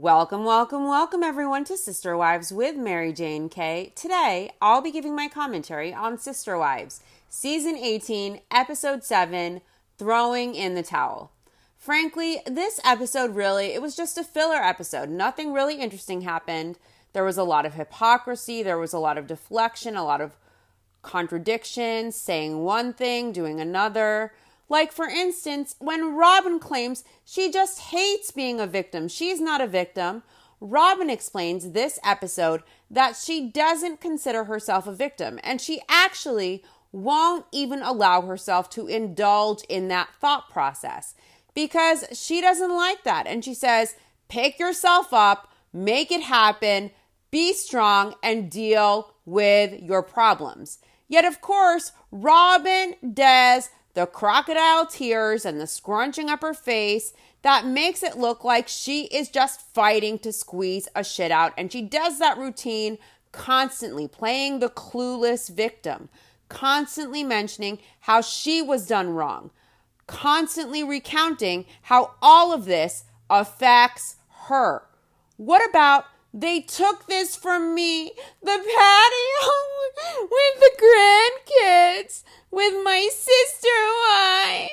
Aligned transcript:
Welcome, 0.00 0.44
welcome, 0.44 0.86
welcome 0.86 1.24
everyone 1.24 1.64
to 1.64 1.76
Sister 1.76 2.16
Wives 2.16 2.52
with 2.52 2.76
Mary 2.76 3.12
Jane 3.12 3.48
Kay. 3.48 3.92
Today, 3.96 4.52
I'll 4.62 4.80
be 4.80 4.92
giving 4.92 5.16
my 5.16 5.26
commentary 5.26 5.92
on 5.92 6.18
Sister 6.18 6.56
Wives, 6.56 7.00
Season 7.28 7.74
18, 7.76 8.38
Episode 8.48 9.02
7, 9.02 9.60
Throwing 9.98 10.54
in 10.54 10.76
the 10.76 10.84
Towel. 10.84 11.32
Frankly, 11.76 12.38
this 12.46 12.78
episode 12.84 13.34
really, 13.34 13.74
it 13.74 13.82
was 13.82 13.96
just 13.96 14.16
a 14.16 14.22
filler 14.22 14.62
episode. 14.62 15.08
Nothing 15.08 15.52
really 15.52 15.80
interesting 15.80 16.20
happened. 16.20 16.78
There 17.12 17.24
was 17.24 17.36
a 17.36 17.42
lot 17.42 17.66
of 17.66 17.74
hypocrisy, 17.74 18.62
there 18.62 18.78
was 18.78 18.92
a 18.92 19.00
lot 19.00 19.18
of 19.18 19.26
deflection, 19.26 19.96
a 19.96 20.04
lot 20.04 20.20
of 20.20 20.36
contradictions, 21.02 22.14
saying 22.14 22.60
one 22.60 22.92
thing, 22.92 23.32
doing 23.32 23.60
another. 23.60 24.32
Like, 24.68 24.92
for 24.92 25.06
instance, 25.06 25.74
when 25.78 26.14
Robin 26.14 26.58
claims 26.58 27.04
she 27.24 27.50
just 27.50 27.80
hates 27.80 28.30
being 28.30 28.60
a 28.60 28.66
victim, 28.66 29.08
she's 29.08 29.40
not 29.40 29.60
a 29.60 29.66
victim. 29.66 30.22
Robin 30.60 31.08
explains 31.08 31.70
this 31.70 31.98
episode 32.04 32.62
that 32.90 33.16
she 33.16 33.48
doesn't 33.48 34.00
consider 34.00 34.44
herself 34.44 34.86
a 34.86 34.92
victim 34.92 35.38
and 35.42 35.60
she 35.60 35.80
actually 35.88 36.62
won't 36.90 37.44
even 37.52 37.82
allow 37.82 38.22
herself 38.22 38.68
to 38.70 38.86
indulge 38.86 39.62
in 39.68 39.88
that 39.88 40.08
thought 40.20 40.48
process 40.48 41.14
because 41.54 42.04
she 42.12 42.40
doesn't 42.40 42.74
like 42.74 43.04
that. 43.04 43.26
And 43.26 43.44
she 43.44 43.54
says, 43.54 43.94
pick 44.28 44.58
yourself 44.58 45.12
up, 45.12 45.52
make 45.72 46.10
it 46.10 46.22
happen, 46.22 46.90
be 47.30 47.52
strong, 47.52 48.14
and 48.22 48.50
deal 48.50 49.12
with 49.24 49.82
your 49.82 50.02
problems. 50.02 50.78
Yet, 51.08 51.24
of 51.24 51.40
course, 51.40 51.92
Robin, 52.10 52.94
Des, 53.14 53.62
the 53.94 54.06
crocodile 54.06 54.86
tears 54.86 55.44
and 55.44 55.60
the 55.60 55.66
scrunching 55.66 56.28
up 56.30 56.42
her 56.42 56.54
face 56.54 57.12
that 57.42 57.66
makes 57.66 58.02
it 58.02 58.18
look 58.18 58.44
like 58.44 58.68
she 58.68 59.04
is 59.06 59.28
just 59.28 59.60
fighting 59.74 60.18
to 60.20 60.32
squeeze 60.32 60.88
a 60.94 61.04
shit 61.04 61.30
out. 61.30 61.52
And 61.56 61.72
she 61.72 61.82
does 61.82 62.18
that 62.18 62.38
routine 62.38 62.98
constantly, 63.32 64.08
playing 64.08 64.58
the 64.58 64.68
clueless 64.68 65.48
victim, 65.48 66.08
constantly 66.48 67.22
mentioning 67.22 67.78
how 68.00 68.20
she 68.20 68.60
was 68.62 68.86
done 68.86 69.10
wrong, 69.10 69.50
constantly 70.06 70.82
recounting 70.82 71.64
how 71.82 72.14
all 72.20 72.52
of 72.52 72.64
this 72.64 73.04
affects 73.30 74.16
her. 74.46 74.82
What 75.36 75.68
about 75.68 76.06
they 76.40 76.60
took 76.60 77.06
this 77.06 77.34
from 77.34 77.74
me, 77.74 78.12
the 78.42 78.46
patio 78.46 79.50
with 80.22 80.60
the 80.60 80.70
grandkids, 80.78 82.22
with 82.52 82.74
my 82.84 83.08
sister 83.10 83.68
wife. 84.06 84.70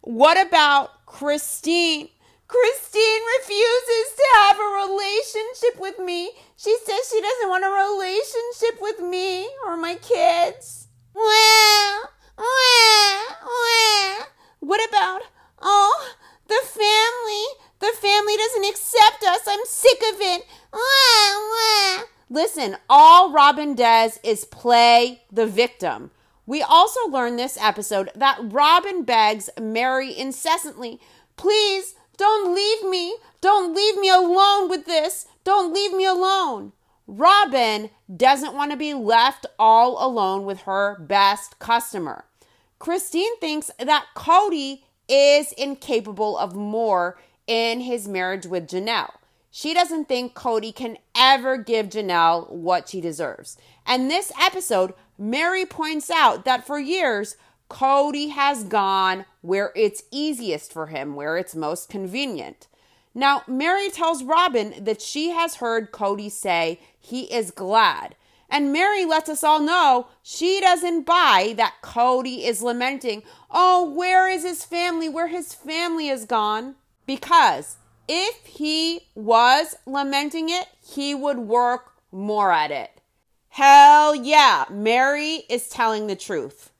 What 0.00 0.40
about 0.40 1.04
Christine? 1.06 2.08
Christine 2.48 3.22
refuses 3.40 4.16
to 4.16 4.24
have 4.36 4.58
a 4.58 4.86
relationship 4.86 5.80
with 5.80 5.98
me. 5.98 6.30
She 6.56 6.76
says 6.84 7.10
she 7.10 7.20
doesn't 7.20 7.48
want 7.48 7.64
a 7.64 7.68
relationship 7.68 8.80
with 8.80 9.00
me 9.00 9.48
or 9.66 9.76
my 9.76 9.96
kids. 9.96 10.88
Well, 11.14 12.02
well, 12.38 13.24
well. 13.44 14.26
What 14.60 14.88
about, 14.88 15.22
oh, 15.60 16.14
the 16.48 16.60
family? 16.64 17.64
The 17.80 17.92
family 18.00 18.36
doesn't 18.36 18.64
accept 18.64 19.24
us. 19.24 19.40
I'm 19.46 19.64
sick 19.64 19.98
of 20.12 20.20
it. 20.20 20.46
Listen, 22.30 22.76
all 22.88 23.32
Robin 23.32 23.74
does 23.74 24.18
is 24.24 24.44
play 24.44 25.22
the 25.30 25.46
victim. 25.46 26.10
We 26.46 26.62
also 26.62 27.00
learn 27.08 27.36
this 27.36 27.56
episode 27.60 28.10
that 28.14 28.38
Robin 28.40 29.02
begs 29.02 29.50
Mary 29.60 30.16
incessantly, 30.16 31.00
please 31.36 31.94
don't 32.16 32.54
leave 32.54 32.84
me. 32.90 33.16
Don't 33.40 33.74
leave 33.74 33.96
me 33.98 34.08
alone 34.08 34.68
with 34.68 34.86
this. 34.86 35.26
Don't 35.42 35.72
leave 35.72 35.92
me 35.92 36.06
alone. 36.06 36.72
Robin 37.06 37.90
doesn't 38.14 38.54
want 38.54 38.70
to 38.70 38.76
be 38.76 38.94
left 38.94 39.46
all 39.58 40.04
alone 40.04 40.44
with 40.44 40.62
her 40.62 40.98
best 41.00 41.58
customer. 41.58 42.24
Christine 42.78 43.36
thinks 43.38 43.70
that 43.78 44.06
Cody 44.14 44.84
is 45.08 45.52
incapable 45.52 46.38
of 46.38 46.54
more 46.54 47.18
in 47.46 47.80
his 47.80 48.08
marriage 48.08 48.46
with 48.46 48.68
Janelle. 48.68 49.12
She 49.50 49.72
doesn't 49.72 50.08
think 50.08 50.34
Cody 50.34 50.72
can 50.72 50.98
ever 51.16 51.56
give 51.56 51.86
Janelle 51.86 52.50
what 52.50 52.88
she 52.88 53.00
deserves. 53.00 53.56
And 53.86 54.10
this 54.10 54.32
episode, 54.40 54.94
Mary 55.16 55.64
points 55.64 56.10
out 56.10 56.44
that 56.44 56.66
for 56.66 56.78
years, 56.78 57.36
Cody 57.68 58.28
has 58.28 58.64
gone 58.64 59.24
where 59.42 59.72
it's 59.76 60.04
easiest 60.10 60.72
for 60.72 60.86
him, 60.86 61.14
where 61.14 61.36
it's 61.36 61.54
most 61.54 61.88
convenient. 61.88 62.66
Now, 63.14 63.42
Mary 63.46 63.90
tells 63.90 64.24
Robin 64.24 64.74
that 64.84 65.00
she 65.00 65.30
has 65.30 65.56
heard 65.56 65.92
Cody 65.92 66.28
say 66.28 66.80
he 66.98 67.32
is 67.32 67.52
glad. 67.52 68.16
And 68.50 68.72
Mary 68.72 69.04
lets 69.04 69.28
us 69.28 69.44
all 69.44 69.60
know 69.60 70.08
she 70.22 70.60
doesn't 70.60 71.06
buy 71.06 71.54
that 71.56 71.74
Cody 71.80 72.44
is 72.44 72.62
lamenting, 72.62 73.22
oh, 73.50 73.88
where 73.88 74.28
is 74.28 74.42
his 74.42 74.64
family? 74.64 75.08
Where 75.08 75.28
his 75.28 75.54
family 75.54 76.08
is 76.08 76.24
gone? 76.24 76.74
Because 77.06 77.76
if 78.08 78.44
he 78.44 79.00
was 79.14 79.76
lamenting 79.86 80.48
it, 80.48 80.68
he 80.86 81.14
would 81.14 81.38
work 81.38 81.92
more 82.12 82.52
at 82.52 82.70
it. 82.70 82.90
Hell 83.48 84.14
yeah, 84.14 84.64
Mary 84.70 85.44
is 85.48 85.68
telling 85.68 86.06
the 86.06 86.16
truth. 86.16 86.70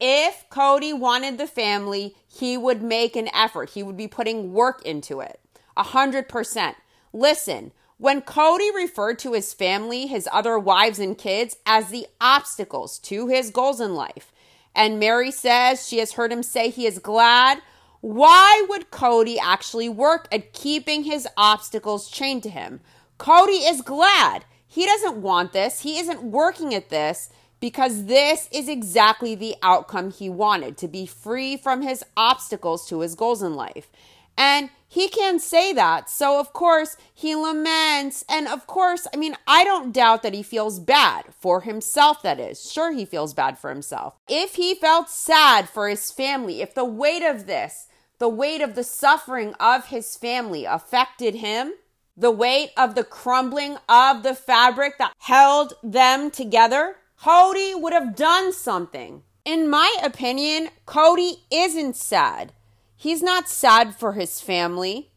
If 0.00 0.48
Cody 0.50 0.92
wanted 0.92 1.38
the 1.38 1.46
family, 1.46 2.16
he 2.26 2.56
would 2.56 2.82
make 2.82 3.14
an 3.14 3.28
effort. 3.34 3.70
He 3.70 3.82
would 3.82 3.96
be 3.96 4.08
putting 4.08 4.52
work 4.52 4.82
into 4.84 5.20
it. 5.20 5.38
A 5.76 5.82
hundred 5.82 6.28
percent. 6.28 6.76
Listen, 7.12 7.72
when 7.98 8.22
Cody 8.22 8.74
referred 8.74 9.18
to 9.20 9.34
his 9.34 9.54
family, 9.54 10.06
his 10.06 10.28
other 10.32 10.58
wives 10.58 10.98
and 10.98 11.16
kids, 11.16 11.56
as 11.64 11.90
the 11.90 12.06
obstacles 12.20 12.98
to 13.00 13.28
his 13.28 13.50
goals 13.50 13.80
in 13.80 13.94
life, 13.94 14.32
and 14.74 14.98
Mary 14.98 15.30
says 15.30 15.86
she 15.86 15.98
has 15.98 16.14
heard 16.14 16.32
him 16.32 16.42
say 16.42 16.68
he 16.68 16.86
is 16.86 16.98
glad 16.98 17.62
why 18.02 18.66
would 18.68 18.90
Cody 18.90 19.38
actually 19.38 19.88
work 19.88 20.26
at 20.32 20.52
keeping 20.52 21.04
his 21.04 21.26
obstacles 21.36 22.10
chained 22.10 22.42
to 22.42 22.50
him? 22.50 22.80
Cody 23.16 23.58
is 23.58 23.80
glad. 23.80 24.44
He 24.66 24.84
doesn't 24.84 25.18
want 25.18 25.52
this. 25.52 25.82
He 25.82 26.00
isn't 26.00 26.24
working 26.24 26.74
at 26.74 26.90
this 26.90 27.30
because 27.60 28.06
this 28.06 28.48
is 28.50 28.68
exactly 28.68 29.36
the 29.36 29.54
outcome 29.62 30.10
he 30.10 30.28
wanted 30.28 30.76
to 30.78 30.88
be 30.88 31.06
free 31.06 31.56
from 31.56 31.82
his 31.82 32.02
obstacles 32.16 32.88
to 32.88 33.00
his 33.00 33.14
goals 33.14 33.40
in 33.40 33.54
life. 33.54 33.88
And 34.36 34.70
he 34.88 35.08
can 35.08 35.38
say 35.38 35.72
that. 35.72 36.10
So, 36.10 36.40
of 36.40 36.52
course, 36.52 36.96
he 37.14 37.36
laments. 37.36 38.24
And 38.28 38.48
of 38.48 38.66
course, 38.66 39.06
I 39.14 39.16
mean, 39.16 39.36
I 39.46 39.62
don't 39.62 39.92
doubt 39.92 40.24
that 40.24 40.34
he 40.34 40.42
feels 40.42 40.80
bad 40.80 41.26
for 41.38 41.60
himself, 41.60 42.20
that 42.22 42.40
is. 42.40 42.68
Sure, 42.68 42.90
he 42.92 43.04
feels 43.04 43.32
bad 43.32 43.58
for 43.58 43.70
himself. 43.70 44.16
If 44.28 44.56
he 44.56 44.74
felt 44.74 45.08
sad 45.08 45.68
for 45.68 45.88
his 45.88 46.10
family, 46.10 46.62
if 46.62 46.74
the 46.74 46.84
weight 46.84 47.22
of 47.22 47.46
this, 47.46 47.86
the 48.22 48.28
weight 48.28 48.60
of 48.60 48.76
the 48.76 48.84
suffering 48.84 49.52
of 49.58 49.86
his 49.86 50.16
family 50.16 50.64
affected 50.64 51.34
him, 51.34 51.72
the 52.16 52.30
weight 52.30 52.70
of 52.76 52.94
the 52.94 53.02
crumbling 53.02 53.76
of 53.88 54.22
the 54.22 54.32
fabric 54.32 54.96
that 54.96 55.12
held 55.18 55.72
them 55.82 56.30
together, 56.30 56.94
Cody 57.20 57.74
would 57.74 57.92
have 57.92 58.14
done 58.14 58.52
something. 58.52 59.24
In 59.44 59.68
my 59.68 59.92
opinion, 60.04 60.68
Cody 60.86 61.42
isn't 61.50 61.96
sad. 61.96 62.52
He's 62.94 63.24
not 63.24 63.48
sad 63.48 63.96
for 63.96 64.12
his 64.12 64.40
family. 64.40 65.10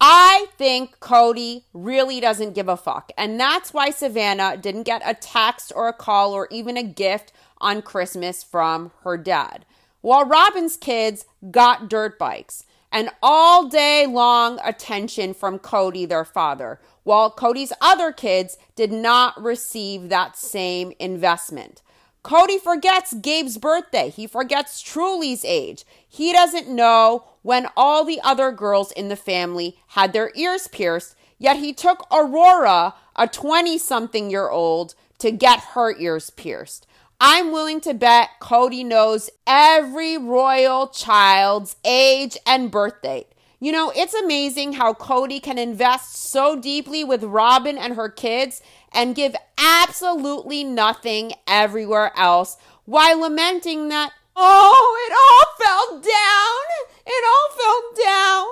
I 0.00 0.46
think 0.56 1.00
Cody 1.00 1.64
really 1.74 2.20
doesn't 2.20 2.54
give 2.54 2.68
a 2.68 2.76
fuck. 2.76 3.10
And 3.18 3.40
that's 3.40 3.74
why 3.74 3.90
Savanah 3.90 4.62
didn't 4.62 4.84
get 4.84 5.02
a 5.04 5.14
text 5.14 5.72
or 5.74 5.88
a 5.88 5.92
call 5.92 6.32
or 6.32 6.46
even 6.52 6.76
a 6.76 6.84
gift 6.84 7.32
on 7.58 7.82
Christmas 7.82 8.44
from 8.44 8.92
her 9.02 9.18
dad 9.18 9.66
while 10.02 10.26
Robin's 10.26 10.76
kids 10.76 11.24
got 11.50 11.88
dirt 11.88 12.18
bikes 12.18 12.64
and 12.92 13.08
all 13.22 13.68
day 13.68 14.06
long 14.06 14.60
attention 14.62 15.32
from 15.32 15.58
Cody, 15.58 16.04
their 16.04 16.24
father, 16.24 16.78
while 17.04 17.30
Cody's 17.30 17.72
other 17.80 18.12
kids 18.12 18.58
did 18.76 18.92
not 18.92 19.42
receive 19.42 20.10
that 20.10 20.36
same 20.36 20.92
investment. 20.98 21.80
Cody 22.22 22.58
forgets 22.58 23.14
Gabe's 23.14 23.58
birthday. 23.58 24.10
He 24.10 24.28
forgets 24.28 24.80
Truely's 24.80 25.44
age. 25.44 25.84
He 26.06 26.32
doesn't 26.32 26.68
know 26.68 27.24
when 27.42 27.66
all 27.76 28.04
the 28.04 28.20
other 28.22 28.52
girls 28.52 28.92
in 28.92 29.08
the 29.08 29.16
family 29.16 29.76
had 29.88 30.12
their 30.12 30.30
ears 30.36 30.68
pierced, 30.68 31.16
yet 31.38 31.56
he 31.56 31.72
took 31.72 32.06
Aurora, 32.12 32.94
a 33.16 33.26
20 33.26 33.76
something 33.78 34.30
year 34.30 34.48
old, 34.48 34.94
to 35.18 35.32
get 35.32 35.60
her 35.74 35.96
ears 35.98 36.30
pierced. 36.30 36.86
I'm 37.24 37.52
willing 37.52 37.80
to 37.82 37.94
bet 37.94 38.30
Cody 38.40 38.82
knows 38.82 39.30
every 39.46 40.18
royal 40.18 40.88
child's 40.88 41.76
age 41.84 42.36
and 42.44 42.68
birth 42.68 43.00
date. 43.00 43.28
You 43.60 43.70
know, 43.70 43.92
it's 43.94 44.12
amazing 44.12 44.72
how 44.72 44.94
Cody 44.94 45.38
can 45.38 45.56
invest 45.56 46.16
so 46.16 46.60
deeply 46.60 47.04
with 47.04 47.22
Robin 47.22 47.78
and 47.78 47.94
her 47.94 48.08
kids 48.08 48.60
and 48.92 49.14
give 49.14 49.36
absolutely 49.56 50.64
nothing 50.64 51.34
everywhere 51.46 52.10
else 52.18 52.56
while 52.86 53.20
lamenting 53.20 53.88
that, 53.90 54.10
oh, 54.34 54.98
it 55.06 55.12
all 55.14 55.64
fell 55.64 56.00
down. 56.00 56.88
It 57.06 57.24
all 57.24 57.56
fell 57.56 58.04
down. 58.04 58.46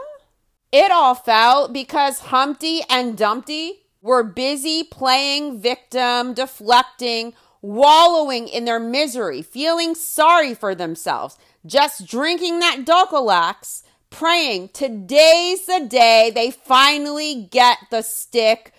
It 0.71 0.93
all 0.93 1.17
fell 1.17 1.67
because 1.67 2.21
Humpty 2.21 2.83
and 2.89 3.19
Dumpty 3.19 3.81
were 4.01 4.23
busy 4.23 4.85
playing 4.85 5.61
victim, 5.61 6.35
deflecting, 6.35 7.35
wallowing 7.63 8.49
in 8.49 8.65
their 8.65 8.81
misery, 8.81 9.43
feeling 9.43 9.95
sorry 9.95 10.55
for 10.55 10.75
themselves, 10.75 11.37
just 11.67 12.07
drinking 12.07 12.61
that 12.61 12.85
Dulcolax, 12.85 13.83
praying 14.09 14.71
today's 14.71 15.67
the 15.67 15.87
day 15.89 16.31
they 16.35 16.51
finally 16.51 17.49
get 17.51 17.79
the 17.91 18.03
stick 18.03 18.73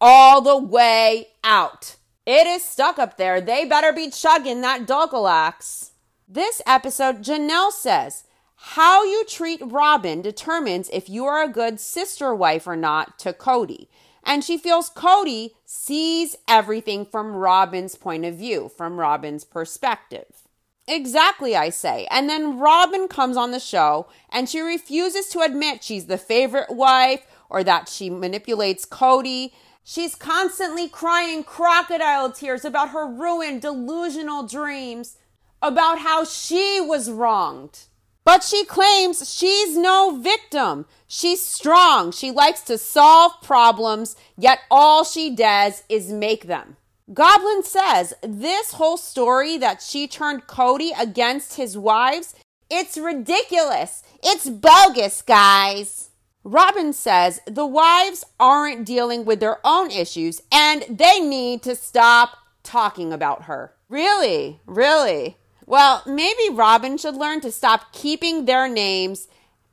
all 0.00 0.40
the 0.40 0.56
way 0.56 1.28
out. 1.42 1.96
It 2.26 2.46
is 2.46 2.64
stuck 2.64 2.98
up 2.98 3.16
there. 3.16 3.40
They 3.40 3.64
better 3.64 3.92
be 3.92 4.10
chugging 4.10 4.60
that 4.60 4.86
Dulcolax. 4.86 5.90
This 6.28 6.62
episode, 6.66 7.22
Janelle 7.22 7.72
says, 7.72 8.24
how 8.62 9.04
you 9.04 9.24
treat 9.24 9.60
Robin 9.64 10.20
determines 10.20 10.90
if 10.90 11.08
you 11.08 11.24
are 11.24 11.42
a 11.42 11.48
good 11.48 11.80
sister 11.80 12.34
wife 12.34 12.66
or 12.66 12.76
not 12.76 13.18
to 13.20 13.32
Cody. 13.32 13.88
And 14.24 14.44
she 14.44 14.58
feels 14.58 14.88
Cody 14.88 15.54
sees 15.64 16.36
everything 16.46 17.04
from 17.06 17.34
Robin's 17.34 17.94
point 17.94 18.24
of 18.24 18.36
view, 18.36 18.70
from 18.76 19.00
Robin's 19.00 19.44
perspective. 19.44 20.40
Exactly, 20.86 21.54
I 21.54 21.70
say. 21.70 22.06
And 22.10 22.28
then 22.28 22.58
Robin 22.58 23.06
comes 23.06 23.36
on 23.36 23.52
the 23.52 23.60
show 23.60 24.08
and 24.28 24.48
she 24.48 24.60
refuses 24.60 25.28
to 25.28 25.40
admit 25.40 25.84
she's 25.84 26.06
the 26.06 26.18
favorite 26.18 26.70
wife 26.70 27.26
or 27.48 27.62
that 27.64 27.88
she 27.88 28.10
manipulates 28.10 28.84
Cody. 28.84 29.52
She's 29.84 30.14
constantly 30.14 30.88
crying 30.88 31.44
crocodile 31.44 32.32
tears 32.32 32.64
about 32.64 32.90
her 32.90 33.06
ruined, 33.06 33.62
delusional 33.62 34.46
dreams, 34.46 35.16
about 35.62 36.00
how 36.00 36.24
she 36.24 36.80
was 36.80 37.10
wronged. 37.10 37.86
But 38.24 38.42
she 38.42 38.64
claims 38.64 39.32
she's 39.32 39.76
no 39.76 40.18
victim. 40.20 40.86
She's 41.06 41.44
strong. 41.44 42.12
She 42.12 42.30
likes 42.30 42.60
to 42.62 42.78
solve 42.78 43.32
problems, 43.42 44.16
yet 44.36 44.60
all 44.70 45.04
she 45.04 45.34
does 45.34 45.82
is 45.88 46.12
make 46.12 46.46
them. 46.46 46.76
Goblin 47.12 47.64
says 47.64 48.14
this 48.22 48.72
whole 48.74 48.96
story 48.96 49.58
that 49.58 49.82
she 49.82 50.06
turned 50.06 50.46
Cody 50.46 50.92
against 50.96 51.56
his 51.56 51.76
wives, 51.76 52.36
it's 52.70 52.96
ridiculous. 52.96 54.04
It's 54.22 54.48
bogus, 54.48 55.22
guys. 55.22 56.10
Robin 56.44 56.92
says 56.92 57.40
the 57.46 57.66
wives 57.66 58.24
aren't 58.38 58.86
dealing 58.86 59.24
with 59.24 59.40
their 59.40 59.58
own 59.64 59.90
issues 59.90 60.40
and 60.52 60.84
they 60.88 61.18
need 61.18 61.62
to 61.64 61.74
stop 61.74 62.36
talking 62.62 63.12
about 63.12 63.44
her. 63.44 63.74
Really? 63.88 64.60
Really? 64.66 65.36
Well, 65.70 66.02
maybe 66.04 66.50
Robin 66.50 66.98
should 66.98 67.14
learn 67.14 67.42
to 67.42 67.52
stop 67.52 67.92
keeping 67.92 68.44
their 68.44 68.68
names 68.68 69.28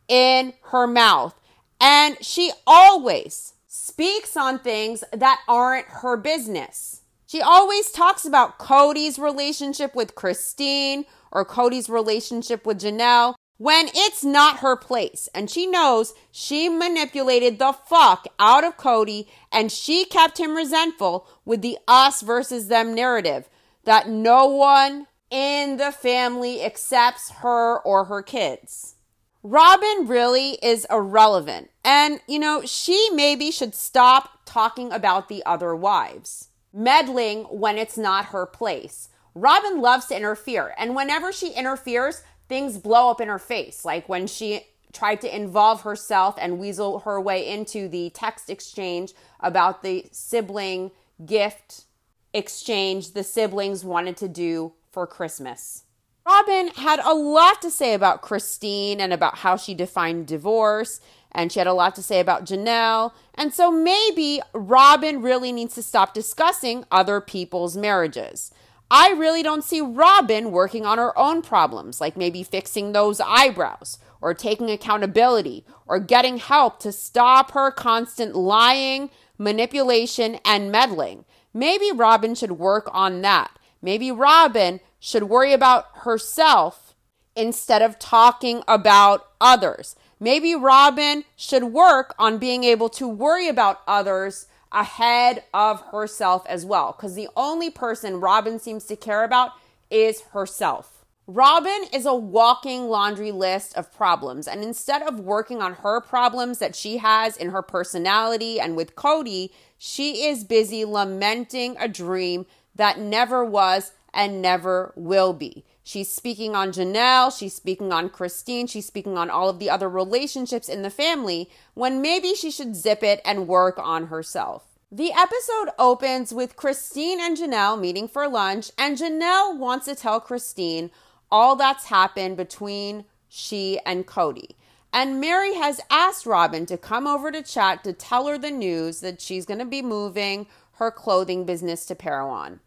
in 0.07 0.53
her 0.65 0.85
mouth. 0.85 1.33
And 1.81 2.23
she 2.23 2.51
always 2.67 3.55
speaks 3.65 4.37
on 4.37 4.59
things 4.59 5.03
that 5.11 5.41
aren't 5.47 5.87
her 5.87 6.15
business. 6.15 7.01
She 7.25 7.41
always 7.41 7.89
talks 7.89 8.25
about 8.25 8.59
Cody's 8.59 9.17
relationship 9.17 9.95
with 9.95 10.13
Christine 10.13 11.05
or 11.31 11.43
Cody's 11.43 11.89
relationship 11.89 12.63
with 12.63 12.81
Janelle 12.81 13.33
when 13.57 13.87
it's 13.95 14.23
not 14.23 14.59
her 14.59 14.75
place. 14.75 15.27
And 15.33 15.49
she 15.49 15.65
knows 15.65 16.13
she 16.31 16.69
manipulated 16.69 17.57
the 17.57 17.73
fuck 17.73 18.27
out 18.37 18.63
of 18.63 18.77
Cody 18.77 19.27
and 19.51 19.71
she 19.71 20.05
kept 20.05 20.39
him 20.39 20.55
resentful 20.55 21.27
with 21.43 21.63
the 21.63 21.79
us 21.87 22.21
versus 22.21 22.67
them 22.67 22.93
narrative 22.93 23.49
that 23.83 24.07
no 24.07 24.45
one 24.45 25.07
in 25.29 25.77
the 25.77 25.91
family 25.91 26.63
accepts 26.63 27.29
her 27.41 27.79
or 27.79 28.05
her 28.05 28.21
kids. 28.21 28.95
Robin 29.43 30.07
really 30.07 30.51
is 30.63 30.85
irrelevant. 30.89 31.69
And, 31.83 32.19
you 32.27 32.39
know, 32.39 32.63
she 32.65 33.09
maybe 33.13 33.51
should 33.51 33.75
stop 33.75 34.39
talking 34.45 34.91
about 34.91 35.29
the 35.29 35.45
other 35.45 35.75
wives, 35.75 36.49
meddling 36.73 37.43
when 37.45 37.77
it's 37.77 37.97
not 37.97 38.25
her 38.25 38.45
place. 38.45 39.09
Robin 39.35 39.79
loves 39.79 40.07
to 40.07 40.17
interfere. 40.17 40.73
And 40.77 40.95
whenever 40.95 41.31
she 41.31 41.51
interferes, 41.53 42.23
things 42.49 42.77
blow 42.77 43.11
up 43.11 43.21
in 43.21 43.27
her 43.27 43.39
face. 43.39 43.85
Like 43.85 44.09
when 44.09 44.27
she 44.27 44.65
tried 44.91 45.21
to 45.21 45.35
involve 45.35 45.81
herself 45.81 46.35
and 46.39 46.59
weasel 46.59 46.99
her 46.99 47.21
way 47.21 47.47
into 47.47 47.87
the 47.87 48.09
text 48.09 48.49
exchange 48.49 49.13
about 49.39 49.83
the 49.83 50.07
sibling 50.11 50.91
gift 51.25 51.85
exchange 52.33 53.13
the 53.13 53.23
siblings 53.23 53.83
wanted 53.83 54.17
to 54.17 54.27
do 54.27 54.73
for 54.91 55.07
Christmas. 55.07 55.83
Robin 56.25 56.67
had 56.75 56.99
a 56.99 57.13
lot 57.13 57.61
to 57.61 57.71
say 57.71 57.93
about 57.93 58.21
Christine 58.21 58.99
and 58.99 59.13
about 59.13 59.37
how 59.37 59.55
she 59.55 59.73
defined 59.73 60.27
divorce, 60.27 60.99
and 61.31 61.51
she 61.51 61.59
had 61.59 61.67
a 61.67 61.73
lot 61.73 61.95
to 61.95 62.03
say 62.03 62.19
about 62.19 62.45
Janelle. 62.45 63.13
And 63.33 63.53
so 63.53 63.71
maybe 63.71 64.41
Robin 64.53 65.21
really 65.21 65.51
needs 65.51 65.75
to 65.75 65.83
stop 65.83 66.13
discussing 66.13 66.83
other 66.91 67.21
people's 67.21 67.77
marriages. 67.77 68.51
I 68.89 69.11
really 69.11 69.43
don't 69.43 69.63
see 69.63 69.81
Robin 69.81 70.51
working 70.51 70.85
on 70.85 70.97
her 70.97 71.17
own 71.17 71.41
problems, 71.41 72.01
like 72.01 72.17
maybe 72.17 72.43
fixing 72.43 72.91
those 72.91 73.21
eyebrows, 73.21 73.99
or 74.21 74.33
taking 74.33 74.69
accountability, 74.69 75.65
or 75.85 75.99
getting 75.99 76.37
help 76.37 76.79
to 76.79 76.91
stop 76.91 77.51
her 77.51 77.71
constant 77.71 78.35
lying, 78.35 79.09
manipulation, 79.37 80.39
and 80.43 80.71
meddling. 80.71 81.25
Maybe 81.53 81.91
Robin 81.93 82.35
should 82.35 82.53
work 82.53 82.89
on 82.93 83.21
that. 83.21 83.51
Maybe 83.81 84.11
Robin 84.11 84.79
should 84.99 85.23
worry 85.23 85.53
about 85.53 85.85
herself 86.03 86.95
instead 87.35 87.81
of 87.81 87.99
talking 87.99 88.63
about 88.67 89.27
others. 89.39 89.95
Maybe 90.19 90.55
Robin 90.55 91.23
should 91.35 91.65
work 91.65 92.15
on 92.17 92.39
being 92.39 92.63
able 92.63 92.89
to 92.89 93.07
worry 93.07 93.47
about 93.47 93.81
others 93.87 94.47
ahead 94.71 95.43
of 95.53 95.81
herself 95.91 96.45
as 96.47 96.65
well. 96.65 96.93
Because 96.97 97.15
the 97.15 97.29
only 97.35 97.69
person 97.69 98.19
Robin 98.19 98.59
seems 98.59 98.85
to 98.85 98.95
care 98.95 99.23
about 99.23 99.51
is 99.89 100.21
herself. 100.33 101.05
Robin 101.29 101.83
is 101.93 102.05
a 102.05 102.15
walking 102.15 102.87
laundry 102.87 103.31
list 103.31 103.75
of 103.77 103.93
problems. 103.93 104.47
And 104.47 104.63
instead 104.63 105.01
of 105.01 105.19
working 105.19 105.61
on 105.61 105.73
her 105.75 105.99
problems 105.99 106.59
that 106.59 106.75
she 106.75 106.97
has 106.97 107.35
in 107.35 107.49
her 107.49 107.61
personality 107.61 108.59
and 108.61 108.77
with 108.77 108.95
Cody, 108.95 109.51
she 109.77 110.25
is 110.25 110.45
busy 110.45 110.85
lamenting 110.85 111.75
a 111.79 111.87
dream 111.89 112.45
that 112.77 112.99
never 112.99 113.43
was 113.43 113.91
and 114.13 114.41
never 114.41 114.93
will 114.95 115.33
be. 115.33 115.63
She's 115.83 116.09
speaking 116.09 116.55
on 116.55 116.71
Janelle, 116.71 117.37
she's 117.37 117.55
speaking 117.55 117.93
on 117.93 118.09
Christine, 118.09 118.67
she's 118.67 118.87
speaking 118.87 119.17
on 119.17 119.29
all 119.29 119.47
of 119.47 119.59
the 119.59 119.69
other 119.69 119.87
relationships 119.87 120.67
in 120.67 120.81
the 120.81 120.89
family 120.89 121.49
when 121.75 122.01
maybe 122.01 122.33
she 122.33 122.51
should 122.51 122.75
zip 122.75 123.03
it 123.03 123.21
and 123.23 123.47
work 123.47 123.77
on 123.77 124.07
herself. 124.07 124.63
The 124.91 125.11
episode 125.11 125.69
opens 125.77 126.33
with 126.33 126.55
Christine 126.55 127.19
and 127.21 127.37
Janelle 127.37 127.79
meeting 127.79 128.07
for 128.07 128.27
lunch, 128.27 128.71
and 128.77 128.97
Janelle 128.97 129.57
wants 129.57 129.85
to 129.85 129.95
tell 129.95 130.19
Christine 130.19 130.91
all 131.31 131.55
that's 131.55 131.85
happened 131.85 132.37
between 132.37 133.05
she 133.27 133.79
and 133.85 134.05
Cody. 134.05 134.55
And 134.93 135.19
Mary 135.19 135.55
has 135.55 135.81
asked 135.89 136.25
Robin 136.25 136.65
to 136.65 136.77
come 136.77 137.05
over 137.05 137.31
to 137.31 137.43
chat 137.43 137.83
to 137.83 137.93
tell 137.93 138.27
her 138.27 138.37
the 138.37 138.51
news 138.51 139.01
that 139.01 139.21
she's 139.21 139.45
going 139.45 139.59
to 139.59 139.65
be 139.65 139.81
moving 139.81 140.47
her 140.73 140.91
clothing 140.91 141.45
business 141.45 141.85
to 141.85 141.95
Parowan. 141.95 142.59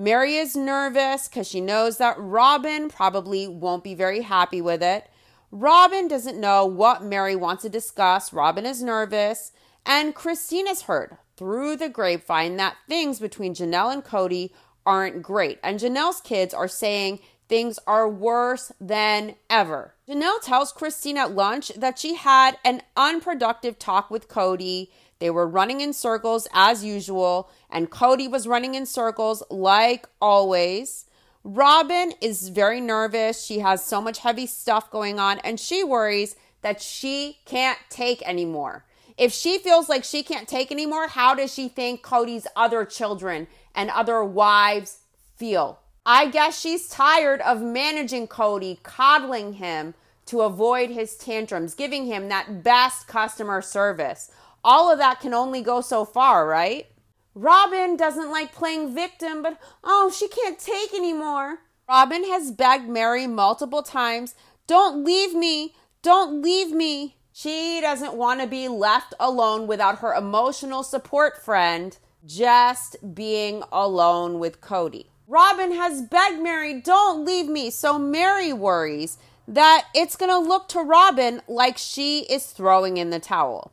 Mary 0.00 0.36
is 0.36 0.56
nervous 0.56 1.28
because 1.28 1.46
she 1.46 1.60
knows 1.60 1.98
that 1.98 2.16
Robin 2.18 2.88
probably 2.88 3.46
won't 3.46 3.84
be 3.84 3.94
very 3.94 4.22
happy 4.22 4.62
with 4.62 4.82
it. 4.82 5.06
Robin 5.50 6.08
doesn't 6.08 6.40
know 6.40 6.64
what 6.64 7.04
Mary 7.04 7.36
wants 7.36 7.64
to 7.64 7.68
discuss. 7.68 8.32
Robin 8.32 8.64
is 8.64 8.82
nervous. 8.82 9.52
And 9.84 10.14
Christine 10.14 10.66
has 10.68 10.82
heard 10.82 11.18
through 11.36 11.76
the 11.76 11.90
grapevine 11.90 12.56
that 12.56 12.78
things 12.88 13.20
between 13.20 13.54
Janelle 13.54 13.92
and 13.92 14.02
Cody 14.02 14.54
aren't 14.86 15.22
great. 15.22 15.58
And 15.62 15.78
Janelle's 15.78 16.22
kids 16.22 16.54
are 16.54 16.66
saying 16.66 17.18
things 17.50 17.78
are 17.86 18.08
worse 18.08 18.72
than 18.80 19.34
ever. 19.50 19.92
Janelle 20.08 20.40
tells 20.40 20.72
Christine 20.72 21.18
at 21.18 21.34
lunch 21.34 21.72
that 21.76 21.98
she 21.98 22.14
had 22.14 22.56
an 22.64 22.80
unproductive 22.96 23.78
talk 23.78 24.10
with 24.10 24.28
Cody 24.28 24.90
they 25.20 25.30
were 25.30 25.46
running 25.46 25.82
in 25.82 25.92
circles 25.92 26.48
as 26.52 26.82
usual, 26.82 27.50
and 27.70 27.90
Cody 27.90 28.28
was 28.28 28.46
running 28.46 28.74
in 28.74 28.86
circles 28.86 29.42
like 29.50 30.06
always. 30.20 31.06
Robin 31.42 32.12
is 32.20 32.48
very 32.48 32.80
nervous. 32.80 33.44
She 33.44 33.60
has 33.60 33.84
so 33.84 34.00
much 34.00 34.18
heavy 34.18 34.46
stuff 34.46 34.90
going 34.90 35.18
on, 35.18 35.38
and 35.38 35.58
she 35.58 35.82
worries 35.82 36.36
that 36.62 36.82
she 36.82 37.38
can't 37.46 37.78
take 37.88 38.22
anymore. 38.22 38.84
If 39.16 39.32
she 39.32 39.58
feels 39.58 39.88
like 39.88 40.04
she 40.04 40.22
can't 40.22 40.48
take 40.48 40.70
anymore, 40.70 41.08
how 41.08 41.34
does 41.34 41.52
she 41.52 41.68
think 41.68 42.02
Cody's 42.02 42.46
other 42.56 42.84
children 42.84 43.46
and 43.74 43.90
other 43.90 44.22
wives 44.24 44.98
feel? 45.36 45.80
I 46.04 46.28
guess 46.28 46.58
she's 46.58 46.88
tired 46.88 47.40
of 47.42 47.60
managing 47.60 48.26
Cody, 48.26 48.80
coddling 48.82 49.54
him 49.54 49.94
to 50.26 50.42
avoid 50.42 50.90
his 50.90 51.16
tantrums, 51.16 51.74
giving 51.74 52.06
him 52.06 52.28
that 52.28 52.62
best 52.62 53.08
customer 53.08 53.60
service 53.62 54.30
all 54.62 54.90
of 54.90 54.98
that 54.98 55.20
can 55.20 55.34
only 55.34 55.62
go 55.62 55.80
so 55.80 56.04
far, 56.04 56.46
right? 56.46 56.86
Robin 57.34 57.96
doesn't 57.96 58.30
like 58.30 58.52
playing 58.52 58.94
victim, 58.94 59.42
but 59.42 59.58
oh, 59.84 60.12
she 60.14 60.28
can't 60.28 60.58
take 60.58 60.92
anymore. 60.92 61.58
Robin 61.88 62.24
has 62.24 62.50
begged 62.50 62.88
Mary 62.88 63.26
multiple 63.26 63.82
times, 63.82 64.34
Don't 64.66 65.04
leave 65.04 65.34
me! 65.34 65.74
Don't 66.02 66.42
leave 66.42 66.72
me! 66.72 67.16
She 67.32 67.80
doesn't 67.80 68.14
want 68.14 68.40
to 68.40 68.46
be 68.46 68.68
left 68.68 69.14
alone 69.18 69.66
without 69.66 70.00
her 70.00 70.14
emotional 70.14 70.82
support 70.82 71.42
friend, 71.42 71.96
just 72.26 72.96
being 73.14 73.62
alone 73.72 74.38
with 74.38 74.60
Cody. 74.60 75.10
Robin 75.26 75.72
has 75.72 76.02
begged 76.02 76.42
Mary, 76.42 76.80
don't 76.80 77.24
leave 77.24 77.46
me. 77.46 77.70
So 77.70 77.98
Mary 77.98 78.52
worries 78.52 79.16
that 79.46 79.86
it's 79.94 80.16
going 80.16 80.30
to 80.30 80.38
look 80.38 80.68
to 80.68 80.80
Robin 80.80 81.40
like 81.46 81.78
she 81.78 82.20
is 82.22 82.46
throwing 82.46 82.96
in 82.96 83.10
the 83.10 83.20
towel. 83.20 83.72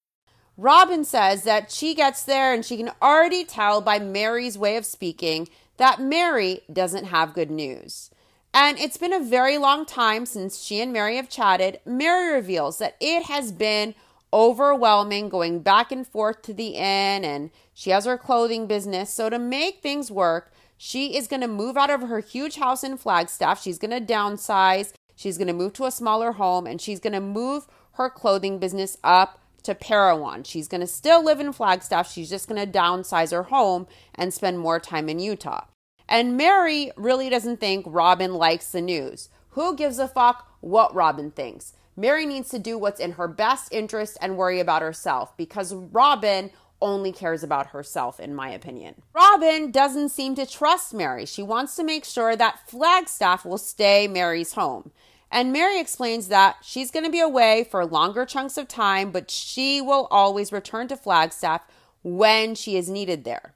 Robin 0.57 1.03
says 1.03 1.43
that 1.43 1.71
she 1.71 1.95
gets 1.95 2.23
there 2.23 2.53
and 2.53 2.63
she 2.63 2.77
can 2.77 2.91
already 3.01 3.43
tell 3.43 3.81
by 3.81 3.99
Mary's 3.99 4.57
way 4.57 4.77
of 4.77 4.85
speaking 4.85 5.47
that 5.77 6.01
Mary 6.01 6.61
doesn't 6.71 7.05
have 7.05 7.33
good 7.33 7.49
news. 7.49 8.11
And 8.53 8.77
it's 8.77 8.97
been 8.97 9.13
a 9.13 9.23
very 9.23 9.57
long 9.57 9.85
time 9.85 10.25
since 10.25 10.61
she 10.61 10.81
and 10.81 10.91
Mary 10.91 11.15
have 11.15 11.29
chatted. 11.29 11.79
Mary 11.85 12.33
reveals 12.33 12.79
that 12.79 12.97
it 12.99 13.23
has 13.23 13.51
been 13.51 13.95
overwhelming 14.33 15.29
going 15.29 15.61
back 15.61 15.91
and 15.91 16.05
forth 16.07 16.41
to 16.43 16.53
the 16.53 16.69
inn, 16.69 17.25
and 17.25 17.49
she 17.73 17.91
has 17.91 18.05
her 18.05 18.17
clothing 18.17 18.67
business. 18.67 19.09
So, 19.09 19.29
to 19.29 19.39
make 19.39 19.81
things 19.81 20.11
work, 20.11 20.51
she 20.77 21.15
is 21.15 21.27
going 21.27 21.41
to 21.41 21.47
move 21.47 21.77
out 21.77 21.89
of 21.89 22.01
her 22.01 22.19
huge 22.19 22.55
house 22.55 22.83
in 22.83 22.97
Flagstaff. 22.97 23.61
She's 23.61 23.77
going 23.77 23.91
to 23.91 24.13
downsize. 24.13 24.93
She's 25.15 25.37
going 25.37 25.47
to 25.47 25.53
move 25.53 25.73
to 25.73 25.85
a 25.85 25.91
smaller 25.91 26.33
home, 26.33 26.67
and 26.67 26.81
she's 26.81 26.99
going 26.99 27.13
to 27.13 27.21
move 27.21 27.67
her 27.93 28.09
clothing 28.09 28.59
business 28.59 28.97
up 29.03 29.40
to 29.63 29.75
Parowan. 29.75 30.43
She's 30.43 30.67
going 30.67 30.81
to 30.81 30.87
still 30.87 31.23
live 31.23 31.39
in 31.39 31.53
Flagstaff. 31.53 32.11
She's 32.11 32.29
just 32.29 32.47
going 32.47 32.63
to 32.63 32.79
downsize 32.79 33.31
her 33.31 33.43
home 33.43 33.87
and 34.15 34.33
spend 34.33 34.59
more 34.59 34.79
time 34.79 35.09
in 35.09 35.19
Utah. 35.19 35.65
And 36.07 36.35
Mary 36.35 36.91
really 36.97 37.29
doesn't 37.29 37.59
think 37.59 37.85
Robin 37.87 38.33
likes 38.33 38.71
the 38.71 38.81
news. 38.81 39.29
Who 39.51 39.75
gives 39.75 39.99
a 39.99 40.07
fuck 40.07 40.47
what 40.59 40.93
Robin 40.93 41.31
thinks? 41.31 41.73
Mary 41.95 42.25
needs 42.25 42.49
to 42.49 42.59
do 42.59 42.77
what's 42.77 42.99
in 42.99 43.13
her 43.13 43.27
best 43.27 43.71
interest 43.71 44.17
and 44.21 44.37
worry 44.37 44.59
about 44.59 44.81
herself 44.81 45.35
because 45.37 45.73
Robin 45.73 46.51
only 46.81 47.11
cares 47.11 47.43
about 47.43 47.67
herself, 47.67 48.19
in 48.19 48.33
my 48.33 48.49
opinion. 48.49 48.95
Robin 49.13 49.71
doesn't 49.71 50.09
seem 50.09 50.35
to 50.35 50.45
trust 50.45 50.93
Mary. 50.93 51.25
She 51.25 51.43
wants 51.43 51.75
to 51.75 51.83
make 51.83 52.05
sure 52.05 52.35
that 52.35 52.67
Flagstaff 52.67 53.45
will 53.45 53.57
stay 53.57 54.07
Mary's 54.07 54.53
home. 54.53 54.91
And 55.31 55.53
Mary 55.53 55.79
explains 55.79 56.27
that 56.27 56.57
she's 56.61 56.91
going 56.91 57.05
to 57.05 57.11
be 57.11 57.21
away 57.21 57.63
for 57.63 57.85
longer 57.85 58.25
chunks 58.25 58.57
of 58.57 58.67
time, 58.67 59.11
but 59.11 59.31
she 59.31 59.81
will 59.81 60.07
always 60.11 60.51
return 60.51 60.89
to 60.89 60.97
Flagstaff 60.97 61.61
when 62.03 62.53
she 62.53 62.75
is 62.75 62.89
needed 62.89 63.23
there. 63.23 63.53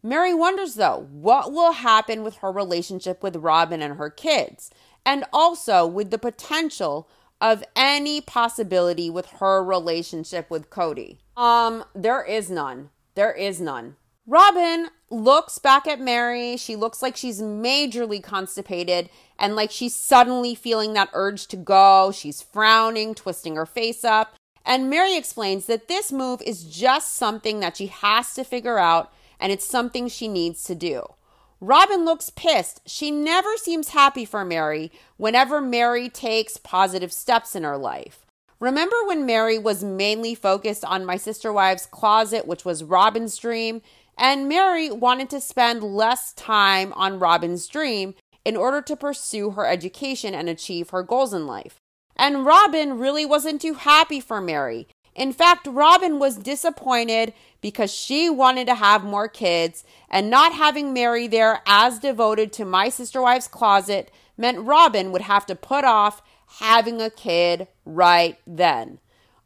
Mary 0.00 0.32
wonders, 0.32 0.74
though, 0.74 1.08
what 1.10 1.52
will 1.52 1.72
happen 1.72 2.22
with 2.22 2.36
her 2.36 2.52
relationship 2.52 3.20
with 3.20 3.34
Robin 3.34 3.82
and 3.82 3.96
her 3.96 4.10
kids, 4.10 4.70
and 5.04 5.24
also 5.32 5.84
with 5.84 6.10
the 6.10 6.18
potential 6.18 7.08
of 7.40 7.64
any 7.74 8.20
possibility 8.20 9.10
with 9.10 9.26
her 9.26 9.62
relationship 9.62 10.48
with 10.50 10.70
Cody. 10.70 11.18
Um, 11.36 11.84
there 11.94 12.22
is 12.22 12.48
none. 12.48 12.90
There 13.16 13.32
is 13.32 13.60
none. 13.60 13.96
Robin 14.30 14.88
looks 15.08 15.56
back 15.56 15.86
at 15.86 15.98
Mary. 15.98 16.58
She 16.58 16.76
looks 16.76 17.00
like 17.00 17.16
she's 17.16 17.40
majorly 17.40 18.22
constipated 18.22 19.08
and 19.38 19.56
like 19.56 19.70
she's 19.70 19.94
suddenly 19.94 20.54
feeling 20.54 20.92
that 20.92 21.08
urge 21.14 21.46
to 21.46 21.56
go. 21.56 22.12
She's 22.12 22.42
frowning, 22.42 23.14
twisting 23.14 23.56
her 23.56 23.64
face 23.64 24.04
up. 24.04 24.34
And 24.66 24.90
Mary 24.90 25.16
explains 25.16 25.64
that 25.64 25.88
this 25.88 26.12
move 26.12 26.42
is 26.42 26.64
just 26.64 27.14
something 27.14 27.60
that 27.60 27.78
she 27.78 27.86
has 27.86 28.34
to 28.34 28.44
figure 28.44 28.78
out 28.78 29.10
and 29.40 29.50
it's 29.50 29.66
something 29.66 30.08
she 30.08 30.28
needs 30.28 30.62
to 30.64 30.74
do. 30.74 31.04
Robin 31.58 32.04
looks 32.04 32.28
pissed. 32.28 32.82
She 32.84 33.10
never 33.10 33.56
seems 33.56 33.88
happy 33.88 34.26
for 34.26 34.44
Mary 34.44 34.92
whenever 35.16 35.62
Mary 35.62 36.10
takes 36.10 36.58
positive 36.58 37.14
steps 37.14 37.56
in 37.56 37.62
her 37.62 37.78
life. 37.78 38.26
Remember 38.60 38.96
when 39.06 39.24
Mary 39.24 39.58
was 39.58 39.84
mainly 39.84 40.34
focused 40.34 40.84
on 40.84 41.06
My 41.06 41.16
Sister 41.16 41.50
Wives 41.52 41.86
Closet, 41.86 42.46
which 42.46 42.64
was 42.64 42.84
Robin's 42.84 43.36
dream, 43.38 43.80
and 44.18 44.48
Mary 44.48 44.90
wanted 44.90 45.30
to 45.30 45.40
spend 45.40 45.82
less 45.82 46.32
time 46.32 46.92
on 46.94 47.18
Robin's 47.18 47.66
dream 47.68 48.14
in 48.44 48.56
order 48.56 48.82
to 48.82 48.96
pursue 48.96 49.50
her 49.50 49.66
education 49.66 50.34
and 50.34 50.48
achieve 50.48 50.90
her 50.90 51.02
goals 51.02 51.32
in 51.32 51.46
life. 51.46 51.76
And 52.16 52.44
Robin 52.44 52.98
really 52.98 53.24
wasn't 53.24 53.60
too 53.60 53.74
happy 53.74 54.20
for 54.20 54.40
Mary. 54.40 54.88
In 55.14 55.32
fact, 55.32 55.66
Robin 55.66 56.18
was 56.18 56.36
disappointed 56.36 57.32
because 57.60 57.92
she 57.92 58.28
wanted 58.30 58.66
to 58.66 58.76
have 58.76 59.02
more 59.02 59.28
kids, 59.28 59.84
and 60.08 60.30
not 60.30 60.52
having 60.52 60.92
Mary 60.92 61.26
there 61.26 61.60
as 61.66 61.98
devoted 61.98 62.52
to 62.52 62.64
My 62.64 62.88
Sister 62.88 63.20
Wives 63.20 63.48
Closet 63.48 64.12
meant 64.36 64.60
Robin 64.60 65.10
would 65.10 65.22
have 65.22 65.44
to 65.46 65.56
put 65.56 65.84
off 65.84 66.22
having 66.60 67.02
a 67.02 67.10
kid 67.10 67.66
right 67.84 68.38
then. 68.46 69.00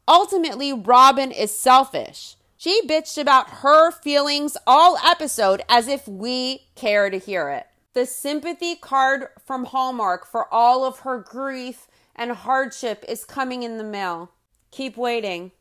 Ultimately, 0.07 0.71
Robin 0.73 1.31
is 1.31 1.57
selfish. 1.57 2.35
She 2.63 2.81
bitched 2.87 3.17
about 3.17 3.49
her 3.49 3.91
feelings 3.91 4.55
all 4.65 4.97
episode 5.03 5.63
as 5.67 5.89
if 5.89 6.07
we 6.07 6.67
care 6.75 7.09
to 7.09 7.19
hear 7.19 7.49
it. 7.49 7.67
The 7.93 8.05
sympathy 8.05 8.75
card 8.75 9.27
from 9.45 9.65
Hallmark 9.65 10.25
for 10.25 10.47
all 10.49 10.85
of 10.85 10.99
her 10.99 11.19
grief 11.19 11.89
and 12.15 12.31
hardship 12.31 13.03
is 13.05 13.25
coming 13.25 13.63
in 13.63 13.77
the 13.77 13.83
mail. 13.83 14.31
Keep 14.71 14.95
waiting. 14.95 15.51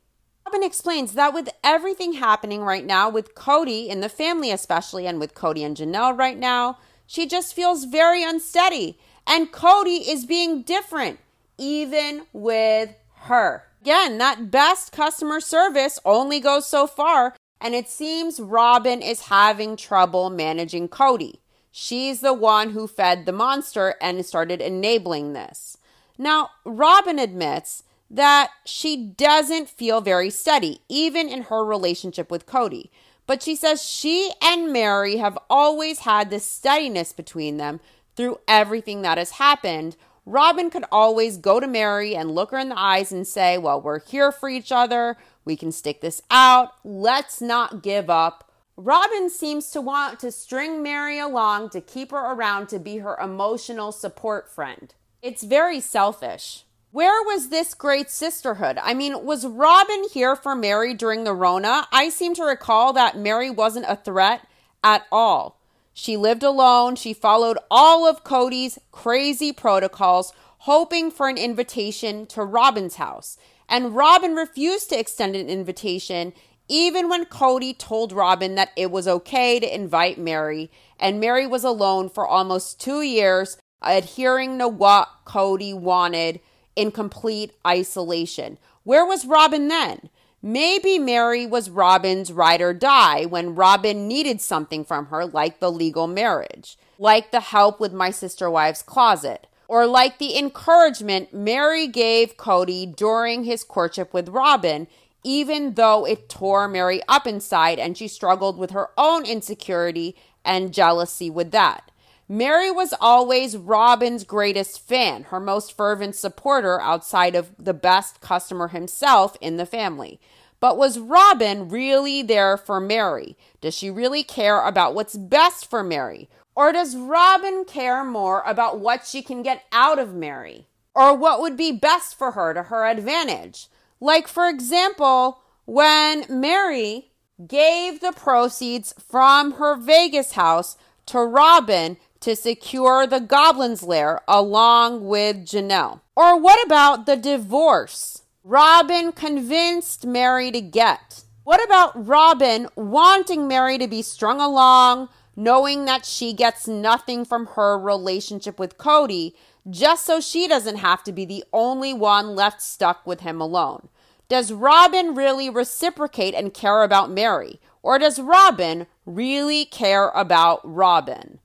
Robin 0.47 0.63
explains 0.63 1.15
that 1.15 1.35
with 1.35 1.49
everything 1.65 2.13
happening 2.13 2.61
right 2.61 2.87
now, 2.87 3.09
with 3.11 3.35
Cody 3.35 3.89
in 3.89 4.01
the 4.01 4.09
family 4.09 4.53
especially, 4.53 5.05
and 5.05 5.19
with 5.19 5.35
Cody 5.35 5.65
and 5.65 5.77
Janelle 5.77 6.17
right 6.17 6.39
now, 6.39 6.79
she 7.05 7.27
just 7.27 7.53
feels 7.53 7.85
very 7.85 8.23
unsteady. 8.23 8.97
And 9.27 9.51
Cody 9.51 10.09
is 10.09 10.25
being 10.25 10.63
different, 10.63 11.19
even 11.59 12.27
with 12.33 12.95
her. 13.23 13.65
Again, 13.83 14.19
that 14.19 14.53
best 14.53 14.93
customer 14.93 15.41
service 15.41 15.99
only 16.05 16.39
goes 16.39 16.67
so 16.67 16.87
far, 16.87 17.35
and 17.61 17.75
it 17.75 17.89
seems 17.89 18.39
Robin 18.39 19.03
is 19.03 19.23
having 19.23 19.77
trouble 19.77 20.31
managing 20.31 20.87
Cody. 20.87 21.41
She's 21.73 22.21
the 22.21 22.33
one 22.33 22.71
who 22.71 22.87
fed 22.87 23.27
the 23.27 23.33
monster 23.33 23.97
and 24.01 24.25
started 24.25 24.61
enabling 24.61 25.33
this. 25.33 25.79
Now, 26.17 26.51
Robin 26.65 27.19
admits 27.19 27.83
that 28.09 28.53
she 28.65 28.97
doesn't 28.97 29.69
feel 29.69 30.01
very 30.01 30.31
steady, 30.31 30.83
even 30.89 31.29
in 31.29 31.43
her 31.43 31.65
relationship 31.65 32.31
with 32.31 32.47
Cody. 32.47 32.93
But 33.27 33.43
she 33.43 33.57
says 33.57 33.83
she 33.83 34.31
and 34.41 34.73
Mary 34.73 35.17
have 35.17 35.37
always 35.51 36.01
had 36.01 36.31
this 36.31 36.47
steadiness 36.47 37.13
between 37.13 37.57
them 37.57 37.81
through 38.15 38.39
everything 38.47 39.03
that 39.03 39.19
has 39.19 39.33
happened. 39.33 39.97
Robin 40.25 40.71
could 40.71 40.85
always 40.93 41.37
go 41.37 41.59
to 41.59 41.67
Mary 41.67 42.15
and 42.15 42.35
look 42.35 42.53
her 42.53 42.59
in 42.59 42.69
the 42.69 42.79
eyes 42.79 43.11
and 43.11 43.27
say, 43.27 43.59
Well, 43.59 43.81
we're 43.81 44.01
here 44.01 44.31
for 44.31 44.49
each 44.49 44.71
other. 44.71 45.17
We 45.45 45.57
can 45.57 45.73
stick 45.73 46.01
this 46.01 46.23
out. 46.31 46.75
Let's 46.85 47.41
not 47.41 47.83
give 47.83 48.09
up. 48.09 48.51
Robin 48.77 49.29
seems 49.29 49.71
to 49.71 49.81
want 49.81 50.21
to 50.21 50.31
string 50.33 50.83
Mary 50.83 51.19
along 51.19 51.71
to 51.71 51.81
keep 51.81 52.11
her 52.11 52.33
around 52.33 52.69
to 52.69 52.79
be 52.79 52.99
her 52.99 53.19
emotional 53.19 53.93
support 53.93 54.51
friend. 54.51 54.95
It's 55.21 55.43
very 55.43 55.81
selfish. 55.81 56.65
Where 56.91 57.23
was 57.23 57.49
this 57.49 57.75
great 57.75 58.11
sisterhood? 58.11 58.79
I 58.83 58.95
mean, 58.95 59.25
was 59.25 59.47
Robin 59.47 60.05
here 60.13 60.37
for 60.37 60.55
Mary 60.55 60.95
during 60.95 61.25
the 61.25 61.35
Rona? 61.35 61.87
I 61.91 62.11
seem 62.11 62.35
to 62.35 62.45
recall 62.45 62.93
that 62.93 63.17
Mary 63.17 63.51
wasn't 63.51 63.87
a 63.89 63.97
threat 63.97 64.47
at 64.85 65.07
all. 65.11 65.59
She 65.95 66.17
lived 66.17 66.43
alone. 66.43 66.97
She 66.97 67.13
followed 67.13 67.59
all 67.71 68.07
of 68.07 68.25
Cody's 68.25 68.79
crazy 68.91 69.53
protocols, 69.53 70.33
hoping 70.59 71.11
for 71.11 71.29
an 71.29 71.37
invitation 71.37 72.27
to 72.27 72.45
Robin's 72.45 72.97
house. 72.97 73.37
And 73.69 73.95
Robin 73.95 74.35
refused 74.35 74.91
to 74.91 74.99
extend 74.99 75.37
an 75.37 75.49
invitation, 75.49 76.33
even 76.69 77.09
when 77.09 77.25
Cody 77.27 77.75
told 77.75 78.13
Robin 78.13 78.55
that 78.55 78.71
it 78.77 78.91
was 78.91 79.09
okay 79.09 79.61
to 79.61 79.75
invite 79.75 80.19
Mary. 80.19 80.71
And 80.99 81.21
Mary 81.21 81.47
was 81.47 81.65
alone 81.65 82.09
for 82.09 82.27
almost 82.27 82.81
two 82.81 83.03
years, 83.03 83.57
adhering 83.83 84.59
to 84.59 84.69
what 84.69 85.09
Cody 85.25 85.75
wanted 85.75 86.41
in 86.77 86.91
complete 86.91 87.53
isolation. 87.67 88.59
Where 88.85 89.05
was 89.05 89.27
Robin 89.27 89.69
then? 89.69 90.09
Maybe 90.45 90.99
Mary 90.99 91.47
was 91.47 91.71
Robin's 91.71 92.33
ride 92.33 92.61
or 92.61 92.75
die 92.75 93.27
when 93.27 93.55
Robin 93.55 94.09
needed 94.09 94.41
something 94.41 94.85
from 94.85 95.07
her, 95.07 95.25
like 95.25 95.61
the 95.61 95.71
legal 95.71 96.09
marriage, 96.09 96.77
like 96.99 97.31
the 97.31 97.39
help 97.39 97.79
with 97.79 97.93
my 97.93 98.11
Sister 98.11 98.51
Wives 98.51 98.83
Closet, 98.83 99.47
or 99.69 99.87
like 99.87 100.19
the 100.19 100.37
encouragement 100.37 101.33
Mary 101.33 101.87
gave 101.87 102.37
Cody 102.37 102.87
during 102.87 103.45
his 103.45 103.63
courtship 103.63 104.13
with 104.13 104.31
Robin, 104.31 104.89
even 105.23 105.75
though 105.75 106.05
it 106.05 106.29
tore 106.29 106.67
Mary 106.67 107.01
up 107.07 107.25
inside 107.25 107.79
and 107.79 107.97
she 107.97 108.09
struggled 108.09 108.59
with 108.59 108.73
her 108.73 108.89
own 108.99 109.25
insecurity 109.25 110.17
and 110.45 110.75
jealousy 110.75 111.31
with 111.31 111.53
that. 111.53 111.92
Mary 112.29 112.71
was 112.71 112.95
always 113.01 113.57
Robin's 113.57 114.25
greatest 114.25 114.81
fan, 114.81 115.25
her 115.25 115.41
most 115.41 115.77
fervent 115.77 116.15
supporter 116.15 116.81
outside 116.81 117.35
of 117.35 117.51
the 117.59 117.75
best 117.75 118.21
customer 118.21 118.69
himself 118.69 119.37
in 119.41 119.57
the 119.57 119.67
family. 119.67 120.21
But 120.61 120.79
was 120.79 120.99
Robin 120.99 121.69
really 121.69 122.23
there 122.23 122.57
for 122.57 122.81
Mary? 122.81 123.37
Does 123.61 123.75
she 123.75 123.91
really 123.91 124.23
care 124.23 124.65
about 124.65 124.95
what's 124.95 125.17
best 125.17 125.69
for 125.69 125.83
Mary? 125.83 126.31
Or 126.55 126.73
does 126.73 126.97
Robin 126.97 127.65
care 127.65 128.05
more 128.05 128.43
about 128.47 128.79
what 128.79 129.05
she 129.05 129.23
can 129.23 129.43
get 129.43 129.65
out 129.73 129.99
of 129.99 130.15
Mary? 130.15 130.69
Or 130.95 131.17
what 131.17 131.41
would 131.41 131.57
be 131.57 131.73
best 131.73 132.17
for 132.17 132.31
her 132.33 132.55
to 132.55 132.65
her 132.65 132.87
advantage? 132.87 133.67
Like, 134.01 134.29
for 134.29 134.49
example, 134.49 135.43
when 135.65 136.27
Mary 136.29 137.11
gave 137.47 138.01
the 138.01 138.13
proceeds 138.13 138.95
from 138.99 139.53
her 139.53 139.75
Vegas 139.77 140.33
house 140.33 140.77
to 141.07 141.19
Robin 141.21 141.97
to 142.23 142.35
secure 142.37 143.07
the 143.07 143.21
Goblin's 143.21 143.83
Lair 143.83 144.21
along 144.27 145.07
with 145.07 145.45
Janelle? 145.45 146.01
Or 146.17 146.39
what 146.39 146.65
about 146.65 147.07
the 147.07 147.17
divorce 147.17 148.23
Robin 148.45 149.13
convinced 149.13 150.07
Mary 150.07 150.51
to 150.51 150.61
get? 150.61 151.25
What 151.45 151.63
about 151.65 152.07
Robin 152.07 152.69
wanting 152.77 153.49
Mary 153.49 153.79
to 153.79 153.89
be 153.89 154.03
strung 154.03 154.41
along, 154.41 155.09
knowing 155.35 155.85
that 155.85 156.07
she 156.07 156.33
gets 156.33 156.69
nothing 156.69 157.25
from 157.25 157.47
her 157.55 157.79
relationship 157.79 158.59
with 158.59 158.79
Cody, 158.79 159.35
just 159.69 160.07
so 160.07 160.21
she 160.21 160.47
doesn't 160.49 160.77
have 160.77 161.03
to 161.05 161.13
be 161.13 161.25
the 161.25 161.45
only 161.53 161.93
one 161.93 162.35
left 162.35 162.63
stuck 162.63 163.07
with 163.07 163.21
him 163.21 163.41
alone? 163.41 163.89
Does 164.29 164.53
Robin 164.53 165.15
really 165.15 165.51
reciprocate 165.51 166.35
and 166.35 166.55
care 166.55 166.83
about 166.85 167.11
Mary? 167.11 167.61
Or 167.83 167.99
does 167.99 168.21
Robin 168.21 168.87
really 169.05 169.65
care 169.65 170.09
about 170.11 170.61
Robin? 170.65 171.41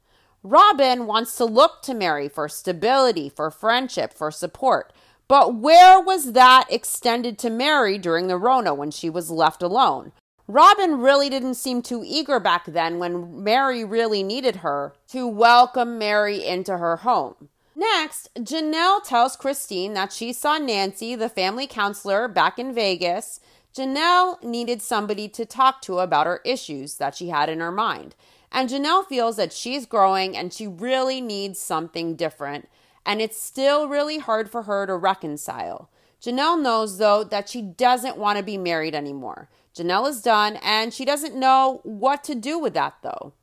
Robin 0.50 1.06
wants 1.08 1.36
to 1.36 1.44
look 1.44 1.82
to 1.82 1.94
Mary 1.94 2.30
for 2.30 2.48
stability, 2.48 3.28
for 3.28 3.52
friendship, 3.52 4.14
for 4.14 4.32
support. 4.32 4.94
But 5.28 5.56
where 5.56 6.00
was 6.00 6.32
that 6.32 6.68
extended 6.70 7.38
to 7.40 7.50
Mary 7.50 7.98
during 7.98 8.28
the 8.28 8.38
Rona 8.38 8.74
when 8.74 8.92
she 8.92 9.10
was 9.10 9.30
left 9.30 9.62
alone? 9.62 10.14
Robin 10.48 11.02
really 11.02 11.30
didn't 11.30 11.56
seem 11.56 11.82
too 11.82 12.02
eager 12.06 12.40
back 12.40 12.66
then 12.66 12.98
when 12.98 13.44
Mary 13.44 13.84
really 13.84 14.24
needed 14.24 14.58
her 14.58 14.94
to 15.10 15.28
welcome 15.28 15.98
Mary 15.98 16.46
into 16.46 16.78
her 16.78 16.98
home. 16.98 17.50
Next, 17.76 18.30
Janelle 18.36 19.04
tells 19.04 19.36
Christine 19.36 19.96
that 19.96 20.14
she 20.14 20.32
saw 20.32 20.58
Nancy, 20.58 21.14
the 21.14 21.28
family 21.28 21.68
counselor, 21.68 22.30
back 22.30 22.58
in 22.58 22.74
Vegas. 22.74 23.42
Janelle 23.76 24.42
needed 24.42 24.82
somebody 24.82 25.28
to 25.28 25.46
talk 25.46 25.82
to 25.82 26.00
about 26.00 26.26
her 26.26 26.40
issues 26.46 26.96
that 26.96 27.16
she 27.16 27.28
had 27.28 27.50
in 27.50 27.60
her 27.60 27.72
mind. 27.72 28.16
And 28.58 28.72
Janelle 28.72 29.06
feels 29.06 29.36
that 29.36 29.54
she's 29.54 29.86
growing 29.86 30.36
and 30.36 30.52
she 30.52 30.66
really 30.66 31.22
needs 31.22 31.60
something 31.60 32.16
different. 32.16 32.68
And 33.06 33.22
it's 33.22 33.40
still 33.40 33.88
really 33.88 34.18
hard 34.18 34.50
for 34.50 34.64
her 34.64 34.88
to 34.88 34.98
reconcile. 34.98 35.92
Janelle 36.20 36.60
knows, 36.60 36.98
though, 36.98 37.24
that 37.24 37.50
she 37.50 37.62
doesn't 37.62 38.18
want 38.18 38.40
to 38.40 38.44
be 38.44 38.58
married 38.58 38.96
anymore. 38.96 39.48
Janelle 39.76 40.10
is 40.10 40.24
done 40.24 40.56
and 40.64 40.92
she 40.92 41.06
doesn't 41.06 41.36
know 41.36 41.82
what 41.84 42.24
to 42.24 42.34
do 42.34 42.58
with 42.58 42.74
that, 42.74 42.96
though. 43.04 43.34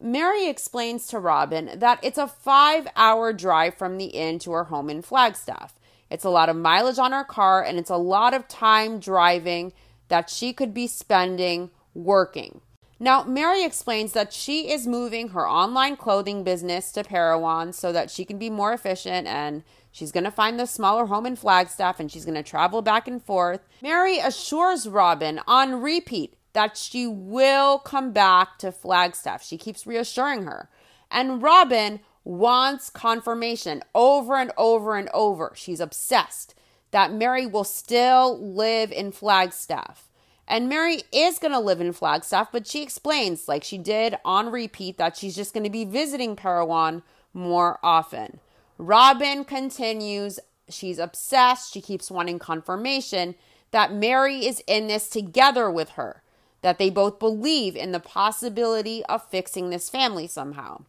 Mary 0.00 0.48
explains 0.48 1.06
to 1.08 1.18
Robin 1.18 1.78
that 1.78 2.00
it's 2.02 2.16
a 2.16 2.26
five 2.26 2.88
hour 2.96 3.34
drive 3.34 3.74
from 3.74 3.98
the 3.98 4.06
inn 4.06 4.38
to 4.38 4.52
her 4.52 4.64
home 4.64 4.88
in 4.88 5.02
Flagstaff. 5.02 5.78
It's 6.08 6.24
a 6.24 6.30
lot 6.30 6.48
of 6.48 6.56
mileage 6.56 6.98
on 6.98 7.12
her 7.12 7.24
car 7.24 7.62
and 7.62 7.78
it's 7.78 7.90
a 7.90 7.98
lot 7.98 8.32
of 8.32 8.48
time 8.48 9.00
driving 9.00 9.74
that 10.08 10.30
she 10.30 10.54
could 10.54 10.72
be 10.72 10.86
spending 10.86 11.70
working. 11.92 12.62
Now, 13.02 13.24
Mary 13.24 13.64
explains 13.64 14.12
that 14.12 14.30
she 14.30 14.70
is 14.70 14.86
moving 14.86 15.28
her 15.28 15.48
online 15.48 15.96
clothing 15.96 16.44
business 16.44 16.92
to 16.92 17.02
Parowan 17.02 17.72
so 17.72 17.92
that 17.92 18.10
she 18.10 18.26
can 18.26 18.36
be 18.36 18.50
more 18.50 18.74
efficient 18.74 19.26
and 19.26 19.64
she's 19.90 20.12
going 20.12 20.24
to 20.24 20.30
find 20.30 20.60
the 20.60 20.66
smaller 20.66 21.06
home 21.06 21.24
in 21.24 21.34
Flagstaff 21.34 21.98
and 21.98 22.12
she's 22.12 22.26
going 22.26 22.34
to 22.34 22.42
travel 22.42 22.82
back 22.82 23.08
and 23.08 23.24
forth. 23.24 23.66
Mary 23.80 24.18
assures 24.18 24.86
Robin 24.86 25.40
on 25.46 25.80
repeat 25.80 26.36
that 26.52 26.76
she 26.76 27.06
will 27.06 27.78
come 27.78 28.12
back 28.12 28.58
to 28.58 28.70
Flagstaff. 28.70 29.42
She 29.42 29.56
keeps 29.56 29.86
reassuring 29.86 30.42
her. 30.42 30.68
And 31.10 31.42
Robin 31.42 32.00
wants 32.22 32.90
confirmation 32.90 33.82
over 33.94 34.36
and 34.36 34.52
over 34.58 34.96
and 34.96 35.08
over. 35.14 35.52
She's 35.54 35.80
obsessed 35.80 36.54
that 36.90 37.14
Mary 37.14 37.46
will 37.46 37.64
still 37.64 38.38
live 38.38 38.92
in 38.92 39.10
Flagstaff. 39.10 40.09
And 40.48 40.68
Mary 40.68 41.02
is 41.12 41.38
going 41.38 41.52
to 41.52 41.60
live 41.60 41.80
in 41.80 41.92
Flagstaff, 41.92 42.50
but 42.50 42.66
she 42.66 42.82
explains, 42.82 43.46
like 43.46 43.62
she 43.62 43.78
did 43.78 44.16
on 44.24 44.50
repeat, 44.50 44.98
that 44.98 45.16
she's 45.16 45.36
just 45.36 45.54
going 45.54 45.64
to 45.64 45.70
be 45.70 45.84
visiting 45.84 46.34
Parowan 46.34 47.02
more 47.32 47.78
often. 47.82 48.40
Robin 48.76 49.44
continues, 49.44 50.40
she's 50.68 50.98
obsessed. 50.98 51.72
She 51.72 51.80
keeps 51.80 52.10
wanting 52.10 52.38
confirmation 52.38 53.34
that 53.70 53.92
Mary 53.92 54.46
is 54.46 54.62
in 54.66 54.88
this 54.88 55.08
together 55.08 55.70
with 55.70 55.90
her, 55.90 56.22
that 56.62 56.78
they 56.78 56.90
both 56.90 57.18
believe 57.18 57.76
in 57.76 57.92
the 57.92 58.00
possibility 58.00 59.04
of 59.04 59.28
fixing 59.28 59.70
this 59.70 59.88
family 59.88 60.26
somehow. 60.26 60.82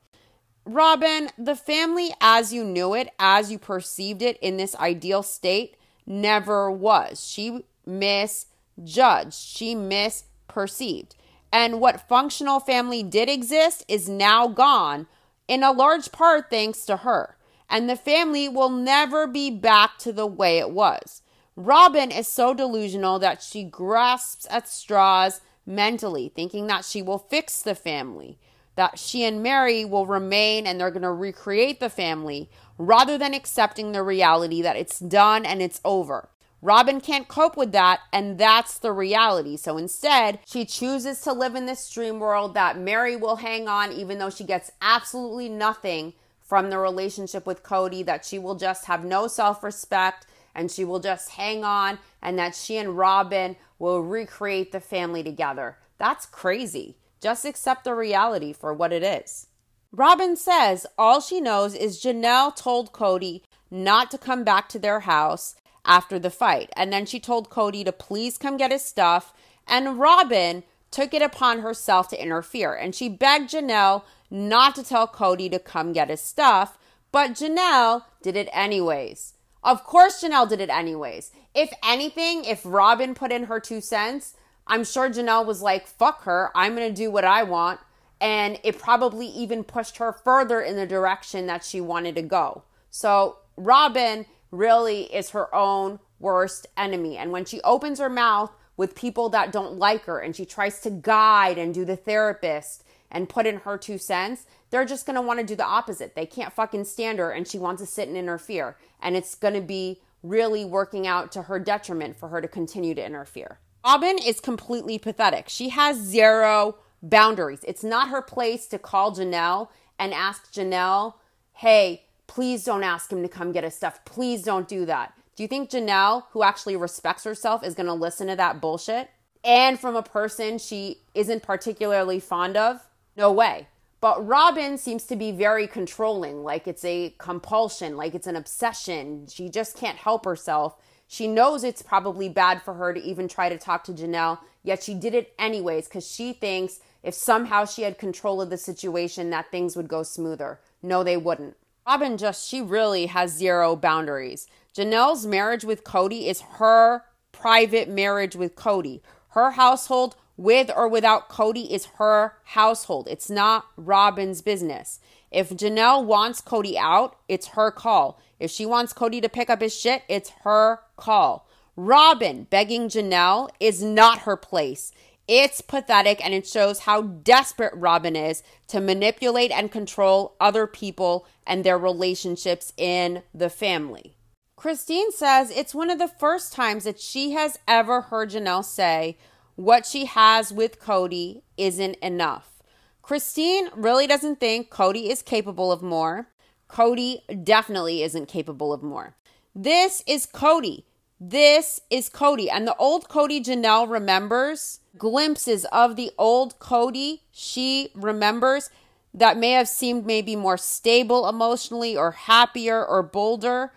Robin, 0.66 1.30
the 1.38 1.56
family 1.56 2.12
as 2.22 2.54
you 2.54 2.64
knew 2.64 2.94
it, 2.94 3.10
as 3.20 3.52
you 3.52 3.60
perceived 3.60 4.22
it 4.22 4.38
in 4.42 4.58
this 4.58 4.76
ideal 4.78 5.22
state, 5.24 5.76
never 6.06 6.72
was. 6.72 7.28
She 7.28 7.66
miss 7.86 8.48
judged, 8.84 9.34
she 9.34 9.76
misperceived. 9.76 11.12
And 11.52 11.82
what 11.82 12.08
functional 12.08 12.60
family 12.60 13.04
did 13.04 13.30
exist 13.30 13.84
is 13.88 14.08
now 14.08 14.48
gone, 14.48 15.08
in 15.48 15.64
a 15.64 15.72
large 15.72 16.12
part 16.12 16.50
thanks 16.50 16.86
to 16.86 16.98
her. 16.98 17.38
And 17.70 17.90
the 17.90 17.96
family 17.96 18.48
will 18.48 18.70
never 18.70 19.28
be 19.28 19.50
back 19.50 19.98
to 20.00 20.14
the 20.14 20.28
way 20.28 20.60
it 20.60 20.72
was. 20.72 21.22
Robin 21.56 22.12
is 22.12 22.28
so 22.28 22.54
delusional 22.54 23.20
that 23.20 23.42
she 23.42 23.64
grasps 23.64 24.48
at 24.50 24.68
straws 24.68 25.42
mentally, 25.66 26.32
thinking 26.34 26.68
that 26.68 26.86
she 26.86 27.02
will 27.02 27.18
fix 27.18 27.62
the 27.62 27.76
family, 27.76 28.40
that 28.76 28.98
she 28.98 29.24
and 29.24 29.44
Mary 29.44 29.86
will 29.86 30.06
remain 30.06 30.66
and 30.66 30.80
they're 30.80 30.90
going 30.90 31.02
to 31.02 31.12
recreate 31.12 31.80
the 31.80 31.90
family, 31.90 32.50
rather 32.78 33.18
than 33.18 33.34
accepting 33.34 33.92
the 33.92 34.04
reality 34.04 34.62
that 34.62 34.76
it's 34.76 35.00
done 35.00 35.46
and 35.46 35.62
it's 35.62 35.82
over. 35.86 36.30
Robin 36.62 37.02
can't 37.02 37.28
cope 37.28 37.58
with 37.58 37.72
that, 37.72 38.02
and 38.14 38.38
that's 38.38 38.78
the 38.78 38.92
reality. 38.92 39.58
So 39.58 39.78
instead, 39.78 40.40
she 40.46 40.64
chooses 40.64 41.22
to 41.22 41.34
live 41.34 41.56
in 41.56 41.66
this 41.66 41.90
dream 41.90 42.20
world 42.20 42.54
that 42.54 42.78
Mary 42.78 43.16
will 43.16 43.38
hang 43.38 43.68
on, 43.68 43.92
even 43.92 44.20
though 44.20 44.30
she 44.30 44.44
gets 44.44 44.72
absolutely 44.82 45.50
nothing 45.50 46.14
from 46.40 46.70
the 46.70 46.78
relationship 46.78 47.48
with 47.48 47.64
Cody, 47.64 48.04
that 48.04 48.26
she 48.26 48.38
will 48.38 48.56
just 48.56 48.86
have 48.86 49.04
no 49.04 49.28
self 49.28 49.64
respect 49.64 50.28
and 50.54 50.70
she 50.70 50.84
will 50.84 51.00
just 51.00 51.30
hang 51.30 51.64
on, 51.64 51.98
and 52.22 52.38
that 52.38 52.54
she 52.54 52.78
and 52.78 52.98
Robin 52.98 53.56
will 53.80 54.02
recreate 54.02 54.72
the 54.72 54.82
family 54.82 55.24
together. 55.24 55.78
That's 55.98 56.26
crazy. 56.26 56.98
Just 57.22 57.46
accept 57.46 57.86
the 57.86 57.96
reality 57.96 58.52
for 58.52 58.74
what 58.74 58.92
it 58.92 59.02
is. 59.02 59.48
Robin 59.94 60.36
says 60.36 60.86
all 60.98 61.22
she 61.22 61.40
knows 61.40 61.74
is 61.74 62.04
Janelle 62.04 62.56
told 62.56 62.92
Cody 62.92 63.44
not 63.70 64.12
to 64.12 64.18
come 64.18 64.44
back 64.44 64.68
to 64.70 64.80
their 64.80 65.02
house 65.02 65.56
after 65.86 66.20
the 66.20 66.30
fight. 66.30 66.70
And 66.76 66.92
then 66.92 67.06
she 67.06 67.20
told 67.20 67.50
Cody 67.50 67.84
to 67.84 67.92
please 67.92 68.38
come 68.38 68.58
get 68.58 68.72
his 68.72 68.84
stuff. 68.84 69.34
And 69.68 70.00
Robin 70.00 70.64
took 70.90 71.14
it 71.14 71.22
upon 71.22 71.60
herself 71.60 72.08
to 72.10 72.22
interfere. 72.22 72.74
And 72.74 72.94
she 72.94 73.10
begged 73.10 73.52
Janelle 73.52 74.04
not 74.30 74.76
to 74.76 74.84
tell 74.84 75.08
Cody 75.08 75.50
to 75.50 75.60
come 75.60 75.94
get 75.94 76.10
his 76.10 76.22
stuff. 76.22 76.78
But 77.12 77.32
Janelle 77.32 78.04
did 78.22 78.36
it 78.36 78.50
anyways. 78.54 79.34
Of 79.64 79.84
course, 79.84 80.24
Janelle 80.24 80.50
did 80.50 80.62
it 80.62 80.70
anyways. 80.70 81.32
If 81.54 81.72
anything, 81.84 82.46
if 82.46 82.62
Robin 82.64 83.14
put 83.14 83.32
in 83.32 83.44
her 83.44 83.60
two 83.60 83.82
cents, 83.82 84.36
I'm 84.66 84.84
sure 84.84 85.10
Janelle 85.10 85.46
was 85.46 85.62
like, 85.62 85.86
fuck 85.86 86.24
her, 86.24 86.50
I'm 86.56 86.74
gonna 86.74 86.92
do 86.92 87.12
what 87.12 87.26
I 87.26 87.44
want. 87.44 87.80
And 88.20 88.60
it 88.64 88.80
probably 88.80 89.28
even 89.28 89.64
pushed 89.64 89.98
her 89.98 90.14
further 90.14 90.62
in 90.62 90.76
the 90.76 90.86
direction 90.86 91.48
that 91.48 91.66
she 91.66 91.82
wanted 91.82 92.16
to 92.16 92.22
go. 92.22 92.64
So, 92.90 93.38
Robin 93.58 94.26
really 94.52 95.04
is 95.14 95.32
her 95.32 95.54
own 95.56 96.00
worst 96.20 96.68
enemy. 96.78 97.18
And 97.18 97.32
when 97.32 97.46
she 97.46 97.62
opens 97.62 98.00
her 98.00 98.10
mouth 98.10 98.52
with 98.78 98.96
people 98.96 99.30
that 99.30 99.52
don't 99.52 99.78
like 99.78 100.04
her 100.04 100.20
and 100.20 100.36
she 100.36 100.46
tries 100.46 100.82
to 100.82 100.90
guide 100.90 101.58
and 101.58 101.74
do 101.74 101.86
the 101.86 101.96
therapist 101.96 102.84
and 103.10 103.28
put 103.28 103.46
in 103.46 103.58
her 103.58 103.78
two 103.78 103.98
cents, 103.98 104.46
they're 104.70 104.86
just 104.86 105.06
going 105.06 105.16
to 105.16 105.22
want 105.22 105.40
to 105.40 105.46
do 105.46 105.56
the 105.56 105.66
opposite. 105.66 106.16
They 106.16 106.26
can't 106.26 106.54
fucking 106.54 106.86
stand 106.86 107.20
her 107.20 107.32
and 107.32 107.48
she 107.48 107.60
wants 107.60 107.82
to 107.82 107.86
sit 107.86 108.08
and 108.08 108.18
interfere. 108.18 108.78
And 109.02 109.16
it's 109.16 109.36
going 109.36 109.54
to 109.54 109.62
be 109.62 110.02
really 110.24 110.64
working 110.64 111.08
out 111.08 111.32
to 111.32 111.44
her 111.44 111.60
detriment 111.60 112.16
for 112.16 112.30
her 112.30 112.42
to 112.42 112.48
continue 112.48 112.94
to 112.96 113.06
interfere. 113.06 113.60
Robyn 113.84 114.20
is 114.20 114.40
completely 114.40 115.00
pathetic. 115.00 115.50
She 115.50 115.70
has 115.70 115.98
zero 115.98 116.78
boundaries. 117.02 117.62
It's 117.64 117.84
not 117.84 118.10
her 118.10 118.22
place 118.22 118.68
to 118.68 118.78
call 118.78 119.16
Janelle 119.16 119.70
and 119.98 120.14
ask 120.14 120.52
Janelle, 120.54 121.16
hey, 121.54 122.06
please 122.32 122.64
don't 122.64 122.84
ask 122.84 123.12
him 123.12 123.22
to 123.22 123.28
come 123.28 123.52
get 123.52 123.66
his 123.66 123.76
stuff. 123.76 124.06
Please 124.06 124.42
don't 124.42 124.70
do 124.70 124.86
that. 124.86 125.14
Do 125.36 125.44
you 125.44 125.50
think 125.50 125.70
Janelle, 125.70 126.24
who 126.32 126.44
actually 126.44 126.78
respects 126.78 127.26
herself, 127.26 127.62
is 127.62 127.76
going 127.76 127.88
to 127.88 127.94
listen 127.94 128.28
to 128.28 128.38
that 128.38 128.62
bullshit? 128.62 129.10
And 129.44 129.78
from 129.78 129.98
a 129.98 130.02
person 130.02 130.58
she 130.58 131.02
isn't 131.14 131.44
particularly 131.44 132.22
fond 132.22 132.56
of? 132.56 132.88
No 133.18 133.34
way. 133.34 133.68
But 134.00 134.26
Robin 134.26 134.78
seems 134.78 135.04
to 135.08 135.18
be 135.18 135.34
very 135.34 135.68
controlling, 135.68 136.42
like 136.42 136.70
it's 136.70 136.86
a 136.86 137.14
compulsion, 137.18 137.98
like 137.98 138.16
it's 138.16 138.28
an 138.28 138.38
obsession. 138.38 139.28
She 139.28 139.50
just 139.50 139.76
can't 139.76 139.98
help 139.98 140.24
herself. 140.24 140.78
She 141.10 141.28
knows 141.28 141.66
it's 141.66 141.82
probably 141.82 142.30
bad 142.30 142.62
for 142.62 142.76
her 142.76 142.94
to 142.94 143.02
even 143.02 143.28
try 143.28 143.50
to 143.50 143.58
talk 143.58 143.84
to 143.84 143.92
Janelle, 143.92 144.40
yet 144.64 144.82
she 144.82 144.94
did 144.94 145.14
it 145.14 145.34
anyways 145.38 145.90
because 145.90 146.10
she 146.10 146.32
thinks 146.32 146.80
if 147.04 147.14
somehow 147.14 147.66
she 147.66 147.82
had 147.82 147.98
control 147.98 148.42
of 148.42 148.50
the 148.50 148.58
situation, 148.58 149.32
that 149.32 149.52
things 149.52 149.76
would 149.76 149.90
go 149.90 150.02
smoother. 150.02 150.62
No, 150.82 151.04
they 151.04 151.18
wouldn't. 151.18 151.58
Robyn 151.88 152.18
just, 152.18 152.48
she 152.48 152.62
really 152.62 153.08
has 153.08 153.32
zero 153.32 153.76
boundaries. 153.76 154.48
Janelle's 154.76 155.26
marriage 155.26 155.66
with 155.66 155.84
Cody 155.84 156.28
is 156.28 156.42
her 156.42 157.04
private 157.32 157.90
marriage 157.90 158.36
with 158.36 158.56
Cody. 158.56 159.02
Her 159.30 159.52
household, 159.52 160.16
with 160.38 160.72
or 160.76 160.88
without 160.88 161.28
Cody, 161.28 161.74
is 161.74 161.86
her 161.98 162.34
household. 162.44 163.08
It's 163.10 163.30
not 163.30 163.66
Robin's 163.76 164.42
business. 164.42 165.00
If 165.32 165.50
Janelle 165.50 166.06
wants 166.06 166.42
Cody 166.42 166.78
out, 166.78 167.16
it's 167.28 167.48
her 167.50 167.72
call. 167.72 168.20
If 168.40 168.52
she 168.52 168.66
wants 168.66 168.94
Cody 168.94 169.22
to 169.22 169.30
pick 169.30 169.50
up 169.50 169.62
his 169.62 169.76
shit, 169.78 170.04
it's 170.08 170.32
her 170.44 170.82
call. 170.98 171.48
Robin 171.76 172.46
begging 172.50 172.90
Janelle 172.90 173.50
is 173.60 173.82
not 173.82 174.20
her 174.20 174.36
place. 174.36 174.92
It's 175.34 175.62
pathetic 175.62 176.22
and 176.22 176.34
it 176.34 176.46
shows 176.46 176.80
how 176.80 177.04
desperate 177.04 177.72
Robin 177.74 178.18
is 178.18 178.44
to 178.68 178.82
manipulate 178.82 179.50
and 179.50 179.72
control 179.72 180.36
other 180.42 180.68
people 180.68 181.26
and 181.48 181.64
their 181.64 181.78
relationships 181.78 182.74
in 182.76 183.24
the 183.34 183.50
family. 183.50 184.18
Christine 184.58 185.10
says 185.14 185.50
it's 185.50 185.74
one 185.74 185.90
of 185.90 186.00
the 186.00 186.10
first 186.10 186.52
times 186.52 186.84
that 186.84 187.00
she 187.00 187.32
has 187.32 187.58
ever 187.66 188.02
heard 188.02 188.32
Janelle 188.32 188.66
say 188.66 189.18
what 189.56 189.86
she 189.86 190.04
has 190.04 190.52
with 190.52 190.82
Cody 190.82 191.44
isn't 191.56 191.96
enough. 192.02 192.62
Christine 193.02 193.70
really 193.74 194.08
doesn't 194.08 194.42
think 194.42 194.70
Cody 194.70 195.10
is 195.10 195.22
capable 195.22 195.72
of 195.72 195.82
more. 195.82 196.28
Cody 196.68 197.22
definitely 197.42 198.04
isn't 198.04 198.28
capable 198.28 198.74
of 198.74 198.84
more. 198.84 199.16
This 199.56 200.04
is 200.06 200.26
Cody. 200.26 200.86
This 201.22 201.80
is 201.90 202.10
Cody. 202.10 202.50
And 202.50 202.68
the 202.68 202.76
old 202.76 203.08
Cody 203.08 203.42
Janelle 203.42 203.90
remembers 203.90 204.81
glimpses 204.98 205.66
of 205.66 205.96
the 205.96 206.12
old 206.18 206.60
Cody 206.60 207.24
she 207.32 207.90
remembers 207.96 208.70
that 209.14 209.38
may 209.38 209.52
have 209.52 209.68
seemed 209.68 210.06
maybe 210.06 210.36
more 210.36 210.58
stable 210.58 211.28
emotionally 211.28 211.98
or 211.98 212.12
happier 212.12 212.86
or 212.86 213.04
bolder. 213.04 213.74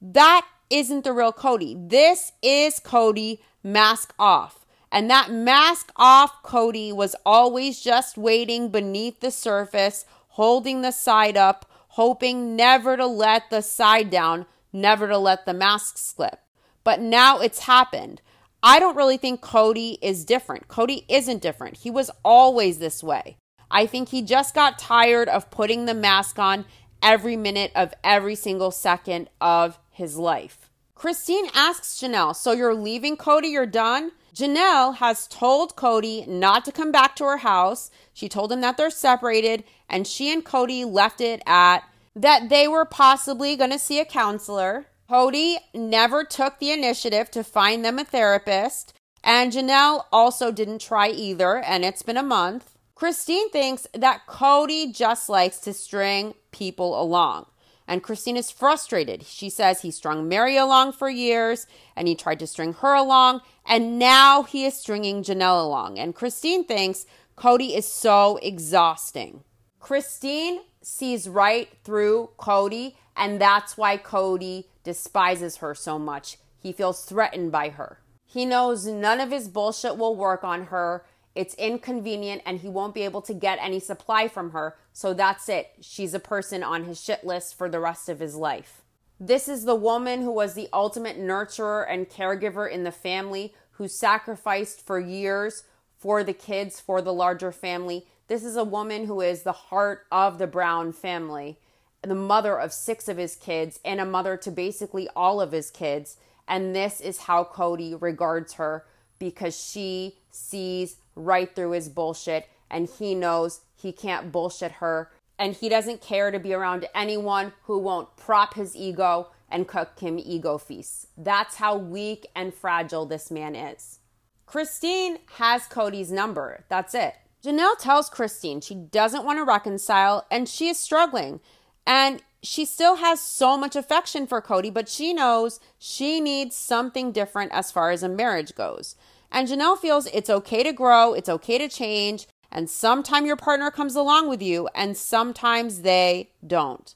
That 0.00 0.46
isn't 0.70 1.04
the 1.04 1.12
real 1.12 1.32
Cody. 1.32 1.76
This 1.78 2.32
is 2.42 2.78
Cody 2.78 3.42
mask 3.62 4.14
off. 4.18 4.64
And 4.92 5.08
that 5.10 5.30
mask 5.30 5.92
off 5.96 6.42
Cody 6.42 6.92
was 6.92 7.14
always 7.24 7.80
just 7.80 8.16
waiting 8.16 8.70
beneath 8.70 9.20
the 9.20 9.30
surface, 9.30 10.04
holding 10.30 10.82
the 10.82 10.90
side 10.90 11.36
up, 11.36 11.66
hoping 11.88 12.56
never 12.56 12.96
to 12.96 13.06
let 13.06 13.50
the 13.50 13.62
side 13.62 14.10
down, 14.10 14.46
never 14.72 15.06
to 15.08 15.18
let 15.18 15.46
the 15.46 15.54
mask 15.54 15.98
slip. 15.98 16.40
But 16.82 17.00
now 17.00 17.40
it's 17.40 17.60
happened. 17.60 18.20
I 18.62 18.78
don't 18.78 18.96
really 18.96 19.16
think 19.16 19.40
Cody 19.40 19.98
is 20.02 20.24
different. 20.24 20.68
Cody 20.68 21.04
isn't 21.08 21.42
different. 21.42 21.78
He 21.78 21.90
was 21.90 22.10
always 22.24 22.78
this 22.78 23.02
way. 23.02 23.36
I 23.70 23.86
think 23.86 24.08
he 24.08 24.22
just 24.22 24.54
got 24.54 24.78
tired 24.78 25.28
of 25.28 25.50
putting 25.50 25.86
the 25.86 25.94
mask 25.94 26.38
on 26.38 26.66
every 27.02 27.36
minute 27.36 27.72
of 27.74 27.94
every 28.04 28.34
single 28.34 28.70
second 28.70 29.30
of 29.40 29.78
his 29.90 30.16
life. 30.16 30.70
Christine 30.94 31.46
asks 31.54 31.98
Janelle, 32.00 32.36
So 32.36 32.52
you're 32.52 32.74
leaving 32.74 33.16
Cody? 33.16 33.48
You're 33.48 33.64
done? 33.66 34.12
Janelle 34.34 34.96
has 34.96 35.26
told 35.26 35.76
Cody 35.76 36.24
not 36.26 36.64
to 36.64 36.72
come 36.72 36.92
back 36.92 37.16
to 37.16 37.24
her 37.24 37.38
house. 37.38 37.90
She 38.12 38.28
told 38.28 38.52
him 38.52 38.60
that 38.60 38.76
they're 38.76 38.90
separated, 38.90 39.64
and 39.88 40.06
she 40.06 40.32
and 40.32 40.44
Cody 40.44 40.84
left 40.84 41.20
it 41.20 41.42
at 41.46 41.80
that 42.14 42.48
they 42.48 42.68
were 42.68 42.84
possibly 42.84 43.56
going 43.56 43.70
to 43.70 43.78
see 43.78 43.98
a 43.98 44.04
counselor. 44.04 44.86
Kody 45.10 45.56
never 45.74 46.22
took 46.22 46.60
the 46.60 46.70
initiative 46.70 47.32
to 47.32 47.42
find 47.42 47.84
them 47.84 47.98
a 47.98 48.04
therapist, 48.04 48.94
and 49.24 49.50
Janelle 49.50 50.04
also 50.12 50.52
didn't 50.52 50.80
try 50.80 51.08
either, 51.08 51.58
and 51.58 51.84
it's 51.84 52.02
been 52.02 52.16
a 52.16 52.22
month. 52.22 52.76
Christine 52.94 53.50
thinks 53.50 53.88
that 53.92 54.26
Cody 54.28 54.92
just 54.92 55.28
likes 55.28 55.58
to 55.60 55.72
string 55.72 56.34
people 56.52 57.00
along. 57.02 57.46
And 57.88 58.04
Christine 58.04 58.36
is 58.36 58.52
frustrated. 58.52 59.26
She 59.26 59.50
says 59.50 59.82
he 59.82 59.90
strung 59.90 60.28
Mary 60.28 60.56
along 60.56 60.92
for 60.92 61.10
years 61.10 61.66
and 61.96 62.06
he 62.06 62.14
tried 62.14 62.38
to 62.38 62.46
string 62.46 62.74
her 62.74 62.94
along, 62.94 63.40
and 63.66 63.98
now 63.98 64.44
he 64.44 64.64
is 64.64 64.74
stringing 64.74 65.24
Janelle 65.24 65.64
along. 65.64 65.98
And 65.98 66.14
Christine 66.14 66.62
thinks 66.62 67.04
Cody 67.34 67.74
is 67.74 67.84
so 67.84 68.38
exhausting. 68.44 69.42
Christine 69.80 70.60
sees 70.82 71.28
right 71.28 71.68
through 71.82 72.30
Cody, 72.36 72.96
and 73.16 73.40
that's 73.40 73.76
why 73.76 73.96
Kody 73.96 74.66
despises 74.84 75.56
her 75.56 75.74
so 75.74 75.98
much. 75.98 76.38
He 76.58 76.72
feels 76.72 77.04
threatened 77.04 77.52
by 77.52 77.70
her. 77.70 78.00
He 78.26 78.44
knows 78.44 78.86
none 78.86 79.20
of 79.20 79.30
his 79.30 79.48
bullshit 79.48 79.96
will 79.96 80.14
work 80.14 80.44
on 80.44 80.66
her, 80.66 81.04
it's 81.34 81.54
inconvenient 81.54 82.42
and 82.44 82.60
he 82.60 82.68
won't 82.68 82.94
be 82.94 83.02
able 83.02 83.22
to 83.22 83.34
get 83.34 83.58
any 83.60 83.80
supply 83.80 84.28
from 84.28 84.50
her. 84.50 84.76
So 84.92 85.14
that's 85.14 85.48
it. 85.48 85.72
She's 85.80 86.14
a 86.14 86.20
person 86.20 86.62
on 86.62 86.84
his 86.84 87.00
shit 87.00 87.24
list 87.24 87.56
for 87.56 87.68
the 87.68 87.80
rest 87.80 88.08
of 88.08 88.20
his 88.20 88.34
life. 88.34 88.82
This 89.18 89.48
is 89.48 89.64
the 89.64 89.74
woman 89.74 90.22
who 90.22 90.32
was 90.32 90.54
the 90.54 90.68
ultimate 90.72 91.18
nurturer 91.18 91.86
and 91.88 92.08
caregiver 92.08 92.70
in 92.70 92.84
the 92.84 92.92
family, 92.92 93.54
who 93.72 93.86
sacrificed 93.86 94.84
for 94.84 94.98
years 94.98 95.64
for 95.98 96.24
the 96.24 96.32
kids, 96.32 96.80
for 96.80 97.02
the 97.02 97.12
larger 97.12 97.52
family. 97.52 98.06
This 98.28 98.42
is 98.42 98.56
a 98.56 98.64
woman 98.64 99.04
who 99.04 99.20
is 99.20 99.42
the 99.42 99.52
heart 99.52 100.06
of 100.10 100.38
the 100.38 100.46
Brown 100.46 100.92
family, 100.92 101.58
the 102.02 102.14
mother 102.14 102.58
of 102.58 102.72
six 102.72 103.08
of 103.08 103.16
his 103.16 103.36
kids, 103.36 103.78
and 103.84 104.00
a 104.00 104.04
mother 104.04 104.36
to 104.38 104.50
basically 104.50 105.08
all 105.14 105.40
of 105.40 105.52
his 105.52 105.70
kids. 105.70 106.16
And 106.48 106.74
this 106.74 107.00
is 107.00 107.18
how 107.18 107.44
Cody 107.44 107.94
regards 107.94 108.54
her 108.54 108.86
because 109.18 109.56
she 109.56 110.16
sees 110.30 110.96
right 111.14 111.54
through 111.54 111.72
his 111.72 111.88
bullshit 111.88 112.48
and 112.70 112.88
he 112.88 113.14
knows 113.14 113.60
he 113.76 113.92
can't 113.92 114.32
bullshit 114.32 114.72
her 114.72 115.10
and 115.38 115.54
he 115.54 115.68
doesn't 115.68 116.02
care 116.02 116.30
to 116.30 116.38
be 116.38 116.52
around 116.52 116.86
anyone 116.94 117.52
who 117.64 117.78
won't 117.78 118.14
prop 118.16 118.54
his 118.54 118.76
ego 118.76 119.28
and 119.50 119.66
cook 119.66 119.98
him 119.98 120.18
ego 120.18 120.58
feasts. 120.58 121.06
That's 121.16 121.56
how 121.56 121.76
weak 121.76 122.26
and 122.36 122.52
fragile 122.52 123.06
this 123.06 123.30
man 123.30 123.56
is. 123.56 124.00
Christine 124.46 125.18
has 125.36 125.66
Cody's 125.66 126.12
number. 126.12 126.64
That's 126.68 126.94
it. 126.94 127.14
Janelle 127.42 127.78
tells 127.78 128.10
Christine 128.10 128.60
she 128.60 128.74
doesn't 128.74 129.24
want 129.24 129.38
to 129.38 129.44
reconcile 129.44 130.26
and 130.30 130.48
she 130.48 130.68
is 130.68 130.78
struggling. 130.78 131.40
And 131.86 132.22
she 132.42 132.64
still 132.64 132.96
has 132.96 133.20
so 133.20 133.56
much 133.56 133.76
affection 133.76 134.26
for 134.26 134.40
Cody, 134.40 134.70
but 134.70 134.88
she 134.88 135.12
knows 135.12 135.60
she 135.78 136.20
needs 136.20 136.56
something 136.56 137.12
different 137.12 137.52
as 137.52 137.70
far 137.70 137.90
as 137.90 138.02
a 138.02 138.08
marriage 138.08 138.54
goes. 138.54 138.96
And 139.30 139.46
Janelle 139.46 139.78
feels 139.78 140.06
it's 140.06 140.30
okay 140.30 140.62
to 140.62 140.72
grow, 140.72 141.12
it's 141.12 141.28
okay 141.28 141.58
to 141.58 141.68
change, 141.68 142.26
and 142.50 142.68
sometimes 142.68 143.26
your 143.26 143.36
partner 143.36 143.70
comes 143.70 143.94
along 143.94 144.28
with 144.28 144.42
you, 144.42 144.68
and 144.74 144.96
sometimes 144.96 145.82
they 145.82 146.30
don't. 146.44 146.94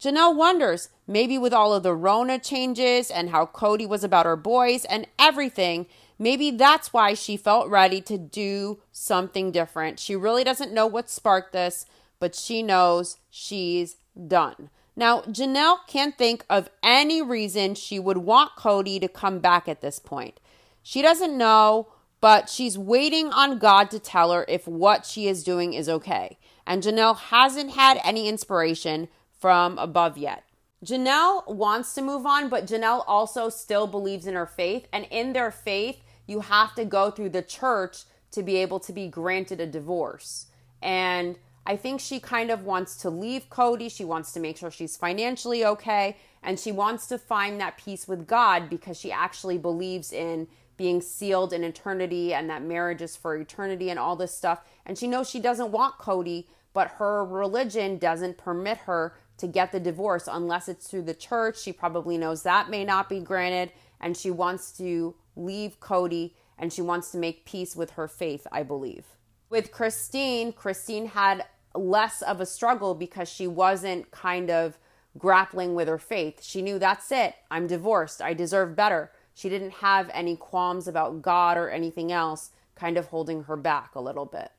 Janelle 0.00 0.36
wonders, 0.36 0.90
maybe 1.06 1.38
with 1.38 1.52
all 1.52 1.72
of 1.72 1.82
the 1.82 1.94
Rona 1.94 2.38
changes 2.38 3.10
and 3.10 3.30
how 3.30 3.46
Cody 3.46 3.86
was 3.86 4.04
about 4.04 4.26
her 4.26 4.36
boys 4.36 4.84
and 4.84 5.06
everything, 5.18 5.86
maybe 6.18 6.50
that's 6.50 6.92
why 6.92 7.14
she 7.14 7.36
felt 7.36 7.68
ready 7.68 8.00
to 8.02 8.18
do 8.18 8.80
something 8.90 9.52
different. 9.52 9.98
She 9.98 10.16
really 10.16 10.44
doesn't 10.44 10.72
know 10.72 10.86
what 10.86 11.08
sparked 11.08 11.52
this, 11.52 11.86
but 12.18 12.34
she 12.34 12.62
knows 12.62 13.16
she's 13.30 13.96
done. 14.26 14.70
Now, 14.94 15.22
Janelle 15.22 15.78
can't 15.86 16.18
think 16.18 16.44
of 16.50 16.68
any 16.82 17.22
reason 17.22 17.74
she 17.74 17.98
would 17.98 18.18
want 18.18 18.56
Cody 18.56 19.00
to 19.00 19.08
come 19.08 19.38
back 19.38 19.68
at 19.68 19.80
this 19.80 19.98
point. 19.98 20.38
She 20.82 21.00
doesn't 21.00 21.36
know, 21.36 21.88
but 22.20 22.50
she's 22.50 22.76
waiting 22.76 23.32
on 23.32 23.58
God 23.58 23.90
to 23.90 23.98
tell 23.98 24.32
her 24.32 24.44
if 24.48 24.68
what 24.68 25.06
she 25.06 25.28
is 25.28 25.42
doing 25.42 25.72
is 25.72 25.88
okay. 25.88 26.38
And 26.66 26.82
Janelle 26.82 27.16
hasn't 27.16 27.72
had 27.72 28.00
any 28.04 28.28
inspiration 28.28 29.08
from 29.40 29.78
above 29.78 30.18
yet. 30.18 30.44
Janelle 30.84 31.46
wants 31.48 31.94
to 31.94 32.02
move 32.02 32.26
on, 32.26 32.48
but 32.48 32.66
Janelle 32.66 33.04
also 33.06 33.48
still 33.48 33.86
believes 33.86 34.26
in 34.26 34.34
her 34.34 34.46
faith. 34.46 34.86
And 34.92 35.06
in 35.10 35.32
their 35.32 35.50
faith, 35.50 36.02
you 36.26 36.40
have 36.40 36.74
to 36.74 36.84
go 36.84 37.10
through 37.10 37.30
the 37.30 37.42
church 37.42 38.04
to 38.32 38.42
be 38.42 38.56
able 38.56 38.80
to 38.80 38.92
be 38.92 39.08
granted 39.08 39.60
a 39.60 39.66
divorce. 39.66 40.46
And 40.80 41.38
I 41.64 41.76
think 41.76 42.00
she 42.00 42.18
kind 42.18 42.50
of 42.50 42.64
wants 42.64 42.96
to 42.98 43.10
leave 43.10 43.48
Cody. 43.48 43.88
She 43.88 44.04
wants 44.04 44.32
to 44.32 44.40
make 44.40 44.56
sure 44.56 44.70
she's 44.70 44.96
financially 44.96 45.64
okay. 45.64 46.16
And 46.42 46.58
she 46.58 46.72
wants 46.72 47.06
to 47.08 47.18
find 47.18 47.60
that 47.60 47.76
peace 47.76 48.08
with 48.08 48.26
God 48.26 48.68
because 48.68 48.98
she 48.98 49.12
actually 49.12 49.58
believes 49.58 50.12
in 50.12 50.48
being 50.76 51.00
sealed 51.00 51.52
in 51.52 51.62
eternity 51.62 52.34
and 52.34 52.50
that 52.50 52.62
marriage 52.62 53.02
is 53.02 53.14
for 53.14 53.36
eternity 53.36 53.90
and 53.90 53.98
all 53.98 54.16
this 54.16 54.36
stuff. 54.36 54.60
And 54.84 54.98
she 54.98 55.06
knows 55.06 55.30
she 55.30 55.38
doesn't 55.38 55.70
want 55.70 55.98
Cody, 55.98 56.48
but 56.72 56.88
her 56.98 57.24
religion 57.24 57.98
doesn't 57.98 58.38
permit 58.38 58.78
her 58.78 59.14
to 59.36 59.46
get 59.46 59.70
the 59.70 59.78
divorce 59.78 60.28
unless 60.30 60.68
it's 60.68 60.88
through 60.88 61.02
the 61.02 61.14
church. 61.14 61.60
She 61.60 61.72
probably 61.72 62.18
knows 62.18 62.42
that 62.42 62.70
may 62.70 62.84
not 62.84 63.08
be 63.08 63.20
granted. 63.20 63.70
And 64.00 64.16
she 64.16 64.32
wants 64.32 64.72
to 64.78 65.14
leave 65.36 65.78
Cody 65.78 66.34
and 66.58 66.72
she 66.72 66.82
wants 66.82 67.12
to 67.12 67.18
make 67.18 67.44
peace 67.44 67.76
with 67.76 67.92
her 67.92 68.08
faith, 68.08 68.46
I 68.50 68.64
believe. 68.64 69.06
With 69.52 69.70
Christine, 69.70 70.54
Christine 70.54 71.08
had 71.08 71.44
less 71.74 72.22
of 72.22 72.40
a 72.40 72.46
struggle 72.46 72.94
because 72.94 73.28
she 73.28 73.46
wasn't 73.46 74.10
kind 74.10 74.50
of 74.50 74.78
grappling 75.18 75.74
with 75.74 75.88
her 75.88 75.98
faith. 75.98 76.42
She 76.42 76.62
knew 76.62 76.78
that's 76.78 77.12
it. 77.12 77.34
I'm 77.50 77.66
divorced. 77.66 78.22
I 78.22 78.32
deserve 78.32 78.74
better. 78.74 79.12
She 79.34 79.50
didn't 79.50 79.72
have 79.72 80.08
any 80.14 80.36
qualms 80.36 80.88
about 80.88 81.20
God 81.20 81.58
or 81.58 81.68
anything 81.68 82.10
else 82.10 82.52
kind 82.74 82.96
of 82.96 83.08
holding 83.08 83.42
her 83.42 83.58
back 83.58 83.94
a 83.94 84.00
little 84.00 84.24
bit. 84.24 84.52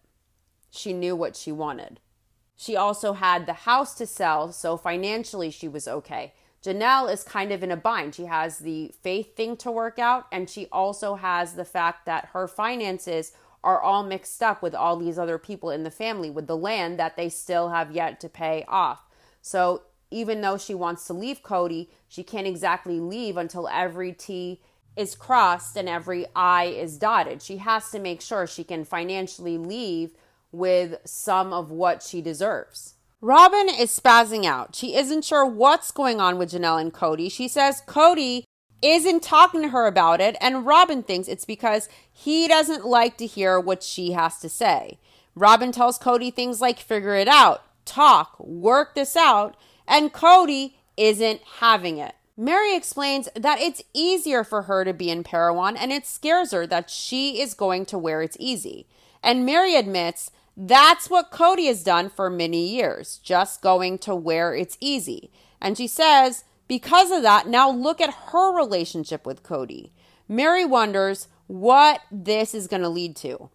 She 0.70 0.94
knew 0.94 1.16
what 1.16 1.36
she 1.36 1.52
wanted. 1.52 2.00
She 2.56 2.76
also 2.76 3.14
had 3.14 3.48
the 3.48 3.54
house 3.54 3.96
to 3.96 4.06
sell, 4.06 4.52
so 4.52 4.78
financially 4.78 5.50
she 5.50 5.68
was 5.68 5.88
okay. 5.88 6.34
Janelle 6.64 7.12
is 7.12 7.24
kind 7.24 7.52
of 7.52 7.64
in 7.64 7.72
a 7.72 7.76
bind. 7.76 8.14
She 8.14 8.26
has 8.26 8.60
the 8.60 8.94
faith 9.02 9.36
thing 9.36 9.58
to 9.58 9.72
work 9.72 9.98
out, 9.98 10.28
and 10.32 10.48
she 10.48 10.68
also 10.72 11.16
has 11.16 11.56
the 11.56 11.66
fact 11.66 12.06
that 12.06 12.30
her 12.34 12.48
finances 12.48 13.34
are 13.64 13.82
all 13.82 14.04
mixed 14.04 14.44
up 14.44 14.62
with 14.62 14.76
all 14.76 14.98
these 14.98 15.18
other 15.18 15.38
people 15.38 15.70
in 15.70 15.84
the 15.84 15.92
family 15.92 16.30
with 16.30 16.48
the 16.48 16.58
land 16.58 17.00
that 17.00 17.16
they 17.16 17.30
still 17.30 17.70
have 17.70 17.92
yet 17.92 18.20
to 18.20 18.30
pay 18.30 18.66
off. 18.68 19.08
So 19.42 19.84
even 20.12 20.42
though 20.42 20.58
she 20.58 20.76
wants 20.76 21.08
to 21.08 21.14
leave 21.14 21.42
Cody, 21.42 21.90
she 22.08 22.24
can't 22.24 22.48
exactly 22.48 23.00
leave 23.00 23.38
until 23.38 23.68
every 23.68 24.14
T 24.14 24.62
is 24.96 25.16
crossed 25.16 25.76
and 25.76 25.90
every 25.90 26.26
I 26.36 26.66
is 26.66 26.98
dotted. 26.98 27.42
She 27.42 27.58
has 27.58 27.90
to 27.92 28.00
make 28.00 28.22
sure 28.22 28.46
she 28.46 28.64
can 28.64 28.86
financially 28.86 29.58
leave 29.58 30.12
with 30.52 30.98
some 31.04 31.52
of 31.52 31.72
what 31.72 32.04
she 32.04 32.22
deserves. 32.22 32.94
Robin 33.22 33.70
is 33.70 33.98
spazzing 33.98 34.46
out. 34.46 34.76
She 34.76 34.96
isn't 34.96 35.26
sure 35.26 35.46
what's 35.46 35.92
going 35.92 36.20
on 36.20 36.38
with 36.38 36.52
Janelle 36.52 36.80
and 36.80 36.94
Cody. 36.94 37.30
She 37.30 37.48
says 37.48 37.82
Cody 37.86 38.46
isn't 38.84 39.24
talking 39.24 39.62
to 39.62 39.70
her 39.70 39.88
about 39.88 40.22
it, 40.22 40.36
and 40.42 40.66
Robin 40.66 41.04
thinks 41.04 41.28
it's 41.28 41.46
because 41.46 41.90
he 42.12 42.48
doesn't 42.48 42.86
like 42.86 43.18
to 43.18 43.26
hear 43.26 43.60
what 43.60 43.82
she 43.82 44.12
has 44.12 44.40
to 44.40 44.50
say. 44.50 45.00
Robin 45.36 45.72
tells 45.72 45.98
Cody 45.98 46.30
things 46.30 46.62
like 46.62 46.80
figure 46.80 47.16
it 47.16 47.28
out, 47.28 47.64
talk, 47.86 48.40
work 48.40 48.94
this 48.94 49.16
out, 49.16 49.56
and 49.88 50.14
Cody 50.14 50.78
isn't 50.98 51.42
having 51.60 51.98
it. 51.98 52.16
Mary 52.36 52.76
explains 52.76 53.30
that 53.36 53.60
it's 53.60 53.84
easier 53.94 54.44
for 54.44 54.64
her 54.64 54.84
to 54.84 54.94
be 54.94 55.10
in 55.10 55.24
Parowan 55.24 55.78
and 55.78 55.92
it 55.92 56.06
scares 56.06 56.52
her 56.52 56.66
that 56.66 56.90
she 56.90 57.40
is 57.40 57.54
going 57.54 57.86
to 57.86 57.98
where 57.98 58.22
it's 58.22 58.38
easy. 58.40 58.88
And 59.22 59.46
Mary 59.46 59.76
admits 59.76 60.32
that's 60.58 61.10
what 61.10 61.32
Cody 61.32 61.68
has 61.68 61.84
done 61.84 62.10
for 62.10 62.30
many 62.30 62.68
years, 62.68 63.20
just 63.24 63.62
going 63.62 63.98
to 64.00 64.16
where 64.16 64.54
it's 64.56 64.78
easy. 64.80 65.32
And 65.62 65.78
she 65.78 65.88
says 65.88 66.44
because 66.68 67.12
of 67.12 67.22
that, 67.24 67.48
now 67.48 67.70
look 67.70 68.02
at 68.02 68.14
her 68.32 68.56
relationship 68.56 69.26
with 69.26 69.44
Cody. 69.44 69.92
Mary 70.28 70.66
wonders 70.66 71.28
what 71.48 72.02
this 72.12 72.54
is 72.54 72.68
going 72.68 72.82
to 72.82 72.90
lead 72.90 73.16
to. 73.18 73.50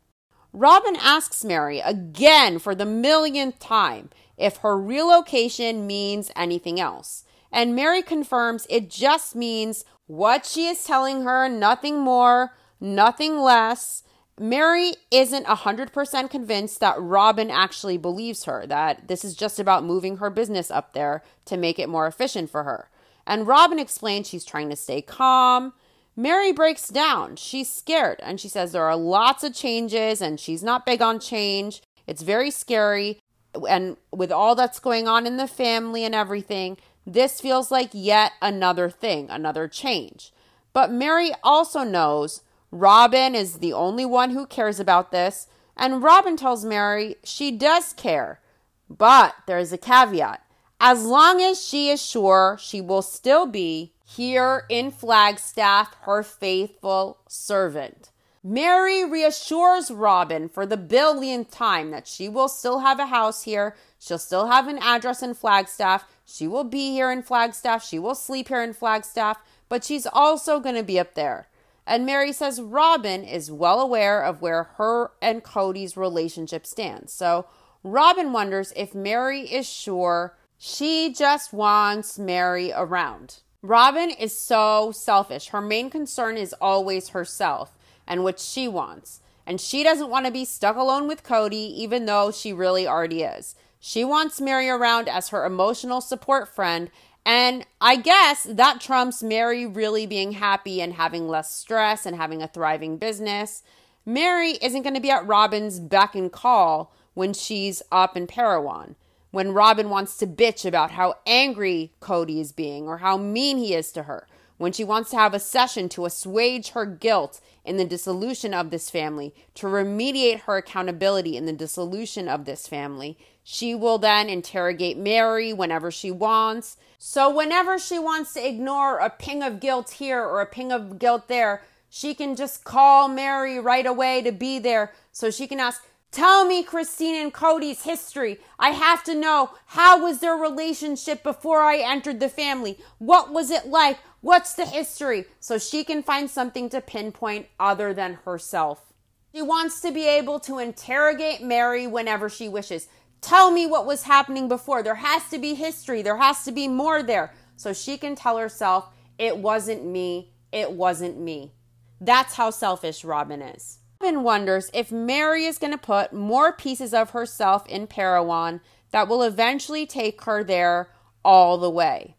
Robin 0.53 0.97
asks 1.01 1.45
Mary 1.45 1.81
again 1.81 2.59
for 2.59 2.75
the 2.75 2.87
millionth 2.87 3.59
time 3.59 4.11
if 4.37 4.59
her 4.59 4.79
relocation 4.79 5.87
means 5.87 6.31
anything 6.37 6.81
else. 6.81 7.25
And 7.51 7.75
Mary 7.75 8.03
confirms 8.03 8.67
it 8.69 8.91
just 8.91 9.35
means 9.35 9.85
what 10.07 10.47
she 10.47 10.67
is 10.67 10.85
telling 10.85 11.23
her, 11.23 11.49
nothing 11.49 12.01
more, 12.01 12.53
nothing 12.81 13.39
less. 13.39 14.03
Mary 14.39 14.95
isn't 15.11 15.47
100% 15.47 16.31
convinced 16.31 16.81
that 16.81 17.01
Robin 17.01 17.51
actually 17.51 17.99
believes 17.99 18.45
her, 18.45 18.67
that 18.67 19.09
this 19.09 19.25
is 19.25 19.35
just 19.35 19.59
about 19.59 19.85
moving 19.85 20.19
her 20.19 20.31
business 20.31 20.71
up 20.71 20.93
there 20.93 21.23
to 21.45 21.57
make 21.57 21.79
it 21.79 21.89
more 21.89 22.07
efficient 22.07 22.49
for 22.51 22.63
her. 22.63 22.89
And 23.29 23.47
Robin 23.47 23.79
explains 23.79 24.27
she's 24.27 24.45
trying 24.45 24.71
to 24.71 24.77
stay 24.77 25.03
calm. 25.03 25.75
Mary 26.17 26.51
breaks 26.51 26.89
down. 26.89 27.37
She's 27.37 27.71
scared 27.71 28.19
and 28.23 28.41
she 28.41 28.49
says 28.49 28.73
there 28.73 28.85
are 28.85 28.97
lots 28.97 29.45
of 29.45 29.55
changes 29.55 30.23
and 30.23 30.41
she's 30.41 30.63
not 30.63 30.87
big 30.87 31.03
on 31.03 31.21
change. 31.21 31.83
It's 32.07 32.23
very 32.23 32.51
scary. 32.51 33.21
And 33.69 33.99
with 34.11 34.33
all 34.33 34.55
that's 34.55 34.81
going 34.81 35.07
on 35.07 35.27
in 35.27 35.37
the 35.37 35.47
family 35.47 36.05
and 36.05 36.15
everything, 36.15 36.79
this 37.07 37.39
feels 37.39 37.71
like 37.71 37.91
yet 37.93 38.33
another 38.41 38.89
thing, 38.89 39.29
another 39.29 39.69
change. 39.69 40.33
But 40.73 40.91
Mary 40.91 41.33
also 41.45 41.85
knows 41.85 42.43
Robin 42.71 43.35
is 43.35 43.59
the 43.59 43.75
only 43.75 44.07
one 44.07 44.31
who 44.31 44.47
cares 44.47 44.81
about 44.81 45.13
this. 45.13 45.49
And 45.77 46.03
Robin 46.03 46.37
tells 46.37 46.65
Mary 46.65 47.17
she 47.23 47.51
does 47.51 47.93
care. 47.93 48.41
But 48.89 49.35
there's 49.47 49.73
a 49.73 49.79
caveat 49.79 50.43
as 50.81 51.05
long 51.05 51.43
as 51.43 51.67
she 51.67 51.91
is 51.91 52.05
sure 52.05 52.57
she 52.61 52.81
will 52.81 53.03
still 53.03 53.47
be 53.47 53.93
here 54.05 54.65
in 54.69 54.91
Flagstaff, 54.91 55.95
her 56.03 56.23
faithful 56.23 57.19
servant. 57.29 58.11
Mary 58.43 59.05
reassures 59.05 59.91
Robin 59.91 60.49
for 60.49 60.65
the 60.65 60.77
billionth 60.77 61.51
time 61.51 61.91
that 61.91 62.07
she 62.07 62.29
will 62.29 62.49
still 62.49 62.79
have 62.79 62.99
a 62.99 63.07
house 63.07 63.43
here. 63.43 63.77
She'll 63.99 64.19
still 64.19 64.47
have 64.47 64.69
an 64.69 64.79
address 64.79 65.23
in 65.23 65.35
Flagstaff. 65.35 66.05
She 66.25 66.47
will 66.47 66.65
be 66.65 66.93
here 66.93 67.11
in 67.11 67.23
Flagstaff. 67.23 67.85
She 67.85 67.99
will 67.99 68.15
sleep 68.15 68.49
here 68.49 68.63
in 68.63 68.73
Flagstaff, 68.73 69.39
but 69.69 69.85
she's 69.85 70.07
also 70.07 70.61
going 70.61 70.77
to 70.77 70.83
be 70.85 70.99
up 70.99 71.15
there. 71.15 71.49
And 71.87 72.07
Mary 72.07 72.33
says 72.33 72.61
Robin 72.61 73.25
is 73.25 73.51
well 73.51 73.81
aware 73.81 74.23
of 74.23 74.41
where 74.41 74.65
her 74.77 75.11
and 75.21 75.43
Cody's 75.43 75.97
relationship 75.97 76.65
stands. 76.65 77.13
So 77.13 77.47
Robin 77.83 78.33
wonders 78.33 78.73
if 78.77 78.95
Mary 78.95 79.41
is 79.41 79.69
sure 79.69 80.38
she 80.59 81.13
just 81.13 81.53
wants 81.53 82.19
Mary 82.19 82.73
around. 82.75 83.41
Robin 83.63 84.11
is 84.11 84.37
so 84.37 84.91
selfish. 84.93 85.49
Her 85.49 85.61
main 85.61 85.89
concern 85.89 86.37
is 86.37 86.55
always 86.61 87.11
herself 87.11 87.79
and 88.09 88.25
what 88.25 88.41
she 88.41 88.67
wants. 88.67 89.21
And 89.47 89.61
she 89.61 89.85
doesn't 89.85 90.11
want 90.11 90.27
to 90.27 90.33
be 90.33 90.45
stuck 90.45 90.77
alone 90.77 91.07
with 91.07 91.23
Cody, 91.23 91.73
even 91.83 92.07
though 92.07 92.33
she 92.33 92.53
really 92.53 92.89
already 92.89 93.23
is. 93.23 93.55
She 93.79 94.05
wants 94.05 94.41
Mary 94.41 94.69
around 94.69 95.09
as 95.09 95.29
her 95.29 95.47
emotional 95.47 96.01
support 96.01 96.49
friend. 96.49 96.91
And 97.25 97.65
I 97.81 97.97
guess 97.97 98.43
that 98.43 98.81
trumps 98.81 99.23
Mary 99.23 99.65
really 99.65 100.07
being 100.07 100.33
happy 100.33 100.81
and 100.81 100.95
having 100.95 101.29
less 101.29 101.55
stress 101.55 102.05
and 102.05 102.17
having 102.17 102.43
a 102.43 102.49
thriving 102.49 102.97
business. 102.97 103.63
Mary 104.05 104.53
isn't 104.61 104.83
going 104.83 104.95
to 104.95 105.01
be 105.01 105.11
at 105.11 105.27
Robin's 105.27 105.79
beck 105.79 106.17
and 106.17 106.33
call 106.33 106.93
when 107.15 107.33
she's 107.33 107.81
up 107.93 108.17
in 108.17 108.27
Parowan 108.27 108.97
when 109.31 109.53
Robin 109.53 109.91
wants 109.91 110.17
to 110.19 110.27
bitch 110.27 110.65
about 110.65 110.93
how 110.93 111.15
angry 111.27 111.93
Cody 112.01 112.41
is 112.41 112.53
being 112.53 112.87
or 112.87 112.99
how 112.99 113.17
mean 113.17 113.59
he 113.59 113.75
is 113.75 113.93
to 113.93 114.05
her, 114.05 114.27
when 114.57 114.73
she 114.73 114.85
wants 114.85 115.11
to 115.11 115.17
have 115.17 115.35
a 115.35 115.41
session 115.41 115.89
to 115.89 116.05
assuage 116.05 116.71
her 116.71 116.85
guilt 116.85 117.41
in 117.65 117.77
the 117.77 117.85
dissolution 117.85 118.53
of 118.53 118.71
this 118.71 118.91
family, 118.91 119.35
to 119.55 119.67
remediate 119.67 120.41
her 120.41 120.57
accountability 120.57 121.37
in 121.37 121.47
the 121.47 121.53
dissolution 121.53 122.29
of 122.29 122.45
this 122.45 122.67
family, 122.67 123.17
she 123.45 123.75
will 123.75 123.99
then 123.99 124.29
interrogate 124.29 124.99
Mary 124.99 125.53
whenever 125.53 125.91
she 125.91 126.11
wants. 126.11 126.77
So, 126.99 127.35
whenever 127.35 127.79
she 127.79 127.99
wants 127.99 128.35
to 128.35 128.47
ignore 128.47 128.99
a 128.99 129.11
ping 129.11 129.43
of 129.43 129.61
guilt 129.61 129.91
here 129.93 130.23
or 130.23 130.41
a 130.41 130.47
ping 130.47 130.73
of 130.73 130.99
guilt 130.99 131.29
there, 131.29 131.63
she 131.89 132.15
can 132.15 132.37
just 132.37 132.65
call 132.65 133.09
Mary 133.09 133.59
right 133.59 133.87
away 133.87 134.23
to 134.23 134.33
be 134.33 134.59
there 134.59 134.93
so 135.13 135.31
she 135.31 135.47
can 135.47 135.61
ask, 135.61 135.87
Tell 136.11 136.47
me 136.47 136.63
Christine 136.63 137.15
and 137.17 137.33
Cody's 137.33 137.83
history. 137.83 138.39
I 138.59 138.71
have 138.71 139.05
to 139.05 139.15
know 139.15 139.51
how 139.67 140.03
was 140.03 140.21
their 140.21 140.37
relationship 140.37 141.23
before 141.23 141.61
I 141.61 141.77
entered 141.79 142.19
the 142.19 142.31
family? 142.31 142.79
What 142.99 143.33
was 143.33 143.51
it 143.51 143.67
like? 143.67 143.99
What's 144.21 144.55
the 144.55 144.67
history? 144.67 145.27
So 145.39 145.59
she 145.59 145.85
can 145.85 146.03
find 146.03 146.31
something 146.31 146.71
to 146.71 146.81
pinpoint 146.81 147.47
other 147.61 147.93
than 147.93 148.15
herself. 148.25 148.93
She 149.35 149.43
wants 149.43 149.81
to 149.83 149.93
be 149.93 150.09
able 150.09 150.41
to 150.41 150.59
interrogate 150.59 151.43
Mary 151.43 151.87
whenever 151.87 152.31
she 152.31 152.49
wishes. 152.49 152.89
Tell 153.21 153.51
me 153.51 153.67
what 153.67 153.87
was 153.87 154.05
happening 154.05 154.49
before. 154.49 154.83
There 154.83 154.95
has 154.95 155.29
to 155.29 155.39
be 155.39 155.55
history. 155.55 156.01
There 156.03 156.17
has 156.17 156.43
to 156.45 156.53
be 156.53 156.69
more 156.69 157.03
there. 157.03 157.35
So 157.57 157.73
she 157.73 157.99
can 157.99 158.15
tell 158.15 158.39
herself, 158.39 158.89
it 159.19 159.37
wasn't 159.37 159.85
me. 159.85 160.33
It 160.53 160.73
wasn't 160.73 161.19
me. 161.19 161.53
That's 162.01 162.35
how 162.35 162.51
selfish 162.51 163.05
Robin 163.05 163.43
is. 163.43 163.79
Robin 164.01 164.23
wonders 164.23 164.71
if 164.73 164.93
Mary 164.93 165.45
is 165.45 165.59
going 165.59 165.73
to 165.73 165.79
put 165.79 166.13
more 166.13 166.53
pieces 166.53 166.95
of 166.95 167.11
herself 167.11 167.67
in 167.67 167.87
Parowan 167.87 168.61
that 168.93 169.09
will 169.09 169.23
eventually 169.23 169.87
take 169.87 170.23
her 170.23 170.45
there 170.45 170.91
all 171.25 171.59
the 171.59 171.71
way. 171.71 172.15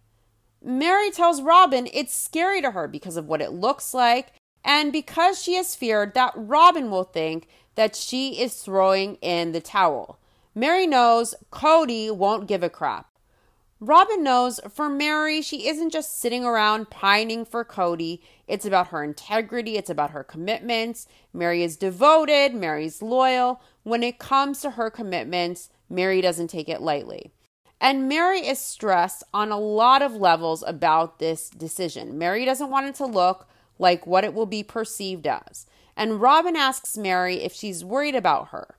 Mary 0.62 1.10
tells 1.10 1.42
Robin 1.42 1.88
it's 1.94 2.14
scary 2.14 2.62
to 2.62 2.72
her 2.72 2.88
because 2.88 3.16
of 3.16 3.28
what 3.28 3.42
it 3.42 3.54
looks 3.54 3.94
like 3.94 4.34
and 4.66 4.92
because 4.92 5.42
she 5.42 5.56
has 5.56 5.76
feared 5.76 6.14
that 6.14 6.34
Robin 6.36 6.92
will 6.92 7.06
think 7.06 7.48
that 7.76 7.96
she 7.96 8.42
is 8.42 8.56
throwing 8.56 9.16
in 9.16 9.54
the 9.54 9.62
towel. 9.62 10.20
Mary 10.54 10.86
knows 10.86 11.34
Cody 11.50 12.12
won't 12.12 12.48
give 12.48 12.62
a 12.62 12.70
crap. 12.70 13.10
Robin 13.80 14.22
knows 14.22 14.60
for 14.70 14.90
Mary, 14.90 15.42
she 15.42 15.70
isn't 15.70 15.92
just 15.92 16.20
sitting 16.20 16.44
around 16.44 16.90
pining 16.90 17.46
for 17.46 17.64
Cody. 17.64 18.22
It's 18.50 18.66
about 18.66 18.88
her 18.88 19.04
integrity, 19.04 19.78
it's 19.78 19.92
about 19.92 20.10
her 20.10 20.24
commitments. 20.24 21.08
Mary 21.32 21.64
is 21.64 21.78
devoted, 21.78 22.56
Mary's 22.56 23.02
loyal. 23.02 23.62
When 23.84 24.02
it 24.02 24.18
comes 24.18 24.60
to 24.62 24.72
her 24.72 24.90
commitments, 24.90 25.70
Mary 25.88 26.20
doesn't 26.20 26.50
take 26.50 26.68
it 26.68 26.82
lightly. 26.82 27.32
And 27.80 28.10
Mary 28.10 28.40
is 28.40 28.60
stressed 28.60 29.24
on 29.34 29.52
a 29.52 29.60
lot 29.60 30.02
of 30.02 30.14
levels 30.14 30.64
about 30.66 31.20
this 31.20 31.50
decision. 31.50 32.18
Mary 32.18 32.44
doesn't 32.44 32.72
want 32.72 32.88
it 32.88 32.96
to 32.96 33.06
look 33.06 33.48
like 33.78 34.08
what 34.08 34.24
it 34.24 34.34
will 34.34 34.48
be 34.48 34.64
perceived 34.64 35.28
as. 35.28 35.68
And 35.96 36.20
Robin 36.20 36.56
asks 36.56 36.98
Mary 36.98 37.36
if 37.36 37.54
she's 37.54 37.86
worried 37.86 38.16
about 38.16 38.50
her. 38.50 38.76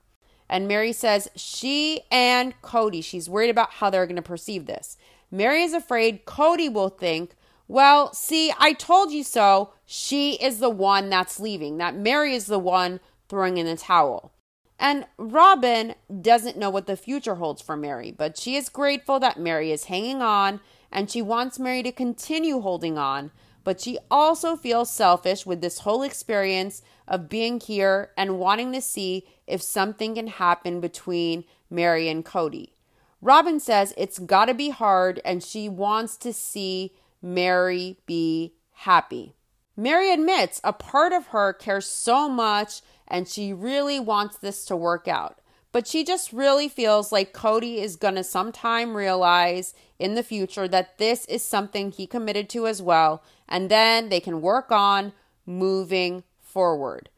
And 0.49 0.67
Mary 0.67 0.93
says 0.93 1.29
she 1.37 2.01
and 2.11 2.61
Cody, 2.61 3.01
she's 3.03 3.29
worried 3.29 3.51
about 3.51 3.75
how 3.75 3.89
they're 3.89 4.07
going 4.07 4.17
to 4.17 4.23
perceive 4.23 4.67
this. 4.67 4.97
Mary 5.31 5.63
is 5.63 5.73
afraid 5.73 6.25
Cody 6.25 6.69
will 6.69 6.89
think, 6.89 7.37
well, 7.71 8.13
see, 8.13 8.53
I 8.59 8.73
told 8.73 9.13
you 9.13 9.23
so. 9.23 9.75
She 9.87 10.33
is 10.43 10.59
the 10.59 10.69
one 10.69 11.09
that's 11.09 11.39
leaving, 11.39 11.79
that 11.79 11.95
Mary 11.95 12.35
is 12.35 12.47
the 12.47 12.59
one 12.59 12.99
throwing 13.29 13.59
in 13.59 13.67
the 13.67 13.77
towel. 13.77 14.33
And 14.77 15.07
Robin 15.19 15.95
doesn't 16.21 16.59
know 16.59 16.69
what 16.69 16.89
the 16.89 16.97
future 16.97 17.37
holds 17.37 17.63
for 17.63 17.77
Mary, 17.77 18.11
but 18.11 18.37
she 18.37 18.57
is 18.57 18.69
grateful 18.71 19.21
that 19.21 19.39
Mary 19.39 19.71
is 19.71 19.85
hanging 19.85 20.21
on 20.21 20.59
and 20.91 21.09
she 21.09 21.23
wants 21.23 21.61
Mary 21.61 21.85
to 21.85 21.93
continue 21.93 22.61
holding 22.61 22.99
on. 22.99 23.31
But 23.63 23.81
she 23.81 23.99
also 24.11 24.57
feels 24.57 24.93
selfish 24.93 25.47
with 25.47 25.61
this 25.61 25.79
whole 25.81 26.03
experience 26.03 26.83
of 27.07 27.29
being 27.29 27.61
here 27.61 28.11
and 28.17 28.41
wanting 28.41 28.73
to 28.73 28.81
see 28.81 29.29
if 29.47 29.63
something 29.63 30.17
can 30.17 30.27
happen 30.27 30.81
between 30.81 31.45
Mary 31.71 32.09
and 32.09 32.25
Cody. 32.25 32.75
Robin 33.23 33.61
says 33.61 33.95
it's 33.97 34.19
got 34.19 34.47
to 34.47 34.55
be 34.55 34.71
hard 34.71 35.21
and 35.25 35.41
she 35.41 35.69
wants 35.69 36.17
to 36.17 36.33
see 36.33 36.95
Mary 37.23 37.99
be 38.07 38.55
happy. 38.73 39.35
Mary 39.77 40.13
admits 40.13 40.61
a 40.63 40.73
part 40.73 41.13
of 41.13 41.29
her 41.29 41.53
cares 41.53 41.87
so 41.87 42.29
much 42.29 42.83
and 43.09 43.29
she 43.29 43.53
really 43.53 43.99
wants 43.99 44.39
this 44.39 44.65
to 44.67 44.77
work 44.77 45.09
out. 45.09 45.41
But 45.73 45.87
she 45.87 46.05
just 46.05 46.33
really 46.33 46.69
feels 46.69 47.13
like 47.13 47.33
Cody 47.33 47.81
is 47.81 47.97
going 47.97 48.17
to 48.17 48.25
sometime 48.25 48.97
realize 48.97 49.73
in 49.99 50.15
the 50.15 50.23
future 50.23 50.67
that 50.67 50.99
this 50.99 51.25
is 51.27 51.45
something 51.45 51.93
he 51.93 52.07
committed 52.07 52.49
to 52.51 52.67
as 52.67 52.83
well, 52.83 53.23
and 53.49 53.71
then 53.71 54.09
they 54.09 54.19
can 54.19 54.41
work 54.41 54.73
on 54.73 55.13
moving 55.47 56.25
forward. 56.41 57.09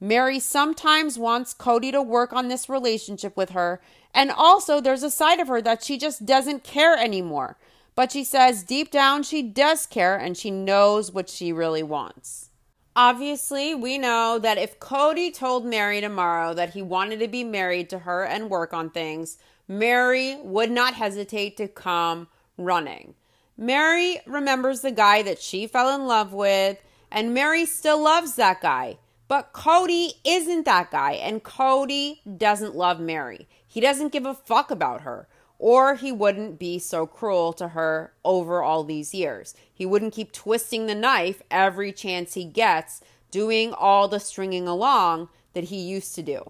Mary 0.00 0.40
sometimes 0.40 1.18
wants 1.18 1.54
Cody 1.54 1.92
to 1.92 2.02
work 2.02 2.32
on 2.32 2.48
this 2.48 2.68
relationship 2.68 3.36
with 3.36 3.50
her, 3.50 3.80
and 4.12 4.32
also 4.32 4.80
there's 4.80 5.04
a 5.04 5.10
side 5.10 5.38
of 5.38 5.46
her 5.46 5.62
that 5.62 5.84
she 5.84 5.96
just 5.96 6.26
doesn't 6.26 6.64
care 6.64 6.96
anymore. 6.96 7.58
But 7.94 8.12
she 8.12 8.24
says 8.24 8.62
deep 8.62 8.90
down 8.90 9.22
she 9.22 9.42
does 9.42 9.86
care 9.86 10.16
and 10.16 10.36
she 10.36 10.50
knows 10.50 11.12
what 11.12 11.28
she 11.28 11.52
really 11.52 11.82
wants. 11.82 12.50
Obviously, 12.96 13.74
we 13.74 13.98
know 13.98 14.38
that 14.38 14.58
if 14.58 14.80
Cody 14.80 15.30
told 15.30 15.64
Mary 15.64 16.00
tomorrow 16.00 16.54
that 16.54 16.70
he 16.70 16.82
wanted 16.82 17.20
to 17.20 17.28
be 17.28 17.44
married 17.44 17.88
to 17.90 18.00
her 18.00 18.24
and 18.24 18.50
work 18.50 18.74
on 18.74 18.90
things, 18.90 19.38
Mary 19.68 20.36
would 20.42 20.70
not 20.70 20.94
hesitate 20.94 21.56
to 21.56 21.68
come 21.68 22.26
running. 22.58 23.14
Mary 23.56 24.20
remembers 24.26 24.80
the 24.80 24.90
guy 24.90 25.22
that 25.22 25.40
she 25.40 25.66
fell 25.66 25.94
in 25.94 26.06
love 26.06 26.32
with, 26.32 26.82
and 27.10 27.32
Mary 27.32 27.64
still 27.64 28.02
loves 28.02 28.34
that 28.34 28.60
guy. 28.60 28.98
But 29.28 29.52
Cody 29.52 30.14
isn't 30.24 30.64
that 30.64 30.90
guy, 30.90 31.12
and 31.12 31.44
Cody 31.44 32.20
doesn't 32.36 32.74
love 32.74 32.98
Mary. 32.98 33.46
He 33.64 33.80
doesn't 33.80 34.12
give 34.12 34.26
a 34.26 34.34
fuck 34.34 34.72
about 34.72 35.02
her, 35.02 35.28
or 35.60 35.94
he 35.94 36.10
wouldn't 36.10 36.58
be 36.58 36.78
so 36.78 37.06
cruel 37.06 37.52
to 37.52 37.68
her 37.68 38.14
over 38.24 38.62
all 38.62 38.82
these 38.82 39.14
years. 39.14 39.54
He 39.72 39.84
wouldn't 39.84 40.14
keep 40.14 40.32
twisting 40.32 40.86
the 40.86 40.94
knife 40.94 41.42
every 41.50 41.92
chance 41.92 42.32
he 42.32 42.44
gets, 42.44 43.02
doing 43.30 43.74
all 43.74 44.08
the 44.08 44.18
stringing 44.18 44.66
along 44.66 45.28
that 45.52 45.64
he 45.64 45.78
used 45.78 46.14
to 46.14 46.22
do. 46.22 46.42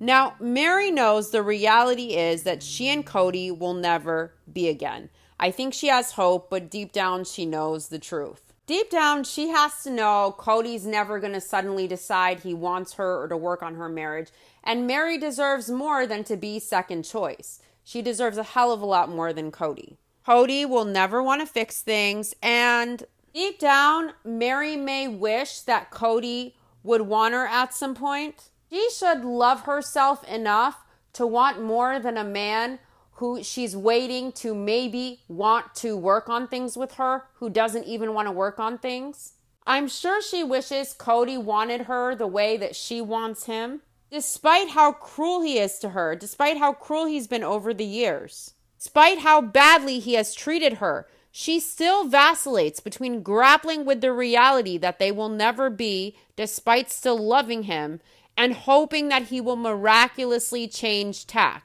Now, 0.00 0.34
Mary 0.40 0.90
knows 0.90 1.30
the 1.30 1.42
reality 1.42 2.16
is 2.16 2.42
that 2.42 2.64
she 2.64 2.88
and 2.88 3.06
Cody 3.06 3.52
will 3.52 3.74
never 3.74 4.34
be 4.52 4.68
again. 4.68 5.08
I 5.38 5.52
think 5.52 5.72
she 5.72 5.86
has 5.86 6.12
hope, 6.12 6.50
but 6.50 6.68
deep 6.68 6.90
down, 6.90 7.24
she 7.24 7.46
knows 7.46 7.88
the 7.88 8.00
truth. 8.00 8.52
Deep 8.66 8.90
down, 8.90 9.22
she 9.22 9.48
has 9.48 9.84
to 9.84 9.90
know 9.90 10.34
Cody's 10.36 10.84
never 10.84 11.20
going 11.20 11.32
to 11.32 11.40
suddenly 11.40 11.86
decide 11.86 12.40
he 12.40 12.54
wants 12.54 12.94
her 12.94 13.22
or 13.22 13.28
to 13.28 13.36
work 13.36 13.62
on 13.62 13.76
her 13.76 13.88
marriage. 13.88 14.30
And 14.64 14.86
Mary 14.86 15.16
deserves 15.16 15.70
more 15.70 16.06
than 16.08 16.24
to 16.24 16.36
be 16.36 16.58
second 16.58 17.04
choice. 17.04 17.60
She 17.88 18.02
deserves 18.02 18.36
a 18.36 18.42
hell 18.42 18.70
of 18.70 18.82
a 18.82 18.84
lot 18.86 19.08
more 19.08 19.32
than 19.32 19.50
Cody. 19.50 19.96
Cody 20.26 20.66
will 20.66 20.84
never 20.84 21.22
want 21.22 21.40
to 21.40 21.46
fix 21.46 21.80
things. 21.80 22.34
And 22.42 23.02
deep 23.32 23.58
down, 23.58 24.12
Mary 24.26 24.76
may 24.76 25.08
wish 25.08 25.62
that 25.62 25.90
Cody 25.90 26.54
would 26.82 27.00
want 27.00 27.32
her 27.32 27.46
at 27.46 27.72
some 27.72 27.94
point. 27.94 28.50
She 28.68 28.90
should 28.90 29.24
love 29.24 29.62
herself 29.62 30.22
enough 30.28 30.84
to 31.14 31.26
want 31.26 31.62
more 31.62 31.98
than 31.98 32.18
a 32.18 32.24
man 32.24 32.78
who 33.12 33.42
she's 33.42 33.74
waiting 33.74 34.32
to 34.32 34.54
maybe 34.54 35.20
want 35.26 35.74
to 35.76 35.96
work 35.96 36.28
on 36.28 36.46
things 36.46 36.76
with 36.76 36.96
her, 36.96 37.24
who 37.36 37.48
doesn't 37.48 37.86
even 37.86 38.12
want 38.12 38.28
to 38.28 38.32
work 38.32 38.58
on 38.58 38.76
things. 38.76 39.32
I'm 39.66 39.88
sure 39.88 40.20
she 40.20 40.44
wishes 40.44 40.92
Cody 40.92 41.38
wanted 41.38 41.82
her 41.82 42.14
the 42.14 42.26
way 42.26 42.58
that 42.58 42.76
she 42.76 43.00
wants 43.00 43.46
him, 43.46 43.80
despite 44.10 44.70
how 44.70 44.92
cruel 44.92 45.42
he 45.42 45.58
is 45.58 45.78
to 45.78 45.90
her, 45.90 46.16
despite 46.16 46.58
how 46.58 46.72
cruel 46.72 47.06
he's 47.06 47.26
been 47.26 47.44
over 47.44 47.74
the 47.74 47.84
years, 47.84 48.54
despite 48.78 49.18
how 49.18 49.40
badly 49.40 49.98
he 49.98 50.14
has 50.14 50.34
treated 50.34 50.74
her. 50.74 51.06
She 51.30 51.60
still 51.60 52.08
vacillates 52.08 52.80
between 52.80 53.22
grappling 53.22 53.84
with 53.84 54.00
the 54.00 54.12
reality 54.12 54.78
that 54.78 54.98
they 54.98 55.12
will 55.12 55.28
never 55.28 55.70
be, 55.70 56.16
despite 56.36 56.90
still 56.90 57.18
loving 57.18 57.64
him, 57.64 58.00
and 58.36 58.54
hoping 58.54 59.08
that 59.08 59.24
he 59.24 59.40
will 59.40 59.56
miraculously 59.56 60.66
change 60.68 61.26
tack. 61.26 61.64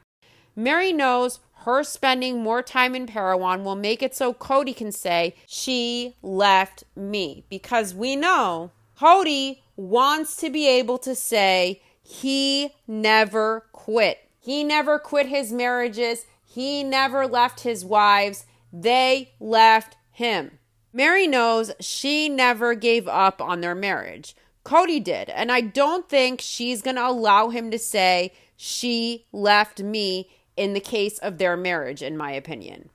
Mary 0.55 0.91
knows 0.91 1.39
her 1.63 1.83
spending 1.83 2.43
more 2.43 2.61
time 2.61 2.93
in 2.93 3.07
Parowan 3.07 3.63
will 3.63 3.75
make 3.75 4.03
it 4.03 4.13
so 4.13 4.33
Cody 4.33 4.73
can 4.73 4.91
say, 4.91 5.33
She 5.47 6.15
left 6.21 6.83
me. 6.95 7.45
Because 7.49 7.93
we 7.93 8.17
know 8.17 8.71
Cody 8.97 9.63
wants 9.77 10.35
to 10.37 10.49
be 10.49 10.67
able 10.67 10.97
to 10.99 11.15
say, 11.15 11.81
He 12.03 12.75
never 12.87 13.65
quit. 13.71 14.29
He 14.39 14.63
never 14.63 14.99
quit 14.99 15.27
his 15.27 15.51
marriages. 15.51 16.25
He 16.45 16.83
never 16.83 17.25
left 17.25 17.61
his 17.61 17.85
wives. 17.85 18.45
They 18.71 19.33
left 19.39 19.95
him. 20.11 20.59
Mary 20.91 21.27
knows 21.27 21.71
she 21.79 22.29
never 22.29 22.75
gave 22.75 23.07
up 23.07 23.41
on 23.41 23.61
their 23.61 23.73
marriage. 23.73 24.35
Cody 24.63 24.99
did. 24.99 25.29
And 25.29 25.51
I 25.51 25.61
don't 25.61 26.07
think 26.07 26.39
she's 26.41 26.81
going 26.81 26.95
to 26.95 27.07
allow 27.07 27.49
him 27.49 27.71
to 27.71 27.79
say, 27.79 28.33
She 28.55 29.25
left 29.31 29.81
me 29.81 30.29
in 30.55 30.73
the 30.73 30.79
case 30.79 31.17
of 31.19 31.37
their 31.37 31.57
marriage, 31.57 32.01
in 32.01 32.15
my 32.15 32.31
opinion. 32.31 32.89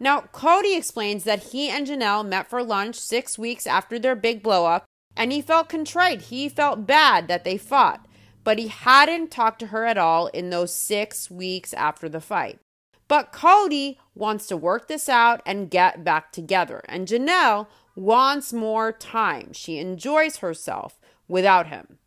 Now, 0.00 0.22
Cody 0.32 0.74
explains 0.74 1.24
that 1.24 1.44
he 1.44 1.70
and 1.70 1.86
Janelle 1.86 2.26
met 2.26 2.50
for 2.50 2.62
lunch 2.62 2.96
six 2.96 3.38
weeks 3.38 3.66
after 3.66 3.98
their 3.98 4.16
big 4.16 4.42
blowup, 4.42 4.82
and 5.16 5.32
he 5.32 5.40
felt 5.40 5.68
contrite. 5.68 6.22
He 6.22 6.48
felt 6.48 6.86
bad 6.86 7.28
that 7.28 7.44
they 7.44 7.56
fought, 7.56 8.04
but 8.44 8.58
he 8.58 8.68
hadn't 8.68 9.30
talked 9.30 9.58
to 9.60 9.68
her 9.68 9.84
at 9.84 9.98
all 9.98 10.28
in 10.28 10.50
those 10.50 10.72
six 10.74 11.30
weeks 11.30 11.72
after 11.72 12.08
the 12.08 12.20
fight. 12.20 12.60
But 13.08 13.32
Cody 13.32 13.98
wants 14.14 14.46
to 14.46 14.56
work 14.56 14.88
this 14.88 15.08
out 15.08 15.42
and 15.44 15.70
get 15.70 16.04
back 16.04 16.30
together, 16.32 16.82
and 16.88 17.08
Janelle 17.08 17.66
wants 17.96 18.52
more 18.52 18.92
time. 18.92 19.52
She 19.52 19.78
enjoys 19.78 20.36
herself 20.36 20.98
without 21.28 21.68
him. 21.68 21.98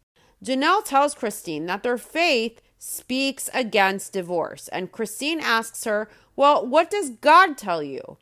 Janelle 0.43 0.83
tells 0.83 1.15
Christine 1.15 1.65
that 1.65 1.83
their 1.83 1.97
faith 1.97 2.61
speaks 2.77 3.49
against 3.53 4.13
divorce. 4.13 4.67
And 4.69 4.91
Christine 4.91 5.39
asks 5.39 5.83
her, 5.85 6.09
Well, 6.35 6.65
what 6.65 6.89
does 6.89 7.11
God 7.11 7.57
tell 7.57 7.81
you? 7.81 8.17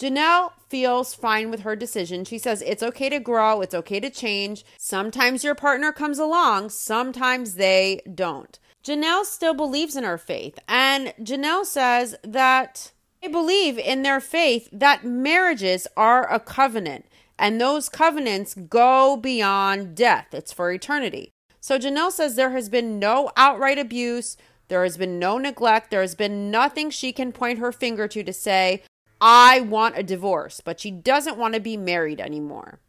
Janelle 0.00 0.52
feels 0.70 1.12
fine 1.12 1.50
with 1.50 1.60
her 1.60 1.76
decision. 1.76 2.24
She 2.24 2.38
says 2.38 2.62
it's 2.62 2.82
okay 2.82 3.10
to 3.10 3.20
grow, 3.20 3.60
it's 3.60 3.74
okay 3.74 4.00
to 4.00 4.08
change. 4.08 4.64
Sometimes 4.78 5.44
your 5.44 5.54
partner 5.54 5.92
comes 5.92 6.18
along, 6.18 6.70
sometimes 6.70 7.56
they 7.56 8.00
don't. 8.14 8.58
Janelle 8.82 9.26
still 9.26 9.52
believes 9.52 9.96
in 9.96 10.04
her 10.04 10.16
faith, 10.16 10.58
and 10.66 11.12
Janelle 11.20 11.66
says 11.66 12.16
that 12.24 12.92
they 13.20 13.28
believe 13.28 13.78
in 13.78 14.02
their 14.02 14.20
faith 14.20 14.70
that 14.72 15.04
marriages 15.04 15.86
are 15.98 16.32
a 16.32 16.40
covenant, 16.40 17.04
and 17.38 17.60
those 17.60 17.90
covenants 17.90 18.54
go 18.54 19.18
beyond 19.18 19.94
death. 19.94 20.28
It's 20.32 20.50
for 20.52 20.72
eternity. 20.72 21.30
So 21.60 21.78
Janelle 21.78 22.10
says 22.10 22.36
there 22.36 22.52
has 22.52 22.70
been 22.70 22.98
no 22.98 23.32
outright 23.36 23.78
abuse, 23.78 24.38
there 24.68 24.82
has 24.82 24.96
been 24.96 25.18
no 25.18 25.36
neglect, 25.36 25.90
there 25.90 26.00
has 26.00 26.14
been 26.14 26.50
nothing 26.50 26.88
she 26.88 27.12
can 27.12 27.32
point 27.32 27.58
her 27.58 27.70
finger 27.72 28.08
to 28.08 28.24
to 28.24 28.32
say, 28.32 28.82
I 29.20 29.60
want 29.60 29.98
a 29.98 30.02
divorce, 30.02 30.60
but 30.64 30.80
she 30.80 30.90
doesn't 30.90 31.36
want 31.36 31.54
to 31.54 31.60
be 31.60 31.76
married 31.76 32.20
anymore. 32.20 32.80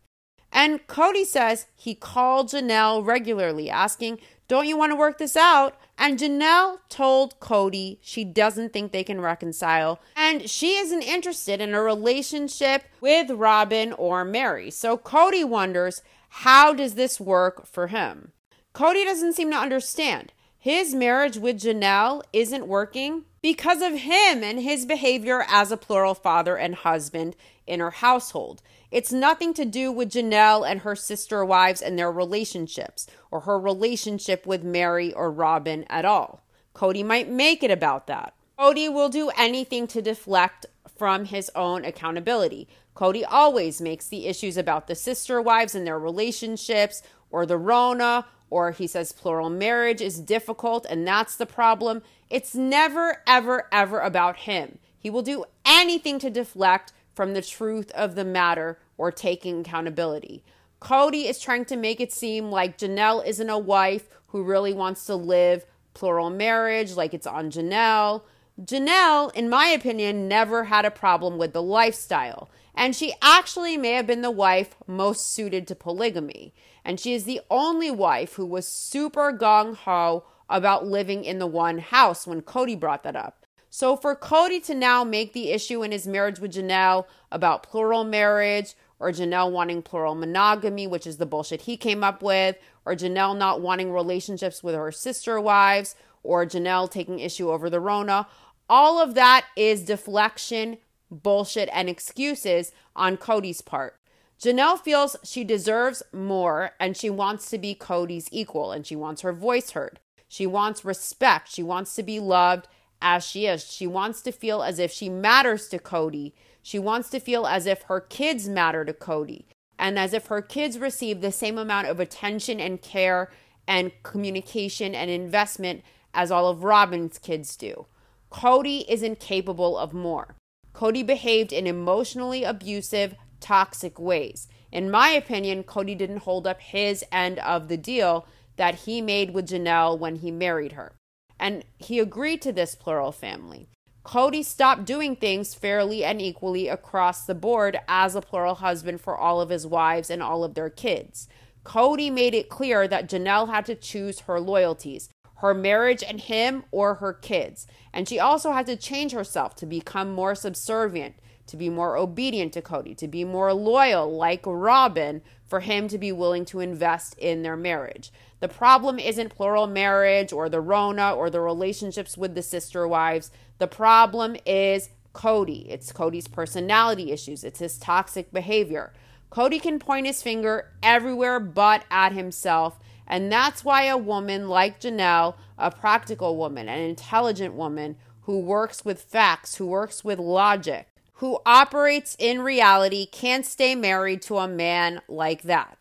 And 0.52 0.86
Cody 0.88 1.24
says 1.26 1.68
he 1.76 1.96
called 1.96 2.50
Janelle 2.50 3.06
regularly 3.06 3.70
asking, 3.70 4.20
Don't 4.48 4.68
you 4.68 4.78
want 4.78 4.92
to 4.92 4.98
work 4.98 5.18
this 5.18 5.38
out? 5.38 5.78
And 5.98 6.20
Janelle 6.20 6.80
told 6.90 7.40
Cody 7.40 8.00
she 8.02 8.24
doesn't 8.24 8.74
think 8.74 8.92
they 8.92 9.04
can 9.04 9.22
reconcile 9.22 10.00
and 10.16 10.50
she 10.50 10.78
isn't 10.78 11.04
interested 11.04 11.62
in 11.62 11.74
a 11.74 11.82
relationship 11.82 12.84
with 13.00 13.30
Robin 13.30 13.94
or 13.94 14.26
Mary. 14.26 14.72
So 14.72 14.98
Cody 14.98 15.44
wonders, 15.44 16.02
How 16.30 16.74
does 16.74 16.96
this 16.96 17.20
work 17.20 17.66
for 17.66 17.88
him? 17.88 18.32
Cody 18.74 19.06
doesn't 19.06 19.34
seem 19.34 19.52
to 19.52 19.58
understand. 19.58 20.34
His 20.64 20.94
marriage 20.94 21.38
with 21.38 21.60
Janelle 21.60 22.22
isn't 22.32 22.68
working 22.68 23.26
because 23.42 23.82
of 23.82 23.94
him 23.94 24.44
and 24.44 24.60
his 24.60 24.86
behavior 24.86 25.44
as 25.48 25.72
a 25.72 25.76
plural 25.76 26.14
father 26.14 26.56
and 26.56 26.76
husband 26.76 27.36
in 27.66 27.80
her 27.80 27.90
household. 27.90 28.62
It's 28.92 29.12
nothing 29.12 29.56
to 29.56 29.66
do 29.66 29.92
with 29.92 30.12
Janelle 30.12 30.70
and 30.70 30.82
her 30.82 30.96
sister 30.96 31.44
wives 31.44 31.82
and 31.82 31.98
their 31.98 32.12
relationships, 32.12 33.08
or 33.32 33.40
her 33.40 33.60
relationship 33.60 34.46
with 34.46 34.64
Mary 34.64 35.12
or 35.12 35.32
Robin 35.32 35.84
at 35.90 36.06
all. 36.06 36.44
Cody 36.76 37.02
might 37.02 37.28
make 37.28 37.64
it 37.64 37.72
about 37.72 38.06
that. 38.06 38.36
Cody 38.56 38.88
will 38.88 39.10
do 39.10 39.32
anything 39.36 39.88
to 39.88 40.00
deflect 40.00 40.68
from 40.96 41.26
his 41.26 41.50
own 41.56 41.84
accountability. 41.84 42.68
Cody 42.94 43.26
always 43.26 43.82
makes 43.82 44.08
the 44.08 44.28
issues 44.28 44.58
about 44.58 44.86
the 44.86 44.94
sister 44.94 45.42
wives 45.42 45.74
and 45.74 45.88
their 45.88 45.98
relationships, 45.98 47.02
or 47.32 47.48
the 47.48 47.58
Rona, 47.58 48.28
or 48.52 48.70
he 48.70 48.86
says 48.86 49.12
plural 49.12 49.50
marriage 49.50 50.02
is 50.02 50.20
difficult 50.20 50.86
and 50.88 51.08
that's 51.08 51.36
the 51.36 51.48
problem. 51.48 52.04
It's 52.30 52.54
never, 52.54 53.24
ever, 53.26 53.68
ever 53.72 54.00
about 54.00 54.38
him. 54.38 54.78
He 55.00 55.10
will 55.10 55.24
do 55.24 55.46
anything 55.66 56.20
to 56.20 56.30
deflect 56.30 56.94
from 57.16 57.34
the 57.34 57.42
truth 57.42 57.90
of 57.92 58.14
the 58.14 58.24
matter 58.24 58.78
or 58.98 59.12
taking 59.12 59.62
accountability. 59.62 60.44
Cody 60.80 61.28
is 61.28 61.40
trying 61.40 61.66
to 61.66 61.76
make 61.76 62.00
it 62.00 62.12
seem 62.12 62.52
like 62.52 62.78
Janelle 62.78 63.26
isn't 63.26 63.50
a 63.50 63.58
wife 63.58 64.08
who 64.28 64.44
really 64.44 64.74
wants 64.74 65.06
to 65.06 65.16
live 65.16 65.66
plural 65.94 66.30
marriage, 66.30 66.94
like 66.94 67.14
it's 67.14 67.28
on 67.28 67.52
Janelle. 67.52 68.24
Janelle, 68.62 69.34
in 69.34 69.50
my 69.50 69.68
opinion, 69.68 70.28
never 70.28 70.66
had 70.66 70.86
a 70.86 70.92
problem 70.92 71.38
with 71.38 71.54
the 71.54 71.62
lifestyle, 71.62 72.50
and 72.76 72.96
she 72.96 73.14
actually 73.22 73.78
may 73.78 73.94
have 73.94 74.08
been 74.08 74.22
the 74.22 74.32
wife 74.32 74.76
most 74.88 75.34
suited 75.34 75.68
to 75.68 75.76
polygamy. 75.76 76.54
And 76.84 77.00
she 77.00 77.14
is 77.14 77.26
the 77.26 77.42
only 77.50 77.92
wife 77.92 78.34
who 78.34 78.46
was 78.46 78.68
super 78.68 79.32
gung 79.32 79.76
ho 79.76 80.26
about 80.50 80.86
living 80.86 81.24
in 81.24 81.40
the 81.40 81.48
one 81.48 81.78
house 81.78 82.28
when 82.28 82.42
Cody 82.42 82.76
brought 82.76 83.04
that 83.04 83.16
up. 83.16 83.46
So 83.70 83.96
for 83.96 84.16
Cody 84.16 84.60
to 84.62 84.76
now 84.76 85.04
make 85.04 85.32
the 85.32 85.52
issue 85.52 85.82
in 85.82 85.92
his 85.92 86.06
marriage 86.06 86.40
with 86.40 86.54
Janelle 86.54 87.06
about 87.32 87.64
plural 87.64 88.04
marriage, 88.04 88.76
or 89.00 89.12
Janelle 89.12 89.52
wanting 89.52 89.82
plural 89.82 90.14
monogamy, 90.14 90.88
which 90.88 91.08
is 91.08 91.18
the 91.18 91.26
bullshit 91.26 91.62
he 91.62 91.78
came 91.78 92.04
up 92.04 92.22
with, 92.22 92.58
or 92.86 92.96
Janelle 92.96 93.38
not 93.38 93.62
wanting 93.62 93.92
relationships 93.92 94.62
with 94.62 94.76
her 94.76 94.92
sister 94.92 95.40
wives, 95.40 95.96
or 96.22 96.46
Janelle 96.46 96.92
taking 96.92 97.20
issue 97.20 97.50
over 97.50 97.70
the 97.70 97.80
Rona, 97.80 98.28
all 98.70 99.02
of 99.02 99.16
that 99.16 99.46
is 99.56 99.84
deflection, 99.84 100.78
bullshit, 101.10 101.70
and 101.74 101.90
excuses 101.90 102.72
on 102.96 103.18
Cody's 103.18 103.62
part. 103.62 103.98
Janelle 104.42 104.80
feels 104.80 105.16
she 105.24 105.44
deserves 105.44 106.02
more 106.12 106.72
and 106.80 106.98
she 106.98 107.12
wants 107.12 107.50
to 107.52 107.60
be 107.60 107.76
Cody's 107.76 108.28
equal 108.32 108.72
and 108.72 108.88
she 108.88 108.96
wants 108.96 109.22
her 109.22 109.34
voice 109.34 109.72
heard. 109.72 110.00
She 110.28 110.48
wants 110.48 110.84
respect. 110.84 111.52
She 111.52 111.62
wants 111.62 111.94
to 111.96 112.04
be 112.04 112.20
loved 112.20 112.68
as 113.02 113.24
she 113.24 113.46
is. 113.46 113.64
She 113.72 113.86
wants 113.86 114.22
to 114.24 114.32
feel 114.32 114.64
as 114.64 114.80
if 114.80 114.92
she 114.92 115.10
matters 115.10 115.68
to 115.68 115.78
Cody. 115.78 116.34
She 116.64 116.80
wants 116.80 117.10
to 117.12 117.20
feel 117.20 117.46
as 117.46 117.68
if 117.68 117.84
her 117.84 118.00
kids 118.00 118.50
matter 118.50 118.84
to 118.84 118.94
Cody 118.94 119.46
and 119.78 120.00
as 120.00 120.14
if 120.14 120.28
her 120.28 120.42
kids 120.42 120.80
receive 120.80 121.22
the 121.22 121.32
same 121.32 121.58
amount 121.58 121.88
of 121.88 122.00
attention 122.00 122.60
and 122.60 122.82
care 122.82 123.32
and 123.68 123.92
communication 124.02 124.96
and 124.96 125.12
investment 125.12 125.84
as 126.14 126.32
all 126.32 126.48
of 126.48 126.64
Robin's 126.64 127.20
kids 127.20 127.56
do. 127.56 127.86
Cody 128.32 128.86
isn't 128.90 129.20
capable 129.20 129.78
of 129.78 129.94
more. 129.94 130.36
Cody 130.74 131.04
behaved 131.04 131.52
in 131.52 131.68
emotionally 131.68 132.44
abusive, 132.44 133.16
toxic 133.42 134.00
ways. 134.00 134.48
In 134.72 134.90
my 134.90 135.10
opinion, 135.10 135.64
Cody 135.64 135.96
didn't 135.96 136.24
hold 136.24 136.48
up 136.48 136.62
his 136.62 137.04
end 137.12 137.40
of 137.40 137.68
the 137.68 137.78
deal 137.78 138.26
that 138.56 138.76
he 138.76 139.02
made 139.02 139.34
with 139.34 139.50
Janelle 139.50 139.98
when 139.98 140.18
he 140.18 140.32
married 140.32 140.74
her 140.74 140.94
and 141.42 141.66
he 141.78 142.00
agreed 142.00 142.42
to 142.44 142.54
this 142.54 142.76
plural 142.76 143.12
family. 143.12 143.68
Cody 144.04 144.44
stopped 144.44 144.86
doing 144.86 145.16
things 145.16 145.54
fairly 145.54 146.04
and 146.04 146.22
equally 146.22 146.68
across 146.68 147.26
the 147.26 147.36
board 147.36 147.80
as 147.88 148.16
a 148.16 148.22
plural 148.22 148.56
husband 148.56 149.02
for 149.02 149.18
all 149.18 149.42
of 149.42 149.50
his 149.50 149.68
wives 149.68 150.10
and 150.10 150.24
all 150.24 150.44
of 150.44 150.54
their 150.54 150.70
kids. 150.70 151.28
Cody 151.64 152.10
made 152.10 152.34
it 152.34 152.50
clear 152.50 152.88
that 152.88 153.10
Janelle 153.10 153.50
had 153.50 153.66
to 153.66 153.76
choose 153.76 154.22
her 154.22 154.40
loyalties 154.40 155.10
her 155.42 155.54
marriage 155.56 156.04
and 156.04 156.22
him 156.22 156.64
or 156.72 156.96
her 156.96 157.14
kids. 157.14 157.66
And 157.92 158.08
she 158.08 158.20
also 158.20 158.52
had 158.52 158.68
to 158.68 158.76
change 158.76 159.12
herself 159.12 159.56
to 159.56 159.66
become 159.66 160.14
more 160.14 160.36
subservient, 160.36 161.16
to 161.52 161.58
be 161.58 161.70
more 161.70 161.98
obedient 161.98 162.54
to 162.54 162.62
Cody, 162.62 162.96
to 162.96 163.08
be 163.08 163.24
more 163.24 163.54
loyal, 163.54 164.12
like 164.12 164.44
Robin, 164.46 165.22
for 165.46 165.60
him 165.60 165.90
to 165.90 165.98
be 165.98 166.12
willing 166.12 166.46
to 166.46 166.62
invest 166.62 167.14
in 167.18 167.44
their 167.44 167.58
marriage. 167.58 168.12
The 168.40 168.48
problem 168.48 168.98
isn't 168.98 169.36
plural 169.36 169.68
marriage 169.68 170.32
or 170.32 170.48
the 170.48 170.62
Rona 170.62 171.14
or 171.14 171.30
the 171.30 171.42
relationships 171.42 172.18
with 172.18 172.36
the 172.36 172.42
sister 172.42 172.88
wives. 172.88 173.32
The 173.60 173.68
problem 173.68 174.38
is 174.46 174.90
Cody. 175.12 175.68
It's 175.70 175.92
Cody's 175.92 176.30
personality 176.30 177.12
issues, 177.12 177.44
it's 177.44 177.60
his 177.60 177.78
toxic 177.78 178.32
behavior. 178.32 178.94
Cody 179.30 179.60
can 179.60 179.78
point 179.78 180.08
his 180.08 180.24
finger 180.24 180.72
everywhere 180.82 181.40
but 181.40 181.84
at 181.92 182.14
himself. 182.14 182.80
And 183.06 183.30
that's 183.30 183.66
why 183.66 183.84
a 183.84 183.98
woman 183.98 184.48
like 184.48 184.80
Janelle, 184.80 185.36
a 185.58 185.70
practical 185.70 186.38
woman, 186.38 186.70
an 186.70 186.80
intelligent 186.80 187.56
woman 187.56 187.98
who 188.22 188.40
works 188.40 188.86
with 188.86 189.02
facts, 189.02 189.56
who 189.56 189.66
works 189.66 190.04
with 190.04 190.20
logic, 190.20 190.88
who 191.22 191.38
operates 191.46 192.16
in 192.18 192.42
reality, 192.42 193.06
can't 193.06 193.46
stay 193.46 193.76
married 193.76 194.24
to 194.24 194.40
a 194.40 194.48
man 194.48 195.00
like 195.08 195.44
that. 195.44 195.78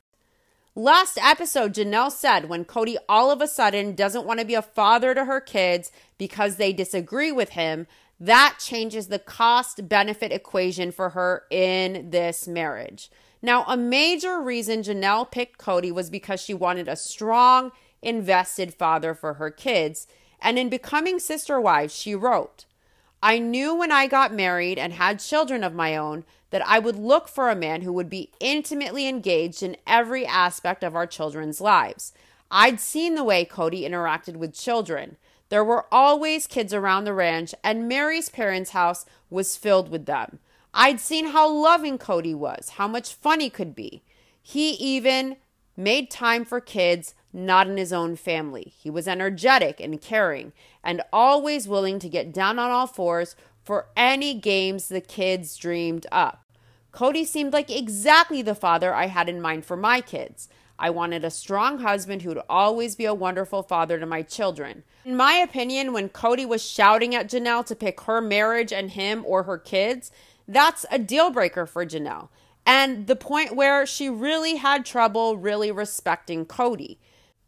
Last 0.74 1.16
episode, 1.16 1.72
Janelle 1.72 2.12
said 2.12 2.50
when 2.50 2.66
Cody 2.66 2.98
all 3.08 3.30
of 3.30 3.40
a 3.40 3.48
sudden 3.48 3.94
doesn't 3.94 4.26
want 4.26 4.40
to 4.40 4.44
be 4.44 4.54
a 4.54 4.60
father 4.60 5.14
to 5.14 5.24
her 5.24 5.40
kids 5.40 5.90
because 6.18 6.56
they 6.56 6.74
disagree 6.74 7.32
with 7.32 7.50
him, 7.50 7.86
that 8.20 8.56
changes 8.60 9.08
the 9.08 9.18
cost 9.18 9.88
benefit 9.88 10.30
equation 10.30 10.92
for 10.92 11.08
her 11.10 11.44
in 11.50 12.10
this 12.10 12.46
marriage. 12.46 13.10
Now, 13.40 13.64
a 13.66 13.78
major 13.78 14.42
reason 14.42 14.82
Janelle 14.82 15.30
picked 15.30 15.56
Cody 15.56 15.90
was 15.90 16.10
because 16.10 16.42
she 16.42 16.52
wanted 16.52 16.86
a 16.86 16.96
strong, 16.96 17.72
invested 18.02 18.74
father 18.74 19.14
for 19.14 19.34
her 19.34 19.50
kids. 19.50 20.06
And 20.38 20.58
in 20.58 20.68
becoming 20.68 21.18
sister 21.18 21.58
wives, 21.58 21.96
she 21.96 22.14
wrote, 22.14 22.66
I 23.22 23.38
knew 23.38 23.74
when 23.74 23.92
I 23.92 24.06
got 24.06 24.32
married 24.32 24.78
and 24.78 24.94
had 24.94 25.20
children 25.20 25.62
of 25.62 25.74
my 25.74 25.96
own 25.96 26.24
that 26.50 26.66
I 26.66 26.78
would 26.78 26.96
look 26.96 27.28
for 27.28 27.48
a 27.48 27.56
man 27.56 27.82
who 27.82 27.92
would 27.92 28.08
be 28.08 28.32
intimately 28.40 29.06
engaged 29.06 29.62
in 29.62 29.76
every 29.86 30.26
aspect 30.26 30.82
of 30.82 30.96
our 30.96 31.06
children's 31.06 31.60
lives. 31.60 32.12
I'd 32.50 32.80
seen 32.80 33.14
the 33.14 33.24
way 33.24 33.44
Cody 33.44 33.82
interacted 33.82 34.36
with 34.36 34.54
children. 34.54 35.16
There 35.50 35.64
were 35.64 35.86
always 35.92 36.46
kids 36.46 36.72
around 36.72 37.04
the 37.04 37.14
ranch, 37.14 37.54
and 37.62 37.88
Mary's 37.88 38.28
parents' 38.28 38.70
house 38.70 39.04
was 39.28 39.56
filled 39.56 39.90
with 39.90 40.06
them. 40.06 40.40
I'd 40.72 41.00
seen 41.00 41.26
how 41.26 41.48
loving 41.48 41.98
Cody 41.98 42.34
was, 42.34 42.70
how 42.70 42.88
much 42.88 43.14
fun 43.14 43.40
he 43.40 43.50
could 43.50 43.74
be. 43.74 44.02
He 44.42 44.70
even 44.72 45.36
made 45.76 46.10
time 46.10 46.44
for 46.44 46.60
kids 46.60 47.14
not 47.32 47.68
in 47.68 47.76
his 47.76 47.92
own 47.92 48.16
family. 48.16 48.72
He 48.76 48.90
was 48.90 49.06
energetic 49.06 49.80
and 49.80 50.00
caring, 50.00 50.52
and 50.82 51.02
always 51.12 51.68
willing 51.68 51.98
to 52.00 52.08
get 52.08 52.32
down 52.32 52.58
on 52.58 52.70
all 52.70 52.86
fours 52.86 53.36
for 53.62 53.86
any 53.96 54.34
games 54.34 54.88
the 54.88 55.00
kids 55.00 55.56
dreamed 55.56 56.06
up. 56.10 56.44
Cody 56.92 57.24
seemed 57.24 57.52
like 57.52 57.70
exactly 57.70 58.42
the 58.42 58.54
father 58.54 58.92
I 58.92 59.06
had 59.06 59.28
in 59.28 59.40
mind 59.40 59.64
for 59.64 59.76
my 59.76 60.00
kids. 60.00 60.48
I 60.78 60.90
wanted 60.90 61.24
a 61.24 61.30
strong 61.30 61.80
husband 61.80 62.22
who'd 62.22 62.40
always 62.48 62.96
be 62.96 63.04
a 63.04 63.14
wonderful 63.14 63.62
father 63.62 63.98
to 63.98 64.06
my 64.06 64.22
children. 64.22 64.82
In 65.04 65.14
my 65.14 65.34
opinion, 65.34 65.92
when 65.92 66.08
Cody 66.08 66.46
was 66.46 66.64
shouting 66.64 67.14
at 67.14 67.28
Janelle 67.28 67.66
to 67.66 67.76
pick 67.76 68.00
her 68.02 68.20
marriage 68.20 68.72
and 68.72 68.90
him 68.90 69.22
or 69.26 69.42
her 69.42 69.58
kids, 69.58 70.10
that's 70.48 70.86
a 70.90 70.98
deal 70.98 71.30
breaker 71.30 71.66
for 71.66 71.84
Janelle. 71.84 72.28
And 72.66 73.06
the 73.06 73.16
point 73.16 73.54
where 73.54 73.84
she 73.84 74.08
really 74.08 74.56
had 74.56 74.84
trouble 74.86 75.36
really 75.36 75.70
respecting 75.70 76.46
Cody. 76.46 76.98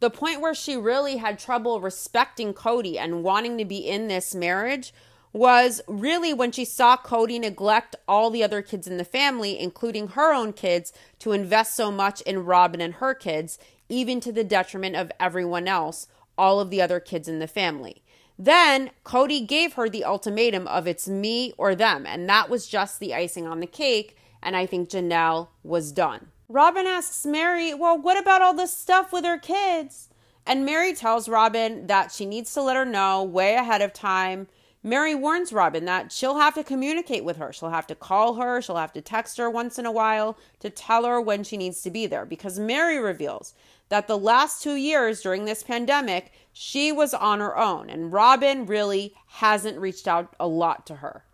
The 0.02 0.10
point 0.10 0.40
where 0.40 0.52
she 0.52 0.76
really 0.76 1.18
had 1.18 1.38
trouble 1.38 1.80
respecting 1.80 2.54
Cody 2.54 2.98
and 2.98 3.22
wanting 3.22 3.56
to 3.58 3.64
be 3.64 3.76
in 3.76 4.08
this 4.08 4.34
marriage 4.34 4.92
was 5.32 5.80
really 5.86 6.34
when 6.34 6.50
she 6.50 6.64
saw 6.64 6.96
Cody 6.96 7.38
neglect 7.38 7.94
all 8.08 8.28
the 8.28 8.42
other 8.42 8.62
kids 8.62 8.88
in 8.88 8.96
the 8.96 9.04
family, 9.04 9.56
including 9.56 10.08
her 10.08 10.34
own 10.34 10.54
kids, 10.54 10.92
to 11.20 11.30
invest 11.30 11.76
so 11.76 11.92
much 11.92 12.20
in 12.22 12.44
Robin 12.44 12.80
and 12.80 12.94
her 12.94 13.14
kids, 13.14 13.60
even 13.88 14.18
to 14.18 14.32
the 14.32 14.42
detriment 14.42 14.96
of 14.96 15.12
everyone 15.20 15.68
else, 15.68 16.08
all 16.36 16.58
of 16.58 16.70
the 16.70 16.82
other 16.82 16.98
kids 16.98 17.28
in 17.28 17.38
the 17.38 17.46
family. 17.46 18.02
Then 18.36 18.90
Cody 19.04 19.40
gave 19.42 19.74
her 19.74 19.88
the 19.88 20.04
ultimatum 20.04 20.66
of 20.66 20.88
it's 20.88 21.06
me 21.06 21.54
or 21.56 21.76
them, 21.76 22.06
and 22.06 22.28
that 22.28 22.50
was 22.50 22.66
just 22.66 22.98
the 22.98 23.14
icing 23.14 23.46
on 23.46 23.60
the 23.60 23.68
cake. 23.68 24.16
And 24.42 24.56
I 24.56 24.66
think 24.66 24.88
Janelle 24.88 25.46
was 25.62 25.92
done. 25.92 26.31
Robin 26.52 26.86
asks 26.86 27.24
Mary, 27.24 27.72
Well, 27.72 27.96
what 27.96 28.20
about 28.20 28.42
all 28.42 28.52
this 28.52 28.76
stuff 28.76 29.10
with 29.10 29.24
her 29.24 29.38
kids? 29.38 30.10
And 30.46 30.66
Mary 30.66 30.92
tells 30.92 31.26
Robin 31.26 31.86
that 31.86 32.12
she 32.12 32.26
needs 32.26 32.52
to 32.52 32.60
let 32.60 32.76
her 32.76 32.84
know 32.84 33.24
way 33.24 33.54
ahead 33.54 33.80
of 33.80 33.94
time. 33.94 34.48
Mary 34.82 35.14
warns 35.14 35.50
Robin 35.50 35.86
that 35.86 36.12
she'll 36.12 36.36
have 36.36 36.54
to 36.54 36.62
communicate 36.62 37.24
with 37.24 37.38
her. 37.38 37.54
She'll 37.54 37.70
have 37.70 37.86
to 37.86 37.94
call 37.94 38.34
her, 38.34 38.60
she'll 38.60 38.76
have 38.76 38.92
to 38.92 39.00
text 39.00 39.38
her 39.38 39.48
once 39.48 39.78
in 39.78 39.86
a 39.86 39.90
while 39.90 40.36
to 40.60 40.68
tell 40.68 41.06
her 41.06 41.18
when 41.18 41.42
she 41.42 41.56
needs 41.56 41.80
to 41.82 41.90
be 41.90 42.06
there 42.06 42.26
because 42.26 42.58
Mary 42.58 42.98
reveals 42.98 43.54
that 43.88 44.06
the 44.06 44.18
last 44.18 44.62
two 44.62 44.74
years 44.74 45.22
during 45.22 45.46
this 45.46 45.62
pandemic, 45.62 46.32
she 46.52 46.92
was 46.92 47.14
on 47.14 47.40
her 47.40 47.56
own 47.56 47.88
and 47.88 48.12
Robin 48.12 48.66
really 48.66 49.14
hasn't 49.26 49.78
reached 49.78 50.06
out 50.06 50.36
a 50.38 50.46
lot 50.46 50.84
to 50.88 50.96
her. 50.96 51.24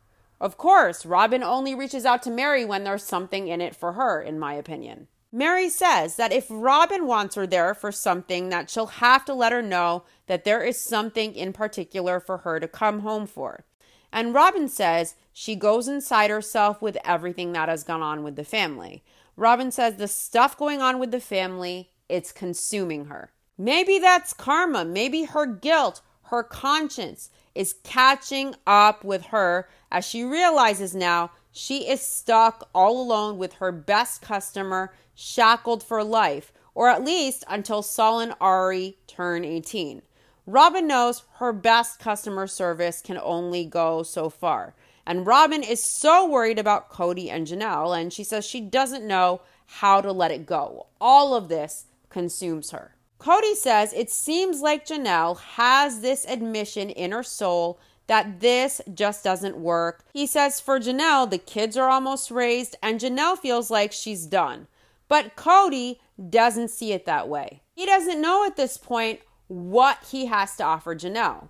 Of 0.40 0.56
course, 0.56 1.04
Robin 1.04 1.42
only 1.42 1.74
reaches 1.74 2.04
out 2.04 2.22
to 2.24 2.30
Mary 2.30 2.64
when 2.64 2.84
there's 2.84 3.02
something 3.02 3.48
in 3.48 3.60
it 3.60 3.74
for 3.74 3.94
her, 3.94 4.20
in 4.20 4.38
my 4.38 4.54
opinion. 4.54 5.08
Mary 5.30 5.68
says 5.68 6.16
that 6.16 6.32
if 6.32 6.46
Robin 6.48 7.06
wants 7.06 7.34
her 7.34 7.46
there 7.46 7.74
for 7.74 7.92
something, 7.92 8.48
that 8.48 8.70
she'll 8.70 8.86
have 8.86 9.24
to 9.26 9.34
let 9.34 9.52
her 9.52 9.60
know 9.60 10.04
that 10.26 10.44
there 10.44 10.62
is 10.62 10.80
something 10.80 11.34
in 11.34 11.52
particular 11.52 12.18
for 12.18 12.38
her 12.38 12.58
to 12.58 12.68
come 12.68 13.00
home 13.00 13.26
for. 13.26 13.64
And 14.10 14.32
Robin 14.32 14.68
says 14.68 15.16
she 15.32 15.54
goes 15.54 15.86
inside 15.86 16.30
herself 16.30 16.80
with 16.80 16.96
everything 17.04 17.52
that 17.52 17.68
has 17.68 17.84
gone 17.84 18.00
on 18.00 18.22
with 18.22 18.36
the 18.36 18.44
family. 18.44 19.02
Robin 19.36 19.70
says 19.70 19.96
the 19.96 20.08
stuff 20.08 20.56
going 20.56 20.80
on 20.80 20.98
with 20.98 21.10
the 21.10 21.20
family, 21.20 21.90
it's 22.08 22.32
consuming 22.32 23.06
her. 23.06 23.30
Maybe 23.58 23.98
that's 23.98 24.32
karma. 24.32 24.84
Maybe 24.84 25.24
her 25.24 25.44
guilt, 25.44 26.00
her 26.24 26.42
conscience 26.42 27.28
is 27.54 27.74
catching 27.84 28.54
up 28.66 29.04
with 29.04 29.26
her 29.26 29.68
as 29.90 30.04
she 30.04 30.22
realizes 30.24 30.94
now 30.94 31.30
she 31.50 31.88
is 31.88 32.00
stuck 32.00 32.68
all 32.74 33.00
alone 33.00 33.38
with 33.38 33.54
her 33.54 33.72
best 33.72 34.22
customer 34.22 34.92
shackled 35.14 35.82
for 35.82 36.04
life, 36.04 36.52
or 36.74 36.88
at 36.88 37.04
least 37.04 37.44
until 37.48 37.82
Sol 37.82 38.20
and 38.20 38.34
Ari 38.40 38.98
turn 39.06 39.44
18. 39.44 40.02
Robin 40.46 40.86
knows 40.86 41.24
her 41.34 41.52
best 41.52 41.98
customer 41.98 42.46
service 42.46 43.02
can 43.02 43.18
only 43.22 43.64
go 43.64 44.02
so 44.02 44.30
far. 44.30 44.74
And 45.04 45.26
Robin 45.26 45.62
is 45.62 45.82
so 45.82 46.28
worried 46.28 46.58
about 46.58 46.90
Cody 46.90 47.30
and 47.30 47.46
Janelle, 47.46 47.98
and 47.98 48.12
she 48.12 48.24
says 48.24 48.46
she 48.46 48.60
doesn't 48.60 49.06
know 49.06 49.40
how 49.66 50.00
to 50.00 50.12
let 50.12 50.30
it 50.30 50.46
go. 50.46 50.86
All 51.00 51.34
of 51.34 51.48
this 51.48 51.86
consumes 52.08 52.70
her. 52.70 52.94
Cody 53.18 53.54
says 53.54 53.92
it 53.92 54.10
seems 54.10 54.60
like 54.60 54.86
Janelle 54.86 55.40
has 55.40 56.00
this 56.00 56.24
admission 56.26 56.90
in 56.90 57.10
her 57.10 57.22
soul 57.22 57.80
that 58.08 58.40
this 58.40 58.80
just 58.92 59.22
doesn't 59.22 59.56
work. 59.56 60.04
He 60.12 60.26
says 60.26 60.60
for 60.60 60.80
Janelle, 60.80 61.30
the 61.30 61.38
kids 61.38 61.76
are 61.76 61.88
almost 61.88 62.30
raised, 62.30 62.76
and 62.82 62.98
Janelle 63.00 63.38
feels 63.38 63.70
like 63.70 63.92
she's 63.92 64.26
done. 64.26 64.66
But 65.06 65.36
Cody 65.36 66.00
doesn't 66.28 66.70
see 66.70 66.92
it 66.92 67.06
that 67.06 67.28
way. 67.28 67.62
He 67.74 67.86
doesn't 67.86 68.20
know 68.20 68.44
at 68.44 68.56
this 68.56 68.76
point 68.76 69.20
what 69.46 69.98
he 70.10 70.26
has 70.26 70.56
to 70.56 70.64
offer 70.64 70.94
Janelle. 70.94 71.48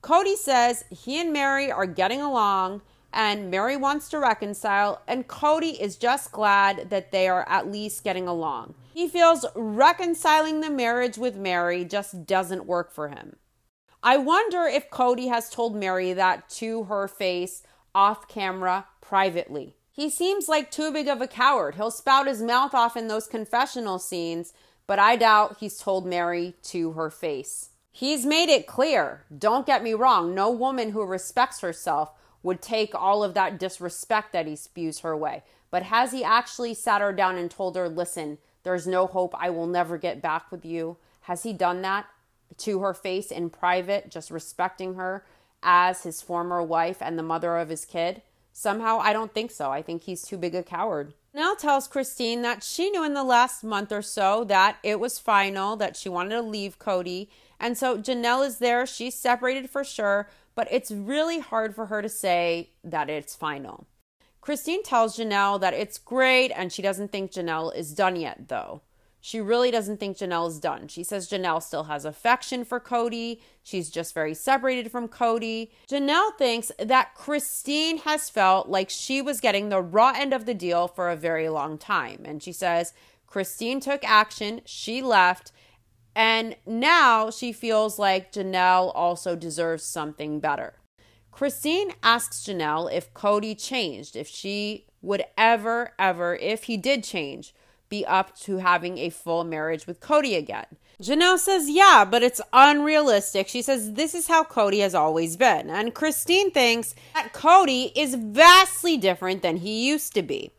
Cody 0.00 0.36
says 0.36 0.84
he 0.90 1.20
and 1.20 1.32
Mary 1.32 1.70
are 1.70 1.86
getting 1.86 2.20
along 2.20 2.82
and 3.12 3.50
Mary 3.50 3.78
wants 3.78 4.10
to 4.10 4.18
reconcile, 4.18 5.00
and 5.08 5.26
Cody 5.26 5.80
is 5.80 5.96
just 5.96 6.32
glad 6.32 6.90
that 6.90 7.12
they 7.12 7.28
are 7.28 7.48
at 7.48 7.72
least 7.72 8.04
getting 8.04 8.28
along. 8.28 8.74
He 8.92 9.08
feels 9.08 9.46
reconciling 9.54 10.60
the 10.60 10.68
marriage 10.68 11.16
with 11.16 11.34
Mary 11.34 11.84
just 11.86 12.26
doesn't 12.26 12.66
work 12.66 12.92
for 12.92 13.08
him. 13.08 13.36
I 14.06 14.18
wonder 14.18 14.66
if 14.66 14.88
Cody 14.88 15.26
has 15.26 15.50
told 15.50 15.74
Mary 15.74 16.12
that 16.12 16.48
to 16.50 16.84
her 16.84 17.08
face 17.08 17.64
off 17.92 18.28
camera 18.28 18.86
privately. 19.00 19.74
He 19.90 20.10
seems 20.10 20.48
like 20.48 20.70
too 20.70 20.92
big 20.92 21.08
of 21.08 21.20
a 21.20 21.26
coward. 21.26 21.74
He'll 21.74 21.90
spout 21.90 22.28
his 22.28 22.40
mouth 22.40 22.72
off 22.72 22.96
in 22.96 23.08
those 23.08 23.26
confessional 23.26 23.98
scenes, 23.98 24.52
but 24.86 25.00
I 25.00 25.16
doubt 25.16 25.56
he's 25.58 25.78
told 25.78 26.06
Mary 26.06 26.54
to 26.66 26.92
her 26.92 27.10
face. 27.10 27.70
He's 27.90 28.24
made 28.24 28.48
it 28.48 28.68
clear. 28.68 29.24
Don't 29.36 29.66
get 29.66 29.82
me 29.82 29.92
wrong, 29.92 30.36
no 30.36 30.52
woman 30.52 30.92
who 30.92 31.02
respects 31.02 31.58
herself 31.58 32.12
would 32.44 32.62
take 32.62 32.94
all 32.94 33.24
of 33.24 33.34
that 33.34 33.58
disrespect 33.58 34.32
that 34.32 34.46
he 34.46 34.54
spews 34.54 35.00
her 35.00 35.16
way. 35.16 35.42
But 35.72 35.82
has 35.82 36.12
he 36.12 36.22
actually 36.22 36.74
sat 36.74 37.00
her 37.00 37.12
down 37.12 37.36
and 37.36 37.50
told 37.50 37.74
her, 37.74 37.88
listen, 37.88 38.38
there's 38.62 38.86
no 38.86 39.08
hope, 39.08 39.34
I 39.36 39.50
will 39.50 39.66
never 39.66 39.98
get 39.98 40.22
back 40.22 40.52
with 40.52 40.64
you? 40.64 40.96
Has 41.22 41.42
he 41.42 41.52
done 41.52 41.82
that 41.82 42.06
to 42.58 42.80
her 42.80 42.94
face 42.94 43.30
in 43.30 43.50
private, 43.50 44.10
just 44.10 44.30
respecting 44.30 44.94
her 44.94 45.24
as 45.62 46.02
his 46.02 46.22
former 46.22 46.62
wife 46.62 46.98
and 47.00 47.18
the 47.18 47.22
mother 47.22 47.56
of 47.56 47.68
his 47.68 47.84
kid? 47.84 48.22
Somehow, 48.52 48.98
I 48.98 49.12
don't 49.12 49.34
think 49.34 49.50
so. 49.50 49.70
I 49.70 49.82
think 49.82 50.02
he's 50.04 50.22
too 50.22 50.38
big 50.38 50.54
a 50.54 50.62
coward. 50.62 51.12
Now 51.34 51.54
tells 51.54 51.86
Christine 51.86 52.40
that 52.42 52.62
she 52.62 52.88
knew 52.88 53.04
in 53.04 53.12
the 53.12 53.22
last 53.22 53.62
month 53.62 53.92
or 53.92 54.00
so 54.00 54.44
that 54.44 54.78
it 54.82 54.98
was 54.98 55.18
final, 55.18 55.76
that 55.76 55.94
she 55.94 56.08
wanted 56.08 56.30
to 56.30 56.40
leave 56.40 56.78
Cody. 56.78 57.28
And 57.60 57.76
so 57.76 57.98
Janelle 57.98 58.46
is 58.46 58.56
there. 58.56 58.86
She's 58.86 59.14
separated 59.14 59.68
for 59.68 59.84
sure, 59.84 60.30
but 60.54 60.68
it's 60.70 60.90
really 60.90 61.40
hard 61.40 61.74
for 61.74 61.86
her 61.86 62.00
to 62.00 62.08
say 62.08 62.70
that 62.82 63.10
it's 63.10 63.34
final. 63.34 63.86
Christine 64.40 64.82
tells 64.82 65.18
Janelle 65.18 65.60
that 65.60 65.74
it's 65.74 65.98
great 65.98 66.50
and 66.52 66.72
she 66.72 66.80
doesn't 66.80 67.12
think 67.12 67.32
Janelle 67.32 67.76
is 67.76 67.92
done 67.92 68.16
yet, 68.16 68.48
though. 68.48 68.80
She 69.26 69.40
really 69.40 69.72
doesn't 69.72 69.98
think 69.98 70.18
Janelle's 70.18 70.60
done. 70.60 70.86
She 70.86 71.02
says 71.02 71.28
Janelle 71.28 71.60
still 71.60 71.82
has 71.82 72.04
affection 72.04 72.64
for 72.64 72.78
Cody. 72.78 73.42
She's 73.60 73.90
just 73.90 74.14
very 74.14 74.34
separated 74.34 74.92
from 74.92 75.08
Cody. 75.08 75.72
Janelle 75.90 76.36
thinks 76.38 76.70
that 76.78 77.16
Christine 77.16 77.98
has 77.98 78.30
felt 78.30 78.68
like 78.68 78.88
she 78.88 79.20
was 79.20 79.40
getting 79.40 79.68
the 79.68 79.82
raw 79.82 80.12
end 80.16 80.32
of 80.32 80.46
the 80.46 80.54
deal 80.54 80.86
for 80.86 81.10
a 81.10 81.16
very 81.16 81.48
long 81.48 81.76
time. 81.76 82.22
And 82.24 82.40
she 82.40 82.52
says 82.52 82.94
Christine 83.26 83.80
took 83.80 84.04
action, 84.04 84.60
she 84.64 85.02
left, 85.02 85.50
and 86.14 86.54
now 86.64 87.28
she 87.28 87.52
feels 87.52 87.98
like 87.98 88.30
Janelle 88.30 88.92
also 88.94 89.34
deserves 89.34 89.82
something 89.82 90.38
better. 90.38 90.74
Christine 91.32 91.90
asks 92.00 92.44
Janelle 92.44 92.92
if 92.92 93.12
Cody 93.12 93.56
changed, 93.56 94.14
if 94.14 94.28
she 94.28 94.86
would 95.02 95.24
ever, 95.36 95.94
ever, 95.98 96.36
if 96.36 96.62
he 96.64 96.76
did 96.76 97.02
change, 97.02 97.52
be 97.88 98.04
up 98.06 98.36
to 98.40 98.58
having 98.58 98.98
a 98.98 99.10
full 99.10 99.44
marriage 99.44 99.86
with 99.86 100.00
Cody 100.00 100.34
again. 100.34 100.66
Janelle 101.02 101.38
says, 101.38 101.68
yeah, 101.68 102.06
but 102.10 102.22
it's 102.22 102.40
unrealistic. 102.52 103.48
She 103.48 103.60
says, 103.60 103.92
this 103.92 104.14
is 104.14 104.28
how 104.28 104.44
Cody 104.44 104.80
has 104.80 104.94
always 104.94 105.36
been. 105.36 105.68
And 105.68 105.94
Christine 105.94 106.50
thinks 106.50 106.94
that 107.14 107.32
Cody 107.32 107.92
is 107.94 108.14
vastly 108.14 108.96
different 108.96 109.42
than 109.42 109.58
he 109.58 109.86
used 109.86 110.14
to 110.14 110.22
be. 110.22 110.52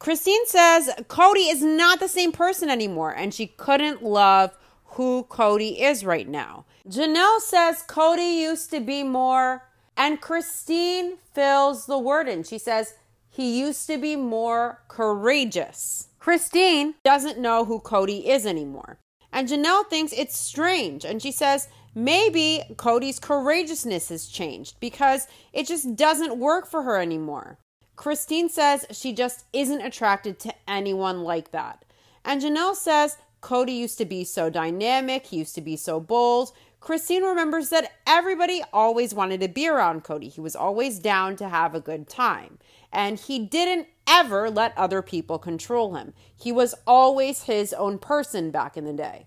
Christine 0.00 0.44
says 0.46 0.90
Cody 1.06 1.42
is 1.42 1.62
not 1.62 2.00
the 2.00 2.08
same 2.08 2.32
person 2.32 2.68
anymore, 2.68 3.12
and 3.12 3.32
she 3.32 3.46
couldn't 3.46 4.02
love 4.02 4.58
who 4.84 5.22
Cody 5.24 5.80
is 5.80 6.04
right 6.04 6.28
now. 6.28 6.64
Janelle 6.88 7.38
says 7.38 7.82
Cody 7.86 8.40
used 8.40 8.70
to 8.70 8.80
be 8.80 9.04
more, 9.04 9.68
and 9.96 10.20
Christine 10.20 11.18
fills 11.32 11.86
the 11.86 12.00
word 12.00 12.26
in. 12.26 12.42
She 12.42 12.58
says 12.58 12.94
he 13.30 13.60
used 13.60 13.86
to 13.86 13.96
be 13.96 14.16
more 14.16 14.82
courageous. 14.88 16.08
Christine 16.22 16.94
doesn't 17.02 17.40
know 17.40 17.64
who 17.64 17.80
Cody 17.80 18.30
is 18.30 18.46
anymore. 18.46 19.00
And 19.32 19.48
Janelle 19.48 19.88
thinks 19.88 20.12
it's 20.12 20.38
strange. 20.38 21.04
And 21.04 21.20
she 21.20 21.32
says 21.32 21.66
maybe 21.96 22.62
Cody's 22.76 23.18
courageousness 23.18 24.08
has 24.10 24.28
changed 24.28 24.76
because 24.78 25.26
it 25.52 25.66
just 25.66 25.96
doesn't 25.96 26.38
work 26.38 26.68
for 26.68 26.84
her 26.84 27.00
anymore. 27.00 27.58
Christine 27.96 28.48
says 28.48 28.86
she 28.92 29.12
just 29.12 29.46
isn't 29.52 29.80
attracted 29.80 30.38
to 30.38 30.54
anyone 30.68 31.24
like 31.24 31.50
that. 31.50 31.84
And 32.24 32.40
Janelle 32.40 32.76
says 32.76 33.16
Cody 33.40 33.72
used 33.72 33.98
to 33.98 34.04
be 34.04 34.22
so 34.22 34.48
dynamic, 34.48 35.26
he 35.26 35.38
used 35.38 35.56
to 35.56 35.60
be 35.60 35.76
so 35.76 35.98
bold. 35.98 36.52
Christine 36.78 37.24
remembers 37.24 37.70
that 37.70 37.90
everybody 38.06 38.62
always 38.72 39.12
wanted 39.12 39.40
to 39.40 39.48
be 39.48 39.68
around 39.68 40.04
Cody. 40.04 40.28
He 40.28 40.40
was 40.40 40.54
always 40.54 41.00
down 41.00 41.34
to 41.36 41.48
have 41.48 41.74
a 41.74 41.80
good 41.80 42.08
time. 42.08 42.58
And 42.92 43.18
he 43.18 43.40
didn't 43.40 43.88
ever 44.06 44.50
let 44.50 44.76
other 44.76 45.02
people 45.02 45.38
control 45.38 45.94
him. 45.94 46.12
He 46.36 46.52
was 46.52 46.74
always 46.86 47.44
his 47.44 47.72
own 47.72 47.98
person 47.98 48.50
back 48.50 48.76
in 48.76 48.84
the 48.84 48.92
day. 48.92 49.26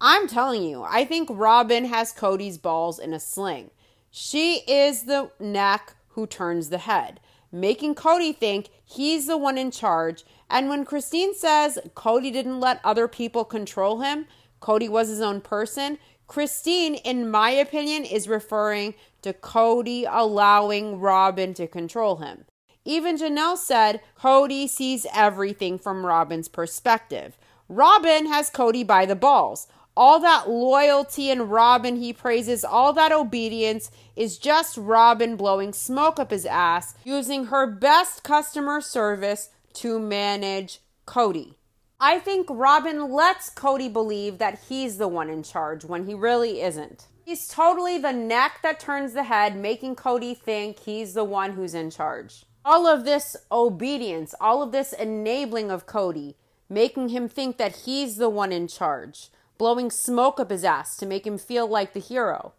I'm 0.00 0.28
telling 0.28 0.62
you, 0.62 0.82
I 0.82 1.04
think 1.04 1.28
Robin 1.30 1.84
has 1.84 2.12
Cody's 2.12 2.58
balls 2.58 2.98
in 2.98 3.12
a 3.12 3.20
sling. 3.20 3.70
She 4.10 4.62
is 4.66 5.02
the 5.02 5.30
neck 5.38 5.94
who 6.08 6.26
turns 6.26 6.68
the 6.68 6.78
head, 6.78 7.20
making 7.52 7.94
Cody 7.94 8.32
think 8.32 8.70
he's 8.84 9.26
the 9.26 9.36
one 9.36 9.58
in 9.58 9.70
charge. 9.70 10.24
And 10.48 10.68
when 10.68 10.84
Christine 10.84 11.34
says 11.34 11.78
Cody 11.94 12.30
didn't 12.30 12.60
let 12.60 12.80
other 12.82 13.08
people 13.08 13.44
control 13.44 14.00
him, 14.00 14.26
Cody 14.60 14.88
was 14.88 15.08
his 15.08 15.20
own 15.20 15.40
person, 15.40 15.98
Christine, 16.26 16.94
in 16.94 17.28
my 17.28 17.50
opinion, 17.50 18.04
is 18.04 18.28
referring 18.28 18.94
to 19.22 19.32
Cody 19.32 20.04
allowing 20.08 21.00
Robin 21.00 21.54
to 21.54 21.66
control 21.66 22.16
him. 22.16 22.44
Even 22.84 23.18
Janelle 23.18 23.58
said 23.58 24.00
Cody 24.14 24.66
sees 24.66 25.06
everything 25.14 25.78
from 25.78 26.06
Robin's 26.06 26.48
perspective. 26.48 27.36
Robin 27.68 28.26
has 28.26 28.48
Cody 28.50 28.82
by 28.82 29.04
the 29.04 29.14
balls. 29.14 29.68
All 29.96 30.18
that 30.20 30.48
loyalty 30.48 31.30
and 31.30 31.50
Robin 31.50 31.96
he 31.96 32.12
praises, 32.12 32.64
all 32.64 32.92
that 32.94 33.12
obedience 33.12 33.90
is 34.16 34.38
just 34.38 34.78
Robin 34.78 35.36
blowing 35.36 35.72
smoke 35.72 36.18
up 36.18 36.30
his 36.30 36.46
ass, 36.46 36.94
using 37.04 37.46
her 37.46 37.66
best 37.66 38.22
customer 38.22 38.80
service 38.80 39.50
to 39.74 39.98
manage 39.98 40.80
Cody. 41.04 41.58
I 42.00 42.18
think 42.18 42.46
Robin 42.48 43.10
lets 43.10 43.50
Cody 43.50 43.90
believe 43.90 44.38
that 44.38 44.58
he's 44.68 44.96
the 44.96 45.08
one 45.08 45.28
in 45.28 45.42
charge 45.42 45.84
when 45.84 46.06
he 46.06 46.14
really 46.14 46.62
isn't. 46.62 47.08
He's 47.26 47.46
totally 47.46 47.98
the 47.98 48.12
neck 48.12 48.60
that 48.62 48.80
turns 48.80 49.12
the 49.12 49.24
head, 49.24 49.54
making 49.54 49.96
Cody 49.96 50.34
think 50.34 50.78
he's 50.80 51.12
the 51.12 51.24
one 51.24 51.52
who's 51.52 51.74
in 51.74 51.90
charge. 51.90 52.46
All 52.64 52.86
of 52.86 53.04
this 53.04 53.36
obedience, 53.50 54.34
all 54.40 54.62
of 54.62 54.72
this 54.72 54.92
enabling 54.92 55.70
of 55.70 55.86
Cody, 55.86 56.36
making 56.68 57.08
him 57.08 57.28
think 57.28 57.56
that 57.56 57.76
he's 57.84 58.16
the 58.16 58.28
one 58.28 58.52
in 58.52 58.68
charge, 58.68 59.28
blowing 59.58 59.90
smoke 59.90 60.38
up 60.38 60.50
his 60.50 60.64
ass 60.64 60.96
to 60.98 61.06
make 61.06 61.26
him 61.26 61.38
feel 61.38 61.66
like 61.66 61.92
the 61.92 62.00
hero. 62.00 62.52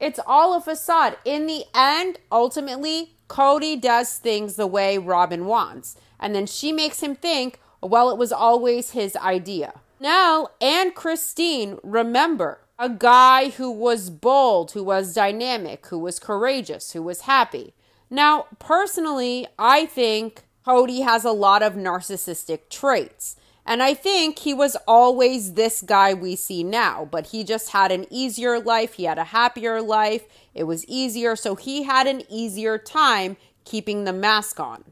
It's 0.00 0.20
all 0.26 0.54
a 0.54 0.60
facade. 0.60 1.16
In 1.24 1.46
the 1.46 1.64
end, 1.74 2.18
ultimately, 2.30 3.14
Cody 3.26 3.74
does 3.76 4.14
things 4.14 4.54
the 4.56 4.66
way 4.66 4.96
Robin 4.96 5.46
wants. 5.46 5.96
And 6.20 6.34
then 6.34 6.46
she 6.46 6.72
makes 6.72 7.02
him 7.02 7.14
think, 7.14 7.60
well, 7.82 8.10
it 8.10 8.18
was 8.18 8.32
always 8.32 8.90
his 8.90 9.16
idea. 9.16 9.80
Now, 10.00 10.48
and 10.60 10.94
Christine, 10.94 11.78
remember, 11.82 12.60
a 12.78 12.88
guy 12.88 13.50
who 13.50 13.70
was 13.70 14.08
bold, 14.08 14.72
who 14.72 14.84
was 14.84 15.14
dynamic, 15.14 15.86
who 15.88 15.98
was 15.98 16.20
courageous, 16.20 16.92
who 16.92 17.02
was 17.02 17.22
happy. 17.22 17.74
Now, 18.10 18.46
personally, 18.58 19.46
I 19.58 19.86
think 19.86 20.42
Cody 20.64 21.00
has 21.00 21.24
a 21.24 21.32
lot 21.32 21.62
of 21.62 21.74
narcissistic 21.74 22.68
traits. 22.70 23.36
And 23.68 23.82
I 23.82 23.92
think 23.92 24.38
he 24.38 24.54
was 24.54 24.76
always 24.86 25.52
this 25.52 25.82
guy 25.82 26.14
we 26.14 26.36
see 26.36 26.64
now, 26.64 27.06
but 27.10 27.26
he 27.28 27.44
just 27.44 27.72
had 27.72 27.92
an 27.92 28.06
easier 28.10 28.58
life. 28.58 28.94
He 28.94 29.04
had 29.04 29.18
a 29.18 29.24
happier 29.24 29.82
life. 29.82 30.24
It 30.54 30.64
was 30.64 30.86
easier. 30.86 31.36
So 31.36 31.54
he 31.54 31.82
had 31.82 32.06
an 32.06 32.22
easier 32.30 32.78
time 32.78 33.36
keeping 33.66 34.04
the 34.04 34.12
mask 34.14 34.58
on. 34.58 34.84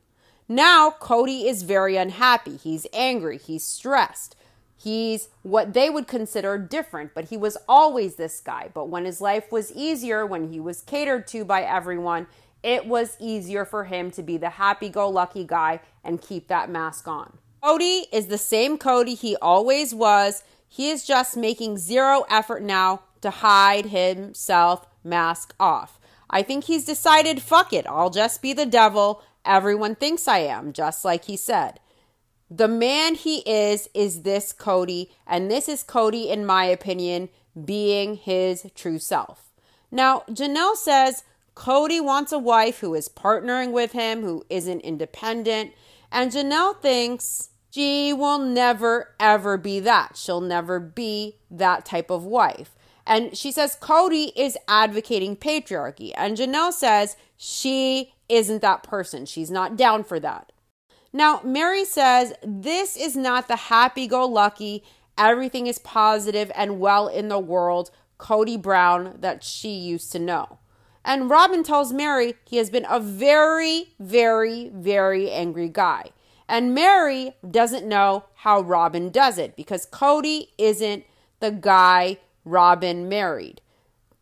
Now, 0.46 0.90
Cody 0.90 1.48
is 1.48 1.62
very 1.62 1.96
unhappy. 1.96 2.58
He's 2.58 2.86
angry. 2.92 3.38
He's 3.38 3.64
stressed. 3.64 4.36
He's 4.76 5.30
what 5.42 5.72
they 5.72 5.88
would 5.88 6.06
consider 6.06 6.58
different, 6.58 7.14
but 7.14 7.24
he 7.26 7.36
was 7.38 7.56
always 7.66 8.16
this 8.16 8.40
guy. 8.40 8.68
But 8.72 8.88
when 8.90 9.06
his 9.06 9.22
life 9.22 9.50
was 9.50 9.72
easier, 9.72 10.26
when 10.26 10.52
he 10.52 10.60
was 10.60 10.82
catered 10.82 11.26
to 11.28 11.46
by 11.46 11.62
everyone, 11.62 12.26
it 12.66 12.84
was 12.84 13.16
easier 13.20 13.64
for 13.64 13.84
him 13.84 14.10
to 14.10 14.22
be 14.24 14.36
the 14.36 14.50
happy 14.50 14.88
go 14.88 15.08
lucky 15.08 15.44
guy 15.44 15.80
and 16.02 16.20
keep 16.20 16.48
that 16.48 16.68
mask 16.68 17.06
on. 17.06 17.38
Cody 17.62 18.06
is 18.12 18.26
the 18.26 18.36
same 18.36 18.76
Cody 18.76 19.14
he 19.14 19.36
always 19.36 19.94
was. 19.94 20.42
He 20.68 20.90
is 20.90 21.06
just 21.06 21.36
making 21.36 21.78
zero 21.78 22.24
effort 22.28 22.62
now 22.62 23.02
to 23.20 23.30
hide 23.30 23.86
himself 23.86 24.84
mask 25.04 25.54
off. 25.60 26.00
I 26.28 26.42
think 26.42 26.64
he's 26.64 26.84
decided, 26.84 27.40
fuck 27.40 27.72
it, 27.72 27.86
I'll 27.86 28.10
just 28.10 28.42
be 28.42 28.52
the 28.52 28.66
devil 28.66 29.22
everyone 29.44 29.94
thinks 29.94 30.26
I 30.26 30.38
am, 30.38 30.72
just 30.72 31.04
like 31.04 31.26
he 31.26 31.36
said. 31.36 31.78
The 32.50 32.66
man 32.66 33.14
he 33.14 33.38
is, 33.48 33.88
is 33.94 34.22
this 34.22 34.52
Cody, 34.52 35.12
and 35.24 35.48
this 35.48 35.68
is 35.68 35.84
Cody, 35.84 36.28
in 36.28 36.44
my 36.44 36.64
opinion, 36.64 37.28
being 37.64 38.16
his 38.16 38.66
true 38.74 38.98
self. 38.98 39.52
Now, 39.92 40.24
Janelle 40.28 40.74
says 40.74 41.22
Cody 41.56 42.00
wants 42.00 42.30
a 42.30 42.38
wife 42.38 42.78
who 42.78 42.94
is 42.94 43.08
partnering 43.08 43.72
with 43.72 43.92
him, 43.92 44.22
who 44.22 44.44
isn't 44.48 44.82
independent, 44.82 45.72
and 46.12 46.30
Janelle 46.30 46.80
thinks 46.80 47.48
she 47.70 48.12
will 48.12 48.38
never, 48.38 49.14
ever 49.18 49.56
be 49.56 49.80
that. 49.80 50.16
She'll 50.16 50.40
never 50.40 50.78
be 50.78 51.38
that 51.50 51.84
type 51.84 52.10
of 52.10 52.24
wife. 52.24 52.76
And 53.06 53.36
she 53.36 53.50
says 53.50 53.76
Cody 53.80 54.32
is 54.36 54.56
advocating 54.68 55.36
patriarchy. 55.36 56.12
And 56.16 56.36
Janelle 56.36 56.72
says 56.72 57.16
she 57.36 58.12
isn't 58.28 58.62
that 58.62 58.82
person. 58.82 59.26
She's 59.26 59.50
not 59.50 59.76
down 59.76 60.04
for 60.04 60.20
that. 60.20 60.52
Now, 61.12 61.40
Mary 61.42 61.84
says 61.84 62.32
this 62.42 62.96
is 62.96 63.16
not 63.16 63.48
the 63.48 63.56
happy 63.56 64.06
go 64.06 64.26
lucky, 64.26 64.84
everything 65.16 65.66
is 65.66 65.78
positive 65.78 66.52
and 66.54 66.80
well 66.80 67.08
in 67.08 67.28
the 67.28 67.38
world 67.38 67.90
Cody 68.18 68.56
Brown 68.56 69.16
that 69.20 69.42
she 69.42 69.70
used 69.70 70.12
to 70.12 70.18
know. 70.18 70.58
And 71.06 71.30
Robin 71.30 71.62
tells 71.62 71.92
Mary 71.92 72.34
he 72.44 72.56
has 72.56 72.68
been 72.68 72.84
a 72.90 72.98
very, 72.98 73.94
very, 74.00 74.70
very 74.74 75.30
angry 75.30 75.68
guy. 75.68 76.10
And 76.48 76.74
Mary 76.74 77.36
doesn't 77.48 77.86
know 77.86 78.24
how 78.34 78.60
Robin 78.60 79.10
does 79.10 79.38
it 79.38 79.56
because 79.56 79.86
Cody 79.86 80.50
isn't 80.58 81.04
the 81.38 81.52
guy 81.52 82.18
Robin 82.44 83.08
married. 83.08 83.60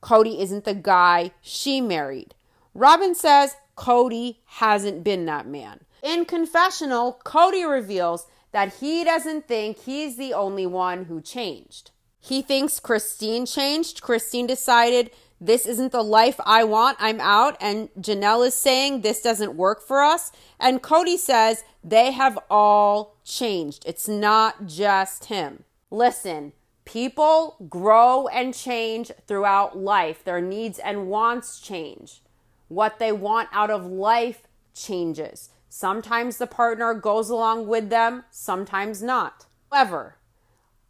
Cody 0.03 0.41
isn't 0.41 0.65
the 0.65 0.75
guy 0.75 1.33
she 1.41 1.81
married. 1.81 2.35
Robin 2.75 3.15
says 3.15 3.57
Cody 3.77 4.41
hasn't 4.45 5.03
been 5.03 5.25
that 5.25 5.47
man. 5.47 5.81
In 6.03 6.27
confessional, 6.27 7.19
Cody 7.25 7.65
reveals 7.65 8.27
that 8.53 8.75
he 8.75 9.05
doesn't 9.05 9.49
think 9.49 9.79
he's 9.79 10.17
the 10.17 10.35
only 10.35 10.67
one 10.67 11.07
who 11.07 11.23
changed. 11.23 11.93
He 12.21 12.41
thinks 12.43 12.81
Christine 12.81 13.47
changed. 13.47 14.01
Christine 14.01 14.47
decided 14.47 15.11
this 15.45 15.67
isn't 15.67 15.93
the 15.93 16.03
life 16.03 16.41
I 16.45 16.65
want. 16.65 16.97
I'm 17.01 17.21
out. 17.21 17.57
And 17.61 17.91
Janelle 18.01 18.47
is 18.47 18.55
saying 18.55 19.01
this 19.01 19.21
doesn't 19.21 19.55
work 19.55 19.87
for 19.87 20.03
us. 20.03 20.33
And 20.59 20.83
Cody 20.83 21.17
says 21.17 21.65
they 21.83 22.13
have 22.13 22.39
all 22.49 23.17
changed. 23.25 23.85
It's 23.87 24.09
not 24.09 24.67
just 24.67 25.27
him. 25.27 25.65
Listen, 25.91 26.53
people 26.85 27.57
grow 27.69 28.27
and 28.29 28.55
change 28.55 29.13
throughout 29.27 29.77
life. 29.77 30.25
Their 30.25 30.41
needs 30.41 30.79
and 30.79 31.09
wants 31.09 31.61
change. 31.61 32.23
What 32.69 32.99
they 32.99 33.13
want 33.13 33.51
out 33.53 33.71
of 33.71 33.85
life 33.85 34.43
changes. 34.75 35.51
Sometimes 35.69 36.39
the 36.39 36.47
partner 36.47 36.95
goes 36.95 37.29
along 37.29 37.67
with 37.67 37.91
them, 37.91 38.25
sometimes 38.31 39.03
not. 39.03 39.47
However, 39.71 40.17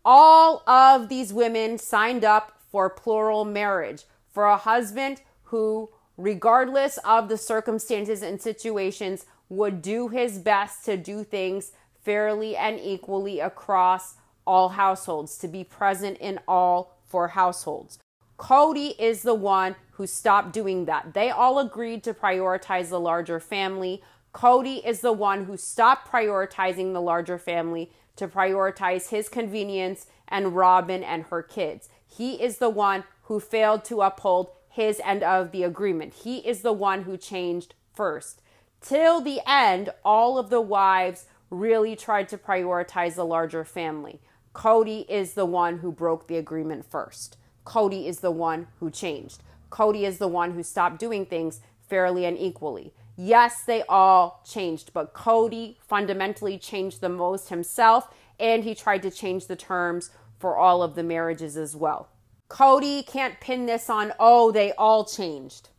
all 0.05 0.63
of 0.69 1.09
these 1.09 1.33
women 1.33 1.79
signed 1.79 2.25
up 2.25 2.61
for 2.71 2.91
plural 2.91 3.45
marriage, 3.45 4.05
for 4.35 4.47
a 4.47 4.57
husband 4.57 5.22
who, 5.45 5.89
regardless 6.18 6.99
of 6.99 7.28
the 7.28 7.39
circumstances 7.39 8.20
and 8.20 8.43
situations, 8.43 9.24
would 9.49 9.80
do 9.80 10.09
his 10.09 10.39
best 10.39 10.85
to 10.85 10.97
do 10.97 11.22
things 11.22 11.70
fairly 12.03 12.57
and 12.57 12.80
equally 12.80 13.39
across 13.39 14.16
all 14.47 14.70
households, 14.70 15.39
to 15.39 15.49
be 15.49 15.62
present 15.62 16.18
in 16.18 16.41
all 16.49 16.99
four 17.07 17.28
households. 17.28 17.99
Cody 18.37 18.89
is 18.99 19.22
the 19.22 19.35
one 19.35 19.76
who 19.93 20.07
stopped 20.07 20.53
doing 20.53 20.87
that. 20.87 21.14
They 21.14 21.30
all 21.30 21.61
agreed 21.61 22.03
to 22.03 22.12
prioritize 22.12 22.89
the 22.89 23.01
larger 23.01 23.39
family. 23.39 24.03
Cody 24.32 24.82
is 24.85 25.01
the 25.01 25.12
one 25.12 25.45
who 25.45 25.57
stopped 25.57 26.11
prioritizing 26.11 26.93
the 26.93 27.01
larger 27.01 27.39
family 27.39 27.93
to 28.16 28.26
prioritize 28.26 29.11
his 29.11 29.28
convenience 29.28 30.07
and 30.26 30.57
Robin 30.57 31.05
and 31.05 31.24
her 31.24 31.43
kids. 31.43 31.89
He 32.17 32.43
is 32.43 32.59
the 32.59 32.71
one 32.71 33.05
who 33.25 33.41
failed 33.41 33.85
to 33.87 34.03
uphold 34.03 34.51
his 34.69 35.01
end 35.05 35.23
of 35.23 35.51
the 35.51 35.62
agreement. 35.62 36.15
He 36.15 36.39
is 36.39 36.62
the 36.62 36.73
one 36.73 37.03
who 37.03 37.17
changed 37.17 37.75
first. 37.93 38.41
Till 38.81 39.21
the 39.21 39.41
end, 39.47 39.91
all 40.05 40.39
of 40.39 40.51
the 40.51 40.61
wives 40.61 41.27
really 41.51 41.97
tried 41.97 42.29
to 42.29 42.39
prioritize 42.39 43.15
the 43.15 43.25
larger 43.25 43.65
family. 43.65 44.21
Cody 44.53 45.07
is 45.09 45.35
the 45.35 45.47
one 45.47 45.79
who 45.79 45.91
broke 45.91 46.27
the 46.29 46.37
agreement 46.37 46.89
first. 46.89 47.37
Cody 47.65 48.07
is 48.07 48.21
the 48.21 48.31
one 48.31 48.69
who 48.79 48.91
changed. 48.91 49.43
Cody 49.71 50.05
is 50.05 50.19
the 50.19 50.29
one 50.29 50.53
who 50.53 50.62
stopped 50.62 50.99
doing 50.99 51.27
things 51.27 51.61
fairly 51.89 52.25
and 52.25 52.39
equally. 52.39 52.93
Yes, 53.17 53.62
they 53.65 53.83
all 53.89 54.43
changed, 54.49 54.93
but 54.93 55.12
Cody 55.12 55.79
fundamentally 55.87 56.59
changed 56.59 57.01
the 57.01 57.09
most 57.09 57.49
himself, 57.49 58.09
and 58.39 58.65
he 58.65 58.75
tried 58.75 59.03
to 59.03 59.11
change 59.11 59.47
the 59.47 59.57
terms 59.57 60.11
for 60.39 60.57
all 60.57 60.82
of 60.82 60.95
the 60.95 61.03
marriages 61.03 61.57
as 61.57 61.74
well. 61.76 62.09
Cody 62.49 63.03
can't 63.03 63.41
pin 63.41 63.66
this 63.66 63.89
on, 63.89 64.12
oh, 64.18 64.53
they 64.53 64.72
all 64.72 65.05
changed. 65.05 65.70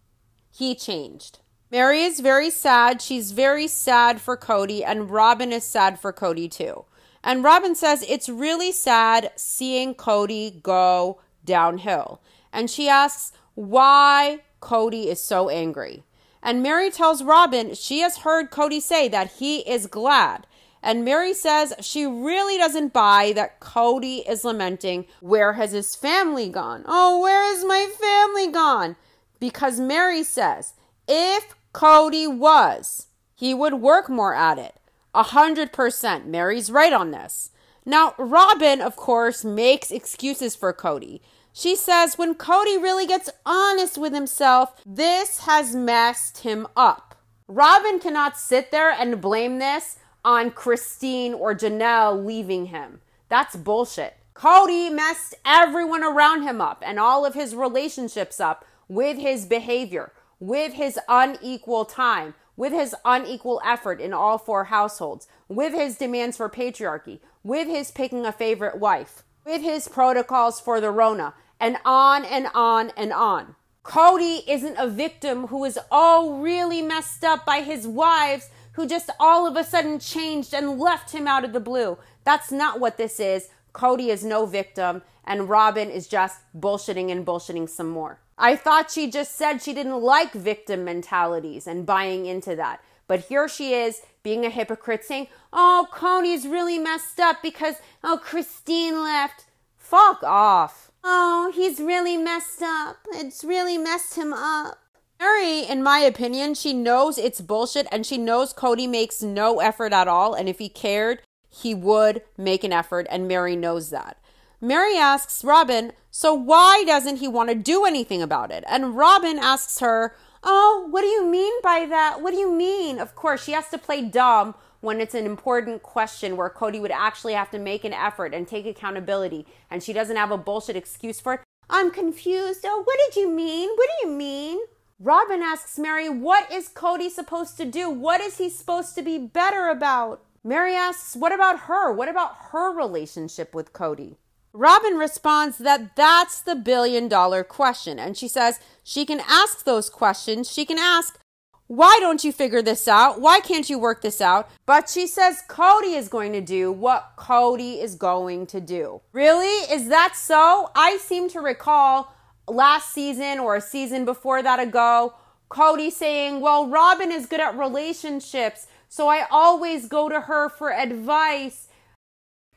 He 0.51 0.75
changed. 0.75 1.39
Mary 1.71 2.01
is 2.03 2.19
very 2.19 2.49
sad. 2.49 3.01
She's 3.01 3.31
very 3.31 3.67
sad 3.67 4.21
for 4.21 4.37
Cody, 4.37 4.83
and 4.83 5.09
Robin 5.09 5.51
is 5.51 5.63
sad 5.63 5.99
for 5.99 6.13
Cody 6.13 6.47
too. 6.47 6.85
And 7.23 7.43
Robin 7.43 7.75
says 7.75 8.05
it's 8.07 8.29
really 8.29 8.71
sad 8.71 9.31
seeing 9.35 9.95
Cody 9.95 10.59
go 10.61 11.19
downhill. 11.43 12.21
And 12.53 12.69
she 12.69 12.87
asks 12.87 13.31
why 13.55 14.41
Cody 14.59 15.09
is 15.09 15.19
so 15.19 15.49
angry. 15.49 16.03
And 16.41 16.61
Mary 16.61 16.91
tells 16.91 17.23
Robin 17.23 17.73
she 17.73 18.01
has 18.01 18.17
heard 18.17 18.51
Cody 18.51 18.79
say 18.79 19.07
that 19.07 19.33
he 19.33 19.59
is 19.67 19.87
glad. 19.87 20.45
And 20.85 21.03
Mary 21.03 21.33
says 21.33 21.73
she 21.81 22.05
really 22.05 22.59
doesn't 22.59 22.93
buy 22.93 23.33
that 23.35 23.59
Cody 23.59 24.17
is 24.17 24.45
lamenting, 24.45 25.07
Where 25.19 25.53
has 25.53 25.71
his 25.71 25.95
family 25.95 26.47
gone? 26.47 26.83
Oh, 26.85 27.19
where 27.21 27.51
is 27.51 27.65
my 27.65 27.89
family 27.99 28.51
gone? 28.51 28.95
Because 29.39 29.79
Mary 29.79 30.21
says, 30.21 30.75
If 31.07 31.55
Cody 31.73 32.27
was, 32.27 33.07
he 33.33 33.51
would 33.51 33.73
work 33.73 34.09
more 34.09 34.35
at 34.35 34.59
it. 34.59 34.75
A 35.15 35.23
hundred 35.23 35.73
percent. 35.73 36.27
Mary's 36.27 36.69
right 36.69 36.93
on 36.93 37.09
this. 37.09 37.49
Now, 37.83 38.13
Robin, 38.19 38.79
of 38.79 38.95
course, 38.95 39.43
makes 39.43 39.89
excuses 39.89 40.55
for 40.55 40.71
Cody. 40.71 41.19
She 41.51 41.75
says 41.75 42.17
when 42.17 42.35
Cody 42.35 42.77
really 42.77 43.07
gets 43.07 43.31
honest 43.43 43.97
with 43.97 44.13
himself, 44.13 44.79
this 44.85 45.39
has 45.41 45.75
messed 45.75 46.39
him 46.39 46.67
up. 46.77 47.15
Robin 47.47 47.99
cannot 47.99 48.37
sit 48.37 48.69
there 48.69 48.91
and 48.91 49.21
blame 49.21 49.57
this 49.57 49.97
on 50.25 50.51
Christine 50.51 51.33
or 51.33 51.55
Janelle 51.55 52.25
leaving 52.25 52.65
him. 52.65 52.99
That's 53.29 53.55
bullshit. 53.55 54.17
Cody 54.33 54.89
messed 54.89 55.35
everyone 55.45 56.03
around 56.03 56.41
him 56.41 56.59
up 56.59 56.83
and 56.85 56.99
all 56.99 57.25
of 57.25 57.35
his 57.35 57.55
relationships 57.55 58.41
up 58.41 58.65
with 58.89 59.17
his 59.17 59.45
behavior, 59.45 60.11
with 60.39 60.73
his 60.73 60.99
unequal 61.07 61.85
time, 61.85 62.33
with 62.57 62.73
his 62.73 62.93
unequal 63.05 63.61
effort 63.65 64.01
in 64.01 64.13
all 64.13 64.37
four 64.37 64.65
households, 64.65 65.27
with 65.47 65.73
his 65.73 65.97
demands 65.97 66.35
for 66.35 66.49
patriarchy, 66.49 67.19
with 67.43 67.67
his 67.67 67.91
picking 67.91 68.25
a 68.25 68.31
favorite 68.31 68.77
wife, 68.77 69.23
with 69.45 69.61
his 69.61 69.87
protocols 69.87 70.59
for 70.59 70.81
the 70.81 70.91
Rona, 70.91 71.33
and 71.59 71.77
on 71.85 72.25
and 72.25 72.47
on 72.53 72.91
and 72.97 73.13
on. 73.13 73.55
Cody 73.83 74.41
isn't 74.47 74.77
a 74.77 74.89
victim 74.89 75.47
who 75.47 75.63
is 75.63 75.79
all 75.91 76.39
really 76.39 76.81
messed 76.81 77.23
up 77.23 77.45
by 77.45 77.61
his 77.61 77.87
wives 77.87 78.49
who 78.75 78.87
just 78.87 79.09
all 79.19 79.47
of 79.47 79.55
a 79.55 79.63
sudden 79.63 79.99
changed 79.99 80.53
and 80.53 80.79
left 80.79 81.11
him 81.11 81.27
out 81.27 81.43
of 81.43 81.53
the 81.53 81.59
blue. 81.59 81.97
That's 82.23 82.51
not 82.51 82.79
what 82.79 82.97
this 82.97 83.19
is. 83.19 83.49
Cody 83.73 84.09
is 84.09 84.23
no 84.23 84.45
victim, 84.45 85.01
and 85.25 85.49
Robin 85.49 85.89
is 85.89 86.07
just 86.07 86.39
bullshitting 86.57 87.11
and 87.11 87.25
bullshitting 87.25 87.69
some 87.69 87.89
more. 87.89 88.19
I 88.37 88.55
thought 88.55 88.91
she 88.91 89.09
just 89.09 89.35
said 89.35 89.61
she 89.61 89.73
didn't 89.73 90.01
like 90.01 90.33
victim 90.33 90.83
mentalities 90.83 91.67
and 91.67 91.85
buying 91.85 92.25
into 92.25 92.55
that. 92.55 92.81
But 93.07 93.25
here 93.25 93.47
she 93.47 93.73
is 93.73 94.01
being 94.23 94.45
a 94.45 94.49
hypocrite 94.49 95.03
saying, 95.03 95.27
Oh, 95.53 95.87
Cody's 95.91 96.47
really 96.47 96.79
messed 96.79 97.19
up 97.19 97.41
because, 97.41 97.75
oh, 98.03 98.19
Christine 98.21 99.03
left. 99.03 99.45
Fuck 99.77 100.23
off. 100.23 100.91
Oh, 101.03 101.51
he's 101.53 101.79
really 101.79 102.17
messed 102.17 102.61
up. 102.61 102.97
It's 103.13 103.43
really 103.43 103.77
messed 103.77 104.15
him 104.15 104.33
up. 104.33 104.79
Mary, 105.19 105.59
in 105.61 105.81
my 105.81 105.99
opinion, 105.99 106.53
she 106.53 106.73
knows 106.73 107.17
it's 107.17 107.41
bullshit 107.41 107.87
and 107.91 108.05
she 108.05 108.17
knows 108.17 108.53
Cody 108.53 108.87
makes 108.87 109.21
no 109.21 109.59
effort 109.59 109.93
at 109.93 110.07
all. 110.07 110.33
And 110.33 110.49
if 110.49 110.59
he 110.59 110.69
cared, 110.69 111.21
he 111.49 111.73
would 111.73 112.21
make 112.37 112.63
an 112.63 112.73
effort. 112.73 113.07
And 113.09 113.27
Mary 113.27 113.55
knows 113.55 113.89
that. 113.89 114.17
Mary 114.61 114.97
asks 114.97 115.43
Robin, 115.43 115.93
So 116.11 116.33
why 116.33 116.83
doesn't 116.85 117.17
he 117.17 117.27
want 117.27 117.49
to 117.49 117.55
do 117.55 117.85
anything 117.85 118.21
about 118.21 118.51
it? 118.51 118.63
And 118.67 118.95
Robin 118.95 119.37
asks 119.37 119.79
her, 119.79 120.15
Oh, 120.43 120.87
what 120.91 121.01
do 121.01 121.07
you 121.07 121.25
mean 121.25 121.53
by 121.63 121.85
that? 121.89 122.21
What 122.21 122.31
do 122.31 122.37
you 122.37 122.51
mean? 122.51 122.99
Of 122.99 123.15
course, 123.15 123.43
she 123.43 123.53
has 123.53 123.69
to 123.69 123.77
play 123.77 124.01
dumb 124.03 124.53
when 124.81 125.01
it's 125.01 125.15
an 125.15 125.25
important 125.25 125.81
question 125.81 126.37
where 126.37 126.49
Cody 126.49 126.79
would 126.79 126.91
actually 126.91 127.33
have 127.33 127.49
to 127.51 127.57
make 127.57 127.83
an 127.83 127.93
effort 127.93 128.33
and 128.33 128.47
take 128.47 128.67
accountability, 128.67 129.47
and 129.71 129.81
she 129.81 129.91
doesn't 129.91 130.15
have 130.15 130.29
a 130.29 130.37
bullshit 130.37 130.75
excuse 130.75 131.19
for 131.19 131.33
it. 131.33 131.39
I'm 131.67 131.89
confused. 131.89 132.61
Oh, 132.63 132.83
what 132.85 132.97
did 133.07 133.19
you 133.19 133.27
mean? 133.27 133.69
What 133.75 133.89
do 133.89 134.07
you 134.07 134.15
mean? 134.15 134.59
Robin 134.99 135.41
asks 135.41 135.77
Mary, 135.77 136.07
What 136.07 136.49
is 136.51 136.69
Cody 136.69 137.09
supposed 137.09 137.57
to 137.57 137.65
do? 137.65 137.89
What 137.89 138.21
is 138.21 138.37
he 138.37 138.49
supposed 138.49 138.95
to 138.95 139.01
be 139.01 139.17
better 139.17 139.67
about? 139.67 140.23
Mary 140.41 140.73
asks, 140.73 141.15
What 141.15 141.33
about 141.33 141.61
her? 141.61 141.91
What 141.91 142.07
about 142.07 142.35
her 142.51 142.73
relationship 142.73 143.53
with 143.53 143.73
Cody? 143.73 144.17
Robin 144.53 144.95
responds 144.95 145.57
that 145.57 145.97
that's 145.97 146.39
the 146.41 146.55
billion 146.55 147.09
dollar 147.09 147.43
question. 147.43 147.99
And 147.99 148.15
she 148.15 148.29
says 148.29 148.61
she 148.83 149.05
can 149.05 149.19
ask 149.27 149.65
those 149.65 149.89
questions. 149.89 150.49
She 150.49 150.65
can 150.65 150.79
ask, 150.79 151.19
why 151.67 151.97
don't 151.99 152.23
you 152.23 152.31
figure 152.31 152.61
this 152.61 152.87
out? 152.87 153.19
Why 153.19 153.39
can't 153.39 153.69
you 153.69 153.79
work 153.79 154.01
this 154.01 154.21
out? 154.21 154.49
But 154.67 154.87
she 154.87 155.07
says 155.07 155.41
Cody 155.47 155.95
is 155.95 156.07
going 156.07 156.31
to 156.33 156.41
do 156.41 156.71
what 156.71 157.13
Cody 157.15 157.81
is 157.81 157.95
going 157.95 158.45
to 158.47 158.61
do. 158.61 159.01
Really? 159.11 159.73
Is 159.73 159.89
that 159.89 160.15
so? 160.15 160.69
I 160.75 160.97
seem 160.97 161.27
to 161.29 161.41
recall 161.41 162.14
last 162.47 162.93
season 162.93 163.39
or 163.39 163.55
a 163.55 163.61
season 163.61 164.05
before 164.05 164.41
that 164.43 164.59
ago, 164.59 165.13
Cody 165.49 165.89
saying, 165.89 166.41
Well, 166.41 166.67
Robin 166.67 167.11
is 167.11 167.25
good 167.25 167.39
at 167.39 167.57
relationships, 167.57 168.67
so 168.89 169.07
I 169.07 169.25
always 169.29 169.87
go 169.87 170.09
to 170.09 170.21
her 170.21 170.49
for 170.49 170.73
advice. 170.73 171.67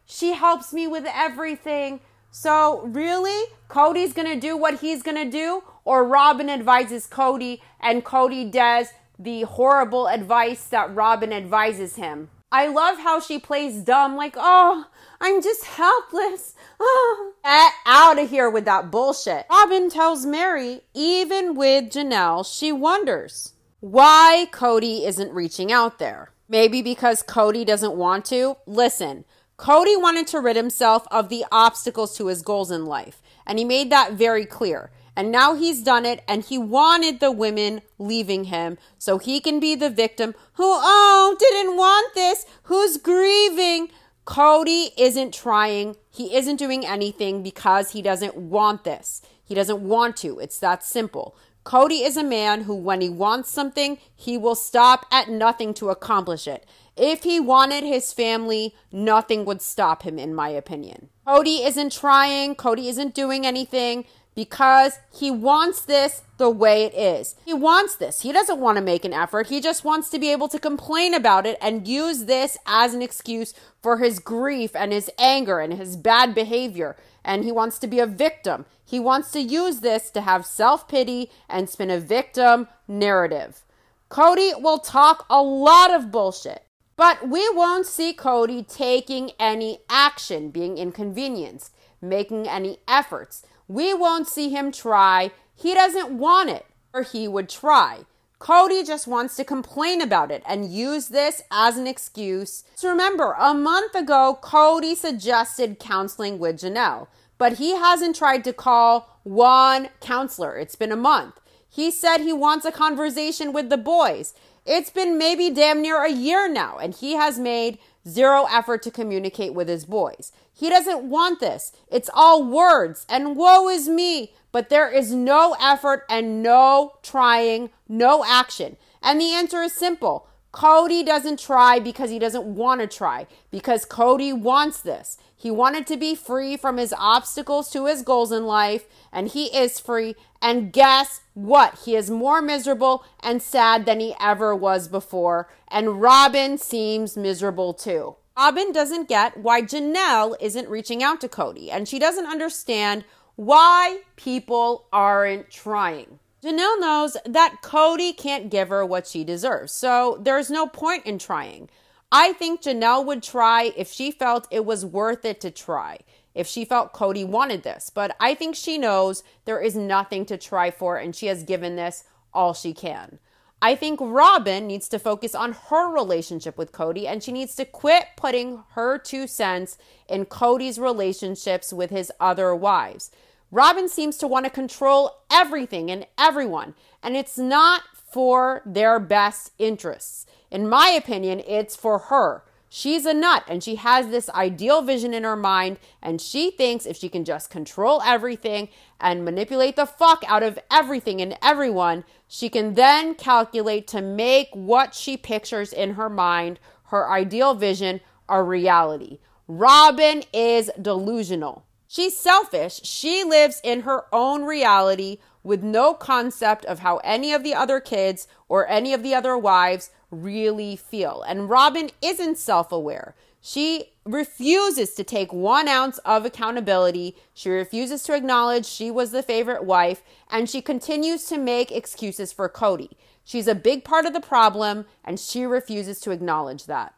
She 0.07 0.33
helps 0.33 0.73
me 0.73 0.87
with 0.87 1.05
everything. 1.07 2.01
So, 2.31 2.83
really? 2.87 3.53
Cody's 3.69 4.13
going 4.13 4.29
to 4.29 4.41
do 4.41 4.57
what 4.57 4.81
he's 4.81 5.03
going 5.03 5.17
to 5.17 5.31
do? 5.31 5.65
Or 5.85 6.05
Robin 6.05 6.51
advises 6.51 7.07
Cody 7.07 7.63
and 7.81 8.05
Cody 8.05 8.45
does 8.45 8.89
the 9.19 9.43
horrible 9.43 10.07
advice 10.09 10.65
that 10.65 10.95
Robin 10.95 11.33
advises 11.33 11.97
him? 11.97 12.31
I 12.51 12.69
love 12.69 12.99
how 12.99 13.21
she 13.21 13.39
plays 13.39 13.83
dumb, 13.83 14.17
like, 14.17 14.35
oh, 14.37 14.87
I'm 15.21 15.43
just 15.43 15.65
helpless. 15.65 16.55
Get 17.45 17.73
out 17.87 18.19
of 18.19 18.31
here 18.31 18.51
with 18.51 18.65
that 18.67 18.91
bullshit. 18.91 19.47
Robin 19.51 19.91
tells 19.91 20.27
Mary, 20.27 20.83
even 20.95 21.55
with 21.55 21.91
Janelle, 21.91 22.47
she 22.47 22.73
wonders 22.73 23.55
why 23.81 24.49
Cody 24.51 25.05
isn't 25.05 25.33
reaching 25.33 25.73
out 25.73 25.99
there. 25.99 26.31
Maybe 26.49 26.83
because 26.83 27.23
Cody 27.23 27.65
doesn't 27.65 27.95
want 27.95 28.25
to? 28.27 28.57
Listen, 28.67 29.25
Cody 29.57 29.97
wanted 29.97 30.27
to 30.29 30.41
rid 30.41 30.57
himself 30.57 31.07
of 31.11 31.29
the 31.29 31.45
obstacles 31.51 32.17
to 32.17 32.29
his 32.29 32.43
goals 32.43 32.71
in 32.71 32.87
life, 32.87 33.21
and 33.47 33.59
he 33.59 33.65
made 33.65 33.91
that 33.91 34.13
very 34.13 34.47
clear. 34.47 34.91
And 35.17 35.33
now 35.33 35.55
he's 35.55 35.83
done 35.83 36.07
it, 36.07 36.23
and 36.29 36.45
he 36.45 36.59
wanted 36.59 37.19
the 37.19 37.33
women 37.33 37.83
leaving 37.99 38.45
him 38.45 38.79
so 38.99 39.19
he 39.19 39.41
can 39.41 39.59
be 39.59 39.75
the 39.75 39.91
victim 39.91 40.35
who, 40.55 40.63
oh, 40.65 41.37
didn't 41.41 41.77
want 41.77 42.15
this, 42.15 42.47
who's 42.65 42.97
grieving. 42.99 43.89
Cody 44.29 44.91
isn't 44.99 45.33
trying, 45.33 45.97
he 46.11 46.37
isn't 46.37 46.57
doing 46.57 46.85
anything 46.85 47.43
because 47.43 47.93
he 47.93 48.03
doesn't 48.03 48.37
want 48.37 48.85
this. 48.85 49.23
He 49.43 49.55
doesn't 49.55 49.81
want 49.81 50.19
to. 50.19 50.39
It's 50.39 50.59
that 50.59 50.85
simple. 50.85 51.35
Cody 51.65 52.03
is 52.03 52.19
a 52.19 52.23
man 52.23 52.65
who, 52.65 52.75
when 52.75 53.01
he 53.01 53.09
wants 53.09 53.51
something, 53.51 53.97
he 54.15 54.37
will 54.37 54.55
stop 54.55 55.07
at 55.11 55.31
nothing 55.31 55.73
to 55.73 55.89
accomplish 55.89 56.47
it. 56.47 56.67
If 56.95 57.23
he 57.23 57.41
wanted 57.41 57.85
his 57.85 58.13
family, 58.13 58.75
nothing 58.93 59.47
would 59.47 59.63
stop 59.63 60.03
him, 60.03 60.19
in 60.19 60.35
my 60.35 60.51
opinion. 60.51 61.09
Cody 61.27 61.63
isn't 61.63 61.93
trying, 61.93 62.55
Cody 62.55 62.89
isn't 62.89 63.15
doing 63.15 63.47
anything 63.47 64.05
because 64.39 65.01
he 65.13 65.33
wants 65.33 65.81
this 65.81 66.23
the 66.37 66.49
way 66.49 66.85
it 66.85 66.95
is. 66.95 67.35
He 67.45 67.53
wants 67.53 67.97
this. 67.97 68.21
He 68.21 68.31
doesn't 68.31 68.61
want 68.61 68.79
to 68.79 68.85
make 68.85 69.05
an 69.05 69.13
effort. 69.13 69.49
He 69.49 69.61
just 69.61 69.83
wants 69.83 70.11
to 70.11 70.19
be 70.21 70.31
able 70.31 70.47
to 70.47 70.61
complain 70.61 71.13
about 71.13 71.45
it 71.45 71.59
and 71.61 71.89
use 71.89 72.27
this 72.27 72.57
as 72.65 72.95
an 72.95 73.03
excuse 73.03 73.53
for 73.83 73.99
his 73.99 74.21
grief 74.21 74.77
and 74.77 74.93
his 74.93 75.11
anger 75.19 75.59
and 75.59 75.73
his 75.75 75.97
bad 75.97 76.37
behavior. 76.37 76.95
And 77.25 77.43
he 77.43 77.51
wants 77.51 77.81
to 77.81 77.89
be 77.89 77.99
a 77.99 78.07
victim. 78.07 78.65
He 78.85 79.01
wants 79.01 79.33
to 79.33 79.41
use 79.41 79.81
this 79.81 80.09
to 80.13 80.21
have 80.21 80.47
self 80.47 80.87
pity 80.87 81.33
and 81.49 81.69
spin 81.69 81.91
a 81.91 81.99
victim 81.99 82.69
narrative. 82.87 83.63
Cody 84.09 84.53
will 84.57 84.79
talk 84.79 85.27
a 85.29 85.43
lot 85.43 85.93
of 85.93 86.13
bullshit. 86.13 86.63
But 86.97 87.29
we 87.29 87.49
won't 87.51 87.87
see 87.87 88.13
Cody 88.13 88.63
taking 88.63 89.33
any 89.41 89.81
action, 89.91 90.51
being 90.51 90.79
inconvenienced, 90.79 91.75
making 92.01 92.47
any 92.47 92.79
efforts. 92.87 93.45
We 93.69 93.93
won't 93.93 94.27
see 94.27 94.49
him 94.49 94.73
try. 94.73 95.31
He 95.55 95.75
doesn't 95.75 96.11
want 96.11 96.51
it, 96.51 96.67
or 96.93 97.03
he 97.03 97.29
would 97.29 97.49
try. 97.49 98.07
Cody 98.39 98.83
just 98.83 99.07
wants 99.07 99.37
to 99.37 99.45
complain 99.45 100.01
about 100.01 100.31
it 100.31 100.43
and 100.47 100.73
use 100.73 101.09
this 101.09 101.43
as 101.51 101.77
an 101.77 101.87
excuse. 101.87 102.65
So 102.77 102.89
remember, 102.89 103.35
a 103.39 103.53
month 103.53 103.95
ago, 103.95 104.39
Cody 104.41 104.95
suggested 104.95 105.79
counseling 105.79 106.39
with 106.39 106.61
Janelle, 106.61 107.09
but 107.37 107.55
he 107.55 107.77
hasn't 107.77 108.17
tried 108.17 108.45
to 108.45 108.53
call 108.53 109.21
one 109.25 109.91
counselor. 110.01 110.57
It's 110.57 110.77
been 110.77 110.93
a 110.93 110.97
month. 110.97 111.35
He 111.69 111.91
said 111.91 112.19
he 112.19 112.33
wants 112.33 112.65
a 112.65 112.73
conversation 112.73 113.53
with 113.53 113.71
the 113.71 113.77
boys. 113.77 114.35
It's 114.65 114.91
been 114.91 115.19
maybe 115.19 115.51
damn 115.51 115.83
near 115.83 116.05
a 116.05 116.11
year 116.11 116.49
now, 116.49 116.79
and 116.79 116.95
he 116.95 117.15
has 117.15 117.39
made 117.39 117.79
zero 118.07 118.47
effort 118.51 118.83
to 118.83 118.91
communicate 118.91 119.53
with 119.53 119.69
his 119.69 119.85
boys. 119.85 120.33
He 120.59 120.69
doesn't 120.69 121.05
want 121.05 121.39
this. 121.39 121.71
It's 121.89 122.11
all 122.13 122.43
words, 122.43 123.07
and 123.09 123.37
woe 123.37 123.69
is 123.69 123.89
me. 123.89 124.33
But 124.51 124.71
there 124.71 124.91
is 124.91 125.15
no 125.15 125.55
effort 125.61 126.05
and 126.11 126.43
no 126.43 126.95
trying, 127.01 127.71
no 127.89 128.25
action. 128.27 128.77
And 129.01 129.21
the 129.21 129.33
answer 129.33 129.63
is 129.63 129.73
simple 129.73 130.27
Cody 130.51 131.05
doesn't 131.05 131.39
try 131.39 131.79
because 131.79 132.11
he 132.11 132.19
doesn't 132.19 132.45
want 132.45 132.81
to 132.81 132.89
try, 132.89 133.29
because 133.53 133.85
Cody 133.85 134.33
wants 134.33 134.81
this. 134.81 135.17
He 135.37 135.49
wanted 135.53 135.87
to 135.87 135.97
be 135.97 136.17
free 136.17 136.57
from 136.57 136.79
his 136.79 136.93
obstacles 136.99 137.71
to 137.71 137.87
his 137.87 138.03
goals 138.03 138.33
in 138.33 138.45
life, 138.45 138.87
and 139.13 139.29
he 139.29 139.57
is 139.57 139.79
free. 139.79 140.17
And 140.43 140.73
guess 140.73 141.21
what? 141.35 141.81
He 141.85 141.95
is 141.95 142.11
more 142.11 142.43
miserable 142.43 143.05
and 143.21 143.41
sad 143.41 143.87
than 143.87 144.01
he 144.01 144.17
ever 144.21 144.57
was 144.57 144.89
before. 144.89 145.49
And 145.69 146.01
Robin 146.01 146.59
seems 146.59 147.17
miserable 147.17 147.75
too. 147.75 148.17
Robin 148.39 148.71
doesn't 148.71 149.09
get 149.09 149.37
why 149.37 149.61
Janelle 149.61 150.37
isn't 150.41 150.69
reaching 150.69 151.03
out 151.03 151.21
to 151.23 151.29
Cody, 151.29 151.73
and 151.73 151.89
she 151.89 151.99
doesn't 151.99 152.27
understand 152.27 153.05
why 153.35 154.03
people 154.15 154.87
aren't 154.93 155.51
trying. 155.51 156.21
Janelle 156.45 156.79
knows 156.79 157.17
that 157.25 157.63
Cody 157.63 158.13
can't 158.13 158.49
give 158.49 158.69
her 158.69 158.87
what 158.87 159.09
she 159.09 159.25
deserves, 159.25 159.73
so 159.73 160.21
there's 160.23 160.51
no 160.51 160.69
point 160.69 161.05
in 161.05 161.19
trying. 161.19 161.69
I 162.13 162.33
think 162.33 162.63
Janelle 162.63 163.05
would 163.07 163.25
try 163.25 163.73
if 163.77 163.91
she 163.91 164.13
felt 164.13 164.47
it 164.53 164.65
was 164.65 164.87
worth 164.87 165.25
it 165.25 165.41
to 165.41 165.51
try, 165.51 165.99
if 166.33 166.47
she 166.47 166.65
felt 166.65 166.93
Cody 166.93 167.25
wanted 167.25 167.65
this. 167.65 167.91
But 167.91 168.15
I 168.21 168.35
think 168.35 168.55
she 168.55 168.79
knows 168.79 169.25
there 169.47 169.61
is 169.61 169.75
nothing 169.75 170.25
to 170.27 170.39
try 170.39 170.71
for, 170.71 170.97
and 170.97 171.15
she 171.15 171.27
has 171.27 171.43
given 171.43 171.75
this 171.75 172.05
all 172.33 172.55
she 172.55 172.73
can. 172.73 173.19
I 173.61 173.75
think 173.75 173.99
Robin 174.01 174.69
needs 174.69 174.89
to 174.89 175.01
focus 175.01 175.35
on 175.35 175.53
her 175.69 175.93
relationship 175.93 176.57
with 176.57 176.71
Cody 176.71 177.09
and 177.09 177.23
she 177.23 177.33
needs 177.33 177.57
to 177.57 177.65
quit 177.65 178.05
putting 178.17 178.63
her 178.71 178.99
two 178.99 179.27
cents 179.27 179.79
in 180.09 180.27
Cody's 180.27 180.79
relationships 180.79 181.73
with 181.73 181.91
his 181.91 182.13
other 182.21 182.55
wives. 182.55 183.11
Robin 183.51 183.89
seems 183.89 184.17
to 184.19 184.29
want 184.29 184.45
to 184.45 184.51
control 184.51 185.23
everything 185.31 185.91
and 185.91 186.07
everyone, 186.19 186.75
and 187.03 187.17
it's 187.17 187.39
not 187.39 187.83
for 187.95 188.63
their 188.65 189.01
best 189.01 189.53
interests. 189.59 190.27
In 190.51 190.69
my 190.69 190.89
opinion, 190.91 191.43
it's 191.47 191.75
for 191.75 191.99
her. 191.99 192.45
She's 192.69 193.07
a 193.07 193.15
nut 193.15 193.45
and 193.49 193.63
she 193.63 193.77
has 193.77 194.09
this 194.09 194.29
ideal 194.31 194.83
vision 194.83 195.15
in 195.15 195.25
her 195.25 195.37
mind, 195.37 195.79
and 196.03 196.21
she 196.21 196.51
thinks 196.51 196.87
if 196.87 196.97
she 196.97 197.09
can 197.09 197.25
just 197.25 197.51
control 197.51 198.03
everything 198.03 198.69
and 199.01 199.25
manipulate 199.25 199.77
the 199.77 199.87
fuck 199.87 200.23
out 200.27 200.43
of 200.43 200.59
everything 200.71 201.21
and 201.21 201.37
everyone, 201.43 202.05
she 202.27 202.49
can 202.49 202.75
then 202.75 203.15
calculate 203.15 203.87
to 203.89 204.03
make 204.03 204.49
what 204.53 204.95
she 204.95 205.17
pictures 205.17 205.73
in 205.73 205.95
her 205.95 206.11
mind, 206.11 206.61
her 206.85 207.11
ideal 207.11 207.55
vision, 207.55 208.01
a 208.29 208.43
reality. 208.43 209.19
Robin 209.47 210.23
is 210.33 210.71
delusional. 210.81 211.65
She's 211.87 212.15
selfish. 212.15 212.83
She 212.85 213.25
lives 213.25 213.63
in 213.65 213.81
her 213.81 214.05
own 214.13 214.45
reality 214.45 215.19
with 215.43 215.63
no 215.63 215.95
concept 215.95 216.67
of 216.67 216.81
how 216.81 216.99
any 216.99 217.33
of 217.33 217.43
the 217.43 217.55
other 217.55 217.81
kids 217.81 218.29
or 218.47 218.69
any 218.69 218.93
of 218.93 219.03
the 219.03 219.15
other 219.15 219.39
wives 219.39 219.91
really 220.11 220.77
feel. 220.77 221.23
And 221.23 221.49
Robin 221.49 221.91
isn't 222.03 222.39
self 222.39 222.73
aware. 222.73 223.15
She 223.41 223.93
refuses 224.05 224.95
to 224.95 225.05
take 225.05 225.33
one 225.33 225.69
ounce 225.69 225.99
of 225.99 226.25
accountability. 226.25 227.17
She 227.35 227.51
refuses 227.51 228.03
to 228.05 228.15
acknowledge 228.15 228.67
she 228.67 228.91
was 228.91 229.11
the 229.11 229.23
favorite 229.23 229.65
wife, 229.65 230.03
and 230.31 230.51
she 230.51 230.61
continues 230.61 231.25
to 231.27 231.39
make 231.39 231.71
excuses 231.71 232.33
for 232.33 232.49
Cody. 232.49 232.97
She's 233.25 233.47
a 233.47 233.55
big 233.55 233.85
part 233.85 234.07
of 234.07 234.13
the 234.13 234.21
problem, 234.21 234.87
and 235.05 235.21
she 235.21 235.45
refuses 235.45 236.01
to 236.01 236.11
acknowledge 236.11 236.65
that. 236.65 236.95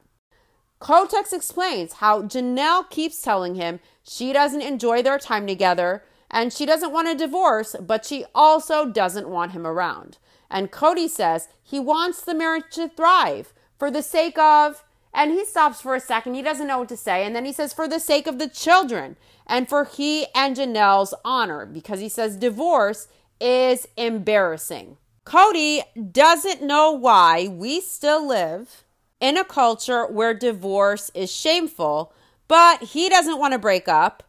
Kody 0.80 1.32
explains 1.32 1.94
how 1.94 2.22
Janelle 2.22 2.88
keeps 2.88 3.20
telling 3.20 3.56
him 3.56 3.80
she 4.02 4.32
doesn't 4.32 4.62
enjoy 4.62 5.02
their 5.02 5.18
time 5.18 5.46
together 5.46 6.04
and 6.30 6.52
she 6.52 6.64
doesn't 6.64 6.92
want 6.92 7.08
a 7.08 7.14
divorce, 7.14 7.74
but 7.80 8.04
she 8.04 8.24
also 8.34 8.86
doesn't 8.86 9.28
want 9.28 9.52
him 9.52 9.66
around. 9.66 10.18
And 10.50 10.70
Cody 10.70 11.08
says 11.08 11.48
he 11.62 11.78
wants 11.78 12.22
the 12.22 12.34
marriage 12.34 12.64
to 12.72 12.88
thrive 12.88 13.52
for 13.78 13.90
the 13.90 14.02
sake 14.02 14.38
of, 14.38 14.84
and 15.14 15.32
he 15.32 15.44
stops 15.44 15.80
for 15.80 15.94
a 15.94 16.00
second. 16.00 16.34
He 16.34 16.42
doesn't 16.42 16.66
know 16.66 16.78
what 16.78 16.88
to 16.90 16.96
say. 16.96 17.24
And 17.24 17.34
then 17.34 17.44
he 17.44 17.52
says, 17.52 17.72
for 17.72 17.88
the 17.88 18.00
sake 18.00 18.26
of 18.26 18.38
the 18.38 18.48
children 18.48 19.16
and 19.46 19.68
for 19.68 19.84
he 19.84 20.26
and 20.34 20.56
Janelle's 20.56 21.14
honor, 21.24 21.66
because 21.66 22.00
he 22.00 22.08
says 22.08 22.36
divorce 22.36 23.08
is 23.40 23.88
embarrassing. 23.96 24.96
Cody 25.24 25.82
doesn't 26.12 26.62
know 26.62 26.92
why 26.92 27.48
we 27.48 27.80
still 27.80 28.26
live 28.26 28.84
in 29.20 29.36
a 29.36 29.44
culture 29.44 30.06
where 30.06 30.34
divorce 30.34 31.10
is 31.14 31.30
shameful, 31.30 32.12
but 32.48 32.82
he 32.82 33.08
doesn't 33.08 33.38
want 33.38 33.52
to 33.52 33.58
break 33.58 33.88
up. 33.88 34.22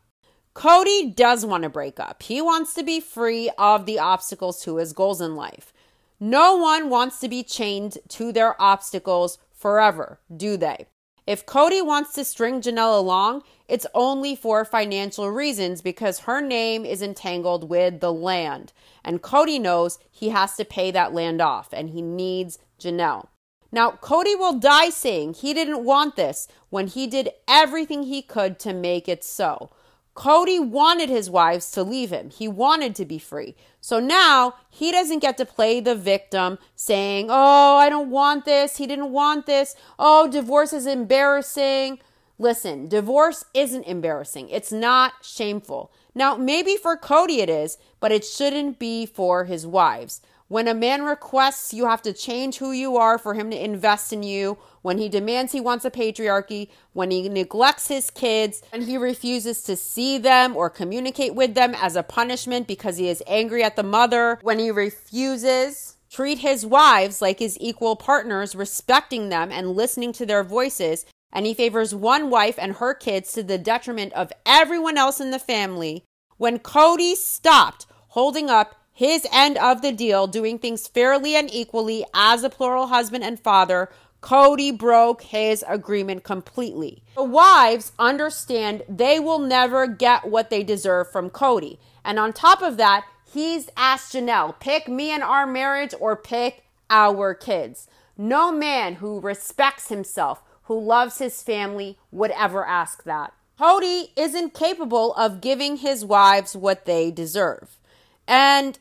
Cody 0.53 1.09
does 1.09 1.45
want 1.45 1.63
to 1.63 1.69
break 1.69 1.99
up. 1.99 2.23
He 2.23 2.41
wants 2.41 2.73
to 2.73 2.83
be 2.83 2.99
free 2.99 3.49
of 3.57 3.85
the 3.85 3.99
obstacles 3.99 4.61
to 4.63 4.77
his 4.77 4.93
goals 4.93 5.21
in 5.21 5.35
life. 5.35 5.71
No 6.23 6.55
one 6.55 6.91
wants 6.91 7.19
to 7.21 7.27
be 7.27 7.41
chained 7.41 7.97
to 8.09 8.31
their 8.31 8.61
obstacles 8.61 9.39
forever, 9.51 10.19
do 10.35 10.55
they? 10.55 10.85
If 11.25 11.47
Cody 11.47 11.81
wants 11.81 12.13
to 12.13 12.23
string 12.23 12.61
Janelle 12.61 12.99
along, 12.99 13.41
it's 13.67 13.87
only 13.95 14.35
for 14.35 14.63
financial 14.63 15.31
reasons 15.31 15.81
because 15.81 16.19
her 16.19 16.39
name 16.39 16.85
is 16.85 17.01
entangled 17.01 17.67
with 17.71 18.01
the 18.01 18.13
land. 18.13 18.71
And 19.03 19.23
Cody 19.23 19.57
knows 19.57 19.97
he 20.11 20.29
has 20.29 20.55
to 20.57 20.65
pay 20.65 20.91
that 20.91 21.11
land 21.11 21.41
off 21.41 21.73
and 21.73 21.89
he 21.89 22.03
needs 22.03 22.59
Janelle. 22.79 23.29
Now, 23.71 23.89
Cody 23.89 24.35
will 24.35 24.59
die 24.59 24.91
saying 24.91 25.35
he 25.35 25.55
didn't 25.55 25.83
want 25.83 26.17
this 26.17 26.47
when 26.69 26.85
he 26.85 27.07
did 27.07 27.31
everything 27.47 28.03
he 28.03 28.21
could 28.21 28.59
to 28.59 28.73
make 28.73 29.09
it 29.09 29.23
so. 29.23 29.71
Kody 30.15 30.59
wanted 30.63 31.09
his 31.09 31.29
wives 31.29 31.71
to 31.71 31.83
leave 31.83 32.11
him. 32.11 32.29
He 32.29 32.47
wanted 32.47 32.95
to 32.95 33.05
be 33.05 33.17
free. 33.17 33.55
So 33.79 33.99
now 33.99 34.55
he 34.69 34.91
doesn't 34.91 35.19
get 35.19 35.37
to 35.37 35.45
play 35.45 35.79
the 35.79 35.95
victim 35.95 36.59
saying, 36.75 37.27
Oh, 37.29 37.77
I 37.77 37.89
don't 37.89 38.09
want 38.09 38.45
this. 38.45 38.77
He 38.77 38.87
didn't 38.87 39.11
want 39.11 39.45
this. 39.45 39.75
Oh, 39.97 40.27
divorce 40.27 40.73
is 40.73 40.85
embarrassing. 40.85 41.99
Listen, 42.37 42.87
divorce 42.87 43.45
isn't 43.53 43.83
embarrassing. 43.83 44.49
It's 44.49 44.71
not 44.71 45.13
shameful. 45.21 45.91
Now, 46.13 46.35
maybe 46.35 46.75
for 46.75 46.97
Cody 46.97 47.39
it 47.39 47.49
is, 47.49 47.77
but 47.99 48.11
it 48.11 48.25
shouldn't 48.25 48.79
be 48.79 49.05
for 49.05 49.45
his 49.45 49.65
wives. 49.65 50.21
When 50.51 50.67
a 50.67 50.73
man 50.73 51.03
requests 51.03 51.73
you 51.73 51.85
have 51.85 52.01
to 52.01 52.11
change 52.11 52.57
who 52.57 52.73
you 52.73 52.97
are 52.97 53.17
for 53.17 53.35
him 53.35 53.51
to 53.51 53.63
invest 53.63 54.11
in 54.11 54.21
you, 54.21 54.57
when 54.81 54.97
he 54.97 55.07
demands 55.07 55.53
he 55.53 55.61
wants 55.61 55.85
a 55.85 55.89
patriarchy, 55.89 56.67
when 56.91 57.09
he 57.09 57.29
neglects 57.29 57.87
his 57.87 58.09
kids, 58.09 58.61
and 58.73 58.83
he 58.83 58.97
refuses 58.97 59.63
to 59.63 59.77
see 59.77 60.17
them 60.17 60.57
or 60.57 60.69
communicate 60.69 61.35
with 61.35 61.55
them 61.55 61.73
as 61.73 61.95
a 61.95 62.03
punishment 62.03 62.67
because 62.67 62.97
he 62.97 63.07
is 63.07 63.23
angry 63.27 63.63
at 63.63 63.77
the 63.77 63.81
mother, 63.81 64.39
when 64.41 64.59
he 64.59 64.71
refuses 64.71 65.95
treat 66.09 66.39
his 66.39 66.65
wives 66.65 67.21
like 67.21 67.39
his 67.39 67.57
equal 67.61 67.95
partners, 67.95 68.53
respecting 68.53 69.29
them 69.29 69.53
and 69.53 69.77
listening 69.77 70.11
to 70.11 70.25
their 70.25 70.43
voices, 70.43 71.05
and 71.31 71.45
he 71.45 71.53
favors 71.53 71.95
one 71.95 72.29
wife 72.29 72.59
and 72.59 72.73
her 72.73 72.93
kids 72.93 73.31
to 73.31 73.41
the 73.41 73.57
detriment 73.57 74.11
of 74.11 74.33
everyone 74.45 74.97
else 74.97 75.21
in 75.21 75.31
the 75.31 75.39
family. 75.39 76.03
When 76.35 76.59
Cody 76.59 77.15
stopped 77.15 77.85
holding 78.09 78.49
up 78.49 78.75
his 78.93 79.27
end 79.31 79.57
of 79.57 79.81
the 79.81 79.91
deal, 79.91 80.27
doing 80.27 80.59
things 80.59 80.87
fairly 80.87 81.35
and 81.35 81.53
equally 81.53 82.05
as 82.13 82.43
a 82.43 82.49
plural 82.49 82.87
husband 82.87 83.23
and 83.23 83.39
father, 83.39 83.89
Cody 84.21 84.71
broke 84.71 85.23
his 85.23 85.65
agreement 85.67 86.23
completely. 86.23 87.01
The 87.15 87.23
wives 87.23 87.91
understand 87.97 88.83
they 88.87 89.19
will 89.19 89.39
never 89.39 89.87
get 89.87 90.29
what 90.29 90.49
they 90.51 90.63
deserve 90.63 91.11
from 91.11 91.31
Cody. 91.31 91.79
And 92.05 92.19
on 92.19 92.31
top 92.31 92.61
of 92.61 92.77
that, 92.77 93.05
he's 93.33 93.69
asked 93.75 94.13
Janelle, 94.13 94.59
pick 94.59 94.87
me 94.87 95.09
and 95.09 95.23
our 95.23 95.47
marriage 95.47 95.95
or 95.99 96.15
pick 96.15 96.63
our 96.89 97.33
kids. 97.33 97.87
No 98.15 98.51
man 98.51 98.95
who 98.95 99.19
respects 99.19 99.89
himself, 99.89 100.43
who 100.63 100.79
loves 100.79 101.17
his 101.17 101.41
family, 101.41 101.97
would 102.11 102.31
ever 102.31 102.65
ask 102.65 103.03
that. 103.05 103.33
Cody 103.57 104.11
isn't 104.15 104.53
capable 104.53 105.13
of 105.13 105.41
giving 105.41 105.77
his 105.77 106.05
wives 106.05 106.55
what 106.55 106.85
they 106.85 107.09
deserve. 107.09 107.77
And 108.31 108.79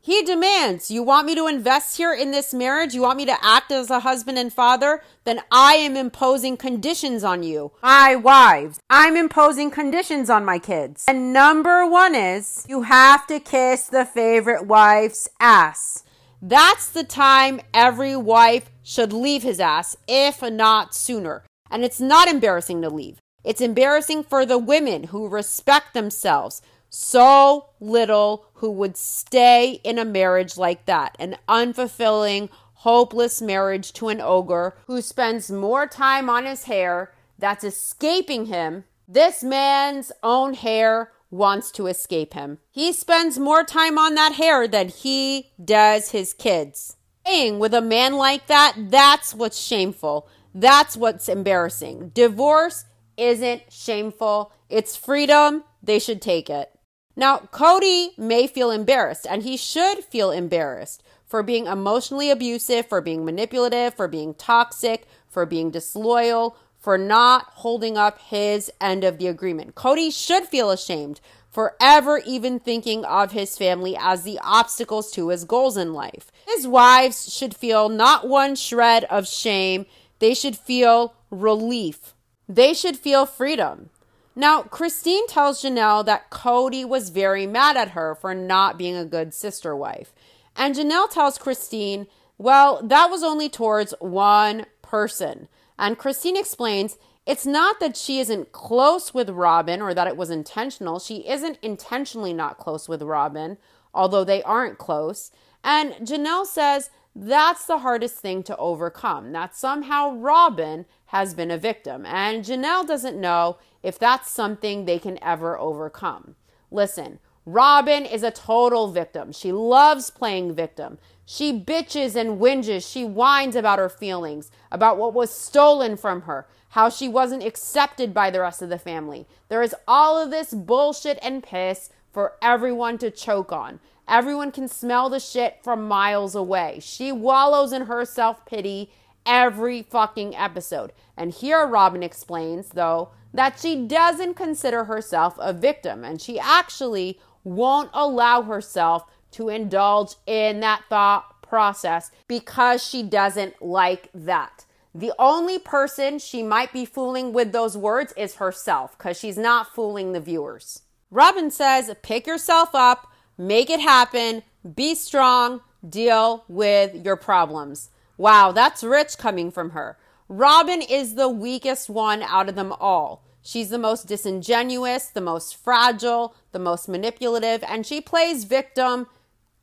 he 0.00 0.22
demands, 0.22 0.88
You 0.88 1.02
want 1.02 1.26
me 1.26 1.34
to 1.34 1.48
invest 1.48 1.96
here 1.96 2.14
in 2.14 2.30
this 2.30 2.54
marriage? 2.54 2.94
You 2.94 3.02
want 3.02 3.16
me 3.16 3.26
to 3.26 3.36
act 3.44 3.72
as 3.72 3.90
a 3.90 3.98
husband 3.98 4.38
and 4.38 4.52
father? 4.52 5.02
Then 5.24 5.40
I 5.50 5.74
am 5.74 5.96
imposing 5.96 6.56
conditions 6.56 7.24
on 7.24 7.42
you. 7.42 7.72
My 7.82 8.14
wives. 8.14 8.78
I'm 8.88 9.16
imposing 9.16 9.72
conditions 9.72 10.30
on 10.30 10.44
my 10.44 10.60
kids. 10.60 11.04
And 11.08 11.32
number 11.32 11.84
one 11.84 12.14
is 12.14 12.64
you 12.68 12.82
have 12.82 13.26
to 13.26 13.40
kiss 13.40 13.88
the 13.88 14.04
favorite 14.04 14.68
wife's 14.68 15.28
ass. 15.40 16.04
That's 16.40 16.88
the 16.88 17.04
time 17.04 17.60
every 17.74 18.14
wife 18.14 18.70
should 18.84 19.12
leave 19.12 19.42
his 19.42 19.58
ass, 19.58 19.96
if 20.06 20.42
not 20.42 20.94
sooner. 20.94 21.42
And 21.72 21.84
it's 21.84 22.00
not 22.00 22.28
embarrassing 22.28 22.82
to 22.82 22.88
leave. 22.88 23.18
It's 23.42 23.60
embarrassing 23.60 24.24
for 24.24 24.46
the 24.46 24.58
women 24.58 25.04
who 25.04 25.26
respect 25.26 25.94
themselves, 25.94 26.62
so 26.94 27.70
little 27.80 28.46
who 28.54 28.70
would 28.70 28.98
stay 28.98 29.80
in 29.82 29.98
a 29.98 30.04
marriage 30.04 30.58
like 30.58 30.84
that, 30.84 31.16
an 31.18 31.36
unfulfilling, 31.48 32.50
hopeless 32.74 33.40
marriage 33.40 33.92
to 33.94 34.08
an 34.08 34.20
ogre 34.20 34.76
who 34.86 35.00
spends 35.00 35.50
more 35.50 35.86
time 35.86 36.28
on 36.28 36.44
his 36.44 36.64
hair 36.64 37.12
that's 37.38 37.64
escaping 37.64 38.46
him. 38.46 38.84
This 39.08 39.42
man's 39.42 40.12
own 40.22 40.52
hair 40.54 41.12
wants 41.30 41.70
to 41.72 41.86
escape 41.86 42.34
him. 42.34 42.58
He 42.70 42.92
spends 42.92 43.38
more 43.38 43.64
time 43.64 43.96
on 43.96 44.14
that 44.16 44.34
hair 44.34 44.68
than 44.68 44.88
he 44.88 45.50
does 45.62 46.10
his 46.10 46.34
kids. 46.34 46.96
Staying 47.24 47.58
with 47.58 47.72
a 47.72 47.80
man 47.80 48.14
like 48.14 48.48
that, 48.48 48.74
that's 48.76 49.34
what's 49.34 49.58
shameful. 49.58 50.28
That's 50.54 50.94
what's 50.96 51.28
embarrassing. 51.28 52.10
Divorce 52.10 52.84
isn't 53.16 53.62
shameful. 53.70 54.52
It's 54.68 54.94
freedom. 54.94 55.64
They 55.82 55.98
should 55.98 56.20
take 56.20 56.50
it. 56.50 56.70
Now, 57.14 57.38
Cody 57.50 58.12
may 58.16 58.46
feel 58.46 58.70
embarrassed, 58.70 59.26
and 59.28 59.42
he 59.42 59.56
should 59.56 60.04
feel 60.04 60.30
embarrassed 60.30 61.02
for 61.26 61.42
being 61.42 61.66
emotionally 61.66 62.30
abusive, 62.30 62.86
for 62.86 63.00
being 63.00 63.24
manipulative, 63.24 63.94
for 63.94 64.08
being 64.08 64.34
toxic, 64.34 65.06
for 65.28 65.46
being 65.46 65.70
disloyal, 65.70 66.56
for 66.78 66.98
not 66.98 67.46
holding 67.54 67.96
up 67.96 68.18
his 68.18 68.70
end 68.80 69.04
of 69.04 69.18
the 69.18 69.28
agreement. 69.28 69.74
Cody 69.74 70.10
should 70.10 70.46
feel 70.46 70.70
ashamed 70.70 71.20
for 71.48 71.76
ever 71.78 72.18
even 72.26 72.58
thinking 72.58 73.04
of 73.04 73.32
his 73.32 73.56
family 73.56 73.96
as 73.98 74.22
the 74.22 74.40
obstacles 74.42 75.12
to 75.12 75.28
his 75.28 75.44
goals 75.44 75.76
in 75.76 75.92
life. 75.92 76.32
His 76.46 76.66
wives 76.66 77.32
should 77.32 77.54
feel 77.54 77.88
not 77.88 78.26
one 78.26 78.56
shred 78.56 79.04
of 79.04 79.28
shame. 79.28 79.86
They 80.18 80.34
should 80.34 80.56
feel 80.56 81.14
relief. 81.30 82.14
They 82.48 82.74
should 82.74 82.96
feel 82.96 83.26
freedom. 83.26 83.90
Now, 84.34 84.62
Christine 84.62 85.26
tells 85.26 85.62
Janelle 85.62 86.04
that 86.06 86.30
Cody 86.30 86.84
was 86.84 87.10
very 87.10 87.46
mad 87.46 87.76
at 87.76 87.90
her 87.90 88.14
for 88.14 88.34
not 88.34 88.78
being 88.78 88.96
a 88.96 89.04
good 89.04 89.34
sister 89.34 89.76
wife. 89.76 90.14
And 90.56 90.74
Janelle 90.74 91.10
tells 91.10 91.38
Christine, 91.38 92.06
well, 92.38 92.80
that 92.82 93.10
was 93.10 93.22
only 93.22 93.48
towards 93.48 93.94
one 94.00 94.66
person. 94.80 95.48
And 95.78 95.98
Christine 95.98 96.36
explains 96.36 96.96
it's 97.26 97.46
not 97.46 97.78
that 97.80 97.96
she 97.96 98.18
isn't 98.18 98.52
close 98.52 99.14
with 99.14 99.30
Robin 99.30 99.80
or 99.80 99.94
that 99.94 100.08
it 100.08 100.16
was 100.16 100.30
intentional. 100.30 100.98
She 100.98 101.28
isn't 101.28 101.58
intentionally 101.62 102.32
not 102.32 102.58
close 102.58 102.88
with 102.88 103.02
Robin, 103.02 103.58
although 103.94 104.24
they 104.24 104.42
aren't 104.42 104.78
close. 104.78 105.30
And 105.62 105.92
Janelle 105.94 106.46
says 106.46 106.90
that's 107.14 107.66
the 107.66 107.78
hardest 107.78 108.16
thing 108.16 108.42
to 108.44 108.56
overcome, 108.56 109.32
that 109.32 109.54
somehow 109.54 110.14
Robin 110.14 110.86
has 111.06 111.34
been 111.34 111.50
a 111.50 111.58
victim. 111.58 112.06
And 112.06 112.44
Janelle 112.44 112.86
doesn't 112.86 113.20
know 113.20 113.58
if 113.82 113.98
that's 113.98 114.30
something 114.30 114.84
they 114.84 114.98
can 114.98 115.22
ever 115.22 115.58
overcome. 115.58 116.36
Listen, 116.70 117.18
Robyn 117.44 118.04
is 118.04 118.22
a 118.22 118.30
total 118.30 118.88
victim. 118.92 119.32
She 119.32 119.50
loves 119.50 120.10
playing 120.10 120.54
victim. 120.54 120.98
She 121.24 121.52
bitches 121.58 122.14
and 122.14 122.40
whinges. 122.40 122.90
She 122.90 123.04
whines 123.04 123.56
about 123.56 123.78
her 123.78 123.88
feelings, 123.88 124.50
about 124.70 124.96
what 124.96 125.14
was 125.14 125.30
stolen 125.30 125.96
from 125.96 126.22
her, 126.22 126.46
how 126.70 126.88
she 126.88 127.08
wasn't 127.08 127.44
accepted 127.44 128.14
by 128.14 128.30
the 128.30 128.40
rest 128.40 128.62
of 128.62 128.68
the 128.68 128.78
family. 128.78 129.26
There 129.48 129.62
is 129.62 129.74
all 129.88 130.22
of 130.22 130.30
this 130.30 130.54
bullshit 130.54 131.18
and 131.20 131.42
piss 131.42 131.90
for 132.12 132.34
everyone 132.40 132.98
to 132.98 133.10
choke 133.10 133.52
on. 133.52 133.80
Everyone 134.08 134.52
can 134.52 134.68
smell 134.68 135.08
the 135.08 135.20
shit 135.20 135.58
from 135.62 135.88
miles 135.88 136.34
away. 136.34 136.78
She 136.80 137.12
wallows 137.12 137.72
in 137.72 137.86
her 137.86 138.04
self 138.04 138.44
pity 138.46 138.90
every 139.24 139.82
fucking 139.82 140.34
episode. 140.36 140.92
And 141.16 141.32
here 141.32 141.66
Robyn 141.66 142.02
explains, 142.02 142.70
though, 142.70 143.10
that 143.34 143.58
she 143.58 143.86
doesn't 143.86 144.34
consider 144.34 144.84
herself 144.84 145.34
a 145.38 145.52
victim 145.52 146.04
and 146.04 146.20
she 146.20 146.38
actually 146.38 147.18
won't 147.44 147.90
allow 147.92 148.42
herself 148.42 149.04
to 149.32 149.48
indulge 149.48 150.14
in 150.26 150.60
that 150.60 150.82
thought 150.88 151.42
process 151.42 152.10
because 152.28 152.86
she 152.86 153.02
doesn't 153.02 153.60
like 153.62 154.08
that. 154.14 154.64
The 154.94 155.12
only 155.18 155.58
person 155.58 156.18
she 156.18 156.42
might 156.42 156.72
be 156.72 156.84
fooling 156.84 157.32
with 157.32 157.52
those 157.52 157.76
words 157.76 158.12
is 158.16 158.36
herself 158.36 158.96
because 158.98 159.18
she's 159.18 159.38
not 159.38 159.74
fooling 159.74 160.12
the 160.12 160.20
viewers. 160.20 160.82
Robyn 161.10 161.50
says, 161.50 161.94
pick 162.02 162.26
yourself 162.26 162.74
up, 162.74 163.06
make 163.38 163.70
it 163.70 163.80
happen, 163.80 164.42
be 164.74 164.94
strong, 164.94 165.62
deal 165.86 166.44
with 166.48 167.04
your 167.04 167.16
problems. 167.16 167.90
Wow, 168.16 168.52
that's 168.52 168.84
rich 168.84 169.18
coming 169.18 169.50
from 169.50 169.70
her. 169.70 169.98
Robyn 170.32 170.80
is 170.80 171.14
the 171.14 171.28
weakest 171.28 171.90
one 171.90 172.22
out 172.22 172.48
of 172.48 172.54
them 172.54 172.72
all. 172.80 173.22
She's 173.42 173.68
the 173.68 173.78
most 173.78 174.06
disingenuous, 174.06 175.08
the 175.08 175.20
most 175.20 175.54
fragile, 175.54 176.34
the 176.52 176.58
most 176.58 176.88
manipulative, 176.88 177.62
and 177.68 177.84
she 177.84 178.00
plays 178.00 178.44
victim 178.44 179.08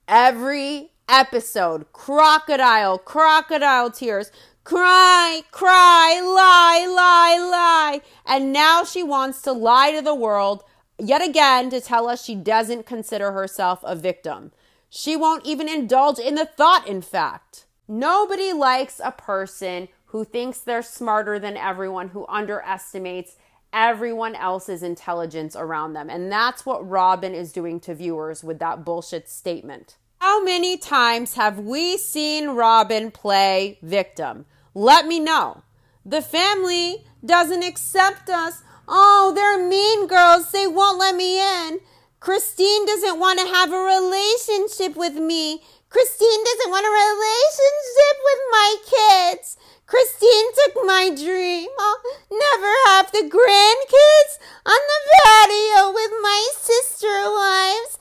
every 0.07 0.91
episode. 1.07 1.91
Crocodile, 1.91 2.99
crocodile 2.99 3.89
tears. 3.89 4.31
Cry, 4.63 5.41
cry, 5.49 6.21
lie, 6.21 6.85
lie, 6.87 7.49
lie. 7.49 8.01
And 8.27 8.53
now 8.53 8.83
she 8.83 9.01
wants 9.01 9.41
to 9.41 9.51
lie 9.51 9.91
to 9.93 10.03
the 10.03 10.13
world 10.13 10.63
yet 10.99 11.27
again 11.27 11.71
to 11.71 11.81
tell 11.81 12.07
us 12.07 12.23
she 12.23 12.35
doesn't 12.35 12.85
consider 12.85 13.31
herself 13.31 13.79
a 13.81 13.95
victim. 13.95 14.51
She 14.87 15.15
won't 15.15 15.47
even 15.47 15.67
indulge 15.67 16.19
in 16.19 16.35
the 16.35 16.45
thought, 16.45 16.87
in 16.87 17.01
fact. 17.01 17.65
Nobody 17.87 18.53
likes 18.53 19.01
a 19.03 19.11
person 19.11 19.87
who 20.09 20.25
thinks 20.25 20.59
they're 20.59 20.81
smarter 20.81 21.39
than 21.39 21.55
everyone, 21.55 22.09
who 22.09 22.25
underestimates 22.27 23.35
everyone 23.71 24.35
else's 24.35 24.81
intelligence 24.81 25.55
around 25.55 25.93
them. 25.93 26.09
And 26.09 26.31
that's 26.31 26.65
what 26.65 26.87
Robyn 26.87 27.33
is 27.33 27.51
doing 27.51 27.79
to 27.81 27.93
viewers 27.93 28.43
with 28.43 28.59
that 28.59 28.83
bullshit 28.83 29.29
statement. 29.29 29.97
How 30.19 30.43
many 30.43 30.77
times 30.77 31.35
have 31.35 31.59
we 31.59 31.97
seen 31.97 32.49
Robyn 32.49 33.11
play 33.11 33.77
victim? 33.81 34.45
Let 34.73 35.05
me 35.05 35.19
know. 35.19 35.61
The 36.05 36.21
family 36.21 37.05
doesn't 37.23 37.63
accept 37.63 38.29
us. 38.29 38.63
Oh, 38.87 39.31
they're 39.35 39.63
mean 39.63 40.07
girls. 40.07 40.51
They 40.51 40.65
won't 40.65 40.97
let 40.97 41.15
me 41.15 41.39
in. 41.39 41.79
Christine 42.19 42.85
doesn't 42.85 43.19
want 43.19 43.39
to 43.39 43.45
have 43.45 43.71
a 43.71 43.77
relationship 43.77 44.97
with 44.97 45.13
me. 45.13 45.61
Christine 45.89 46.43
doesn't 46.43 46.69
want 46.69 46.85
a 46.85 46.93
relationship 46.93 48.15
with 48.25 48.41
my 48.51 48.75
kids. 48.85 49.57
Christine 49.89 50.53
took 50.53 50.85
my 50.85 51.09
dream. 51.09 51.67
I'll 51.79 52.01
never 52.29 52.71
have 52.85 53.11
the 53.11 53.25
grandkids 53.25 54.37
on 54.63 54.77
the 54.85 55.01
patio 55.17 55.91
with 55.91 56.11
my 56.21 56.47
sister 56.53 57.07
wives. 57.07 57.97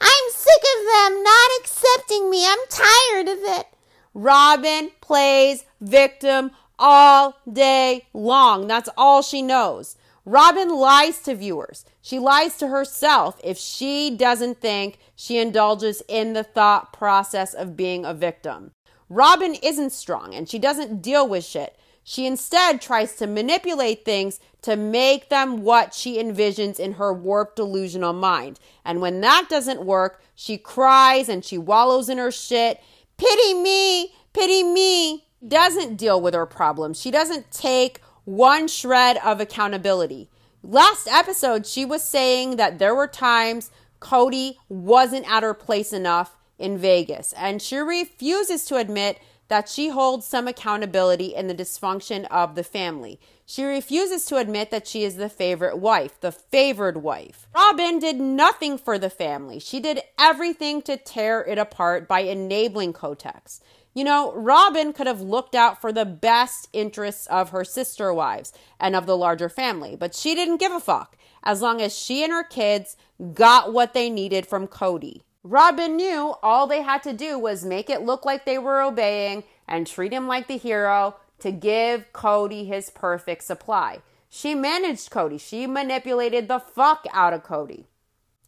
I'm 0.00 0.30
sick 0.30 0.62
of 0.78 0.86
them 0.86 1.22
not 1.22 1.50
accepting 1.60 2.30
me. 2.30 2.46
I'm 2.46 2.58
tired 2.70 3.28
of 3.28 3.38
it. 3.58 3.66
Robyn 4.14 4.90
plays 5.02 5.66
victim 5.82 6.52
all 6.78 7.36
day 7.52 8.06
long. 8.14 8.66
That's 8.66 8.88
all 8.96 9.20
she 9.20 9.42
knows. 9.42 9.96
Robyn 10.24 10.70
lies 10.70 11.18
to 11.20 11.34
viewers. 11.34 11.84
She 12.08 12.18
lies 12.18 12.56
to 12.56 12.68
herself 12.68 13.38
if 13.44 13.58
she 13.58 14.08
doesn't 14.08 14.62
think 14.62 14.98
she 15.14 15.36
indulges 15.36 16.02
in 16.08 16.32
the 16.32 16.42
thought 16.42 16.90
process 16.90 17.52
of 17.52 17.76
being 17.76 18.06
a 18.06 18.14
victim. 18.14 18.70
Robyn 19.10 19.54
isn't 19.62 19.92
strong 19.92 20.34
and 20.34 20.48
she 20.48 20.58
doesn't 20.58 21.02
deal 21.02 21.28
with 21.28 21.44
shit. 21.44 21.76
She 22.02 22.24
instead 22.26 22.80
tries 22.80 23.14
to 23.16 23.26
manipulate 23.26 24.06
things 24.06 24.40
to 24.62 24.74
make 24.74 25.28
them 25.28 25.60
what 25.60 25.92
she 25.92 26.16
envisions 26.18 26.80
in 26.80 26.94
her 26.94 27.12
warped 27.12 27.56
delusional 27.56 28.14
mind. 28.14 28.58
And 28.86 29.02
when 29.02 29.20
that 29.20 29.48
doesn't 29.50 29.84
work, 29.84 30.22
she 30.34 30.56
cries 30.56 31.28
and 31.28 31.44
she 31.44 31.58
wallows 31.58 32.08
in 32.08 32.16
her 32.16 32.32
shit. 32.32 32.82
Pity 33.18 33.52
me, 33.52 34.14
pity 34.32 34.62
me. 34.62 35.26
Doesn't 35.46 35.96
deal 35.96 36.22
with 36.22 36.32
her 36.32 36.46
problems. 36.46 36.98
She 36.98 37.10
doesn't 37.10 37.50
take 37.50 38.00
one 38.24 38.66
shred 38.66 39.18
of 39.18 39.42
accountability. 39.42 40.30
Last 40.62 41.06
episode, 41.06 41.66
she 41.66 41.84
was 41.84 42.02
saying 42.02 42.56
that 42.56 42.78
there 42.78 42.94
were 42.94 43.06
times 43.06 43.70
Kody 44.00 44.56
wasn't 44.68 45.30
at 45.30 45.44
her 45.44 45.54
place 45.54 45.92
enough 45.92 46.36
in 46.58 46.76
Vegas, 46.76 47.32
and 47.34 47.62
she 47.62 47.76
refuses 47.76 48.64
to 48.64 48.76
admit 48.76 49.20
that 49.46 49.68
she 49.68 49.88
holds 49.88 50.26
some 50.26 50.46
accountability 50.48 51.34
in 51.34 51.46
the 51.46 51.54
dysfunction 51.54 52.26
of 52.26 52.54
the 52.54 52.64
family. 52.64 53.20
She 53.46 53.64
refuses 53.64 54.26
to 54.26 54.36
admit 54.36 54.70
that 54.70 54.86
she 54.86 55.04
is 55.04 55.16
the 55.16 55.30
favorite 55.30 55.78
wife, 55.78 56.20
the 56.20 56.32
favored 56.32 56.98
wife. 56.98 57.46
Robyn 57.54 57.98
did 57.98 58.20
nothing 58.20 58.76
for 58.76 58.98
the 58.98 59.08
family. 59.08 59.58
She 59.58 59.80
did 59.80 60.02
everything 60.18 60.82
to 60.82 60.98
tear 60.98 61.40
it 61.42 61.56
apart 61.56 62.06
by 62.06 62.20
enabling 62.20 62.92
Kotex. 62.92 63.60
You 63.98 64.04
know, 64.04 64.32
Robyn 64.32 64.92
could 64.92 65.08
have 65.08 65.20
looked 65.20 65.56
out 65.56 65.80
for 65.80 65.90
the 65.90 66.04
best 66.04 66.68
interests 66.72 67.26
of 67.26 67.50
her 67.50 67.64
sister 67.64 68.14
wives 68.14 68.52
and 68.78 68.94
of 68.94 69.06
the 69.06 69.16
larger 69.16 69.48
family, 69.48 69.96
but 69.96 70.14
she 70.14 70.36
didn't 70.36 70.58
give 70.58 70.70
a 70.70 70.78
fuck 70.78 71.16
as 71.42 71.62
long 71.62 71.82
as 71.82 71.98
she 71.98 72.22
and 72.22 72.32
her 72.32 72.44
kids 72.44 72.96
got 73.34 73.72
what 73.72 73.94
they 73.94 74.08
needed 74.08 74.46
from 74.46 74.68
Kody. 74.68 75.22
Robyn 75.42 75.96
knew 75.96 76.36
all 76.44 76.68
they 76.68 76.82
had 76.82 77.02
to 77.02 77.12
do 77.12 77.40
was 77.40 77.64
make 77.64 77.90
it 77.90 78.02
look 78.02 78.24
like 78.24 78.44
they 78.44 78.56
were 78.56 78.80
obeying 78.80 79.42
and 79.66 79.84
treat 79.84 80.12
him 80.12 80.28
like 80.28 80.46
the 80.46 80.58
hero 80.58 81.16
to 81.40 81.50
give 81.50 82.12
Kody 82.12 82.68
his 82.68 82.90
perfect 82.90 83.42
supply. 83.42 83.98
She 84.28 84.54
managed 84.54 85.10
Kody. 85.10 85.40
She 85.40 85.66
manipulated 85.66 86.46
the 86.46 86.60
fuck 86.60 87.04
out 87.12 87.32
of 87.32 87.42
Kody. 87.42 87.86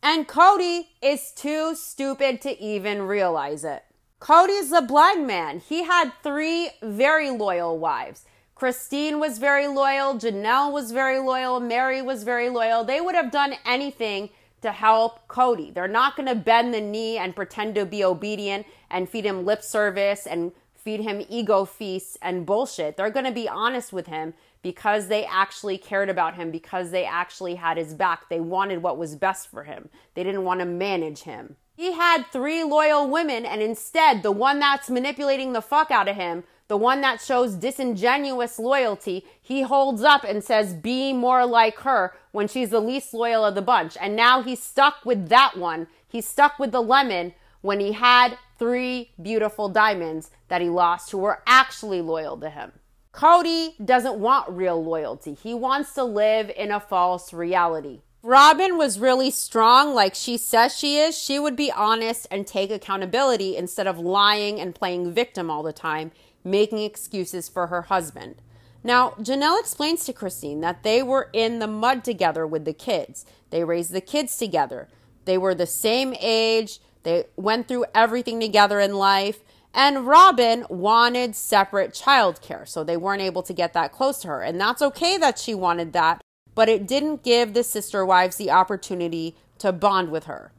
And 0.01 0.29
Kody 0.29 0.91
is 1.03 1.33
too 1.33 1.75
stupid 1.75 2.41
to 2.43 2.57
even 2.63 3.03
realize 3.03 3.65
it. 3.65 3.83
Kody's 4.21 4.71
a 4.71 4.83
blind 4.83 5.27
man. 5.27 5.61
He 5.61 5.85
had 5.85 6.13
three 6.23 6.71
very 6.83 7.31
loyal 7.31 7.79
wives. 7.79 8.27
Christine 8.55 9.19
was 9.19 9.39
very 9.39 9.67
loyal. 9.67 10.15
Janelle 10.17 10.71
was 10.71 10.93
very 10.93 11.19
loyal. 11.19 11.59
Mary 11.59 12.03
was 12.03 12.23
very 12.23 12.51
loyal. 12.51 12.85
They 12.85 13.01
would 13.01 13.15
have 13.15 13.31
done 13.31 13.55
anything 13.65 14.29
to 14.61 14.73
help 14.73 15.27
Kody. 15.27 15.73
They're 15.73 15.89
not 15.89 16.17
going 16.17 16.29
to 16.29 16.35
bend 16.35 16.75
the 16.75 16.83
knee 16.83 17.17
and 17.17 17.35
pretend 17.35 17.75
to 17.77 17.87
be 17.87 18.05
obedient 18.05 18.67
and 18.91 19.09
feed 19.09 19.25
him 19.25 19.47
lip 19.47 19.63
service 19.63 20.27
and 20.27 20.53
feed 20.75 21.01
him 21.01 21.25
ego 21.31 21.65
feasts 21.65 22.19
and 22.21 22.45
bullshit. 22.45 22.99
They're 22.99 23.09
going 23.09 23.25
to 23.25 23.33
be 23.33 23.49
honest 23.49 23.91
with 23.91 24.07
him 24.07 24.35
because 24.61 25.09
they 25.09 25.25
actually 25.25 25.79
cared 25.79 26.11
about 26.11 26.35
him, 26.35 26.51
because 26.51 26.91
they 26.91 27.07
actually 27.07 27.55
had 27.55 27.79
his 27.79 27.95
back. 27.95 28.29
They 28.29 28.41
wanted 28.41 28.83
what 28.83 28.99
was 28.99 29.17
best 29.17 29.51
for 29.51 29.65
him. 29.65 29.89
They 30.13 30.23
didn't 30.25 30.45
want 30.45 30.61
to 30.61 30.67
manage 30.67 31.21
him. 31.21 31.57
He 31.81 31.93
had 31.93 32.27
three 32.27 32.63
loyal 32.63 33.09
women, 33.09 33.47
and 33.47 33.63
instead, 33.63 34.23
the 34.23 34.31
one 34.31 34.59
that's 34.59 34.91
manipulating 34.91 35.55
the 35.55 35.63
fuck 35.63 35.91
out 35.91 36.09
of 36.09 36.17
him, 36.17 36.45
the 36.69 36.77
one 36.77 37.01
that 37.01 37.23
shows 37.23 37.55
disingenuous 37.55 38.59
loyalty, 38.59 39.25
he 39.41 39.63
holds 39.63 40.03
up 40.03 40.23
and 40.23 40.45
says, 40.45 40.75
Be 40.75 41.15
more 41.15 41.47
like 41.47 41.79
her 41.79 42.13
when 42.33 42.49
she's 42.49 42.69
the 42.69 42.81
least 42.81 43.15
loyal 43.15 43.47
of 43.47 43.55
the 43.55 43.63
bunch. 43.63 43.97
And 43.99 44.15
now 44.15 44.43
he's 44.43 44.63
stuck 44.63 45.07
with 45.07 45.31
that 45.31 45.57
one. 45.57 45.87
He's 46.07 46.29
stuck 46.29 46.59
with 46.59 46.71
the 46.71 46.83
lemon 46.83 47.33
when 47.63 47.81
he 47.81 47.93
had 47.93 48.37
three 48.59 49.13
beautiful 49.23 49.71
diamonds 49.71 50.31
that 50.49 50.61
he 50.61 50.69
lost 50.69 51.11
who 51.11 51.17
were 51.17 51.43
actually 51.47 52.03
loyal 52.03 52.37
to 52.41 52.51
him. 52.51 52.73
Kody 53.15 53.83
doesn't 53.83 54.21
want 54.21 54.51
real 54.51 54.85
loyalty. 54.85 55.33
He 55.33 55.55
wants 55.55 55.95
to 55.95 56.05
live 56.05 56.51
in 56.55 56.73
a 56.73 56.79
false 56.79 57.33
reality. 57.33 58.03
Robyn 58.23 58.77
was 58.77 58.99
really 58.99 59.31
strong, 59.31 59.95
like 59.95 60.15
she 60.15 60.37
says 60.37 60.77
she 60.77 60.99
is. 60.99 61.19
She 61.19 61.39
would 61.39 61.57
be 61.57 61.73
honest 61.73 62.27
and 62.31 62.47
take 62.47 62.71
accountability 62.71 63.57
instead 63.57 63.87
of 63.87 63.99
lying 63.99 64.61
and 64.61 64.75
playing 64.75 65.13
victim 65.15 65.51
all 65.51 65.63
the 65.63 65.73
time, 65.73 66.13
making 66.45 66.81
excuses 66.81 67.49
for 67.49 67.69
her 67.69 67.83
husband. 67.83 68.37
Now, 68.85 69.11
Janelle 69.21 69.59
explains 69.59 70.05
to 70.05 70.13
Christine 70.13 70.61
that 70.61 70.83
they 70.83 71.03
were 71.03 71.31
in 71.33 71.61
the 71.61 71.67
mud 71.67 72.05
together 72.05 72.47
with 72.47 72.67
the 72.67 72.75
kids. 72.75 73.25
They 73.49 73.65
raised 73.65 73.93
the 73.93 74.01
kids 74.03 74.37
together. 74.37 74.89
They 75.25 75.39
were 75.39 75.55
the 75.55 75.67
same 75.67 76.15
age. 76.21 76.79
They 77.03 77.25
went 77.37 77.69
through 77.69 77.87
everything 77.95 78.39
together 78.39 78.81
in 78.81 78.95
life. 78.95 79.41
And 79.73 80.07
Robyn 80.07 80.67
wanted 80.69 81.37
separate 81.37 81.93
childcare, 81.93 82.67
so 82.67 82.83
they 82.83 82.97
weren't 82.97 83.23
able 83.23 83.43
to 83.45 83.53
get 83.53 83.73
that 83.75 83.93
close 83.93 84.21
to 84.23 84.29
her. 84.29 84.43
And 84.43 84.61
that's 84.61 84.83
okay 84.83 85.17
that 85.19 85.39
she 85.39 85.55
wanted 85.55 85.93
that, 85.93 86.21
but 86.55 86.69
it 86.69 86.87
didn't 86.87 87.23
give 87.23 87.55
the 87.55 87.65
sister 87.65 88.05
wives 88.05 88.37
the 88.37 88.51
opportunity 88.51 89.37
to 89.59 89.73
bond 89.73 90.11
with 90.11 90.25
her. 90.25 90.53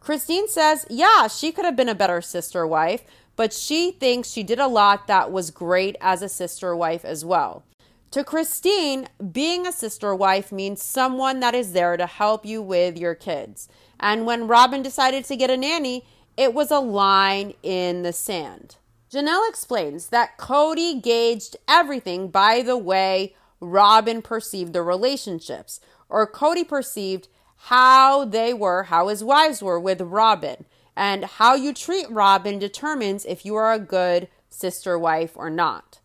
Christine 0.00 0.48
says, 0.48 0.86
yeah, 0.90 1.28
she 1.28 1.50
could 1.50 1.64
have 1.64 1.76
been 1.76 1.88
a 1.88 1.94
better 1.94 2.20
sister 2.20 2.66
wife, 2.66 3.02
but 3.36 3.52
she 3.52 3.90
thinks 3.90 4.30
she 4.30 4.42
did 4.42 4.58
a 4.58 4.66
lot 4.66 5.06
that 5.06 5.32
was 5.32 5.50
great 5.50 5.96
as 6.00 6.22
a 6.22 6.28
sister 6.28 6.76
wife 6.76 7.04
as 7.04 7.24
well. 7.24 7.64
To 8.12 8.22
Christine, 8.22 9.08
being 9.32 9.66
a 9.66 9.72
sister 9.72 10.14
wife 10.14 10.52
means 10.52 10.82
someone 10.82 11.40
that 11.40 11.54
is 11.54 11.72
there 11.72 11.96
to 11.96 12.06
help 12.06 12.46
you 12.46 12.62
with 12.62 12.96
your 12.96 13.14
kids. 13.16 13.68
And 13.98 14.24
when 14.24 14.46
Robyn 14.46 14.82
decided 14.82 15.24
to 15.24 15.36
get 15.36 15.50
a 15.50 15.56
nanny, 15.56 16.04
it 16.36 16.54
was 16.54 16.70
a 16.70 16.78
line 16.78 17.54
in 17.62 18.02
the 18.02 18.12
sand. 18.12 18.76
Janelle 19.12 19.48
explains 19.48 20.08
that 20.08 20.38
Kody 20.38 21.02
gauged 21.02 21.56
everything 21.66 22.28
by 22.28 22.62
the 22.62 22.76
way 22.76 23.34
Robyn 23.64 24.22
perceived 24.22 24.72
the 24.72 24.82
relationships, 24.82 25.80
or 26.08 26.30
Kody 26.30 26.66
perceived 26.66 27.28
how 27.56 28.24
they 28.24 28.52
were, 28.52 28.84
how 28.84 29.08
his 29.08 29.24
wives 29.24 29.62
were 29.62 29.80
with 29.80 30.00
Robyn. 30.00 30.64
And 30.96 31.24
how 31.24 31.54
you 31.54 31.72
treat 31.72 32.08
Robyn 32.10 32.58
determines 32.58 33.24
if 33.24 33.44
you 33.44 33.56
are 33.56 33.72
a 33.72 33.78
good 33.80 34.28
sister 34.48 34.98
wife 34.98 35.32
or 35.34 35.50
not. 35.50 36.00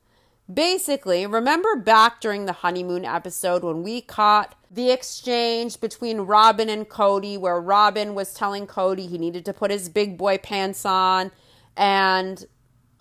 Basically, 0.52 1.28
remember 1.28 1.76
back 1.76 2.20
during 2.20 2.46
the 2.46 2.54
honeymoon 2.54 3.06
episode 3.06 3.64
when 3.64 3.84
we 3.84 4.02
caught 4.02 4.56
the 4.72 4.90
exchange 4.90 5.80
between 5.80 6.22
Robyn 6.22 6.70
and 6.70 6.90
Kody, 6.90 7.38
where 7.38 7.62
Robyn 7.62 8.16
was 8.16 8.34
telling 8.34 8.66
Kody 8.66 9.08
he 9.08 9.20
needed 9.20 9.46
to 9.46 9.54
put 9.54 9.70
his 9.70 9.90
big 9.90 10.18
boy 10.18 10.40
pants 10.40 10.86
on, 10.86 11.32
and 11.78 12.48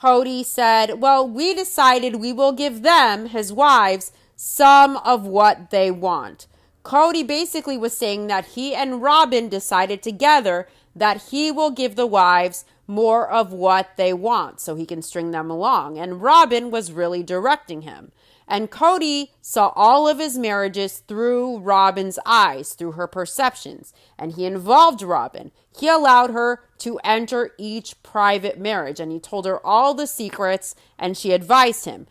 Kody 0.02 0.44
said, 0.44 1.00
Well, 1.00 1.26
we 1.26 1.54
decided 1.54 2.16
we 2.16 2.32
will 2.34 2.52
give 2.52 2.82
them, 2.82 3.26
his 3.26 3.50
wives, 3.52 4.12
some 4.40 4.96
of 4.98 5.26
what 5.26 5.70
they 5.70 5.90
want. 5.90 6.46
Kody 6.84 7.26
basically 7.26 7.76
was 7.76 7.94
saying 7.96 8.28
that 8.28 8.46
he 8.46 8.72
and 8.72 9.02
Robyn 9.02 9.48
decided 9.48 10.00
together 10.00 10.68
that 10.94 11.24
he 11.30 11.50
will 11.50 11.72
give 11.72 11.96
the 11.96 12.06
wives 12.06 12.64
more 12.86 13.28
of 13.28 13.52
what 13.52 13.96
they 13.96 14.12
want 14.12 14.60
so 14.60 14.76
he 14.76 14.86
can 14.86 15.02
string 15.02 15.32
them 15.32 15.50
along. 15.50 15.98
And 15.98 16.22
Robyn 16.22 16.70
was 16.70 16.92
really 16.92 17.24
directing 17.24 17.82
him. 17.82 18.12
And 18.46 18.70
Kody 18.70 19.30
saw 19.42 19.72
all 19.74 20.08
of 20.08 20.20
his 20.20 20.38
marriages 20.38 21.02
through 21.06 21.58
Robyn's 21.58 22.18
eyes, 22.24 22.74
through 22.74 22.92
her 22.92 23.08
perceptions. 23.08 23.92
And 24.16 24.32
he 24.32 24.46
involved 24.46 25.02
Robyn. 25.02 25.50
He 25.76 25.88
allowed 25.88 26.30
her 26.30 26.62
to 26.78 26.98
enter 27.02 27.54
each 27.58 28.00
private 28.04 28.58
marriage 28.58 29.00
and 29.00 29.10
he 29.10 29.18
told 29.18 29.46
her 29.46 29.64
all 29.66 29.94
the 29.94 30.06
secrets 30.06 30.76
and 30.96 31.16
she 31.16 31.32
advised 31.32 31.84
him. 31.84 32.06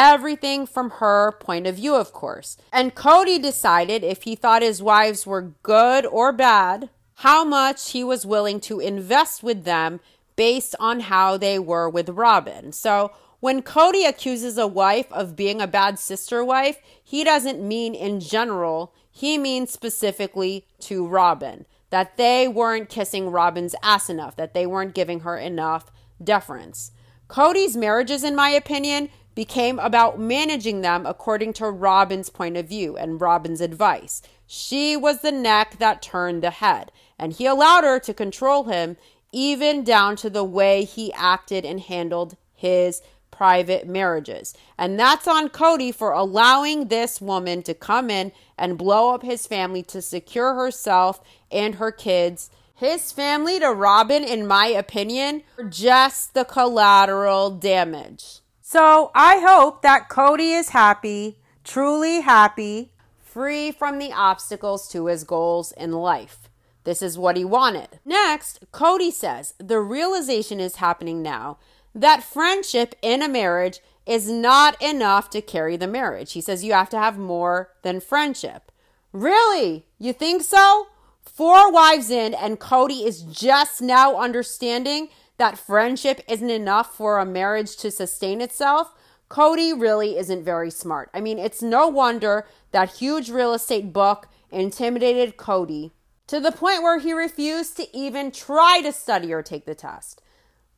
Everything 0.00 0.64
from 0.64 0.90
her 0.90 1.32
point 1.40 1.66
of 1.66 1.74
view, 1.74 1.96
of 1.96 2.12
course. 2.12 2.56
And 2.72 2.94
Kody 2.94 3.42
decided 3.42 4.04
if 4.04 4.22
he 4.22 4.36
thought 4.36 4.62
his 4.62 4.80
wives 4.80 5.26
were 5.26 5.54
good 5.64 6.06
or 6.06 6.32
bad, 6.32 6.88
how 7.16 7.42
much 7.44 7.90
he 7.90 8.04
was 8.04 8.24
willing 8.24 8.60
to 8.60 8.78
invest 8.78 9.42
with 9.42 9.64
them 9.64 9.98
based 10.36 10.76
on 10.78 11.00
how 11.00 11.36
they 11.36 11.58
were 11.58 11.90
with 11.90 12.10
Robyn. 12.10 12.70
So 12.70 13.10
when 13.40 13.60
Kody 13.60 14.08
accuses 14.08 14.56
a 14.56 14.68
wife 14.68 15.10
of 15.10 15.34
being 15.34 15.60
a 15.60 15.66
bad 15.66 15.98
sister 15.98 16.44
wife, 16.44 16.78
he 17.02 17.24
doesn't 17.24 17.60
mean 17.60 17.92
in 17.92 18.20
general, 18.20 18.94
he 19.10 19.36
means 19.36 19.72
specifically 19.72 20.64
to 20.78 21.08
Robyn 21.08 21.66
that 21.90 22.16
they 22.16 22.46
weren't 22.46 22.88
kissing 22.88 23.30
Robyn's 23.30 23.74
ass 23.82 24.08
enough, 24.08 24.36
that 24.36 24.54
they 24.54 24.64
weren't 24.64 24.94
giving 24.94 25.20
her 25.20 25.36
enough 25.36 25.90
deference. 26.22 26.92
Kody's 27.28 27.76
marriages, 27.76 28.22
in 28.22 28.36
my 28.36 28.50
opinion, 28.50 29.08
became 29.38 29.78
about 29.78 30.18
managing 30.18 30.80
them 30.80 31.06
according 31.06 31.52
to 31.52 31.70
Robyn's 31.70 32.28
point 32.28 32.56
of 32.56 32.68
view 32.68 32.96
and 32.96 33.20
Robyn's 33.20 33.60
advice. 33.60 34.20
She 34.48 34.96
was 34.96 35.20
the 35.20 35.30
neck 35.30 35.76
that 35.78 36.02
turned 36.02 36.42
the 36.42 36.50
head, 36.50 36.90
and 37.20 37.32
he 37.32 37.46
allowed 37.46 37.84
her 37.84 38.00
to 38.00 38.12
control 38.12 38.64
him 38.64 38.96
even 39.30 39.84
down 39.84 40.16
to 40.16 40.28
the 40.28 40.42
way 40.42 40.82
he 40.82 41.12
acted 41.12 41.64
and 41.64 41.78
handled 41.78 42.36
his 42.52 43.00
private 43.30 43.86
marriages. 43.86 44.54
And 44.76 44.98
that's 44.98 45.28
on 45.28 45.50
Kody 45.50 45.94
for 45.94 46.10
allowing 46.10 46.88
this 46.88 47.20
woman 47.20 47.62
to 47.62 47.74
come 47.74 48.10
in 48.10 48.32
and 48.58 48.76
blow 48.76 49.14
up 49.14 49.22
his 49.22 49.46
family 49.46 49.84
to 49.84 50.02
secure 50.02 50.54
herself 50.54 51.22
and 51.48 51.76
her 51.76 51.92
kids. 51.92 52.50
His 52.74 53.12
family 53.12 53.60
to 53.60 53.68
Robyn, 53.68 54.24
in 54.24 54.48
my 54.48 54.66
opinion, 54.66 55.44
are 55.56 55.62
just 55.62 56.34
the 56.34 56.44
collateral 56.44 57.50
damage. 57.50 58.40
So 58.70 59.10
I 59.14 59.38
hope 59.38 59.80
that 59.80 60.10
Kody 60.10 60.54
is 60.54 60.68
happy, 60.68 61.38
truly 61.64 62.20
happy, 62.20 62.92
free 63.18 63.72
from 63.72 63.98
the 63.98 64.12
obstacles 64.12 64.88
to 64.88 65.06
his 65.06 65.24
goals 65.24 65.72
in 65.72 65.92
life. 65.92 66.50
This 66.84 67.00
is 67.00 67.16
what 67.16 67.38
he 67.38 67.46
wanted. 67.46 67.98
Next, 68.04 68.70
Kody 68.70 69.10
says 69.10 69.54
the 69.56 69.80
realization 69.80 70.60
is 70.60 70.76
happening 70.76 71.22
now 71.22 71.56
that 71.94 72.22
friendship 72.22 72.94
in 73.00 73.22
a 73.22 73.28
marriage 73.28 73.80
is 74.04 74.30
not 74.30 74.76
enough 74.82 75.30
to 75.30 75.40
carry 75.40 75.78
the 75.78 75.88
marriage. 75.88 76.34
He 76.34 76.42
says 76.42 76.62
you 76.62 76.74
have 76.74 76.90
to 76.90 76.98
have 76.98 77.16
more 77.16 77.70
than 77.80 78.00
friendship. 78.00 78.70
Really? 79.14 79.86
You 79.98 80.12
think 80.12 80.42
so? 80.42 80.88
Four 81.22 81.72
wives 81.72 82.10
in, 82.10 82.34
and 82.34 82.60
Kody 82.60 83.06
is 83.06 83.22
just 83.22 83.80
now 83.80 84.18
understanding 84.18 85.08
that 85.38 85.58
friendship 85.58 86.20
isn't 86.28 86.50
enough 86.50 86.94
for 86.94 87.18
a 87.18 87.26
marriage 87.26 87.76
to 87.78 87.90
sustain 87.90 88.40
itself. 88.40 88.92
Kody 89.30 89.78
really 89.78 90.16
isn't 90.18 90.44
very 90.44 90.70
smart. 90.70 91.10
I 91.14 91.20
mean, 91.20 91.38
it's 91.38 91.62
no 91.62 91.88
wonder 91.88 92.46
that 92.72 92.96
huge 92.96 93.30
real 93.30 93.54
estate 93.54 93.92
book 93.92 94.28
intimidated 94.50 95.36
Kody 95.36 95.92
to 96.26 96.40
the 96.40 96.52
point 96.52 96.82
where 96.82 96.98
he 96.98 97.12
refused 97.12 97.76
to 97.76 97.96
even 97.96 98.30
try 98.30 98.80
to 98.82 98.92
study 98.92 99.32
or 99.32 99.42
take 99.42 99.64
the 99.64 99.74
test. 99.74 100.22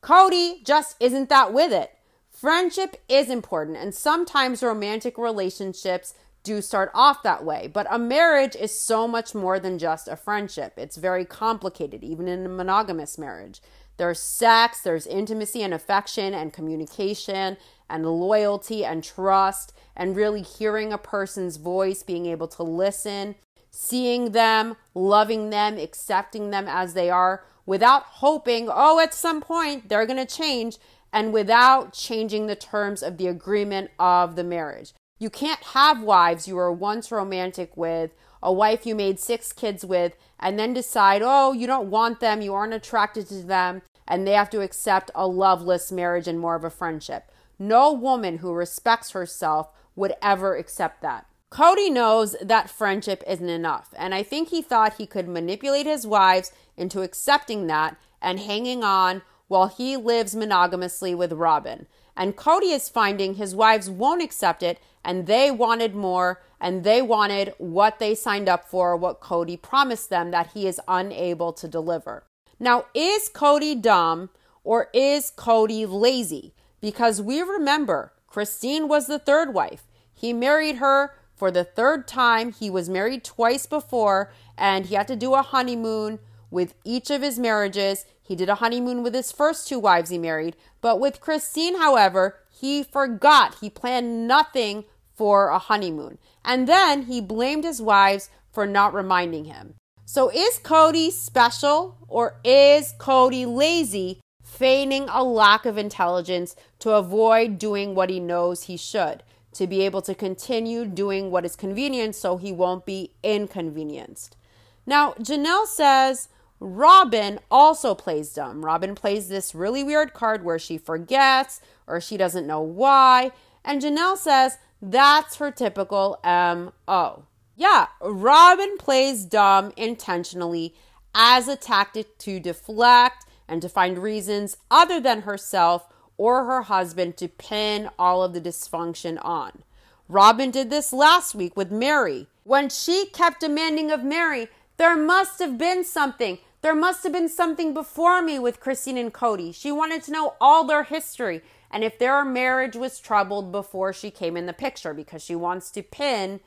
Kody 0.02 0.64
just 0.64 0.96
isn't 1.00 1.28
that 1.28 1.52
with 1.52 1.72
it. 1.72 1.96
Friendship 2.30 2.96
is 3.08 3.28
important, 3.28 3.76
and 3.76 3.94
sometimes 3.94 4.62
romantic 4.62 5.18
relationships 5.18 6.14
do 6.42 6.62
start 6.62 6.90
off 6.94 7.22
that 7.22 7.44
way. 7.44 7.68
But 7.72 7.86
a 7.90 7.98
marriage 7.98 8.56
is 8.56 8.78
so 8.78 9.06
much 9.06 9.34
more 9.34 9.60
than 9.60 9.78
just 9.78 10.08
a 10.08 10.16
friendship. 10.16 10.74
It's 10.76 10.96
very 10.96 11.24
complicated, 11.24 12.02
even 12.02 12.28
in 12.28 12.46
a 12.46 12.48
monogamous 12.48 13.18
marriage. 13.18 13.60
There's 14.00 14.18
sex, 14.18 14.80
there's 14.80 15.06
intimacy 15.06 15.62
and 15.62 15.74
affection 15.74 16.32
and 16.32 16.54
communication 16.54 17.58
and 17.90 18.06
loyalty 18.06 18.82
and 18.82 19.04
trust 19.04 19.74
and 19.94 20.16
really 20.16 20.40
hearing 20.40 20.90
a 20.90 20.96
person's 20.96 21.58
voice, 21.58 22.02
being 22.02 22.24
able 22.24 22.48
to 22.48 22.62
listen, 22.62 23.34
seeing 23.70 24.32
them, 24.32 24.76
loving 24.94 25.50
them, 25.50 25.76
accepting 25.76 26.48
them 26.48 26.64
as 26.66 26.94
they 26.94 27.10
are 27.10 27.44
without 27.66 28.04
hoping, 28.04 28.70
oh, 28.72 28.98
at 29.00 29.12
some 29.12 29.42
point 29.42 29.90
they're 29.90 30.06
going 30.06 30.26
to 30.26 30.34
change, 30.34 30.78
and 31.12 31.34
without 31.34 31.92
changing 31.92 32.46
the 32.46 32.56
terms 32.56 33.02
of 33.02 33.18
the 33.18 33.26
agreement 33.26 33.90
of 33.98 34.34
the 34.34 34.44
marriage. 34.44 34.94
You 35.18 35.28
can't 35.28 35.62
have 35.62 36.02
wives 36.02 36.48
you 36.48 36.56
were 36.56 36.72
once 36.72 37.12
romantic 37.12 37.76
with, 37.76 38.12
a 38.42 38.50
wife 38.50 38.86
you 38.86 38.94
made 38.94 39.20
six 39.20 39.52
kids 39.52 39.84
with, 39.84 40.16
and 40.38 40.58
then 40.58 40.72
decide, 40.72 41.20
oh, 41.22 41.52
you 41.52 41.66
don't 41.66 41.90
want 41.90 42.20
them, 42.20 42.40
you 42.40 42.54
aren't 42.54 42.72
attracted 42.72 43.28
to 43.28 43.42
them, 43.42 43.82
and 44.10 44.26
they 44.26 44.32
have 44.32 44.50
to 44.50 44.60
accept 44.60 45.12
a 45.14 45.26
loveless 45.26 45.92
marriage 45.92 46.26
and 46.26 46.40
more 46.40 46.56
of 46.56 46.64
a 46.64 46.68
friendship. 46.68 47.30
No 47.60 47.92
woman 47.92 48.38
who 48.38 48.52
respects 48.52 49.12
herself 49.12 49.70
would 49.94 50.14
ever 50.20 50.56
accept 50.56 51.00
that. 51.00 51.26
Kody 51.52 51.92
knows 51.92 52.34
that 52.42 52.68
friendship 52.68 53.22
isn't 53.26 53.48
enough, 53.48 53.94
and 53.96 54.12
I 54.12 54.24
think 54.24 54.48
he 54.48 54.62
thought 54.62 54.94
he 54.94 55.06
could 55.06 55.28
manipulate 55.28 55.86
his 55.86 56.06
wives 56.06 56.52
into 56.76 57.02
accepting 57.02 57.68
that 57.68 57.96
and 58.20 58.40
hanging 58.40 58.82
on 58.82 59.22
while 59.46 59.68
he 59.68 59.96
lives 59.96 60.34
monogamously 60.34 61.14
with 61.14 61.32
Robyn. 61.32 61.86
And 62.16 62.36
Kody 62.36 62.72
is 62.74 62.88
finding 62.88 63.34
his 63.34 63.54
wives 63.54 63.88
won't 63.88 64.22
accept 64.22 64.62
it, 64.62 64.80
and 65.04 65.26
they 65.26 65.50
wanted 65.50 65.94
more, 65.94 66.42
and 66.60 66.82
they 66.82 67.00
wanted 67.00 67.54
what 67.58 68.00
they 68.00 68.14
signed 68.16 68.48
up 68.48 68.68
for, 68.68 68.96
what 68.96 69.20
Kody 69.20 69.60
promised 69.60 70.10
them 70.10 70.32
that 70.32 70.50
he 70.54 70.66
is 70.66 70.80
unable 70.88 71.52
to 71.52 71.68
deliver. 71.68 72.24
Now, 72.62 72.84
is 72.94 73.30
Kody 73.30 73.80
dumb, 73.80 74.28
or 74.62 74.88
is 74.92 75.32
Kody 75.34 75.88
lazy? 75.90 76.52
Because 76.80 77.22
we 77.22 77.40
remember 77.40 78.12
Christine 78.26 78.86
was 78.86 79.06
the 79.06 79.18
third 79.18 79.54
wife. 79.54 79.88
He 80.14 80.34
married 80.34 80.76
her 80.76 81.14
for 81.34 81.50
the 81.50 81.64
third 81.64 82.06
time. 82.06 82.52
He 82.52 82.68
was 82.68 82.90
married 82.90 83.24
twice 83.24 83.64
before, 83.64 84.30
and 84.58 84.86
he 84.86 84.94
had 84.94 85.08
to 85.08 85.16
do 85.16 85.32
a 85.32 85.40
honeymoon 85.40 86.18
with 86.50 86.74
each 86.84 87.10
of 87.10 87.22
his 87.22 87.38
marriages. 87.38 88.04
He 88.22 88.36
did 88.36 88.50
a 88.50 88.56
honeymoon 88.56 89.02
with 89.02 89.14
his 89.14 89.32
first 89.32 89.66
two 89.66 89.78
wives 89.78 90.10
he 90.10 90.18
married, 90.18 90.54
but 90.82 91.00
with 91.00 91.20
Christine, 91.20 91.78
however, 91.78 92.40
he 92.50 92.82
forgot. 92.82 93.56
He 93.62 93.70
planned 93.70 94.28
nothing 94.28 94.84
for 95.14 95.48
a 95.48 95.58
honeymoon. 95.58 96.18
And 96.44 96.68
then 96.68 97.04
he 97.04 97.22
blamed 97.22 97.64
his 97.64 97.80
wives 97.80 98.28
for 98.52 98.66
not 98.66 98.92
reminding 98.92 99.46
him. 99.46 99.74
So 100.12 100.28
is 100.28 100.58
Kody 100.58 101.12
special 101.12 101.96
or 102.08 102.34
is 102.42 102.94
Kody 102.98 103.46
lazy, 103.46 104.18
feigning 104.42 105.06
a 105.08 105.22
lack 105.22 105.64
of 105.64 105.78
intelligence 105.78 106.56
to 106.80 106.90
avoid 106.94 107.60
doing 107.60 107.94
what 107.94 108.10
he 108.10 108.18
knows 108.18 108.64
he 108.64 108.76
should? 108.76 109.22
To 109.52 109.68
be 109.68 109.82
able 109.82 110.02
to 110.02 110.16
continue 110.16 110.84
doing 110.84 111.30
what 111.30 111.44
is 111.44 111.54
convenient 111.54 112.16
so 112.16 112.38
he 112.38 112.50
won't 112.50 112.84
be 112.84 113.12
inconvenienced. 113.22 114.36
Now, 114.84 115.12
Janelle 115.12 115.68
says 115.68 116.28
Robyn 116.58 117.38
also 117.48 117.94
plays 117.94 118.34
dumb. 118.34 118.64
Robyn 118.64 118.96
plays 118.96 119.28
this 119.28 119.54
really 119.54 119.84
weird 119.84 120.12
card 120.12 120.44
where 120.44 120.58
she 120.58 120.76
forgets 120.76 121.60
or 121.86 122.00
she 122.00 122.16
doesn't 122.16 122.48
know 122.48 122.60
why. 122.60 123.30
And 123.64 123.80
Janelle 123.80 124.16
says 124.16 124.58
that's 124.82 125.36
her 125.36 125.52
typical 125.52 126.18
MO. 126.24 127.26
Yeah, 127.60 127.88
Robyn 128.00 128.78
plays 128.78 129.26
dumb 129.26 129.74
intentionally 129.76 130.74
as 131.14 131.46
a 131.46 131.56
tactic 131.56 132.16
to 132.20 132.40
deflect 132.40 133.26
and 133.46 133.60
to 133.60 133.68
find 133.68 133.98
reasons 133.98 134.56
other 134.70 134.98
than 134.98 135.22
herself 135.22 135.86
or 136.16 136.46
her 136.46 136.62
husband 136.62 137.18
to 137.18 137.28
pin 137.28 137.90
all 137.98 138.22
of 138.22 138.32
the 138.32 138.40
dysfunction 138.40 139.22
on. 139.22 139.62
Robyn 140.08 140.50
did 140.50 140.70
this 140.70 140.90
last 140.90 141.34
week 141.34 141.54
with 141.54 141.70
Mary. 141.70 142.28
When 142.44 142.70
she 142.70 143.04
kept 143.12 143.40
demanding 143.40 143.90
of 143.90 144.02
Mary, 144.02 144.48
there 144.78 144.96
must 144.96 145.38
have 145.38 145.58
been 145.58 145.84
something. 145.84 146.38
There 146.62 146.74
must 146.74 147.02
have 147.02 147.12
been 147.12 147.28
something 147.28 147.74
before 147.74 148.22
me 148.22 148.38
with 148.38 148.60
Christine 148.60 148.96
and 148.96 149.12
Kody. 149.12 149.54
She 149.54 149.70
wanted 149.70 150.02
to 150.04 150.12
know 150.12 150.32
all 150.40 150.64
their 150.64 150.84
history 150.84 151.42
and 151.70 151.84
if 151.84 151.98
their 151.98 152.24
marriage 152.24 152.74
was 152.74 152.98
troubled 152.98 153.52
before 153.52 153.92
she 153.92 154.10
came 154.10 154.38
in 154.38 154.46
the 154.46 154.54
picture 154.54 154.94
because 154.94 155.22
she 155.22 155.34
wants 155.34 155.70
to 155.72 155.82
pin 155.82 156.40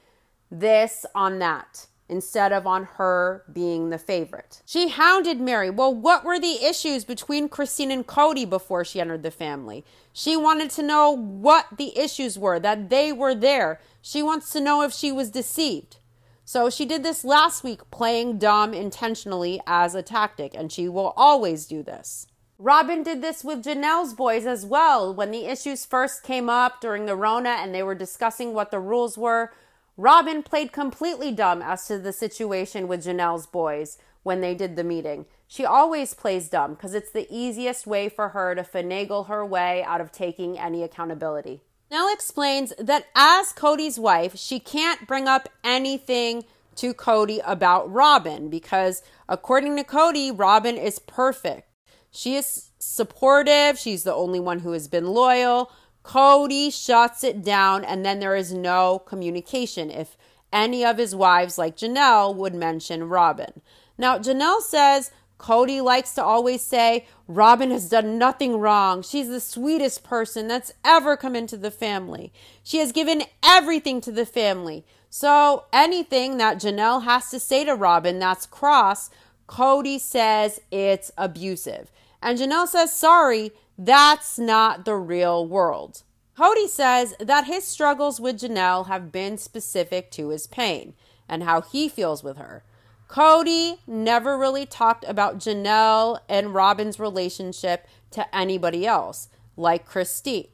this 0.59 1.05
on 1.15 1.39
that 1.39 1.87
instead 2.09 2.51
of 2.51 2.67
on 2.67 2.83
her 2.83 3.43
being 3.51 3.89
the 3.89 3.97
favorite. 3.97 4.61
She 4.65 4.89
hounded 4.89 5.39
Mary. 5.39 5.69
Well, 5.69 5.93
what 5.93 6.23
were 6.23 6.39
the 6.39 6.63
issues 6.63 7.05
between 7.05 7.49
Christine 7.49 7.91
and 7.91 8.05
Kody 8.05 8.47
before 8.47 8.85
she 8.85 9.01
entered 9.01 9.23
the 9.23 9.31
family? 9.31 9.83
She 10.11 10.37
wanted 10.37 10.69
to 10.71 10.83
know 10.83 11.11
what 11.11 11.65
the 11.77 11.97
issues 11.97 12.37
were, 12.37 12.59
that 12.59 12.89
they 12.89 13.11
were 13.11 13.33
there. 13.33 13.79
She 14.01 14.21
wants 14.21 14.51
to 14.51 14.61
know 14.61 14.83
if 14.83 14.93
she 14.93 15.11
was 15.11 15.31
deceived. 15.31 15.97
So 16.45 16.69
she 16.69 16.85
did 16.85 17.03
this 17.03 17.23
last 17.23 17.63
week, 17.63 17.89
playing 17.89 18.37
dumb 18.37 18.73
intentionally 18.73 19.61
as 19.65 19.95
a 19.95 20.03
tactic, 20.03 20.53
and 20.53 20.71
she 20.71 20.89
will 20.89 21.13
always 21.15 21.65
do 21.65 21.81
this. 21.81 22.27
Robyn 22.59 23.01
did 23.01 23.21
this 23.21 23.43
with 23.43 23.63
Janelle's 23.63 24.13
boys 24.13 24.45
as 24.45 24.65
well. 24.65 25.13
When 25.13 25.31
the 25.31 25.45
issues 25.45 25.85
first 25.85 26.21
came 26.21 26.49
up 26.49 26.79
during 26.79 27.05
the 27.05 27.15
Rona 27.15 27.49
and 27.49 27.73
they 27.73 27.81
were 27.81 27.95
discussing 27.95 28.53
what 28.53 28.71
the 28.71 28.79
rules 28.79 29.17
were, 29.17 29.51
Robyn 29.95 30.41
played 30.41 30.71
completely 30.71 31.31
dumb 31.31 31.61
as 31.61 31.87
to 31.87 31.99
the 31.99 32.13
situation 32.13 32.87
with 32.87 33.05
Janelle's 33.05 33.45
boys 33.45 33.97
when 34.23 34.41
they 34.41 34.55
did 34.55 34.75
the 34.75 34.83
meeting. 34.83 35.25
She 35.47 35.65
always 35.65 36.13
plays 36.15 36.49
dumb 36.49 36.73
because 36.73 36.95
it's 36.95 37.11
the 37.11 37.27
easiest 37.29 37.85
way 37.85 38.09
for 38.09 38.29
her 38.29 38.55
to 38.55 38.63
finagle 38.63 39.27
her 39.27 39.45
way 39.45 39.83
out 39.83 40.01
of 40.01 40.11
taking 40.11 40.57
any 40.57 40.81
accountability. 40.81 41.61
Nell 41.91 42.11
explains 42.11 42.73
that 42.79 43.05
as 43.15 43.53
Kody's 43.53 43.99
wife, 43.99 44.35
she 44.35 44.59
can't 44.59 45.07
bring 45.07 45.27
up 45.27 45.47
anything 45.63 46.43
to 46.77 46.95
Kody 46.95 47.39
about 47.45 47.91
Robyn 47.91 48.49
because, 48.49 49.03
according 49.29 49.75
to 49.77 49.83
Kody, 49.83 50.35
Robyn 50.35 50.75
is 50.75 50.97
perfect. 50.97 51.69
She 52.09 52.35
is 52.35 52.71
supportive, 52.79 53.77
she's 53.77 54.03
the 54.03 54.13
only 54.13 54.39
one 54.39 54.59
who 54.59 54.71
has 54.71 54.87
been 54.87 55.05
loyal. 55.05 55.71
Kody 56.03 56.71
shuts 56.71 57.23
it 57.23 57.43
down, 57.43 57.83
and 57.83 58.05
then 58.05 58.19
there 58.19 58.35
is 58.35 58.53
no 58.53 58.99
communication 58.99 59.89
if 59.89 60.17
any 60.51 60.85
of 60.85 60.97
his 60.97 61.15
wives, 61.15 61.57
like 61.57 61.77
Janelle, 61.77 62.35
would 62.35 62.53
mention 62.53 63.09
Robyn. 63.09 63.61
Now, 63.97 64.19
Janelle 64.19 64.61
says 64.61 65.11
Kody 65.39 65.83
likes 65.83 66.13
to 66.13 66.23
always 66.23 66.61
say, 66.61 67.05
Robyn 67.27 67.71
has 67.71 67.89
done 67.89 68.17
nothing 68.17 68.57
wrong. 68.57 69.01
She's 69.01 69.27
the 69.27 69.39
sweetest 69.39 70.03
person 70.03 70.47
that's 70.47 70.73
ever 70.85 71.17
come 71.17 71.35
into 71.35 71.57
the 71.57 71.71
family. 71.71 72.31
She 72.63 72.77
has 72.77 72.91
given 72.91 73.23
everything 73.43 73.99
to 74.01 74.11
the 74.11 74.25
family. 74.25 74.85
So 75.09 75.65
anything 75.73 76.37
that 76.37 76.57
Janelle 76.57 77.03
has 77.03 77.29
to 77.31 77.39
say 77.39 77.65
to 77.65 77.75
Robyn 77.75 78.19
that's 78.19 78.45
cross, 78.45 79.09
Kody 79.47 79.99
says 79.99 80.61
it's 80.71 81.11
abusive. 81.17 81.91
And 82.21 82.39
Janelle 82.39 82.67
says, 82.67 82.95
sorry, 82.95 83.51
that's 83.77 84.37
not 84.37 84.85
the 84.85 84.95
real 84.95 85.47
world. 85.47 86.03
Kody 86.37 86.67
says 86.67 87.15
that 87.19 87.45
his 87.45 87.65
struggles 87.65 88.19
with 88.19 88.39
Janelle 88.39 88.87
have 88.87 89.11
been 89.11 89.37
specific 89.37 90.09
to 90.11 90.29
his 90.29 90.47
pain 90.47 90.93
and 91.29 91.43
how 91.43 91.61
he 91.61 91.87
feels 91.87 92.23
with 92.23 92.37
her. 92.37 92.63
Kody 93.07 93.77
never 93.85 94.37
really 94.37 94.65
talked 94.65 95.05
about 95.07 95.37
Janelle 95.37 96.19
and 96.27 96.55
Robyn's 96.55 96.99
relationship 96.99 97.87
to 98.11 98.35
anybody 98.35 98.87
else, 98.87 99.29
like 99.55 99.85
Christine 99.85 100.47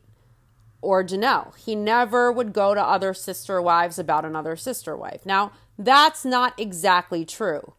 or 0.82 1.04
Janelle. 1.04 1.56
He 1.58 1.76
never 1.76 2.32
would 2.32 2.52
go 2.54 2.74
to 2.74 2.82
other 2.82 3.14
sister 3.14 3.62
wives 3.62 4.00
about 4.00 4.26
another 4.26 4.56
sister 4.56 4.96
wife. 4.98 5.26
Now, 5.26 5.52
that's 5.78 6.26
not 6.26 6.60
exactly 6.60 7.24
true. 7.24 7.74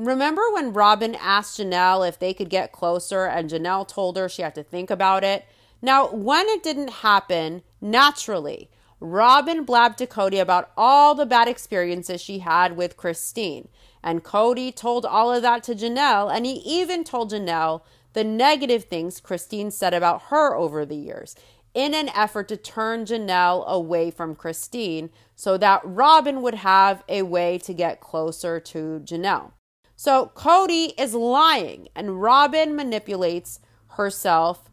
Remember 0.00 0.40
when 0.52 0.72
Robyn 0.72 1.14
asked 1.14 1.60
Janelle 1.60 2.08
if 2.08 2.18
they 2.18 2.32
could 2.32 2.48
get 2.48 2.72
closer 2.72 3.26
and 3.26 3.50
Janelle 3.50 3.86
told 3.86 4.16
her 4.16 4.30
she 4.30 4.40
had 4.40 4.54
to 4.54 4.62
think 4.62 4.90
about 4.90 5.22
it? 5.22 5.44
Now, 5.82 6.08
when 6.08 6.48
it 6.48 6.62
didn't 6.62 6.88
happen 6.88 7.60
naturally, 7.82 8.70
Robyn 8.98 9.64
blabbed 9.64 9.98
to 9.98 10.06
Kody 10.06 10.40
about 10.40 10.70
all 10.74 11.14
the 11.14 11.26
bad 11.26 11.48
experiences 11.48 12.22
she 12.22 12.38
had 12.38 12.78
with 12.78 12.96
Christine. 12.96 13.68
And 14.02 14.24
Kody 14.24 14.74
told 14.74 15.04
all 15.04 15.34
of 15.34 15.42
that 15.42 15.62
to 15.64 15.74
Janelle, 15.74 16.34
and 16.34 16.46
he 16.46 16.54
even 16.64 17.04
told 17.04 17.32
Janelle 17.32 17.82
the 18.14 18.24
negative 18.24 18.84
things 18.84 19.20
Christine 19.20 19.70
said 19.70 19.92
about 19.92 20.22
her 20.30 20.56
over 20.56 20.86
the 20.86 20.96
years 20.96 21.36
in 21.74 21.92
an 21.92 22.08
effort 22.14 22.48
to 22.48 22.56
turn 22.56 23.04
Janelle 23.04 23.66
away 23.66 24.10
from 24.10 24.34
Christine 24.34 25.10
so 25.36 25.58
that 25.58 25.82
Robyn 25.84 26.40
would 26.40 26.54
have 26.54 27.04
a 27.06 27.20
way 27.20 27.58
to 27.58 27.74
get 27.74 28.00
closer 28.00 28.58
to 28.60 29.02
Janelle. 29.04 29.52
So 30.02 30.32
Kody 30.34 30.98
is 30.98 31.12
lying, 31.12 31.88
and 31.94 32.22
Robyn 32.22 32.74
manipulates 32.74 33.60
herself, 33.98 34.70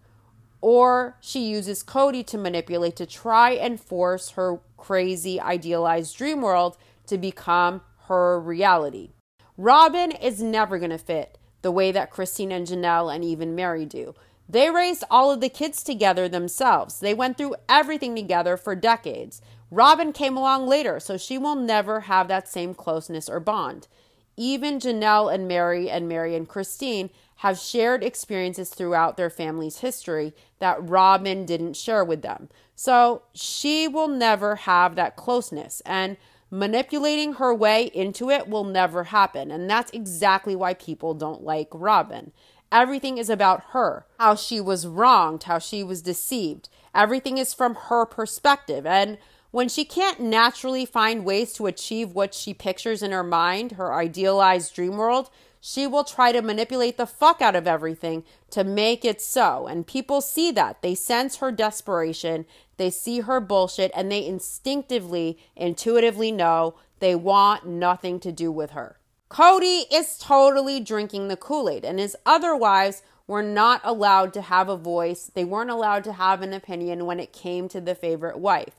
or 0.61 1.17
she 1.19 1.49
uses 1.49 1.83
Kody 1.83 2.25
to 2.27 2.37
manipulate 2.37 2.95
to 2.95 3.05
try 3.05 3.51
and 3.51 3.77
force 3.77 4.29
her 4.29 4.61
crazy 4.77 5.37
idealized 5.37 6.15
dream 6.15 6.39
world 6.39 6.77
to 7.07 7.17
become 7.17 7.81
her 8.07 8.39
reality. 8.39 9.09
Robyn 9.57 10.13
is 10.13 10.41
never 10.41 10.79
going 10.79 10.91
to 10.91 10.97
fit 10.97 11.37
the 11.61 11.71
way 11.71 11.91
that 11.91 12.09
Christine 12.09 12.53
and 12.53 12.65
Janelle 12.65 13.13
and 13.13 13.25
even 13.25 13.53
Mary 13.53 13.85
do. 13.85 14.15
They 14.47 14.69
raised 14.69 15.03
all 15.11 15.29
of 15.29 15.41
the 15.41 15.49
kids 15.49 15.83
together 15.83 16.29
themselves. 16.29 17.01
They 17.01 17.13
went 17.13 17.37
through 17.37 17.55
everything 17.67 18.15
together 18.15 18.55
for 18.55 18.77
decades. 18.77 19.41
Robyn 19.71 20.13
came 20.13 20.37
along 20.37 20.67
later, 20.67 21.01
so 21.01 21.17
she 21.17 21.37
will 21.37 21.55
never 21.55 21.99
have 21.99 22.29
that 22.29 22.47
same 22.47 22.73
closeness 22.73 23.27
or 23.27 23.41
bond. 23.41 23.89
Even 24.38 24.80
Janelle 24.80 25.34
and 25.34 25.47
Mary 25.47 25.89
and 25.89 26.07
Mary 26.07 26.35
and 26.35 26.47
Christine 26.47 27.09
have 27.38 27.57
shared 27.57 28.03
experiences 28.03 28.69
throughout 28.69 29.18
their 29.18 29.30
family's 29.30 29.80
history 29.80 30.34
that 30.59 30.88
Robyn 30.88 31.45
didn't 31.45 31.76
share 31.76 32.03
with 32.03 32.22
them. 32.22 32.49
So 32.76 33.23
she 33.34 33.88
will 33.88 34.07
never 34.07 34.55
have 34.55 34.95
that 34.95 35.15
closeness. 35.15 35.81
And 35.85 36.18
manipulating 36.49 37.34
her 37.34 37.53
way 37.53 37.85
into 37.93 38.30
it 38.30 38.47
will 38.47 38.64
never 38.64 39.05
happen. 39.05 39.51
And 39.51 39.69
that's 39.69 39.91
exactly 39.91 40.55
why 40.55 40.73
people 40.73 41.14
don't 41.14 41.43
like 41.43 41.69
Robyn. 41.73 42.31
Everything 42.72 43.18
is 43.18 43.30
about 43.30 43.65
her, 43.72 44.05
how 44.19 44.35
she 44.35 44.59
was 44.59 44.88
wronged, 44.88 45.43
how 45.43 45.59
she 45.59 45.84
was 45.84 46.01
deceived. 46.01 46.69
Everything 46.93 47.38
is 47.38 47.53
from 47.53 47.76
her 47.76 48.05
perspective. 48.05 48.85
And 48.85 49.18
when 49.52 49.69
she 49.69 49.86
can't 49.86 50.19
naturally 50.19 50.86
find 50.86 51.26
ways 51.26 51.53
to 51.53 51.68
achieve 51.68 52.14
what 52.14 52.34
she 52.34 52.53
pictures 52.53 53.02
in 53.02 53.11
her 53.11 53.24
mind, 53.24 53.74
her 53.74 53.94
idealized 53.94 54.76
dream 54.76 54.98
world, 54.98 55.30
she 55.60 55.88
will 55.88 56.03
try 56.03 56.32
to 56.32 56.41
manipulate 56.41 56.98
the 56.98 57.07
fuck 57.07 57.41
out 57.41 57.56
of 57.56 57.68
everything 57.68 58.24
to 58.52 58.64
make 58.64 59.03
it 59.03 59.22
so. 59.22 59.68
And 59.68 59.88
people 59.88 60.22
see 60.22 60.52
that. 60.52 60.82
They 60.82 60.95
sense 60.95 61.38
her 61.38 61.52
desperation, 61.52 62.45
they 62.78 62.90
see 62.90 63.22
her 63.22 63.40
bullshit, 63.40 63.91
and 63.95 64.11
they 64.11 64.26
instinctively, 64.26 65.38
intuitively 65.56 66.32
know 66.32 66.76
they 66.99 67.15
want 67.15 67.65
nothing 67.68 68.19
to 68.22 68.32
do 68.32 68.52
with 68.52 68.72
her. 68.72 68.98
Kody 69.30 69.84
is 69.91 70.18
totally 70.18 70.80
drinking 70.80 71.28
the 71.28 71.36
Kool 71.36 71.69
Aid, 71.69 71.84
and 71.84 71.99
his 71.99 72.15
other 72.26 72.56
wives 72.56 73.02
were 73.28 73.44
not 73.44 73.82
allowed 73.84 74.34
to 74.34 74.41
have 74.41 74.69
a 74.69 74.78
voice. 74.78 75.30
They 75.34 75.44
weren't 75.44 75.69
allowed 75.69 76.06
to 76.06 76.14
have 76.14 76.41
an 76.41 76.53
opinion 76.53 77.06
when 77.06 77.19
it 77.19 77.34
came 77.34 77.68
to 77.69 77.82
the 77.82 77.94
favorite 77.94 78.40
wife. 78.40 78.76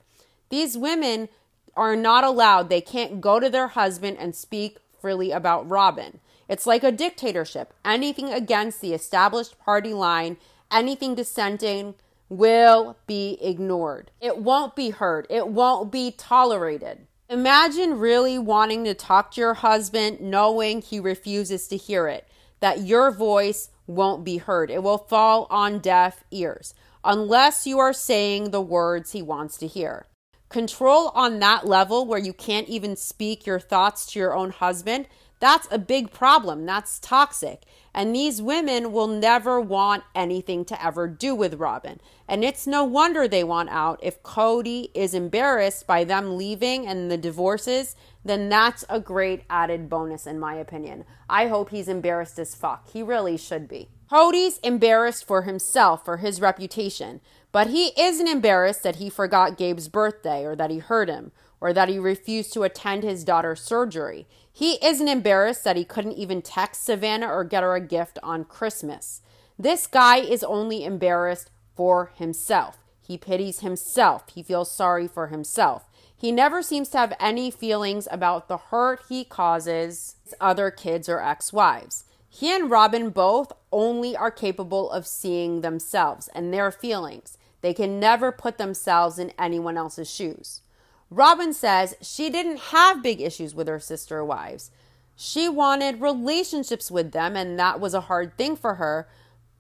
These 0.50 0.76
women 0.76 1.28
are 1.74 1.96
not 1.96 2.24
allowed, 2.24 2.68
they 2.68 2.80
can't 2.80 3.20
go 3.20 3.38
to 3.38 3.48
their 3.48 3.68
husband 3.68 4.16
and 4.18 4.34
speak 4.34 4.78
freely 5.00 5.30
about 5.30 5.68
Robyn. 5.68 6.20
It's 6.48 6.66
like 6.66 6.82
a 6.82 6.90
dictatorship. 6.90 7.74
Anything 7.84 8.32
against 8.32 8.80
the 8.80 8.94
established 8.94 9.58
party 9.58 9.94
line, 9.94 10.38
anything 10.72 11.14
dissenting, 11.14 11.94
will 12.28 12.96
be 13.06 13.38
ignored. 13.40 14.10
It 14.20 14.38
won't 14.38 14.74
be 14.74 14.90
heard. 14.90 15.26
It 15.30 15.48
won't 15.48 15.92
be 15.92 16.10
tolerated. 16.10 17.06
Imagine 17.28 17.98
really 17.98 18.38
wanting 18.38 18.84
to 18.84 18.94
talk 18.94 19.32
to 19.32 19.40
your 19.40 19.54
husband 19.54 20.20
knowing 20.20 20.80
he 20.80 20.98
refuses 20.98 21.68
to 21.68 21.76
hear 21.76 22.08
it, 22.08 22.26
that 22.60 22.80
your 22.80 23.10
voice 23.10 23.68
won't 23.86 24.24
be 24.24 24.38
heard. 24.38 24.70
It 24.70 24.82
will 24.82 24.98
fall 24.98 25.46
on 25.50 25.78
deaf 25.78 26.24
ears 26.30 26.74
unless 27.04 27.66
you 27.66 27.78
are 27.78 27.92
saying 27.92 28.50
the 28.50 28.60
words 28.60 29.12
he 29.12 29.22
wants 29.22 29.56
to 29.58 29.66
hear. 29.66 30.06
Control 30.48 31.08
on 31.14 31.38
that 31.40 31.66
level 31.66 32.06
where 32.06 32.18
you 32.18 32.32
can't 32.32 32.68
even 32.68 32.96
speak 32.96 33.46
your 33.46 33.60
thoughts 33.60 34.06
to 34.06 34.18
your 34.18 34.34
own 34.34 34.50
husband, 34.50 35.06
that's 35.40 35.68
a 35.70 35.78
big 35.78 36.10
problem. 36.10 36.66
That's 36.66 36.98
toxic. 36.98 37.62
And 37.94 38.14
these 38.14 38.42
women 38.42 38.92
will 38.92 39.06
never 39.06 39.60
want 39.60 40.04
anything 40.14 40.64
to 40.66 40.84
ever 40.84 41.06
do 41.06 41.34
with 41.34 41.54
Robyn. 41.54 42.00
And 42.26 42.44
it's 42.44 42.66
no 42.66 42.84
wonder 42.84 43.26
they 43.26 43.44
want 43.44 43.70
out. 43.70 44.00
If 44.02 44.22
Kody 44.22 44.90
is 44.94 45.14
embarrassed 45.14 45.86
by 45.86 46.04
them 46.04 46.36
leaving 46.36 46.86
and 46.86 47.10
the 47.10 47.16
divorces, 47.16 47.96
then 48.24 48.48
that's 48.48 48.84
a 48.88 49.00
great 49.00 49.42
added 49.48 49.88
bonus, 49.88 50.26
in 50.26 50.38
my 50.38 50.54
opinion. 50.54 51.04
I 51.28 51.46
hope 51.46 51.70
he's 51.70 51.88
embarrassed 51.88 52.38
as 52.38 52.54
fuck. 52.54 52.90
He 52.90 53.02
really 53.02 53.36
should 53.36 53.68
be. 53.68 53.88
Kody's 54.10 54.58
embarrassed 54.58 55.26
for 55.26 55.42
himself, 55.42 56.04
for 56.04 56.18
his 56.18 56.40
reputation. 56.40 57.20
But 57.50 57.68
he 57.68 57.92
isn't 57.98 58.28
embarrassed 58.28 58.82
that 58.82 58.96
he 58.96 59.08
forgot 59.08 59.56
Gabe's 59.56 59.88
birthday 59.88 60.44
or 60.44 60.54
that 60.56 60.70
he 60.70 60.78
hurt 60.78 61.08
him 61.08 61.32
or 61.60 61.72
that 61.72 61.88
he 61.88 61.98
refused 61.98 62.52
to 62.52 62.62
attend 62.62 63.02
his 63.02 63.24
daughter's 63.24 63.60
surgery. 63.60 64.26
He 64.52 64.84
isn't 64.84 65.08
embarrassed 65.08 65.64
that 65.64 65.76
he 65.76 65.84
couldn't 65.84 66.12
even 66.12 66.42
text 66.42 66.86
Savanah 66.86 67.28
or 67.28 67.44
get 67.44 67.62
her 67.62 67.74
a 67.74 67.80
gift 67.80 68.18
on 68.22 68.44
Christmas. 68.44 69.22
This 69.58 69.86
guy 69.86 70.18
is 70.18 70.44
only 70.44 70.84
embarrassed 70.84 71.50
for 71.74 72.12
himself. 72.16 72.78
He 73.00 73.16
pities 73.16 73.60
himself. 73.60 74.24
He 74.34 74.42
feels 74.42 74.70
sorry 74.70 75.08
for 75.08 75.28
himself. 75.28 75.88
He 76.14 76.30
never 76.32 76.62
seems 76.62 76.88
to 76.90 76.98
have 76.98 77.16
any 77.18 77.50
feelings 77.50 78.06
about 78.10 78.48
the 78.48 78.56
hurt 78.56 79.00
he 79.08 79.24
causes 79.24 80.16
other 80.40 80.70
kids 80.70 81.08
or 81.08 81.22
ex 81.22 81.52
wives. 81.52 82.04
He 82.28 82.54
and 82.54 82.70
Robyn 82.70 83.10
both 83.10 83.52
only 83.72 84.16
are 84.16 84.30
capable 84.30 84.90
of 84.90 85.06
seeing 85.06 85.60
themselves 85.60 86.28
and 86.34 86.52
their 86.52 86.70
feelings. 86.70 87.38
They 87.60 87.74
can 87.74 87.98
never 87.98 88.30
put 88.32 88.59
themselves 88.59 89.18
in 89.18 89.32
anyone 89.39 89.76
else's 89.76 90.10
shoes. 90.10 90.62
Robyn 91.10 91.52
says 91.52 91.97
she 92.01 92.30
didn't 92.30 92.59
have 92.59 93.02
big 93.02 93.20
issues 93.20 93.55
with 93.55 93.66
her 93.66 93.80
sister 93.80 94.24
wives. 94.24 94.70
She 95.16 95.48
wanted 95.48 96.01
relationships 96.01 96.90
with 96.90 97.12
them, 97.12 97.36
and 97.36 97.59
that 97.59 97.80
was 97.80 97.94
a 97.94 98.02
hard 98.02 98.36
thing 98.36 98.56
for 98.56 98.74
her. 98.74 99.09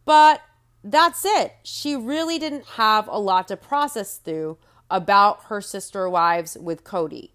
But 0.04 0.42
that's 0.84 1.24
it. 1.24 1.56
She 1.62 1.96
really 1.96 2.38
didn't 2.38 2.64
have 2.76 3.08
a 3.08 3.18
lot 3.18 3.48
to 3.48 3.56
process 3.56 4.18
through 4.18 4.58
about 4.90 5.44
her 5.44 5.60
sister 5.60 6.08
wives 6.08 6.56
with 6.60 6.84
Kody. 6.84 7.30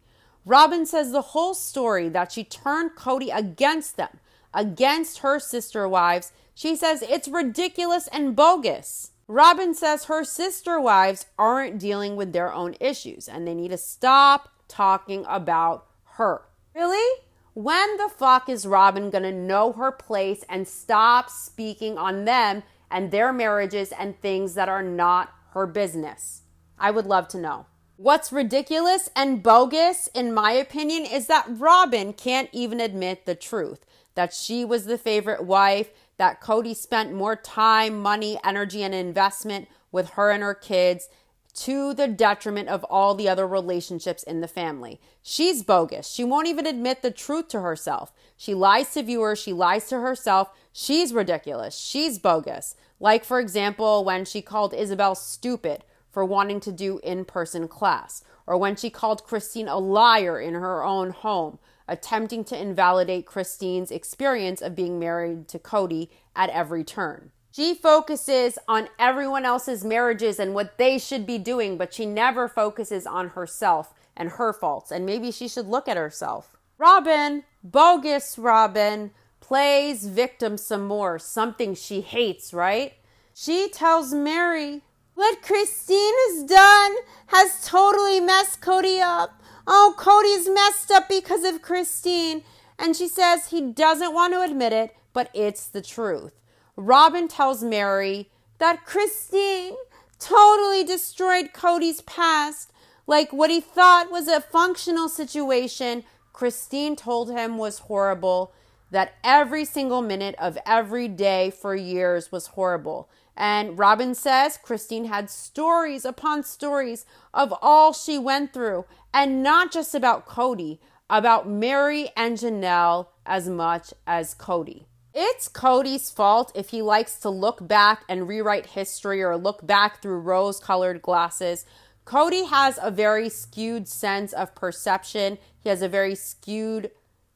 Robyn 0.46 0.86
says 0.86 1.12
the 1.12 1.22
whole 1.22 1.54
story 1.54 2.10
that 2.10 2.32
she 2.32 2.44
turned 2.44 2.92
Kody 2.96 3.36
against 3.36 3.98
them, 3.98 4.20
against 4.54 5.20
her 5.20 5.40
sister 5.40 5.88
wives, 5.88 6.32
she 6.56 6.76
says 6.76 7.02
it's 7.02 7.28
ridiculous 7.28 8.08
and 8.08 8.36
bogus. 8.36 9.12
Robyn 9.28 9.74
says 9.74 10.06
her 10.06 10.24
sister 10.24 10.80
wives 10.80 11.26
aren't 11.38 11.80
dealing 11.80 12.16
with 12.16 12.34
their 12.34 12.52
own 12.52 12.76
issues 12.80 13.30
and 13.30 13.48
they 13.48 13.54
need 13.54 13.72
to 13.72 13.78
stop 13.78 14.50
talking 14.68 15.26
about 15.28 15.88
her. 16.16 16.42
Really? 16.76 17.22
When 17.54 17.98
the 17.98 18.10
fuck 18.10 18.50
is 18.50 18.66
Robyn 18.66 19.10
gonna 19.10 19.32
know 19.32 19.72
her 19.74 19.92
place 19.92 20.44
and 20.50 20.68
stop 20.68 21.30
speaking 21.30 21.98
on 21.98 22.26
them 22.26 22.64
and 22.92 23.12
their 23.12 23.32
marriages 23.32 23.92
and 23.92 24.20
things 24.20 24.56
that 24.56 24.70
are 24.70 24.84
not 24.84 25.32
her 25.52 25.68
business? 25.68 26.42
I 26.78 26.92
would 26.92 27.06
love 27.06 27.28
to 27.30 27.38
know. 27.38 27.68
What's 27.96 28.32
ridiculous 28.34 29.10
and 29.16 29.44
bogus, 29.44 30.10
in 30.16 30.34
my 30.34 30.52
opinion, 30.52 31.06
is 31.06 31.28
that 31.28 31.46
Robyn 31.48 32.14
can't 32.14 32.50
even 32.52 32.82
admit 32.82 33.26
the 33.26 33.36
truth 33.36 33.86
that 34.16 34.34
she 34.34 34.66
was 34.66 34.86
the 34.86 34.98
favorite 34.98 35.44
wife, 35.44 35.90
that 36.18 36.42
Kody 36.42 36.76
spent 36.76 37.14
more 37.14 37.36
time, 37.36 38.00
money, 38.00 38.40
energy, 38.44 38.84
and 38.84 38.94
investment 38.94 39.68
with 39.92 40.12
her 40.12 40.32
and 40.32 40.44
her 40.44 40.54
kids 40.54 41.10
to 41.54 41.94
the 41.94 42.08
detriment 42.08 42.68
of 42.68 42.84
all 42.86 43.14
the 43.14 43.30
other 43.30 43.48
relationships 43.48 44.24
in 44.24 44.42
the 44.42 44.48
family. 44.48 45.00
She's 45.22 45.64
bogus. 45.64 46.08
She 46.08 46.24
won't 46.24 46.48
even 46.48 46.66
admit 46.66 47.02
the 47.02 47.12
truth 47.12 47.48
to 47.50 47.62
herself. 47.62 48.12
She 48.36 48.54
lies 48.54 48.92
to 48.94 49.04
viewers, 49.04 49.40
she 49.40 49.54
lies 49.54 49.88
to 49.90 50.00
herself. 50.00 50.50
She's 50.72 51.14
ridiculous. 51.14 51.78
She's 51.78 52.18
bogus. 52.18 52.76
Like, 53.00 53.24
for 53.24 53.40
example, 53.40 54.04
when 54.04 54.26
she 54.26 54.42
called 54.42 54.74
Ysabel 54.74 55.16
stupid 55.16 55.84
for 56.10 56.26
wanting 56.26 56.60
to 56.62 56.72
do 56.72 57.00
in 57.04 57.26
person 57.26 57.68
class, 57.68 58.24
or 58.48 58.58
when 58.58 58.76
she 58.76 58.90
called 58.90 59.24
Christine 59.24 59.68
a 59.68 59.78
liar 59.78 60.40
in 60.40 60.56
her 60.56 60.84
own 60.84 61.12
home 61.12 61.60
attempting 61.88 62.44
to 62.46 62.60
invalidate 62.60 63.26
Christine's 63.26 63.92
experience 63.92 64.62
of 64.62 64.76
being 64.76 65.00
married 65.00 65.48
to 65.50 65.60
Kody 65.60 66.10
at 66.36 66.50
every 66.50 66.84
turn. 66.84 67.32
She 67.52 67.76
focuses 67.76 68.58
on 68.68 68.90
everyone 68.98 69.46
else's 69.46 69.84
marriages 69.84 70.40
and 70.40 70.56
what 70.56 70.80
they 70.80 70.98
should 70.98 71.28
be 71.28 71.38
doing, 71.38 71.78
but 71.78 71.94
she 71.94 72.06
never 72.06 72.48
focuses 72.48 73.06
on 73.06 73.30
herself 73.30 73.94
and 74.18 74.30
her 74.30 74.54
faults. 74.54 74.90
And 74.90 75.06
maybe 75.06 75.32
she 75.32 75.48
should 75.48 75.68
look 75.68 75.88
at 75.88 75.98
herself. 75.98 76.58
Robyn, 76.80 77.44
bogus 77.64 78.40
Robyn, 78.40 79.12
plays 79.40 80.06
victim 80.08 80.58
some 80.58 80.86
more, 80.88 81.20
something 81.20 81.76
she 81.76 82.02
hates, 82.02 82.54
right? 82.54 82.94
She 83.36 83.70
tells 83.70 84.14
Mary, 84.14 84.82
What 85.14 85.44
Christine 85.44 86.14
has 86.30 86.44
done 86.46 86.96
has 87.28 87.64
totally 87.64 88.20
messed 88.20 88.62
Kody 88.62 89.00
up. 89.00 89.43
Oh, 89.66 89.94
Kody's 89.98 90.50
messed 90.50 90.92
up 90.92 91.08
because 91.08 91.44
of 91.44 91.62
Christine. 91.62 92.44
And 92.78 92.96
she 92.96 93.08
says 93.08 93.48
he 93.48 93.62
doesn't 93.62 94.14
want 94.14 94.34
to 94.34 94.42
admit 94.42 94.74
it, 94.74 94.96
but 95.14 95.30
it's 95.34 95.68
the 95.68 95.82
truth. 95.82 96.34
Robyn 96.76 97.28
tells 97.28 97.64
Mary 97.64 98.30
that 98.58 98.86
Christine 98.86 99.76
totally 100.20 100.84
destroyed 100.84 101.54
Kody's 101.54 102.02
past. 102.02 102.72
Like 103.06 103.32
what 103.32 103.50
he 103.50 103.62
thought 103.62 104.12
was 104.12 104.28
a 104.28 104.42
functional 104.42 105.10
situation, 105.10 106.04
Christine 106.32 106.96
told 106.96 107.30
him 107.30 107.58
was 107.58 107.80
horrible, 107.80 108.54
that 108.92 109.16
every 109.24 109.66
single 109.66 110.02
minute 110.02 110.36
of 110.40 110.58
every 110.66 111.08
day 111.08 111.52
for 111.52 111.76
years 111.76 112.32
was 112.32 112.48
horrible. 112.48 113.10
And 113.36 113.78
Robyn 113.78 114.16
says 114.16 114.58
Christine 114.62 115.06
had 115.06 115.30
stories 115.30 116.06
upon 116.06 116.44
stories 116.44 117.06
of 117.34 117.54
all 117.62 117.94
she 117.94 118.18
went 118.18 118.54
through, 118.54 118.86
and 119.14 119.42
not 119.42 119.72
just 119.72 119.96
about 119.96 120.28
Kody, 120.28 120.80
about 121.10 121.48
Mary 121.48 122.10
and 122.16 122.38
Janelle 122.38 123.08
as 123.26 123.50
much 123.50 123.94
as 124.06 124.36
Kody. 124.36 124.86
It's 125.14 125.48
Kody's 125.48 126.10
fault 126.10 126.52
if 126.56 126.70
he 126.70 126.82
likes 126.82 127.20
to 127.20 127.30
look 127.30 127.68
back 127.68 128.04
and 128.10 128.28
rewrite 128.28 128.68
history 128.68 129.22
or 129.22 129.38
look 129.38 129.66
back 129.66 130.02
through 130.02 130.20
rose 130.20 130.60
colored 130.60 131.04
glasses. 131.04 131.66
Kody 132.06 132.50
has 132.50 132.80
a 132.82 132.90
very 132.90 133.30
skewed 133.30 133.88
sense 133.88 134.34
of 134.34 134.56
perception, 134.56 135.38
he 135.60 135.70
has 135.70 135.82
a 135.82 135.88
very 135.88 136.16
skewed 136.16 136.92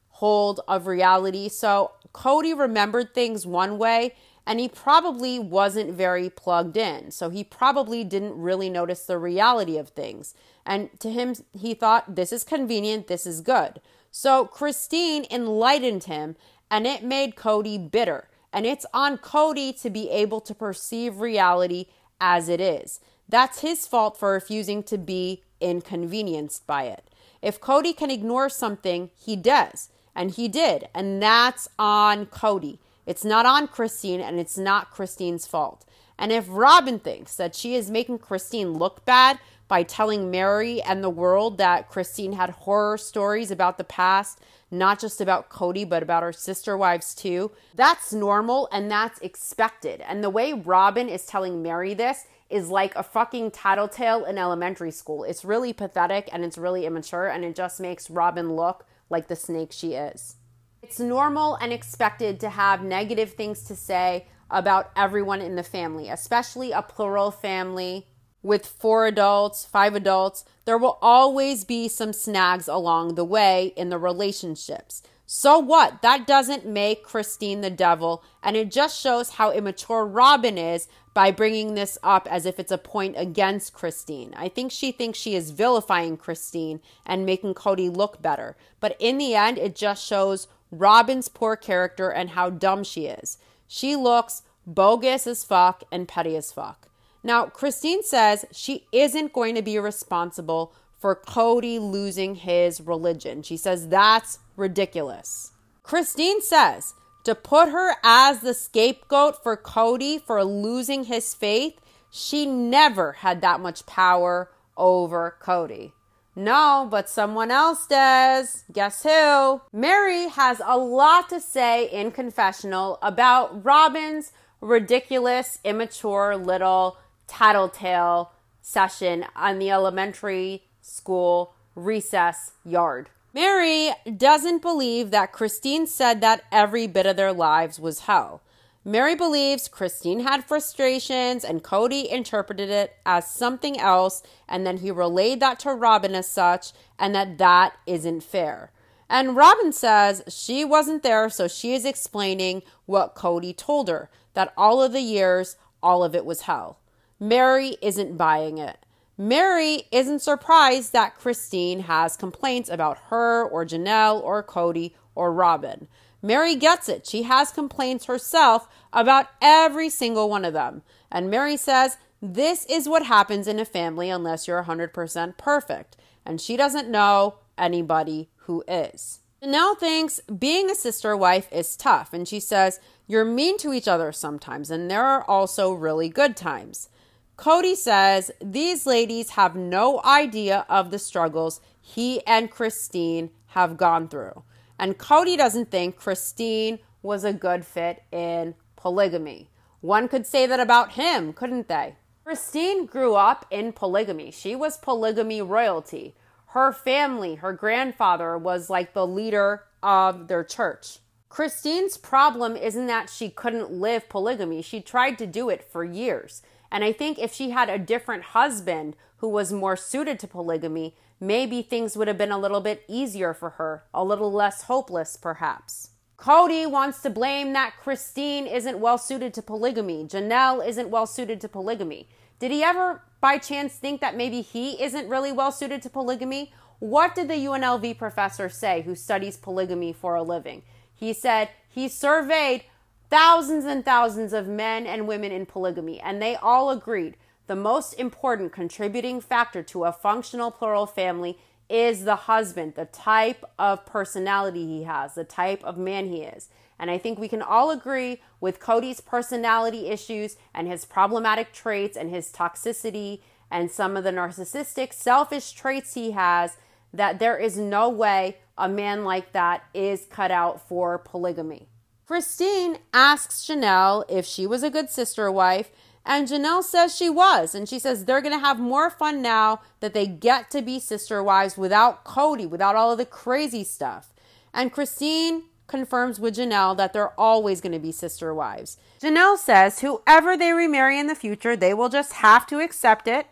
hold 0.08 0.60
of 0.66 0.88
reality. 0.88 1.48
So 1.48 1.92
Kody 2.12 2.58
remembered 2.58 3.14
things 3.14 3.46
one 3.46 3.78
way 3.78 4.16
and 4.48 4.58
he 4.58 4.66
probably 4.66 5.38
wasn't 5.38 5.92
very 5.92 6.30
plugged 6.30 6.78
in. 6.78 7.10
So 7.10 7.28
he 7.28 7.44
probably 7.44 8.02
didn't 8.02 8.40
really 8.40 8.70
notice 8.70 9.04
the 9.04 9.18
reality 9.18 9.76
of 9.76 9.90
things. 9.90 10.34
And 10.64 10.88
to 11.00 11.10
him, 11.10 11.34
he 11.52 11.74
thought, 11.74 12.16
this 12.16 12.32
is 12.32 12.44
convenient, 12.44 13.08
this 13.08 13.26
is 13.26 13.42
good. 13.42 13.82
So 14.10 14.46
Christine 14.46 15.26
enlightened 15.30 16.04
him, 16.04 16.34
and 16.70 16.86
it 16.86 17.04
made 17.04 17.36
Kody 17.36 17.90
bitter. 17.90 18.30
And 18.50 18.64
it's 18.64 18.86
on 18.94 19.18
Kody 19.18 19.78
to 19.82 19.90
be 19.90 20.08
able 20.08 20.40
to 20.40 20.54
perceive 20.54 21.20
reality 21.20 21.84
as 22.18 22.48
it 22.48 22.60
is. 22.60 23.00
That's 23.28 23.60
his 23.60 23.86
fault 23.86 24.18
for 24.18 24.32
refusing 24.32 24.82
to 24.84 24.96
be 24.96 25.42
inconvenienced 25.60 26.66
by 26.66 26.84
it. 26.84 27.04
If 27.42 27.60
Kody 27.60 27.94
can 27.94 28.10
ignore 28.10 28.48
something, 28.48 29.10
he 29.14 29.36
does. 29.36 29.90
And 30.14 30.30
he 30.30 30.48
did. 30.48 30.88
And 30.94 31.22
that's 31.22 31.68
on 31.78 32.24
Kody. 32.26 32.78
It's 33.08 33.24
not 33.24 33.46
on 33.46 33.68
Christine 33.68 34.20
and 34.20 34.38
it's 34.38 34.58
not 34.58 34.90
Christine's 34.90 35.46
fault. 35.46 35.86
And 36.18 36.30
if 36.30 36.44
Robyn 36.46 36.98
thinks 36.98 37.36
that 37.36 37.54
she 37.54 37.74
is 37.74 37.90
making 37.90 38.18
Christine 38.18 38.74
look 38.74 39.06
bad 39.06 39.38
by 39.66 39.82
telling 39.82 40.30
Mary 40.30 40.82
and 40.82 41.02
the 41.02 41.08
world 41.08 41.56
that 41.56 41.88
Christine 41.88 42.34
had 42.34 42.50
horror 42.50 42.98
stories 42.98 43.50
about 43.50 43.78
the 43.78 43.84
past, 43.84 44.42
not 44.70 45.00
just 45.00 45.22
about 45.22 45.48
Kody, 45.48 45.88
but 45.88 46.02
about 46.02 46.22
her 46.22 46.34
sister 46.34 46.76
wives 46.76 47.14
too. 47.14 47.50
That's 47.74 48.12
normal 48.12 48.68
and 48.70 48.90
that's 48.90 49.18
expected. 49.20 50.02
And 50.02 50.22
the 50.22 50.28
way 50.28 50.52
Robyn 50.52 51.08
is 51.08 51.24
telling 51.24 51.62
Mary 51.62 51.94
this 51.94 52.26
is 52.50 52.68
like 52.68 52.94
a 52.94 53.02
fucking 53.02 53.52
tattletale 53.52 54.26
in 54.26 54.36
elementary 54.36 54.90
school. 54.90 55.24
It's 55.24 55.46
really 55.46 55.72
pathetic 55.72 56.28
and 56.30 56.44
it's 56.44 56.58
really 56.58 56.84
immature 56.84 57.28
and 57.28 57.42
it 57.42 57.56
just 57.56 57.80
makes 57.80 58.10
Robyn 58.10 58.54
look 58.54 58.84
like 59.08 59.28
the 59.28 59.36
snake 59.36 59.72
she 59.72 59.94
is. 59.94 60.36
It's 60.82 61.00
normal 61.00 61.56
and 61.56 61.72
expected 61.72 62.38
to 62.40 62.50
have 62.50 62.82
negative 62.82 63.32
things 63.32 63.62
to 63.64 63.74
say 63.74 64.26
about 64.50 64.90
everyone 64.96 65.40
in 65.40 65.56
the 65.56 65.62
family, 65.62 66.08
especially 66.08 66.72
a 66.72 66.82
plural 66.82 67.30
family 67.30 68.06
with 68.42 68.64
four 68.64 69.06
adults, 69.06 69.64
five 69.64 69.94
adults. 69.94 70.44
There 70.64 70.78
will 70.78 70.98
always 71.02 71.64
be 71.64 71.88
some 71.88 72.12
snags 72.12 72.68
along 72.68 73.14
the 73.14 73.24
way 73.24 73.72
in 73.76 73.90
the 73.90 73.98
relationships. 73.98 75.02
So 75.26 75.58
what? 75.58 76.00
That 76.00 76.26
doesn't 76.26 76.64
make 76.64 77.02
Christine 77.02 77.60
the 77.60 77.68
devil, 77.68 78.24
and 78.42 78.56
it 78.56 78.70
just 78.70 78.98
shows 78.98 79.30
how 79.30 79.52
immature 79.52 80.06
Robyn 80.06 80.56
is 80.56 80.88
by 81.12 81.32
bringing 81.32 81.74
this 81.74 81.98
up 82.02 82.26
as 82.30 82.46
if 82.46 82.58
it's 82.58 82.72
a 82.72 82.78
point 82.78 83.14
against 83.18 83.74
Christine. 83.74 84.32
I 84.36 84.48
think 84.48 84.72
she 84.72 84.90
thinks 84.90 85.18
she 85.18 85.34
is 85.34 85.50
vilifying 85.50 86.16
Christine 86.16 86.80
and 87.04 87.26
making 87.26 87.54
Kody 87.54 87.94
look 87.94 88.22
better. 88.22 88.56
But 88.80 88.96
in 88.98 89.18
the 89.18 89.34
end, 89.34 89.58
it 89.58 89.76
just 89.76 90.06
shows 90.06 90.48
Robyn's 90.70 91.28
poor 91.28 91.56
character 91.56 92.10
and 92.10 92.30
how 92.30 92.50
dumb 92.50 92.84
she 92.84 93.06
is. 93.06 93.38
She 93.66 93.96
looks 93.96 94.42
bogus 94.66 95.26
as 95.26 95.44
fuck 95.44 95.84
and 95.90 96.08
petty 96.08 96.36
as 96.36 96.52
fuck. 96.52 96.88
Now, 97.22 97.46
Christine 97.46 98.02
says 98.02 98.44
she 98.52 98.86
isn't 98.92 99.32
going 99.32 99.54
to 99.54 99.62
be 99.62 99.78
responsible 99.78 100.72
for 100.98 101.16
Kody 101.16 101.80
losing 101.80 102.36
his 102.36 102.80
religion. 102.80 103.42
She 103.42 103.56
says 103.56 103.88
that's 103.88 104.38
ridiculous. 104.56 105.52
Christine 105.82 106.42
says 106.42 106.94
to 107.24 107.34
put 107.34 107.70
her 107.70 107.96
as 108.02 108.40
the 108.40 108.54
scapegoat 108.54 109.42
for 109.42 109.56
Kody 109.56 110.20
for 110.20 110.44
losing 110.44 111.04
his 111.04 111.34
faith, 111.34 111.80
she 112.10 112.46
never 112.46 113.12
had 113.12 113.40
that 113.42 113.60
much 113.60 113.86
power 113.86 114.50
over 114.76 115.36
Kody. 115.42 115.92
No, 116.38 116.86
but 116.88 117.10
someone 117.10 117.50
else 117.50 117.88
does. 117.88 118.62
Guess 118.72 119.02
who? 119.02 119.60
Mary 119.72 120.28
has 120.28 120.62
a 120.64 120.78
lot 120.78 121.28
to 121.30 121.40
say 121.40 121.90
in 121.90 122.12
confessional 122.12 123.00
about 123.02 123.64
Robyn's 123.64 124.30
ridiculous, 124.60 125.58
immature 125.64 126.36
little 126.36 126.96
tattletale 127.26 128.30
session 128.62 129.24
on 129.34 129.58
the 129.58 129.72
elementary 129.72 130.62
school 130.80 131.54
recess 131.74 132.52
yard. 132.64 133.08
Mary 133.34 133.90
doesn't 134.16 134.62
believe 134.62 135.10
that 135.10 135.32
Christine 135.32 135.88
said 135.88 136.20
that 136.20 136.44
every 136.52 136.86
bit 136.86 137.04
of 137.04 137.16
their 137.16 137.32
lives 137.32 137.80
was 137.80 138.00
hell. 138.00 138.42
Mary 138.88 139.14
believes 139.14 139.68
Christine 139.68 140.20
had 140.20 140.46
frustrations 140.46 141.44
and 141.44 141.62
Kody 141.62 142.06
interpreted 142.08 142.70
it 142.70 142.96
as 143.04 143.30
something 143.30 143.78
else, 143.78 144.22
and 144.48 144.66
then 144.66 144.78
he 144.78 144.90
relayed 144.90 145.40
that 145.40 145.58
to 145.58 145.74
Robyn 145.74 146.14
as 146.14 146.26
such, 146.26 146.72
and 146.98 147.14
that 147.14 147.36
that 147.36 147.74
isn't 147.86 148.22
fair. 148.22 148.72
And 149.06 149.36
Robyn 149.36 149.74
says 149.74 150.22
she 150.26 150.64
wasn't 150.64 151.02
there, 151.02 151.28
so 151.28 151.46
she 151.46 151.74
is 151.74 151.84
explaining 151.84 152.62
what 152.86 153.14
Kody 153.14 153.54
told 153.54 153.88
her 153.88 154.08
that 154.32 154.54
all 154.56 154.82
of 154.82 154.92
the 154.92 155.02
years, 155.02 155.58
all 155.82 156.02
of 156.02 156.14
it 156.14 156.24
was 156.24 156.42
hell. 156.42 156.78
Mary 157.20 157.76
isn't 157.82 158.16
buying 158.16 158.56
it. 158.56 158.78
Mary 159.18 159.82
isn't 159.92 160.20
surprised 160.22 160.94
that 160.94 161.18
Christine 161.18 161.80
has 161.80 162.16
complaints 162.16 162.70
about 162.70 162.96
her 163.10 163.44
or 163.44 163.66
Janelle 163.66 164.22
or 164.22 164.42
Kody 164.42 164.94
or 165.14 165.30
Robyn. 165.30 165.88
Mary 166.22 166.56
gets 166.56 166.88
it. 166.88 167.06
She 167.06 167.22
has 167.24 167.52
complaints 167.52 168.06
herself 168.06 168.68
about 168.92 169.26
every 169.40 169.88
single 169.88 170.28
one 170.28 170.44
of 170.44 170.52
them. 170.52 170.82
And 171.10 171.30
Mary 171.30 171.56
says, 171.56 171.96
This 172.20 172.66
is 172.66 172.88
what 172.88 173.06
happens 173.06 173.46
in 173.46 173.58
a 173.58 173.64
family 173.64 174.10
unless 174.10 174.48
you're 174.48 174.64
100% 174.64 175.36
perfect. 175.36 175.96
And 176.26 176.40
she 176.40 176.56
doesn't 176.56 176.90
know 176.90 177.36
anybody 177.56 178.28
who 178.42 178.64
is. 178.66 179.20
Janelle 179.42 179.78
thinks 179.78 180.20
being 180.22 180.68
a 180.68 180.74
sister 180.74 181.16
wife 181.16 181.48
is 181.52 181.76
tough. 181.76 182.12
And 182.12 182.26
she 182.26 182.40
says, 182.40 182.80
You're 183.06 183.24
mean 183.24 183.56
to 183.58 183.72
each 183.72 183.86
other 183.86 184.10
sometimes. 184.10 184.70
And 184.70 184.90
there 184.90 185.04
are 185.04 185.22
also 185.24 185.72
really 185.72 186.08
good 186.08 186.36
times. 186.36 186.88
Kody 187.36 187.76
says 187.76 188.32
these 188.42 188.84
ladies 188.84 189.30
have 189.30 189.54
no 189.54 190.02
idea 190.04 190.66
of 190.68 190.90
the 190.90 190.98
struggles 190.98 191.60
he 191.80 192.20
and 192.26 192.50
Christine 192.50 193.30
have 193.48 193.76
gone 193.76 194.08
through. 194.08 194.42
And 194.78 194.98
Kody 194.98 195.36
doesn't 195.36 195.70
think 195.70 195.96
Christine 195.96 196.78
was 197.02 197.24
a 197.24 197.32
good 197.32 197.64
fit 197.64 198.02
in 198.12 198.54
polygamy. 198.76 199.50
One 199.80 200.08
could 200.08 200.26
say 200.26 200.46
that 200.46 200.60
about 200.60 200.92
him, 200.92 201.32
couldn't 201.32 201.68
they? 201.68 201.96
Christine 202.24 202.86
grew 202.86 203.14
up 203.14 203.46
in 203.50 203.72
polygamy. 203.72 204.30
She 204.30 204.54
was 204.54 204.76
polygamy 204.76 205.40
royalty. 205.40 206.14
Her 206.48 206.72
family, 206.72 207.36
her 207.36 207.52
grandfather 207.52 208.36
was 208.36 208.68
like 208.68 208.92
the 208.92 209.06
leader 209.06 209.64
of 209.82 210.28
their 210.28 210.44
church. 210.44 210.98
Christine's 211.28 211.96
problem 211.96 212.56
isn't 212.56 212.86
that 212.86 213.10
she 213.10 213.28
couldn't 213.28 213.70
live 213.70 214.08
polygamy. 214.08 214.62
She 214.62 214.80
tried 214.80 215.18
to 215.18 215.26
do 215.26 215.48
it 215.48 215.62
for 215.62 215.84
years. 215.84 216.42
And 216.70 216.84
I 216.84 216.92
think 216.92 217.18
if 217.18 217.32
she 217.32 217.50
had 217.50 217.68
a 217.68 217.78
different 217.78 218.24
husband 218.24 218.96
who 219.18 219.28
was 219.28 219.52
more 219.52 219.76
suited 219.76 220.18
to 220.20 220.26
polygamy, 220.26 220.94
maybe 221.20 221.62
things 221.62 221.96
would 221.96 222.08
have 222.08 222.18
been 222.18 222.32
a 222.32 222.38
little 222.38 222.60
bit 222.60 222.84
easier 222.88 223.34
for 223.34 223.50
her, 223.50 223.84
a 223.92 224.04
little 224.04 224.32
less 224.32 224.62
hopeless, 224.62 225.16
perhaps. 225.16 225.90
Kody 226.18 226.68
wants 226.68 227.00
to 227.02 227.10
blame 227.10 227.52
that 227.52 227.74
Christine 227.80 228.46
isn't 228.46 228.80
well 228.80 228.98
suited 228.98 229.32
to 229.34 229.42
polygamy. 229.42 230.04
Janelle 230.04 230.66
isn't 230.66 230.90
well 230.90 231.06
suited 231.06 231.40
to 231.40 231.48
polygamy. 231.48 232.08
Did 232.40 232.50
he 232.50 232.62
ever, 232.62 233.02
by 233.20 233.38
chance, 233.38 233.74
think 233.74 234.00
that 234.00 234.16
maybe 234.16 234.40
he 234.40 234.82
isn't 234.82 235.08
really 235.08 235.32
well 235.32 235.52
suited 235.52 235.80
to 235.82 235.90
polygamy? 235.90 236.52
What 236.80 237.14
did 237.14 237.28
the 237.28 237.34
UNLV 237.34 237.98
professor 237.98 238.48
say 238.48 238.82
who 238.82 238.94
studies 238.94 239.36
polygamy 239.36 239.92
for 239.92 240.14
a 240.14 240.22
living? 240.22 240.62
He 240.94 241.12
said 241.12 241.50
he 241.68 241.88
surveyed 241.88 242.64
thousands 243.10 243.64
and 243.64 243.84
thousands 243.84 244.32
of 244.32 244.46
men 244.46 244.86
and 244.86 245.08
women 245.08 245.32
in 245.32 245.46
polygamy, 245.46 246.00
and 246.00 246.20
they 246.20 246.36
all 246.36 246.70
agreed 246.70 247.16
the 247.48 247.56
most 247.56 247.94
important 247.94 248.52
contributing 248.52 249.20
factor 249.20 249.62
to 249.64 249.84
a 249.84 249.92
functional 249.92 250.50
plural 250.50 250.86
family 250.86 251.38
is 251.68 252.04
the 252.04 252.16
husband, 252.16 252.74
the 252.74 252.84
type 252.84 253.44
of 253.58 253.84
personality 253.84 254.66
he 254.66 254.84
has, 254.84 255.14
the 255.14 255.24
type 255.24 255.64
of 255.64 255.76
man 255.76 256.08
he 256.08 256.22
is. 256.22 256.48
And 256.78 256.90
I 256.90 256.98
think 256.98 257.18
we 257.18 257.28
can 257.28 257.42
all 257.42 257.70
agree 257.70 258.22
with 258.40 258.60
Kody's 258.60 259.00
personality 259.00 259.88
issues 259.88 260.36
and 260.54 260.68
his 260.68 260.84
problematic 260.84 261.52
traits 261.52 261.96
and 261.96 262.10
his 262.10 262.30
toxicity 262.30 263.20
and 263.50 263.70
some 263.70 263.96
of 263.96 264.04
the 264.04 264.12
narcissistic, 264.12 264.92
selfish 264.92 265.52
traits 265.52 265.94
he 265.94 266.12
has 266.12 266.58
that 266.92 267.18
there 267.18 267.36
is 267.36 267.58
no 267.58 267.88
way 267.88 268.36
a 268.56 268.68
man 268.68 269.04
like 269.04 269.32
that 269.32 269.64
is 269.74 270.06
cut 270.10 270.30
out 270.30 270.66
for 270.68 270.98
polygamy. 270.98 271.68
Christine 272.06 272.78
asks 272.94 273.46
Janelle 273.46 274.04
if 274.08 274.24
she 274.24 274.46
was 274.46 274.62
a 274.62 274.70
good 274.70 274.88
sister 274.88 275.30
wife, 275.30 275.70
and 276.04 276.28
Janelle 276.28 276.62
says 276.62 276.96
she 276.96 277.10
was. 277.10 277.54
And 277.54 277.68
she 277.68 277.78
says 277.78 278.04
they're 278.04 278.20
going 278.20 278.38
to 278.38 278.44
have 278.44 278.58
more 278.58 278.90
fun 278.90 279.22
now 279.22 279.60
that 279.80 279.94
they 279.94 280.06
get 280.06 280.50
to 280.50 280.62
be 280.62 280.78
sister 280.80 281.22
wives 281.22 281.56
without 281.56 282.04
Kody, 282.04 282.48
without 282.48 282.76
all 282.76 282.92
of 282.92 282.98
the 282.98 283.06
crazy 283.06 283.64
stuff. 283.64 284.12
And 284.52 284.72
Christine 284.72 285.44
confirms 285.66 286.18
with 286.18 286.36
Janelle 286.36 286.76
that 286.78 286.92
they're 286.92 287.18
always 287.20 287.60
going 287.60 287.72
to 287.72 287.78
be 287.78 287.92
sister 287.92 288.34
wives. 288.34 288.78
Janelle 289.00 289.36
says 289.36 289.80
whoever 289.80 290.36
they 290.36 290.52
remarry 290.52 290.98
in 290.98 291.06
the 291.06 291.14
future, 291.14 291.54
they 291.54 291.74
will 291.74 291.90
just 291.90 292.14
have 292.14 292.46
to 292.46 292.60
accept 292.60 293.06
it. 293.06 293.26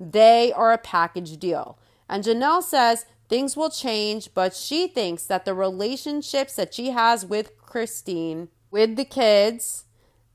They 0.00 0.52
are 0.52 0.72
a 0.72 0.78
package 0.78 1.36
deal. 1.36 1.78
And 2.08 2.24
Janelle 2.24 2.62
says 2.62 3.04
things 3.28 3.56
will 3.56 3.70
change, 3.70 4.30
but 4.34 4.54
she 4.54 4.88
thinks 4.88 5.26
that 5.26 5.44
the 5.44 5.54
relationships 5.54 6.56
that 6.56 6.74
she 6.74 6.90
has 6.90 7.26
with 7.26 7.56
Christine 7.58 8.48
with 8.72 8.96
the 8.96 9.04
kids. 9.04 9.84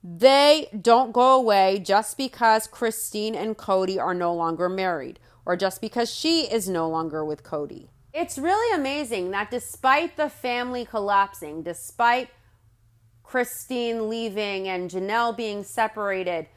They 0.04 0.68
don't 0.80 1.12
go 1.12 1.36
away 1.36 1.80
just 1.80 2.18
because 2.18 2.68
Christine 2.68 3.36
and 3.36 3.58
Kody 3.58 4.00
are 4.00 4.14
no 4.14 4.34
longer 4.34 4.70
married 4.70 5.20
or 5.46 5.56
just 5.56 5.82
because 5.82 6.14
she 6.14 6.42
is 6.42 6.70
no 6.70 6.88
longer 6.90 7.24
with 7.26 7.44
Kody. 7.44 7.88
It's 8.14 8.38
really 8.38 8.76
amazing 8.76 9.32
that 9.32 9.52
despite 9.52 10.18
the 10.18 10.30
family 10.30 10.86
collapsing, 10.86 11.64
despite 11.64 12.30
Christine 13.24 14.10
leaving 14.10 14.68
and 14.68 14.90
Janelle 14.90 15.36
being 15.36 15.64
separated, 15.64 16.48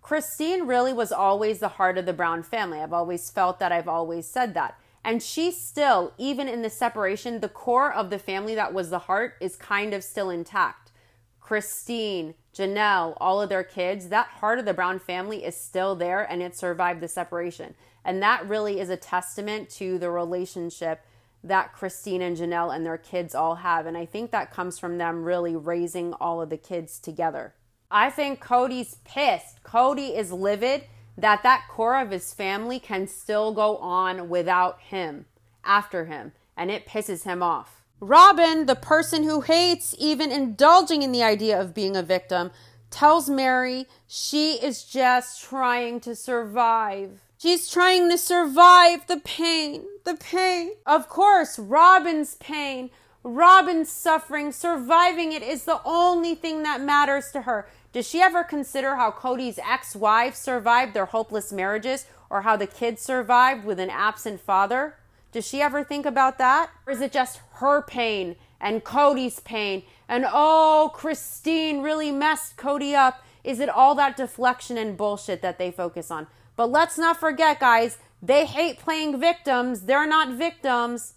Christine 0.00 0.66
really 0.66 0.92
was 0.92 1.12
always 1.12 1.58
the 1.60 1.68
heart 1.68 1.98
of 1.98 2.06
the 2.06 2.12
Brown 2.12 2.42
family. 2.42 2.80
I've 2.80 2.92
always 2.92 3.30
felt 3.30 3.58
that, 3.58 3.72
I've 3.72 3.88
always 3.88 4.26
said 4.26 4.54
that. 4.54 4.78
And 5.02 5.22
she 5.22 5.50
still, 5.50 6.12
even 6.16 6.48
in 6.48 6.62
the 6.62 6.70
separation, 6.70 7.40
the 7.40 7.48
core 7.48 7.92
of 7.92 8.10
the 8.10 8.18
family 8.18 8.54
that 8.54 8.72
was 8.72 8.90
the 8.90 9.00
heart 9.00 9.34
is 9.40 9.56
kind 9.56 9.92
of 9.92 10.02
still 10.02 10.30
intact. 10.30 10.92
Christine, 11.40 12.34
Janelle, 12.54 13.16
all 13.20 13.42
of 13.42 13.48
their 13.48 13.64
kids, 13.64 14.08
that 14.08 14.26
heart 14.26 14.58
of 14.58 14.64
the 14.64 14.74
Brown 14.74 14.98
family 14.98 15.44
is 15.44 15.56
still 15.56 15.94
there 15.94 16.22
and 16.22 16.42
it 16.42 16.56
survived 16.56 17.00
the 17.00 17.08
separation. 17.08 17.74
And 18.04 18.22
that 18.22 18.48
really 18.48 18.80
is 18.80 18.90
a 18.90 18.96
testament 18.96 19.70
to 19.70 19.98
the 19.98 20.10
relationship 20.10 21.04
that 21.42 21.72
Christine 21.72 22.22
and 22.22 22.36
Janelle 22.36 22.74
and 22.74 22.86
their 22.86 22.98
kids 22.98 23.34
all 23.34 23.56
have. 23.56 23.86
And 23.86 23.96
I 23.96 24.06
think 24.06 24.30
that 24.30 24.52
comes 24.52 24.78
from 24.78 24.98
them 24.98 25.24
really 25.24 25.56
raising 25.56 26.14
all 26.14 26.40
of 26.40 26.48
the 26.48 26.56
kids 26.56 26.98
together. 26.98 27.54
I 27.90 28.10
think 28.10 28.42
Kody's 28.42 28.96
pissed. 29.04 29.62
Kody 29.62 30.16
is 30.16 30.32
livid 30.32 30.84
that 31.16 31.42
that 31.42 31.66
core 31.68 32.00
of 32.00 32.10
his 32.10 32.32
family 32.32 32.78
can 32.78 33.06
still 33.06 33.52
go 33.52 33.76
on 33.76 34.28
without 34.28 34.80
him, 34.80 35.26
after 35.64 36.06
him, 36.06 36.32
and 36.56 36.70
it 36.70 36.86
pisses 36.86 37.24
him 37.24 37.42
off. 37.42 37.83
Robyn, 38.00 38.66
the 38.66 38.74
person 38.74 39.22
who 39.22 39.40
hates 39.42 39.94
even 39.98 40.30
indulging 40.30 41.02
in 41.02 41.12
the 41.12 41.22
idea 41.22 41.58
of 41.60 41.74
being 41.74 41.96
a 41.96 42.02
victim, 42.02 42.50
tells 42.90 43.28
Mary 43.28 43.86
she 44.06 44.54
is 44.54 44.84
just 44.84 45.42
trying 45.42 46.00
to 46.00 46.14
survive. 46.14 47.20
She's 47.38 47.68
trying 47.68 48.10
to 48.10 48.18
survive 48.18 49.06
the 49.06 49.18
pain, 49.18 49.84
the 50.04 50.14
pain. 50.14 50.70
Of 50.86 51.08
course, 51.08 51.58
Robyn's 51.58 52.36
pain, 52.36 52.90
Robyn's 53.22 53.90
suffering, 53.90 54.52
surviving 54.52 55.32
it 55.32 55.42
is 55.42 55.64
the 55.64 55.80
only 55.84 56.34
thing 56.34 56.62
that 56.62 56.80
matters 56.80 57.30
to 57.32 57.42
her. 57.42 57.66
Does 57.92 58.08
she 58.08 58.20
ever 58.20 58.44
consider 58.44 58.96
how 58.96 59.10
Kody's 59.10 59.58
ex 59.58 59.96
wives 59.96 60.38
survived 60.38 60.94
their 60.94 61.06
hopeless 61.06 61.52
marriages 61.52 62.06
or 62.28 62.42
how 62.42 62.56
the 62.56 62.66
kids 62.66 63.00
survived 63.02 63.64
with 63.64 63.78
an 63.78 63.90
absent 63.90 64.40
father? 64.40 64.96
Does 65.34 65.48
she 65.48 65.60
ever 65.60 65.82
think 65.82 66.06
about 66.06 66.38
that? 66.38 66.70
Or 66.86 66.92
is 66.92 67.00
it 67.00 67.10
just 67.10 67.40
her 67.54 67.82
pain 67.82 68.36
and 68.60 68.84
Kody's 68.84 69.40
pain 69.40 69.82
and 70.08 70.24
oh, 70.32 70.92
Christine 70.94 71.82
really 71.82 72.12
messed 72.12 72.56
Kody 72.56 72.94
up? 72.94 73.24
Is 73.42 73.58
it 73.58 73.68
all 73.68 73.96
that 73.96 74.16
deflection 74.16 74.78
and 74.78 74.96
bullshit 74.96 75.42
that 75.42 75.58
they 75.58 75.72
focus 75.72 76.12
on? 76.12 76.28
But 76.54 76.70
let's 76.70 76.96
not 76.96 77.18
forget, 77.18 77.58
guys, 77.58 77.98
they 78.22 78.46
hate 78.46 78.78
playing 78.78 79.18
victims. 79.18 79.82
They're 79.82 80.06
not 80.06 80.38
victims. 80.38 81.14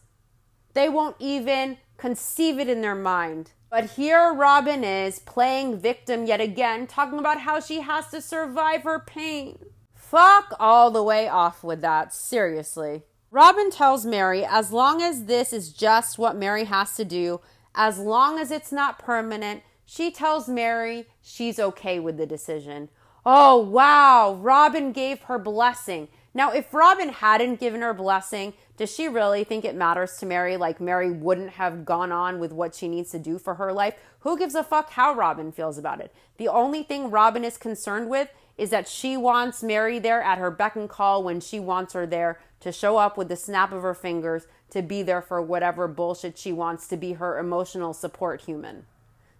They 0.73 0.89
won't 0.89 1.17
even 1.19 1.77
conceive 1.97 2.57
it 2.57 2.67
in 2.67 2.81
their 2.81 2.95
mind. 2.95 3.51
But 3.69 3.91
here 3.91 4.33
Robyn 4.33 4.83
is 4.83 5.19
playing 5.19 5.77
victim 5.77 6.25
yet 6.25 6.41
again, 6.41 6.87
talking 6.87 7.19
about 7.19 7.41
how 7.41 7.59
she 7.59 7.81
has 7.81 8.07
to 8.07 8.21
survive 8.21 8.81
her 8.81 8.97
pain. 8.97 9.59
Fuck 9.93 10.55
all 10.59 10.89
the 10.89 11.03
way 11.03 11.29
off 11.29 11.63
with 11.63 11.81
that, 11.81 12.15
seriously. 12.15 13.03
Robyn 13.37 13.69
tells 13.69 14.03
Mary 14.03 14.43
as 14.43 14.71
long 14.71 14.99
as 14.99 15.25
this 15.25 15.53
is 15.53 15.71
just 15.71 16.17
what 16.17 16.35
Mary 16.35 16.63
has 16.63 16.95
to 16.95 17.05
do, 17.05 17.39
as 17.75 17.99
long 17.99 18.39
as 18.39 18.49
it's 18.49 18.71
not 18.71 18.97
permanent, 18.97 19.61
she 19.85 20.09
tells 20.09 20.49
Mary 20.49 21.05
she's 21.21 21.59
okay 21.59 21.99
with 21.99 22.17
the 22.17 22.25
decision. 22.25 22.89
Oh, 23.23 23.57
wow, 23.57 24.39
Robyn 24.41 24.91
gave 24.91 25.21
her 25.21 25.37
blessing. 25.37 26.07
Now, 26.33 26.51
if 26.51 26.73
Robyn 26.73 27.09
hadn't 27.09 27.59
given 27.59 27.83
her 27.83 27.93
blessing, 27.93 28.53
does 28.75 28.91
she 28.91 29.07
really 29.07 29.43
think 29.43 29.63
it 29.63 29.75
matters 29.75 30.17
to 30.17 30.25
Mary? 30.25 30.57
Like 30.57 30.81
Mary 30.81 31.11
wouldn't 31.11 31.51
have 31.51 31.85
gone 31.85 32.11
on 32.11 32.39
with 32.39 32.51
what 32.51 32.73
she 32.73 32.87
needs 32.87 33.11
to 33.11 33.19
do 33.19 33.37
for 33.37 33.53
her 33.53 33.71
life? 33.71 33.93
Who 34.21 34.39
gives 34.39 34.55
a 34.55 34.63
fuck 34.63 34.89
how 34.89 35.13
Robyn 35.13 35.51
feels 35.51 35.77
about 35.77 36.01
it? 36.01 36.11
The 36.37 36.47
only 36.47 36.81
thing 36.81 37.11
Robyn 37.11 37.43
is 37.43 37.59
concerned 37.59 38.09
with 38.09 38.29
is 38.57 38.71
that 38.71 38.87
she 38.87 39.15
wants 39.15 39.61
Mary 39.61 39.99
there 39.99 40.23
at 40.23 40.39
her 40.39 40.49
beck 40.49 40.75
and 40.75 40.89
call 40.89 41.21
when 41.21 41.39
she 41.39 41.59
wants 41.59 41.93
her 41.93 42.07
there 42.07 42.39
to 42.59 42.71
show 42.71 42.97
up 42.97 43.17
with 43.17 43.29
the 43.29 43.35
snap 43.35 43.71
of 43.71 43.83
her 43.83 43.93
fingers 43.93 44.47
to 44.69 44.81
be 44.81 45.03
there 45.03 45.21
for 45.21 45.41
whatever 45.41 45.87
bullshit 45.87 46.37
she 46.37 46.51
wants 46.51 46.87
to 46.87 46.97
be 46.97 47.13
her 47.13 47.37
emotional 47.37 47.93
support 47.93 48.41
human. 48.41 48.85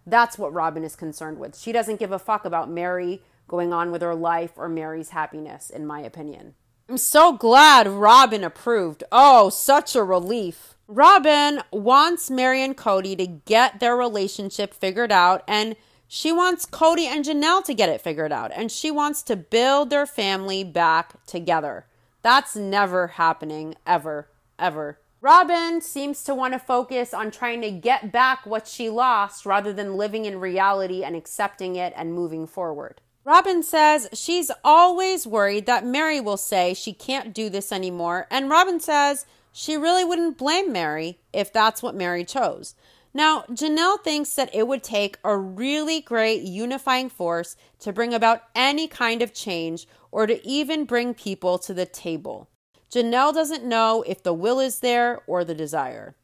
That's 0.06 0.38
what 0.38 0.52
Robyn 0.52 0.84
is 0.84 0.96
concerned 0.96 1.38
with. 1.38 1.58
She 1.58 1.72
doesn't 1.72 1.98
give 1.98 2.12
a 2.12 2.18
fuck 2.18 2.44
about 2.44 2.70
Mary 2.70 3.22
going 3.46 3.72
on 3.72 3.90
with 3.90 4.02
her 4.02 4.14
life 4.14 4.52
or 4.56 4.68
Mary's 4.68 5.10
happiness, 5.10 5.70
in 5.70 5.86
my 5.86 6.00
opinion. 6.00 6.54
I'm 6.88 6.96
so 6.96 7.32
glad 7.32 7.86
Robyn 7.86 8.44
approved. 8.44 9.04
Oh, 9.12 9.50
such 9.50 9.94
a 9.94 10.02
relief. 10.02 10.74
Robyn 10.86 11.60
wants 11.70 12.30
Mary 12.30 12.62
and 12.62 12.74
Kody 12.74 13.16
to 13.18 13.26
get 13.26 13.80
their 13.80 13.94
relationship 13.94 14.72
figured 14.72 15.12
out, 15.12 15.44
and 15.46 15.76
she 16.06 16.32
wants 16.32 16.64
Kody 16.64 17.04
and 17.04 17.22
Janelle 17.22 17.62
to 17.64 17.74
get 17.74 17.90
it 17.90 18.00
figured 18.00 18.32
out, 18.32 18.50
and 18.54 18.72
she 18.72 18.90
wants 18.90 19.22
to 19.24 19.36
build 19.36 19.90
their 19.90 20.06
family 20.06 20.64
back 20.64 21.26
together. 21.26 21.84
That's 22.28 22.54
never 22.54 23.06
happening, 23.06 23.74
ever, 23.86 24.28
ever. 24.58 25.00
Robyn 25.22 25.80
seems 25.80 26.22
to 26.24 26.34
want 26.34 26.52
to 26.52 26.58
focus 26.58 27.14
on 27.14 27.30
trying 27.30 27.62
to 27.62 27.70
get 27.70 28.12
back 28.12 28.44
what 28.44 28.68
she 28.68 28.90
lost 28.90 29.46
rather 29.46 29.72
than 29.72 29.96
living 29.96 30.26
in 30.26 30.38
reality 30.38 31.02
and 31.02 31.16
accepting 31.16 31.76
it 31.76 31.94
and 31.96 32.12
moving 32.12 32.46
forward. 32.46 33.00
Robyn 33.24 33.62
says 33.62 34.08
she's 34.12 34.50
always 34.62 35.26
worried 35.26 35.64
that 35.64 35.86
Mary 35.86 36.20
will 36.20 36.36
say 36.36 36.74
she 36.74 36.92
can't 36.92 37.32
do 37.32 37.48
this 37.48 37.72
anymore, 37.72 38.26
and 38.30 38.50
Robyn 38.50 38.78
says 38.78 39.24
she 39.50 39.78
really 39.78 40.04
wouldn't 40.04 40.36
blame 40.36 40.70
Mary 40.70 41.20
if 41.32 41.50
that's 41.50 41.82
what 41.82 41.94
Mary 41.94 42.26
chose. 42.26 42.74
Now, 43.14 43.44
Janelle 43.48 44.04
thinks 44.04 44.34
that 44.34 44.54
it 44.54 44.68
would 44.68 44.82
take 44.82 45.16
a 45.24 45.34
really 45.34 46.02
great 46.02 46.42
unifying 46.42 47.08
force 47.08 47.56
to 47.78 47.90
bring 47.90 48.12
about 48.12 48.42
any 48.54 48.86
kind 48.86 49.22
of 49.22 49.32
change 49.32 49.88
or 50.10 50.26
to 50.26 50.46
even 50.46 50.84
bring 50.84 51.14
people 51.14 51.58
to 51.58 51.74
the 51.74 51.86
table. 51.86 52.48
Janelle 52.90 53.34
doesn't 53.34 53.64
know 53.64 54.02
if 54.06 54.22
the 54.22 54.32
will 54.32 54.60
is 54.60 54.80
there 54.80 55.20
or 55.26 55.44
the 55.44 55.54
desire. 55.54 56.14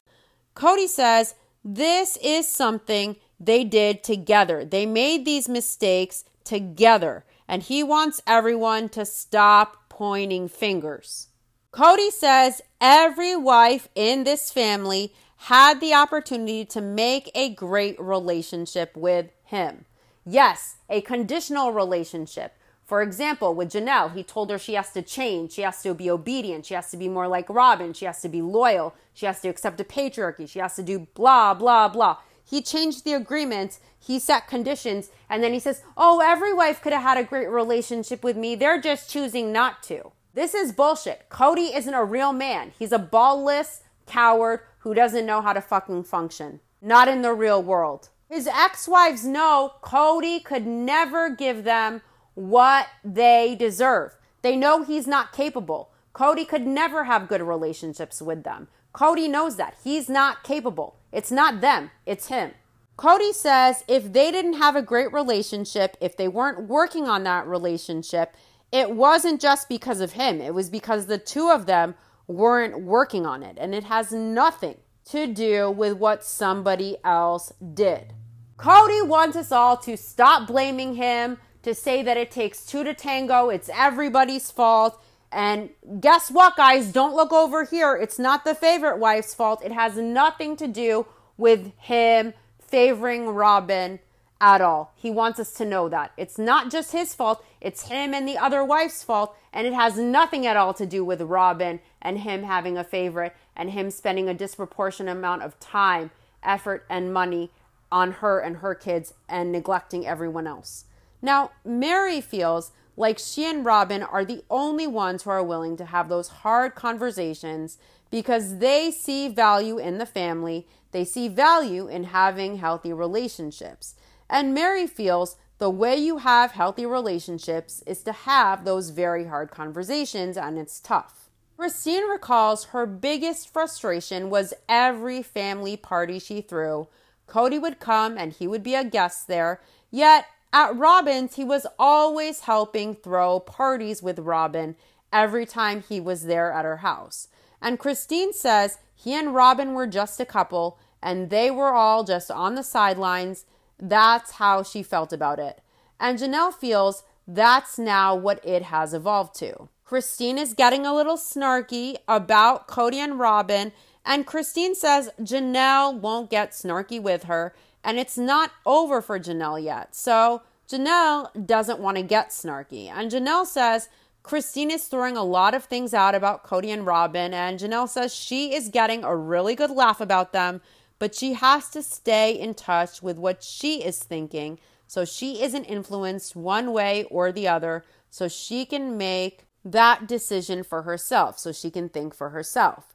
Kody 0.57 0.87
says 0.87 1.35
this 1.65 2.17
is 2.23 2.49
something 2.49 3.17
they 3.41 3.65
did 3.65 4.03
together. 4.03 4.65
They 4.65 4.87
made 4.87 5.25
these 5.25 5.49
mistakes 5.49 6.25
together, 6.45 7.25
and 7.49 7.63
he 7.63 7.83
wants 7.83 8.23
everyone 8.27 8.89
to 8.91 9.05
stop 9.05 9.89
pointing 9.89 10.49
fingers. 10.49 11.29
Kody 11.73 12.11
says 12.11 12.63
every 12.81 13.35
wife 13.35 13.89
in 13.95 14.25
this 14.25 14.51
family 14.51 15.13
had 15.37 15.81
the 15.81 15.93
opportunity 15.93 16.65
to 16.65 16.81
make 16.81 17.31
a 17.35 17.55
great 17.55 18.01
relationship 18.01 18.97
with 18.97 19.31
him. 19.45 19.85
Yes, 20.25 20.77
a 20.89 21.01
conditional 21.01 21.73
relationship. 21.73 22.57
For 22.85 23.01
example, 23.01 23.55
with 23.55 23.71
Janelle, 23.71 24.15
he 24.15 24.23
told 24.23 24.51
her 24.51 24.59
she 24.59 24.75
has 24.75 24.93
to 24.93 25.01
change, 25.01 25.53
she 25.53 25.63
has 25.63 25.83
to 25.83 25.95
be 25.95 26.11
obedient, 26.11 26.67
she 26.67 26.75
has 26.75 26.91
to 26.91 26.99
be 26.99 27.09
more 27.09 27.27
like 27.27 27.49
Robyn, 27.49 27.95
she 27.95 28.05
has 28.05 28.21
to 28.21 28.29
be 28.29 28.43
loyal, 28.43 28.95
she 29.15 29.25
has 29.25 29.41
to 29.41 29.49
accept 29.49 29.79
the 29.79 29.85
patriarchy, 29.85 30.49
she 30.49 30.59
has 30.59 30.77
to 30.77 30.83
do 30.83 31.07
blah, 31.15 31.55
blah, 31.55 31.89
blah. 31.89 32.19
He 32.45 32.61
changed 32.61 33.05
the 33.05 33.15
agreement, 33.15 33.79
he 33.99 34.19
set 34.19 34.49
conditions, 34.49 35.09
and 35.31 35.43
then 35.43 35.55
he 35.55 35.61
says, 35.61 35.83
Oh, 35.97 36.21
every 36.21 36.53
wife 36.53 36.83
could 36.83 36.93
have 36.93 37.03
had 37.03 37.17
a 37.17 37.25
great 37.25 37.49
relationship 37.49 38.23
with 38.23 38.37
me. 38.37 38.55
They're 38.55 38.81
just 38.81 39.11
choosing 39.11 39.51
not 39.51 39.83
to. 39.85 40.13
This 40.35 40.53
is 40.53 40.73
bullshit. 40.73 41.31
Kody 41.31 41.75
isn't 41.75 41.95
a 41.95 42.05
real 42.05 42.33
man. 42.33 42.73
He's 42.79 42.93
a 42.93 42.99
ballless 42.99 43.81
coward 44.07 44.61
who 44.81 44.93
doesn't 44.93 45.25
know 45.25 45.41
how 45.41 45.55
to 45.55 45.63
fucking 45.63 46.05
function. 46.05 46.61
Not 46.83 47.09
in 47.09 47.23
the 47.23 47.33
real 47.33 47.63
world. 47.63 48.11
His 48.29 48.47
ex 48.47 48.87
wives 48.87 49.25
know 49.25 49.75
Kody 49.83 50.43
could 50.45 50.67
never 50.67 51.31
give 51.31 51.65
them 51.65 52.03
what 52.35 52.87
they 53.05 53.57
deserve. 53.59 54.17
They 54.43 54.57
know 54.57 54.83
he's 54.83 55.07
not 55.07 55.33
capable. 55.33 55.91
Kody 56.15 56.47
could 56.47 56.67
never 56.67 57.05
have 57.05 57.29
good 57.29 57.43
relationships 57.43 58.23
with 58.23 58.45
them. 58.45 58.69
Kody 58.95 59.29
knows 59.29 59.57
that. 59.57 59.77
He's 59.83 60.09
not 60.09 60.45
capable. 60.45 60.97
It's 61.13 61.31
not 61.31 61.61
them, 61.61 61.91
it's 62.07 62.29
him. 62.29 62.53
Kody 62.97 63.33
says 63.33 63.85
if 63.89 64.13
they 64.13 64.31
didn't 64.31 64.55
have 64.55 64.77
a 64.77 64.83
great 64.83 65.13
relationship, 65.13 65.97
if 66.01 66.17
they 66.17 66.29
weren't 66.29 66.69
working 66.69 67.09
on 67.09 67.25
that 67.25 67.47
relationship, 67.47 68.35
it 68.71 68.91
wasn't 68.91 69.41
just 69.41 69.69
because 69.69 70.01
of 70.01 70.13
him. 70.13 70.41
It 70.41 70.55
was 70.55 70.71
because 70.71 71.07
the 71.07 71.19
two 71.19 71.51
of 71.51 71.67
them 71.67 71.95
weren't 72.27 72.81
working 72.83 73.27
on 73.27 73.43
it. 73.43 73.57
And 73.61 73.75
it 73.75 73.85
has 73.85 74.13
nothing 74.13 74.77
to 75.07 75.27
do 75.27 75.71
with 75.71 75.95
what 75.95 76.25
somebody 76.25 76.97
else 77.05 77.53
did. 77.75 78.13
Kody 78.57 79.07
wants 79.07 79.37
us 79.37 79.53
all 79.53 79.77
to 79.79 79.97
stop 79.97 80.47
blaming 80.47 80.95
him, 80.95 81.39
to 81.65 81.75
say 81.75 82.03
that 82.03 82.17
it 82.17 82.31
takes 82.31 82.65
two 82.65 82.85
to 82.85 82.95
tango, 82.95 83.49
it's 83.49 83.71
everybody's 83.73 84.51
fault. 84.51 85.03
And 85.33 85.71
guess 86.01 86.31
what, 86.31 86.57
guys? 86.57 86.93
Don't 86.93 87.17
look 87.17 87.33
over 87.33 87.65
here. 87.65 87.97
It's 87.97 88.19
not 88.19 88.45
the 88.45 88.55
favorite 88.55 88.99
wife's 88.99 89.35
fault. 89.35 89.65
It 89.65 89.73
has 89.73 89.97
nothing 89.97 90.57
to 90.57 90.69
do 90.69 91.07
with 91.37 91.73
him 91.79 92.35
favoring 92.61 93.27
Robyn 93.29 93.99
at 94.41 94.61
all. 94.61 94.93
He 94.95 95.11
wants 95.11 95.41
us 95.41 95.53
to 95.55 95.65
know 95.65 95.89
that. 95.89 96.13
It's 96.17 96.39
not 96.39 96.71
just 96.71 96.93
his 96.93 97.15
fault, 97.15 97.45
it's 97.61 97.89
him 97.89 98.15
and 98.15 98.29
the 98.29 98.39
other 98.39 98.65
wife's 98.65 99.03
fault. 99.03 99.37
And 99.53 99.67
it 99.67 99.73
has 99.73 99.97
nothing 99.97 100.47
at 100.47 100.57
all 100.57 100.75
to 100.75 100.87
do 100.87 101.05
with 101.05 101.21
Robyn 101.21 101.81
and 102.03 102.19
him 102.19 102.43
having 102.43 102.77
a 102.77 102.85
favorite 102.85 103.35
and 103.57 103.71
him 103.71 103.91
spending 103.91 104.29
a 104.29 104.35
disproportionate 104.35 105.17
amount 105.17 105.43
of 105.43 105.59
time, 105.61 106.11
effort, 106.43 106.85
and 106.89 107.13
money 107.13 107.51
on 107.91 108.13
her 108.13 108.39
and 108.39 108.57
her 108.57 108.75
kids 108.75 109.15
and 109.29 109.51
neglecting 109.51 110.07
everyone 110.07 110.47
else. 110.47 110.85
Now, 111.25 111.53
Mary 111.65 112.21
feels 112.21 112.71
like 112.99 113.19
she 113.19 113.49
and 113.49 113.65
Robyn 113.65 114.03
are 114.03 114.27
the 114.27 114.45
only 114.51 114.87
ones 114.87 115.23
who 115.23 115.31
are 115.31 115.43
willing 115.43 115.75
to 115.79 115.87
have 115.87 116.11
those 116.11 116.29
hard 116.29 116.75
conversations 116.75 117.79
because 118.11 118.59
they 118.59 118.91
see 118.91 119.29
value 119.29 119.79
in 119.79 119.97
the 119.97 120.05
family, 120.05 120.67
they 120.93 121.03
see 121.03 121.29
value 121.29 121.89
in 121.89 122.05
having 122.05 122.59
healthy 122.59 122.93
relationships. 122.93 123.95
And 124.29 124.53
Mary 124.53 124.87
feels 124.87 125.37
the 125.57 125.71
way 125.71 125.97
you 125.97 126.19
have 126.19 126.53
healthy 126.53 126.85
relationships 126.85 127.83
is 127.87 128.03
to 128.03 128.13
have 128.13 128.67
those 128.67 128.91
very 128.91 129.25
hard 129.25 129.51
conversations, 129.51 130.37
and 130.37 130.59
it's 130.59 130.79
tough. 130.79 131.31
Christine 131.57 132.07
recalls 132.07 132.67
her 132.67 132.85
biggest 132.85 133.51
frustration 133.51 134.29
was 134.29 134.53
every 134.69 135.23
family 135.23 135.79
party 135.79 136.19
she 136.19 136.43
threw. 136.43 136.89
Kody 137.27 137.59
would 137.59 137.81
come 137.81 138.19
and 138.19 138.35
he 138.35 138.47
would 138.47 138.63
be 138.63 138.75
a 138.75 138.85
guest 138.85 139.27
there, 139.27 139.63
yet 139.91 140.27
at 140.55 140.75
Robyn's, 140.77 141.35
he 141.35 141.43
was 141.43 141.67
always 141.81 142.41
helping 142.41 142.95
throw 142.95 143.41
parties 143.41 144.03
with 144.03 144.21
Robyn 144.21 144.77
every 145.13 145.45
time 145.45 145.83
he 145.83 145.99
was 145.99 146.27
there 146.27 146.53
at 146.53 146.65
her 146.65 146.79
house. 146.79 147.27
And 147.61 147.79
Christine 147.79 148.33
says 148.33 148.79
he 148.95 149.15
and 149.15 149.35
Robyn 149.35 149.75
were 149.75 149.89
just 149.89 150.21
a 150.21 150.25
couple 150.25 150.79
and 151.03 151.29
they 151.29 151.51
were 151.51 151.75
all 151.75 152.05
just 152.05 152.31
on 152.31 152.55
the 152.55 152.63
sidelines. 152.63 153.47
That's 153.81 154.33
how 154.33 154.63
she 154.63 154.85
felt 154.85 155.13
about 155.13 155.41
it. 155.41 155.61
And 155.99 156.19
Janelle 156.19 156.55
feels 156.55 157.03
that's 157.27 157.77
now 157.77 158.15
what 158.15 158.45
it 158.45 158.63
has 158.63 158.95
evolved 158.95 159.35
to. 159.41 159.69
Christine 159.85 160.39
is 160.39 160.55
getting 160.55 160.87
a 160.87 160.95
little 160.95 161.17
snarky 161.17 161.97
about 162.07 162.69
Kody 162.69 162.97
and 162.97 163.19
Robyn, 163.19 163.73
and 164.05 164.27
Christine 164.27 164.75
says 164.75 165.11
Janelle 165.21 165.99
won't 165.99 166.31
get 166.31 166.53
snarky 166.53 167.01
with 167.01 167.25
her, 167.25 167.55
and 167.85 167.99
it's 167.99 168.19
not 168.19 168.51
over 168.65 169.01
for 169.01 169.21
Janelle 169.21 169.63
yet. 169.63 169.95
So 169.95 170.43
Janelle 170.69 171.47
doesn't 171.47 171.81
want 171.81 171.97
to 171.99 172.03
get 172.03 172.31
snarky. 172.31 172.89
And 172.89 173.11
Janelle 173.11 173.47
says 173.47 173.89
Christine 174.23 174.71
is 174.71 174.89
throwing 174.89 175.17
a 175.17 175.23
lot 175.23 175.55
of 175.55 175.65
things 175.65 175.93
out 175.93 176.15
about 176.15 176.45
Kody 176.45 176.73
and 176.73 176.87
Robyn, 176.87 177.35
and 177.35 177.61
Janelle 177.61 177.89
says 177.89 178.15
she 178.15 178.55
is 178.55 178.71
getting 178.71 179.05
a 179.05 179.15
really 179.15 179.55
good 179.55 179.71
laugh 179.71 180.01
about 180.01 180.33
them, 180.33 180.63
but 180.99 181.15
she 181.15 181.35
has 181.35 181.69
to 181.71 181.83
stay 181.83 182.33
in 182.33 182.55
touch 182.55 183.03
with 183.03 183.19
what 183.19 183.43
she 183.43 183.85
is 183.85 183.99
thinking 183.99 184.59
so 184.87 185.05
she 185.05 185.43
isn't 185.43 185.65
influenced 185.65 186.37
one 186.37 186.73
way 186.73 187.05
or 187.11 187.33
the 187.33 187.49
other, 187.49 187.85
so 188.11 188.29
she 188.29 188.65
can 188.65 188.97
make 188.97 189.45
that 189.65 190.07
decision 190.07 190.63
for 190.63 190.83
herself, 190.83 191.39
so 191.39 191.53
she 191.53 191.71
can 191.71 191.89
think 191.89 192.15
for 192.15 192.31
herself. 192.31 192.95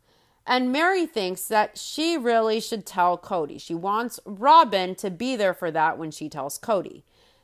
And 0.50 0.72
Mary 0.72 1.06
thinks 1.06 1.48
that 1.48 1.78
she 1.78 2.18
really 2.18 2.60
should 2.60 2.84
tell 2.84 3.20
Kody. 3.20 3.62
She 3.62 3.76
wants 3.76 4.20
Robyn 4.26 4.96
to 4.96 5.12
be 5.12 5.36
there 5.36 5.54
for 5.54 5.70
that 5.70 6.00
when 6.00 6.10
she 6.10 6.28
tells 6.28 6.58
Kody. 6.58 7.04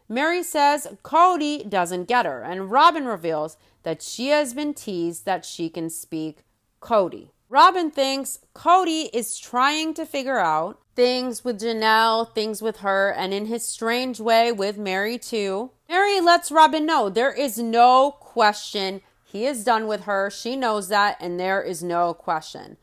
Mary 0.09 0.41
says 0.41 0.87
Kody 1.03 1.69
doesn't 1.69 2.07
get 2.07 2.25
her, 2.25 2.41
and 2.41 2.71
Robyn 2.71 3.05
reveals 3.05 3.57
that 3.83 4.01
she 4.01 4.29
has 4.29 4.55
been 4.55 4.73
teased 4.73 5.23
that 5.25 5.45
she 5.45 5.69
can 5.69 5.91
speak 5.91 6.39
Kody. 6.81 7.29
Robyn 7.47 7.91
thinks 7.91 8.39
Kody 8.55 9.11
is 9.13 9.37
trying 9.37 9.93
to 9.93 10.05
figure 10.07 10.39
out 10.39 10.79
things 10.95 11.43
with 11.43 11.61
Janelle, 11.61 12.33
things 12.33 12.59
with 12.59 12.77
her, 12.77 13.13
and 13.13 13.35
in 13.35 13.45
his 13.45 13.63
strange 13.63 14.19
way 14.19 14.51
with 14.51 14.79
Mary 14.79 15.19
too. 15.19 15.69
Mary 15.87 16.19
lets 16.21 16.51
Robyn 16.51 16.87
know 16.87 17.09
there 17.09 17.31
is 17.31 17.59
no 17.59 18.09
question 18.19 19.01
he 19.23 19.45
is 19.45 19.63
done 19.63 19.85
with 19.85 20.05
her. 20.05 20.31
She 20.31 20.55
knows 20.55 20.87
that, 20.87 21.17
and 21.19 21.39
there 21.39 21.61
is 21.61 21.83
no 21.83 22.15
question. 22.15 22.77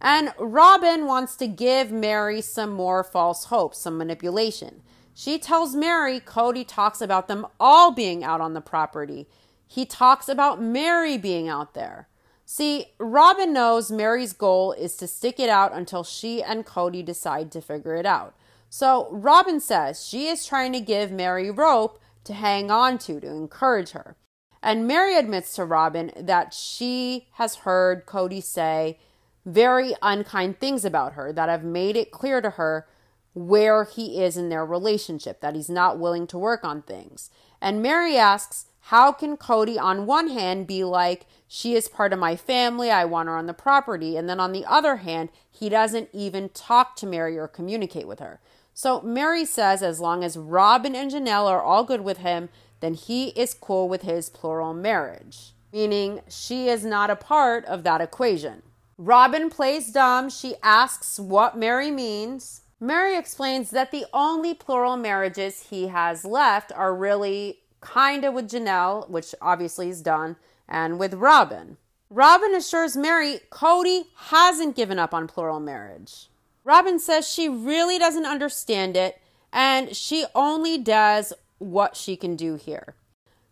And 0.00 0.32
Robyn 0.38 1.06
wants 1.06 1.36
to 1.36 1.46
give 1.46 1.90
Mary 1.90 2.40
some 2.40 2.70
more 2.70 3.02
false 3.02 3.46
hope, 3.46 3.74
some 3.74 3.96
manipulation. 3.96 4.82
She 5.14 5.38
tells 5.38 5.74
Mary 5.74 6.20
Kody 6.20 6.64
talks 6.66 7.00
about 7.00 7.28
them 7.28 7.46
all 7.58 7.90
being 7.90 8.22
out 8.22 8.40
on 8.40 8.52
the 8.52 8.60
property. 8.60 9.26
He 9.66 9.86
talks 9.86 10.28
about 10.28 10.60
Mary 10.60 11.16
being 11.16 11.48
out 11.48 11.72
there. 11.72 12.08
See, 12.44 12.92
Robyn 12.98 13.52
knows 13.52 13.90
Mary's 13.90 14.32
goal 14.32 14.72
is 14.72 14.96
to 14.98 15.08
stick 15.08 15.40
it 15.40 15.48
out 15.48 15.72
until 15.72 16.04
she 16.04 16.42
and 16.42 16.66
Kody 16.66 17.04
decide 17.04 17.50
to 17.52 17.60
figure 17.60 17.96
it 17.96 18.06
out. 18.06 18.36
So 18.68 19.08
Robyn 19.10 19.58
says 19.60 20.06
she 20.06 20.28
is 20.28 20.46
trying 20.46 20.72
to 20.74 20.80
give 20.80 21.10
Mary 21.10 21.50
rope 21.50 21.98
to 22.24 22.34
hang 22.34 22.70
on 22.70 22.98
to 22.98 23.18
to 23.18 23.26
encourage 23.26 23.90
her. 23.90 24.16
And 24.62 24.86
Mary 24.86 25.16
admits 25.16 25.54
to 25.54 25.64
Robyn 25.64 26.12
that 26.16 26.52
she 26.52 27.28
has 27.32 27.56
heard 27.56 28.06
Kody 28.06 28.42
say 28.42 28.98
very 29.46 29.94
unkind 30.02 30.58
things 30.58 30.84
about 30.84 31.14
her 31.14 31.32
that 31.32 31.48
have 31.48 31.64
made 31.64 31.96
it 31.96 32.10
clear 32.10 32.40
to 32.42 32.50
her 32.50 32.86
where 33.32 33.84
he 33.84 34.22
is 34.22 34.36
in 34.36 34.48
their 34.48 34.64
relationship, 34.64 35.40
that 35.40 35.54
he's 35.54 35.70
not 35.70 35.98
willing 35.98 36.26
to 36.26 36.38
work 36.38 36.64
on 36.64 36.82
things. 36.82 37.30
And 37.60 37.82
Mary 37.82 38.16
asks, 38.16 38.66
How 38.80 39.12
can 39.12 39.36
Kody, 39.36 39.78
on 39.78 40.06
one 40.06 40.28
hand, 40.28 40.66
be 40.66 40.84
like, 40.84 41.26
She 41.46 41.74
is 41.74 41.88
part 41.88 42.12
of 42.12 42.18
my 42.18 42.34
family, 42.34 42.90
I 42.90 43.04
want 43.04 43.28
her 43.28 43.36
on 43.36 43.46
the 43.46 43.54
property, 43.54 44.16
and 44.16 44.28
then 44.28 44.40
on 44.40 44.52
the 44.52 44.64
other 44.64 44.96
hand, 44.96 45.28
he 45.50 45.68
doesn't 45.68 46.08
even 46.12 46.48
talk 46.48 46.96
to 46.96 47.06
Mary 47.06 47.38
or 47.38 47.46
communicate 47.46 48.08
with 48.08 48.20
her. 48.20 48.40
So 48.74 49.00
Mary 49.00 49.44
says, 49.44 49.82
as 49.82 50.00
long 50.00 50.22
as 50.22 50.36
Robyn 50.36 50.94
and 50.94 51.10
Janelle 51.10 51.48
are 51.48 51.62
all 51.62 51.84
good 51.84 52.02
with 52.02 52.18
him, 52.18 52.50
then 52.80 52.94
he 52.94 53.28
is 53.28 53.54
cool 53.54 53.88
with 53.88 54.02
his 54.02 54.28
plural 54.28 54.74
marriage, 54.74 55.52
meaning 55.72 56.20
she 56.28 56.68
is 56.68 56.84
not 56.84 57.08
a 57.08 57.16
part 57.16 57.64
of 57.64 57.84
that 57.84 58.02
equation. 58.02 58.62
Robyn 58.98 59.50
plays 59.50 59.92
dumb. 59.92 60.30
She 60.30 60.54
asks 60.62 61.20
what 61.20 61.58
Mary 61.58 61.90
means. 61.90 62.62
Mary 62.80 63.16
explains 63.16 63.70
that 63.70 63.90
the 63.90 64.06
only 64.12 64.54
plural 64.54 64.96
marriages 64.96 65.68
he 65.70 65.88
has 65.88 66.24
left 66.24 66.72
are 66.72 66.94
really 66.94 67.60
kind 67.80 68.24
of 68.24 68.34
with 68.34 68.50
Janelle, 68.50 69.08
which 69.08 69.34
obviously 69.40 69.88
is 69.88 70.02
done, 70.02 70.36
and 70.68 70.98
with 70.98 71.14
Robyn. 71.14 71.76
Robyn 72.10 72.54
assures 72.54 72.96
Mary 72.96 73.40
Kody 73.50 74.04
hasn't 74.16 74.76
given 74.76 74.98
up 74.98 75.12
on 75.12 75.26
plural 75.26 75.60
marriage. 75.60 76.28
Robin 76.64 76.98
says 76.98 77.28
she 77.28 77.48
really 77.48 77.98
doesn't 77.98 78.26
understand 78.26 78.96
it 78.96 79.20
and 79.52 79.94
she 79.94 80.24
only 80.34 80.78
does 80.78 81.32
what 81.58 81.96
she 81.96 82.16
can 82.16 82.36
do 82.36 82.56
here. 82.56 82.94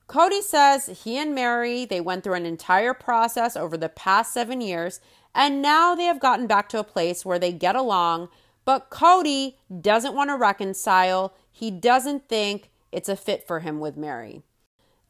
Kody 0.08 0.42
says 0.42 1.02
he 1.04 1.16
and 1.16 1.34
Mary, 1.34 1.84
they 1.84 2.00
went 2.00 2.22
through 2.22 2.34
an 2.34 2.46
entire 2.46 2.92
process 2.92 3.56
over 3.56 3.76
the 3.76 3.88
past 3.88 4.32
7 4.34 4.60
years 4.60 5.00
and 5.34 5.60
now 5.60 5.94
they 5.94 6.04
have 6.04 6.20
gotten 6.20 6.46
back 6.46 6.68
to 6.68 6.78
a 6.78 6.84
place 6.84 7.24
where 7.24 7.38
they 7.38 7.52
get 7.52 7.76
along 7.76 8.28
but 8.64 8.90
Kody 8.90 9.54
doesn't 9.80 10.14
want 10.14 10.30
to 10.30 10.36
reconcile. 10.36 11.34
He 11.50 11.70
doesn't 11.70 12.28
think 12.28 12.70
it's 12.92 13.08
a 13.08 13.16
fit 13.16 13.46
for 13.46 13.60
him 13.60 13.80
with 13.80 13.96
Mary. 13.96 14.42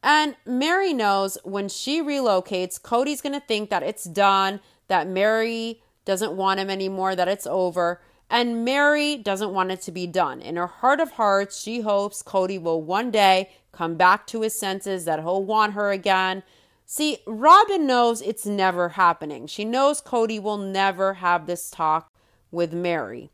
And 0.03 0.35
Mary 0.45 0.93
knows 0.93 1.37
when 1.43 1.69
she 1.69 2.01
relocates, 2.01 2.79
Kody's 2.79 3.21
going 3.21 3.33
to 3.33 3.45
think 3.45 3.69
that 3.69 3.83
it's 3.83 4.03
done, 4.03 4.59
that 4.87 5.07
Mary 5.07 5.81
doesn't 6.03 6.33
want 6.33 6.59
him 6.59 6.69
anymore, 6.69 7.15
that 7.15 7.27
it's 7.27 7.47
over. 7.47 8.01
And 8.29 8.65
Mary 8.65 9.17
doesn't 9.17 9.53
want 9.53 9.71
it 9.71 9.81
to 9.83 9.91
be 9.91 10.05
done. 10.05 10.41
In 10.41 10.57
her 10.57 10.67
heart 10.67 10.99
of 10.99 11.11
hearts, 11.11 11.59
she 11.59 11.81
hopes 11.81 12.21
Kody 12.21 12.61
will 12.61 12.81
one 12.81 13.09
day 13.09 13.49
come 13.71 13.95
back 13.95 14.27
to 14.27 14.41
his 14.41 14.59
senses, 14.59 15.05
that 15.05 15.19
he'll 15.19 15.43
want 15.43 15.73
her 15.73 15.91
again. 15.91 16.43
See, 16.87 17.17
Robyn 17.25 17.87
knows 17.87 18.21
it's 18.21 18.45
never 18.45 18.89
happening. 18.89 19.47
She 19.47 19.65
knows 19.65 20.01
Kody 20.01 20.41
will 20.41 20.57
never 20.57 21.15
have 21.15 21.47
this 21.47 21.71
talk 21.71 22.11
with 22.51 22.73
Mary. 22.73 23.31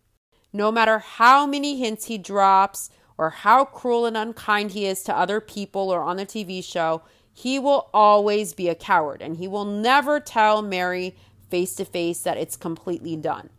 No 0.53 0.71
matter 0.71 0.99
how 0.99 1.45
many 1.45 1.77
hints 1.77 2.05
he 2.05 2.17
drops 2.17 2.89
or 3.17 3.29
how 3.29 3.65
cruel 3.65 4.05
and 4.05 4.15
unkind 4.15 4.71
he 4.71 4.85
is 4.85 5.03
to 5.03 5.15
other 5.15 5.41
people 5.41 5.89
or 5.89 6.01
on 6.01 6.17
the 6.17 6.25
TV 6.25 6.63
show, 6.63 7.01
he 7.33 7.59
will 7.59 7.89
always 7.93 8.53
be 8.53 8.69
a 8.69 8.75
coward 8.75 9.21
and 9.21 9.37
he 9.37 9.47
will 9.47 9.65
never 9.65 10.19
tell 10.19 10.61
Mary 10.61 11.15
face 11.49 11.75
to 11.75 11.85
face 11.85 12.21
that 12.21 12.37
it's 12.37 12.55
completely 12.55 13.17
done. 13.17 13.49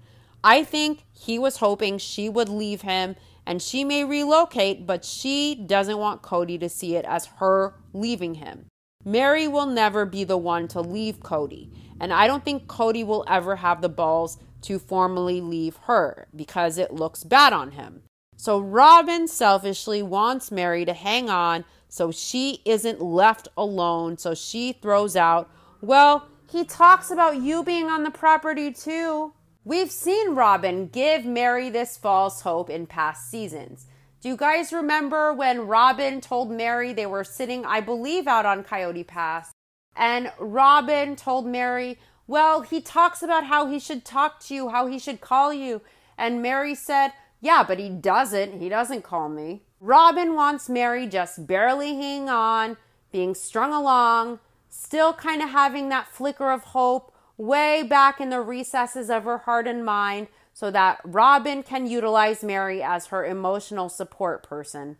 I 0.42 0.64
think 0.64 1.04
he 1.12 1.38
was 1.38 1.58
hoping 1.58 1.98
she 1.98 2.28
would 2.28 2.48
leave 2.48 2.82
him 2.82 3.14
and 3.46 3.60
she 3.60 3.84
may 3.84 4.04
relocate, 4.04 4.86
but 4.86 5.04
she 5.04 5.54
doesn't 5.54 5.98
want 5.98 6.22
Kody 6.22 6.58
to 6.60 6.68
see 6.68 6.96
it 6.96 7.04
as 7.04 7.26
her 7.26 7.74
leaving 7.92 8.36
him. 8.36 8.66
Mary 9.04 9.48
will 9.48 9.66
never 9.66 10.06
be 10.06 10.24
the 10.24 10.36
one 10.36 10.68
to 10.68 10.80
leave 10.80 11.20
Kody, 11.20 11.70
and 12.00 12.12
I 12.12 12.26
don't 12.26 12.44
think 12.44 12.66
Kody 12.66 13.04
will 13.04 13.24
ever 13.28 13.56
have 13.56 13.80
the 13.80 13.88
balls 13.88 14.38
to 14.62 14.78
formally 14.78 15.40
leave 15.40 15.76
her 15.84 16.28
because 16.34 16.78
it 16.78 16.92
looks 16.92 17.24
bad 17.24 17.52
on 17.52 17.72
him. 17.72 18.02
So 18.36 18.58
Robyn 18.58 19.28
selfishly 19.28 20.02
wants 20.02 20.50
Mary 20.50 20.84
to 20.84 20.94
hang 20.94 21.30
on 21.30 21.64
so 21.88 22.10
she 22.10 22.62
isn't 22.64 23.02
left 23.02 23.48
alone. 23.56 24.16
So 24.18 24.34
she 24.34 24.72
throws 24.72 25.14
out, 25.14 25.50
Well, 25.80 26.28
he 26.50 26.64
talks 26.64 27.10
about 27.10 27.42
you 27.42 27.62
being 27.62 27.86
on 27.86 28.02
the 28.02 28.10
property 28.10 28.72
too. 28.72 29.32
We've 29.64 29.90
seen 29.90 30.34
Robyn 30.34 30.88
give 30.88 31.24
Mary 31.24 31.70
this 31.70 31.96
false 31.96 32.40
hope 32.40 32.68
in 32.68 32.86
past 32.86 33.30
seasons. 33.30 33.86
Do 34.22 34.28
you 34.28 34.36
guys 34.36 34.72
remember 34.72 35.32
when 35.32 35.66
Robyn 35.66 36.20
told 36.20 36.48
Mary 36.48 36.92
they 36.92 37.06
were 37.06 37.24
sitting, 37.24 37.64
I 37.64 37.80
believe, 37.80 38.28
out 38.28 38.46
on 38.46 38.62
Coyote 38.62 39.02
Pass? 39.02 39.50
And 39.96 40.30
Robyn 40.38 41.16
told 41.16 41.44
Mary, 41.44 41.98
well, 42.28 42.60
he 42.60 42.80
talks 42.80 43.20
about 43.20 43.46
how 43.46 43.66
he 43.66 43.80
should 43.80 44.04
talk 44.04 44.38
to 44.42 44.54
you, 44.54 44.68
how 44.68 44.86
he 44.86 45.00
should 45.00 45.20
call 45.20 45.52
you. 45.52 45.82
And 46.16 46.40
Mary 46.40 46.76
said, 46.76 47.10
Yeah, 47.40 47.64
but 47.66 47.80
he 47.80 47.88
doesn't. 47.88 48.60
He 48.60 48.68
doesn't 48.68 49.02
call 49.02 49.28
me. 49.28 49.62
Robyn 49.80 50.34
wants 50.34 50.68
Mary 50.68 51.08
just 51.08 51.48
barely 51.48 51.96
hanging 51.96 52.28
on, 52.28 52.76
being 53.10 53.34
strung 53.34 53.72
along, 53.72 54.38
still 54.68 55.12
kind 55.12 55.42
of 55.42 55.50
having 55.50 55.88
that 55.88 56.06
flicker 56.06 56.52
of 56.52 56.62
hope 56.62 57.12
way 57.36 57.82
back 57.82 58.20
in 58.20 58.30
the 58.30 58.40
recesses 58.40 59.10
of 59.10 59.24
her 59.24 59.38
heart 59.38 59.66
and 59.66 59.84
mind 59.84 60.28
so 60.52 60.70
that 60.70 61.00
Robyn 61.04 61.62
can 61.62 61.86
utilize 61.86 62.44
Mary 62.44 62.82
as 62.82 63.06
her 63.06 63.24
emotional 63.24 63.88
support 63.88 64.42
person. 64.42 64.98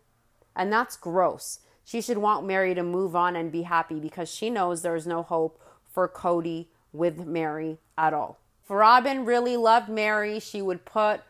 And 0.57 0.73
that's 0.73 0.97
gross. 0.97 1.61
She 1.85 2.01
should 2.01 2.19
want 2.19 2.47
Mary 2.47 2.75
to 2.75 2.83
move 2.83 3.17
on 3.17 3.37
and 3.37 3.53
be 3.53 3.63
happy 3.63 3.99
because 3.99 4.33
she 4.33 4.51
knows 4.51 4.83
there's 4.83 5.07
no 5.07 5.23
hope 5.23 5.61
for 5.91 6.09
Kody 6.09 6.67
with 6.93 7.27
Mary 7.27 7.79
at 7.99 8.15
all. 8.15 8.39
If 8.63 8.71
Robyn 8.71 9.25
really 9.25 9.57
loved 9.57 9.89
Mary, 9.89 10.41
she 10.41 10.63
would 10.63 10.85
put 10.85 11.21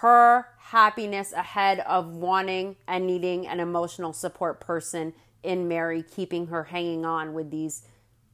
her 0.00 0.48
happiness 0.58 1.32
ahead 1.32 1.80
of 1.80 2.14
wanting 2.14 2.76
and 2.86 3.06
needing 3.06 3.46
an 3.46 3.60
emotional 3.60 4.12
support 4.12 4.60
person 4.60 5.12
in 5.42 5.68
Mary, 5.68 6.02
keeping 6.02 6.48
her 6.48 6.64
hanging 6.64 7.04
on 7.04 7.34
with 7.34 7.50
these 7.50 7.82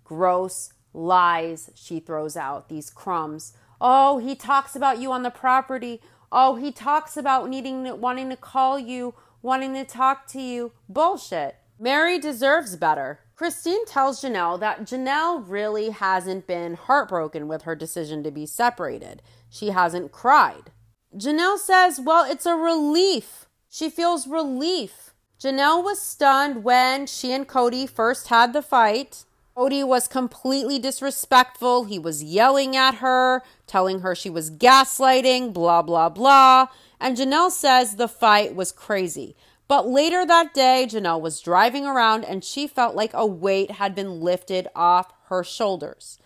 gross 0.05 0.73
lies 0.95 1.71
she 1.75 2.01
throws 2.01 2.37
out, 2.37 2.69
these 2.69 2.91
crumbs. 2.91 3.53
Oh, 3.81 4.19
he 4.19 4.35
talks 4.35 4.75
about 4.75 4.99
you 4.99 5.13
on 5.13 5.23
the 5.23 5.31
property. 5.31 6.01
Oh, 6.33 6.57
he 6.57 6.73
talks 6.73 7.17
about 7.17 7.49
needing 7.49 8.01
wanting 8.01 8.31
to 8.31 8.37
call 8.37 8.79
you, 8.79 9.15
wanting 9.43 9.75
to 9.75 9.85
talk 9.85 10.27
to 10.29 10.41
you. 10.41 10.73
Bullshit. 10.89 11.57
Mary 11.79 12.19
deserves 12.19 12.77
better. 12.77 13.21
Christine 13.35 13.85
tells 13.85 14.23
Janelle 14.23 14.59
that 14.61 14.83
Janelle 14.83 15.45
really 15.47 15.91
hasn't 15.91 16.47
been 16.47 16.75
heartbroken 16.75 17.49
with 17.49 17.63
her 17.63 17.77
decision 17.77 18.23
to 18.23 18.31
be 18.31 18.47
separated. 18.47 19.21
She 19.51 19.69
hasn't 19.71 20.11
cried. 20.11 20.73
Janelle 21.15 21.59
says, 21.59 22.01
Well, 22.01 22.31
it's 22.31 22.47
a 22.47 22.57
relief. 22.57 23.47
She 23.69 23.91
feels 23.91 24.27
relief. 24.27 25.13
Janelle 25.39 25.85
was 25.85 26.01
stunned 26.01 26.65
when 26.65 27.07
she 27.07 27.33
and 27.33 27.47
Kody 27.47 27.89
first 27.89 28.29
had 28.29 28.55
the 28.55 28.63
fight. 28.63 29.25
Kody 29.57 29.87
was 29.87 30.07
completely 30.07 30.79
disrespectful. 30.79 31.85
He 31.85 31.99
was 31.99 32.23
yelling 32.23 32.77
at 32.77 32.97
her, 32.97 33.43
telling 33.67 34.01
her 34.01 34.15
she 34.15 34.29
was 34.29 34.51
gaslighting, 34.51 35.55
blah, 35.55 35.81
blah, 35.81 36.11
blah. 36.11 36.67
And 37.01 37.17
Janelle 37.17 37.51
says 37.51 37.97
the 37.97 38.07
fight 38.07 38.55
was 38.55 38.71
crazy. 38.71 39.35
But 39.67 39.89
later 39.89 40.27
that 40.27 40.53
day, 40.53 40.87
Janelle 40.89 41.23
was 41.23 41.41
driving 41.41 41.87
around 41.87 42.25
and 42.25 42.45
she 42.45 42.67
felt 42.67 42.95
like 42.95 43.13
a 43.15 43.25
weight 43.25 43.73
had 43.73 43.95
been 43.95 44.21
lifted 44.21 44.69
off 44.77 45.13
her 45.29 45.43
shoulders. 45.43 46.19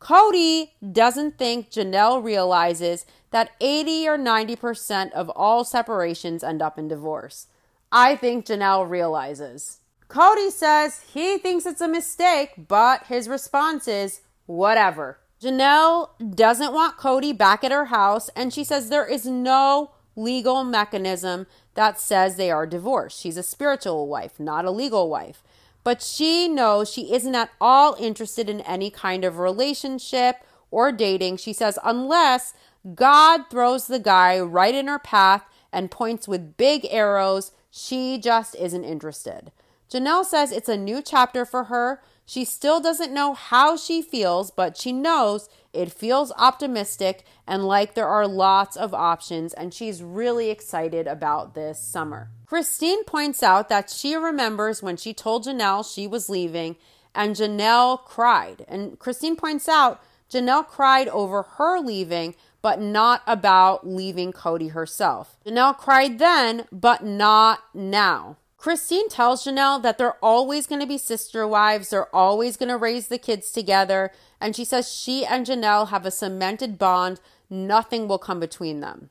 Kody 0.00 0.70
doesn't 0.92 1.36
think 1.36 1.70
Janelle 1.70 2.24
realizes 2.24 3.04
that 3.32 3.50
80 3.60 4.08
or 4.08 4.18
90% 4.18 5.12
of 5.12 5.28
all 5.30 5.64
separations 5.64 6.42
end 6.42 6.62
up 6.62 6.78
in 6.78 6.88
divorce. 6.88 7.48
I 7.92 8.16
think 8.16 8.46
Janelle 8.46 8.88
realizes. 8.88 9.81
Kody 10.12 10.50
says 10.50 11.00
he 11.14 11.38
thinks 11.38 11.64
it's 11.64 11.80
a 11.80 11.88
mistake, 11.88 12.50
but 12.68 13.06
his 13.06 13.28
response 13.28 13.88
is 13.88 14.20
whatever. 14.44 15.18
Janelle 15.40 16.10
doesn't 16.34 16.74
want 16.74 16.98
Kody 16.98 17.36
back 17.36 17.64
at 17.64 17.72
her 17.72 17.86
house, 17.86 18.28
and 18.36 18.52
she 18.52 18.62
says 18.62 18.90
there 18.90 19.06
is 19.06 19.24
no 19.24 19.92
legal 20.14 20.64
mechanism 20.64 21.46
that 21.72 21.98
says 21.98 22.36
they 22.36 22.50
are 22.50 22.66
divorced. 22.66 23.18
She's 23.18 23.38
a 23.38 23.42
spiritual 23.42 24.06
wife, 24.06 24.38
not 24.38 24.66
a 24.66 24.70
legal 24.70 25.08
wife. 25.08 25.42
But 25.82 26.02
she 26.02 26.46
knows 26.46 26.92
she 26.92 27.14
isn't 27.14 27.34
at 27.34 27.50
all 27.58 27.96
interested 27.98 28.50
in 28.50 28.60
any 28.60 28.90
kind 28.90 29.24
of 29.24 29.38
relationship 29.38 30.44
or 30.70 30.92
dating. 30.92 31.38
She 31.38 31.54
says, 31.54 31.78
unless 31.82 32.52
God 32.94 33.44
throws 33.50 33.86
the 33.86 33.98
guy 33.98 34.38
right 34.38 34.74
in 34.74 34.88
her 34.88 34.98
path 34.98 35.44
and 35.72 35.90
points 35.90 36.28
with 36.28 36.58
big 36.58 36.86
arrows, 36.90 37.52
she 37.70 38.18
just 38.18 38.54
isn't 38.56 38.84
interested. 38.84 39.50
Janelle 39.92 40.24
says 40.24 40.52
it's 40.52 40.70
a 40.70 40.76
new 40.76 41.02
chapter 41.02 41.44
for 41.44 41.64
her. 41.64 42.00
She 42.24 42.46
still 42.46 42.80
doesn't 42.80 43.12
know 43.12 43.34
how 43.34 43.76
she 43.76 44.00
feels, 44.00 44.50
but 44.50 44.78
she 44.78 44.90
knows 44.90 45.50
it 45.74 45.92
feels 45.92 46.32
optimistic 46.38 47.24
and 47.46 47.66
like 47.66 47.94
there 47.94 48.08
are 48.08 48.26
lots 48.26 48.74
of 48.74 48.94
options, 48.94 49.52
and 49.52 49.74
she's 49.74 50.02
really 50.02 50.48
excited 50.48 51.06
about 51.06 51.54
this 51.54 51.78
summer. 51.78 52.30
Christine 52.46 53.04
points 53.04 53.42
out 53.42 53.68
that 53.68 53.90
she 53.90 54.14
remembers 54.14 54.82
when 54.82 54.96
she 54.96 55.12
told 55.12 55.44
Janelle 55.44 55.84
she 55.84 56.06
was 56.06 56.30
leaving, 56.30 56.76
and 57.14 57.36
Janelle 57.36 58.02
cried. 58.02 58.64
And 58.68 58.98
Christine 58.98 59.36
points 59.36 59.68
out 59.68 60.02
Janelle 60.30 60.66
cried 60.66 61.08
over 61.08 61.42
her 61.42 61.80
leaving, 61.80 62.34
but 62.62 62.80
not 62.80 63.22
about 63.26 63.86
leaving 63.86 64.32
Kody 64.32 64.70
herself. 64.70 65.36
Janelle 65.44 65.76
cried 65.76 66.18
then, 66.18 66.66
but 66.72 67.04
not 67.04 67.60
now. 67.74 68.38
Christine 68.62 69.08
tells 69.08 69.44
Janelle 69.44 69.82
that 69.82 69.98
they're 69.98 70.24
always 70.24 70.68
going 70.68 70.80
to 70.80 70.86
be 70.86 70.96
sister 70.96 71.48
wives, 71.48 71.90
they're 71.90 72.14
always 72.14 72.56
going 72.56 72.68
to 72.68 72.76
raise 72.76 73.08
the 73.08 73.18
kids 73.18 73.50
together, 73.50 74.12
and 74.40 74.54
she 74.54 74.64
says 74.64 74.88
she 74.88 75.26
and 75.26 75.44
Janelle 75.44 75.88
have 75.88 76.06
a 76.06 76.12
cemented 76.12 76.78
bond, 76.78 77.20
nothing 77.50 78.06
will 78.06 78.20
come 78.20 78.38
between 78.38 78.78
them. 78.78 79.10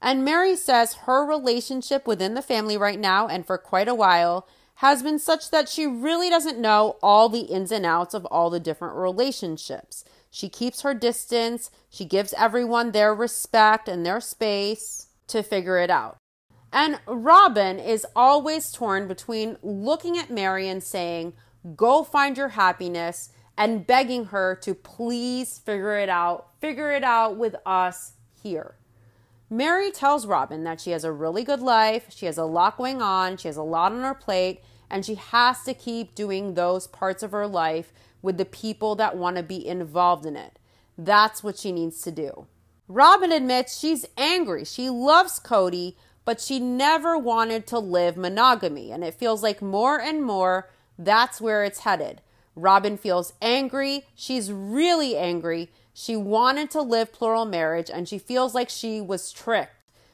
And 0.00 0.24
Mary 0.24 0.56
says 0.56 0.94
her 1.04 1.22
relationship 1.26 2.06
within 2.06 2.32
the 2.32 2.40
family 2.40 2.78
right 2.78 2.98
now 2.98 3.28
and 3.28 3.44
for 3.44 3.58
quite 3.58 3.88
a 3.88 3.94
while 3.94 4.48
has 4.76 5.02
been 5.02 5.18
such 5.18 5.50
that 5.50 5.68
she 5.68 5.86
really 5.86 6.30
doesn't 6.30 6.58
know 6.58 6.96
all 7.02 7.28
the 7.28 7.40
ins 7.40 7.70
and 7.70 7.84
outs 7.84 8.14
of 8.14 8.24
all 8.30 8.48
the 8.48 8.58
different 8.58 8.96
relationships. 8.96 10.02
She 10.30 10.48
keeps 10.48 10.80
her 10.80 10.94
distance, 10.94 11.70
she 11.90 12.06
gives 12.06 12.32
everyone 12.38 12.92
their 12.92 13.14
respect 13.14 13.86
and 13.86 14.06
their 14.06 14.22
space 14.22 15.08
to 15.26 15.42
figure 15.42 15.76
it 15.76 15.90
out. 15.90 16.16
And 16.72 17.00
Robyn 17.06 17.78
is 17.78 18.06
always 18.14 18.70
torn 18.72 19.08
between 19.08 19.56
looking 19.62 20.18
at 20.18 20.30
Mary 20.30 20.68
and 20.68 20.82
saying, 20.82 21.32
Go 21.76 22.04
find 22.04 22.36
your 22.36 22.50
happiness, 22.50 23.30
and 23.56 23.86
begging 23.86 24.26
her 24.26 24.54
to 24.62 24.74
please 24.74 25.58
figure 25.58 25.98
it 25.98 26.08
out, 26.08 26.50
figure 26.60 26.92
it 26.92 27.02
out 27.02 27.36
with 27.36 27.56
us 27.66 28.12
here. 28.42 28.76
Mary 29.50 29.90
tells 29.90 30.26
Robyn 30.26 30.62
that 30.64 30.80
she 30.80 30.90
has 30.90 31.04
a 31.04 31.12
really 31.12 31.42
good 31.42 31.60
life, 31.60 32.06
she 32.10 32.26
has 32.26 32.38
a 32.38 32.44
lot 32.44 32.76
going 32.76 33.02
on, 33.02 33.36
she 33.36 33.48
has 33.48 33.56
a 33.56 33.62
lot 33.62 33.92
on 33.92 34.02
her 34.02 34.14
plate, 34.14 34.60
and 34.90 35.04
she 35.04 35.14
has 35.16 35.62
to 35.64 35.74
keep 35.74 36.14
doing 36.14 36.54
those 36.54 36.86
parts 36.86 37.22
of 37.22 37.32
her 37.32 37.46
life 37.46 37.92
with 38.22 38.36
the 38.36 38.44
people 38.44 38.94
that 38.96 39.16
want 39.16 39.36
to 39.36 39.42
be 39.42 39.66
involved 39.66 40.26
in 40.26 40.36
it. 40.36 40.58
That's 40.96 41.42
what 41.42 41.58
she 41.58 41.72
needs 41.72 42.02
to 42.02 42.10
do. 42.10 42.46
Robyn 42.88 43.32
admits 43.32 43.78
she's 43.78 44.06
angry. 44.16 44.64
She 44.64 44.88
loves 44.88 45.40
Kody, 45.40 45.94
but 46.28 46.42
she 46.42 46.60
never 46.60 47.16
wanted 47.16 47.66
to 47.66 47.78
live 47.78 48.14
monogamy. 48.14 48.92
And 48.92 49.02
it 49.02 49.14
feels 49.14 49.42
like 49.42 49.62
more 49.62 49.98
and 49.98 50.22
more 50.22 50.68
that's 50.98 51.40
where 51.40 51.64
it's 51.64 51.78
headed. 51.78 52.20
Robyn 52.54 52.98
feels 52.98 53.32
angry. 53.40 54.04
She's 54.14 54.52
really 54.52 55.16
angry. 55.16 55.70
She 55.94 56.16
wanted 56.16 56.70
to 56.72 56.82
live 56.82 57.14
plural 57.14 57.46
marriage 57.46 57.88
and 57.90 58.06
she 58.06 58.18
feels 58.18 58.54
like 58.54 58.68
she 58.68 59.00
was 59.00 59.32
tricked. 59.32 59.72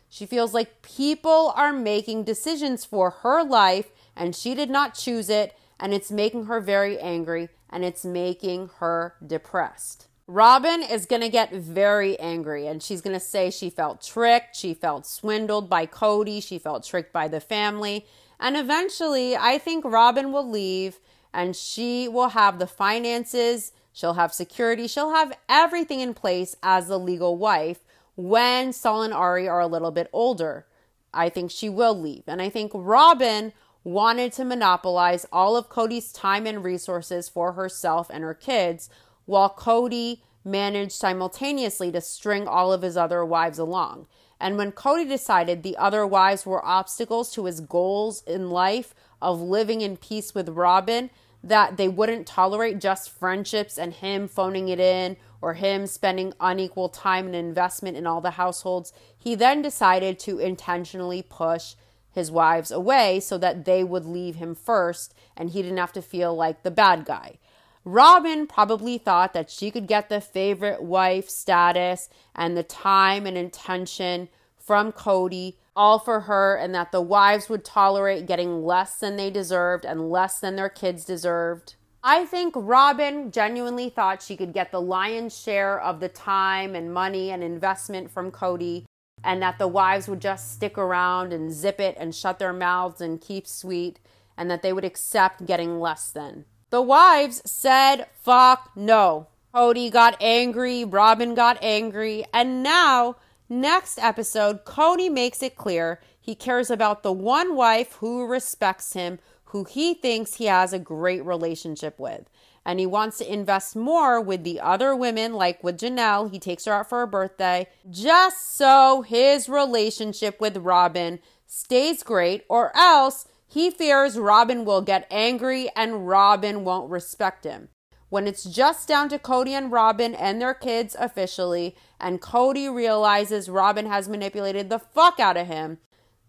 She 0.09 0.25
feels 0.25 0.55
like 0.55 0.83
people 0.83 1.53
are 1.57 1.73
making 1.73 2.23
decisions 2.23 2.85
for 2.85 3.11
her 3.11 3.43
life 3.43 3.91
and 4.15 4.37
she 4.37 4.55
did 4.55 4.71
not 4.71 4.95
choose 4.95 5.29
it. 5.29 5.59
And 5.81 5.93
it's 5.93 6.13
making 6.13 6.45
her 6.45 6.61
very 6.61 6.97
angry 6.97 7.49
and 7.69 7.85
it's 7.85 8.05
making 8.05 8.71
her 8.79 9.17
depressed. 9.27 10.07
Robyn 10.27 10.83
is 10.83 11.05
going 11.05 11.21
to 11.21 11.29
get 11.29 11.53
very 11.53 12.19
angry 12.19 12.67
and 12.67 12.83
she's 12.83 13.03
going 13.03 13.15
to 13.15 13.21
say 13.21 13.51
she 13.51 13.69
felt 13.69 14.01
tricked, 14.01 14.57
she 14.57 14.73
felt 14.73 15.07
swindled 15.07 15.69
by 15.69 15.87
Kody, 15.87 16.43
she 16.43 16.59
felt 16.59 16.85
tricked 16.85 17.13
by 17.13 17.29
the 17.29 17.41
family. 17.41 18.07
And 18.41 18.57
eventually, 18.57 19.37
I 19.37 19.59
think 19.59 19.85
Robyn 19.85 20.33
will 20.33 20.49
leave 20.49 20.99
and 21.35 21.55
she 21.55 22.09
will 22.09 22.29
have 22.29 22.59
the 22.59 22.67
finances, 22.67 23.73
she'll 23.93 24.15
have 24.15 24.33
security, 24.33 24.87
she'll 24.87 25.13
have 25.13 25.37
everything 25.49 26.01
in 26.01 26.15
place 26.15 26.57
as 26.63 26.89
the 26.89 26.99
legal 26.99 27.37
wife 27.37 27.81
when 28.17 28.73
Sol 28.73 29.03
and 29.03 29.13
Ari 29.13 29.47
are 29.47 29.61
a 29.61 29.67
little 29.67 29.91
bit 29.91 30.09
older. 30.11 30.65
I 31.13 31.29
think 31.29 31.51
she 31.51 31.69
will 31.69 31.99
leave. 31.99 32.25
And 32.27 32.41
I 32.41 32.49
think 32.49 32.73
Robyn 32.75 33.53
wanted 33.85 34.33
to 34.33 34.45
monopolize 34.45 35.27
all 35.31 35.57
of 35.57 35.69
Kody's 35.69 36.13
time 36.13 36.47
and 36.47 36.65
resources 36.65 37.29
for 37.29 37.53
herself 37.53 38.09
and 38.11 38.25
her 38.25 38.35
kids 38.35 38.89
while 39.27 39.51
Kody 39.51 40.21
managed 40.45 40.93
simultaneously 40.93 41.91
to 41.93 42.01
string 42.01 42.47
all 42.47 42.73
of 42.73 42.83
his 42.83 42.97
other 42.97 43.25
wives 43.25 43.59
along. 43.59 44.07
And 44.41 44.59
when 44.59 44.73
Kody 44.73 45.09
decided 45.09 45.63
the 45.63 45.77
other 45.77 46.07
wives 46.07 46.45
were 46.45 46.65
obstacles 46.65 47.33
to 47.33 47.47
his 47.47 47.61
goals 47.61 48.23
in 48.27 48.51
life 48.51 48.95
of 49.23 49.41
living 49.41 49.81
in 49.81 49.97
peace 49.97 50.35
with 50.35 50.51
Robyn, 50.51 51.11
that 51.43 51.77
they 51.77 51.89
wouldn't 51.89 52.27
tolerate 52.27 52.79
just 52.79 53.11
friendships 53.11 53.79
and 53.79 53.93
him 53.93 54.29
phoning 54.29 54.69
it 54.69 54.81
in 54.81 55.17
or 55.43 55.55
him 55.55 55.87
spending 55.87 56.33
unequal 56.41 56.89
time 56.89 57.27
and 57.27 57.35
investment 57.35 57.97
in 57.97 58.07
all 58.07 58.23
the 58.23 58.33
households, 58.33 58.93
he 59.17 59.35
then 59.35 59.61
decided 59.61 60.19
to 60.19 60.39
intentionally 60.39 61.23
push 61.23 61.75
his 62.11 62.31
wives 62.31 62.71
away 62.71 63.21
so 63.21 63.37
that 63.37 63.65
they 63.65 63.85
would 63.85 64.07
leave 64.07 64.37
him 64.37 64.55
first 64.55 65.15
and 65.37 65.51
he 65.51 65.61
didn't 65.61 65.77
have 65.77 65.93
to 65.93 66.01
feel 66.01 66.35
like 66.35 66.63
the 66.63 66.71
bad 66.71 67.05
guy. 67.05 67.39
Robyn 67.85 68.47
probably 68.47 68.97
thought 68.97 69.35
that 69.35 69.51
she 69.51 69.71
could 69.71 69.87
get 69.87 70.09
the 70.09 70.21
favorite 70.21 70.83
wife 70.83 71.29
status 71.29 72.09
and 72.35 72.57
the 72.57 72.63
time 72.63 73.27
and 73.27 73.37
intention 73.37 74.29
from 74.59 74.91
Kody 74.93 75.57
all 75.77 75.99
for 75.99 76.21
her, 76.21 76.55
and 76.55 76.75
that 76.75 76.93
the 76.93 77.01
wives 77.01 77.49
would 77.49 77.65
tolerate 77.65 78.27
getting 78.27 78.63
less 78.63 78.97
than 78.99 79.17
they 79.17 79.31
deserved 79.31 79.85
and 79.85 80.09
less 80.09 80.39
than 80.39 80.57
their 80.57 80.69
kids 80.69 81.05
deserved. 81.05 81.75
I 82.03 82.25
think 82.27 82.55
Robyn 82.57 83.33
genuinely 83.33 83.89
thought 83.89 84.23
she 84.23 84.37
could 84.37 84.53
get 84.53 84.71
the 84.71 84.81
lion's 84.81 85.37
share 85.37 85.81
of 85.81 86.01
the 86.01 86.09
time 86.09 86.75
and 86.75 86.95
money 86.95 87.31
and 87.31 87.43
investment 87.43 88.11
from 88.11 88.31
Kody, 88.31 88.85
and 89.25 89.43
that 89.43 89.59
the 89.59 89.69
wives 89.69 90.07
would 90.07 90.21
just 90.21 90.53
stick 90.53 90.79
around 90.79 91.33
and 91.33 91.53
zip 91.53 91.81
it 91.81 91.97
and 91.99 92.15
shut 92.15 92.39
their 92.39 92.53
mouths 92.53 93.01
and 93.01 93.21
keep 93.21 93.47
sweet, 93.47 93.99
and 94.37 94.51
that 94.51 94.63
they 94.63 94.73
would 94.73 94.85
accept 94.85 95.47
getting 95.47 95.81
less 95.81 96.11
than. 96.11 96.45
The 96.75 96.83
wives 96.83 97.41
said, 97.45 98.09
fuck 98.21 98.73
no. 98.75 99.29
Kody 99.55 99.93
got 99.93 100.21
angry, 100.21 100.85
Robyn 100.85 101.37
got 101.37 101.57
angry, 101.63 102.25
and 102.35 102.65
now, 102.65 103.15
next 103.49 103.97
episode, 104.01 104.65
Kody 104.65 105.09
makes 105.09 105.41
it 105.41 105.55
clear 105.55 106.01
he 106.21 106.35
cares 106.35 106.73
about 106.73 107.05
the 107.05 107.13
one 107.13 107.55
wife 107.55 107.93
who 108.01 108.27
respects 108.27 108.95
him, 108.95 109.21
who 109.45 109.63
he 109.63 109.95
thinks 109.95 110.35
he 110.35 110.47
has 110.47 110.73
a 110.73 110.81
great 110.81 111.25
relationship 111.25 112.01
with 112.01 112.29
and 112.65 112.81
he 112.81 112.87
wants 112.87 113.19
to 113.19 113.33
invest 113.33 113.77
more 113.77 114.21
with 114.21 114.43
the 114.43 114.59
other 114.59 114.97
women, 114.97 115.35
like 115.35 115.63
with 115.63 115.79
Janelle. 115.79 116.33
He 116.33 116.41
takes 116.41 116.65
her 116.65 116.73
out 116.73 116.89
for 116.89 116.99
her 116.99 117.07
birthday, 117.07 117.69
just 117.89 118.57
so 118.57 119.03
his 119.03 119.49
relationship 119.49 120.41
with 120.41 120.57
Robyn 120.57 121.21
stays 121.47 122.03
great, 122.03 122.45
or 122.49 122.77
else 122.77 123.29
he 123.55 123.71
fears 123.71 124.19
Robyn 124.19 124.65
will 124.65 124.83
get 124.83 125.07
angry 125.13 125.71
and 125.77 126.09
Robyn 126.09 126.65
won't 126.65 126.91
respect 126.91 127.45
him. 127.45 127.69
When 128.09 128.27
it's 128.27 128.43
just 128.43 128.89
down 128.89 129.09
to 129.11 129.19
Kody 129.19 129.51
and 129.51 129.71
Robyn 129.71 130.13
and 130.13 130.43
their 130.43 130.55
kids 130.55 130.97
officially, 130.99 131.77
and 132.01 132.21
Kody 132.21 132.73
realizes 132.73 133.49
Robyn 133.49 133.87
has 133.87 134.09
manipulated 134.09 134.71
the 134.71 134.81
fuck 134.81 135.21
out 135.21 135.37
of 135.37 135.47
him, 135.47 135.79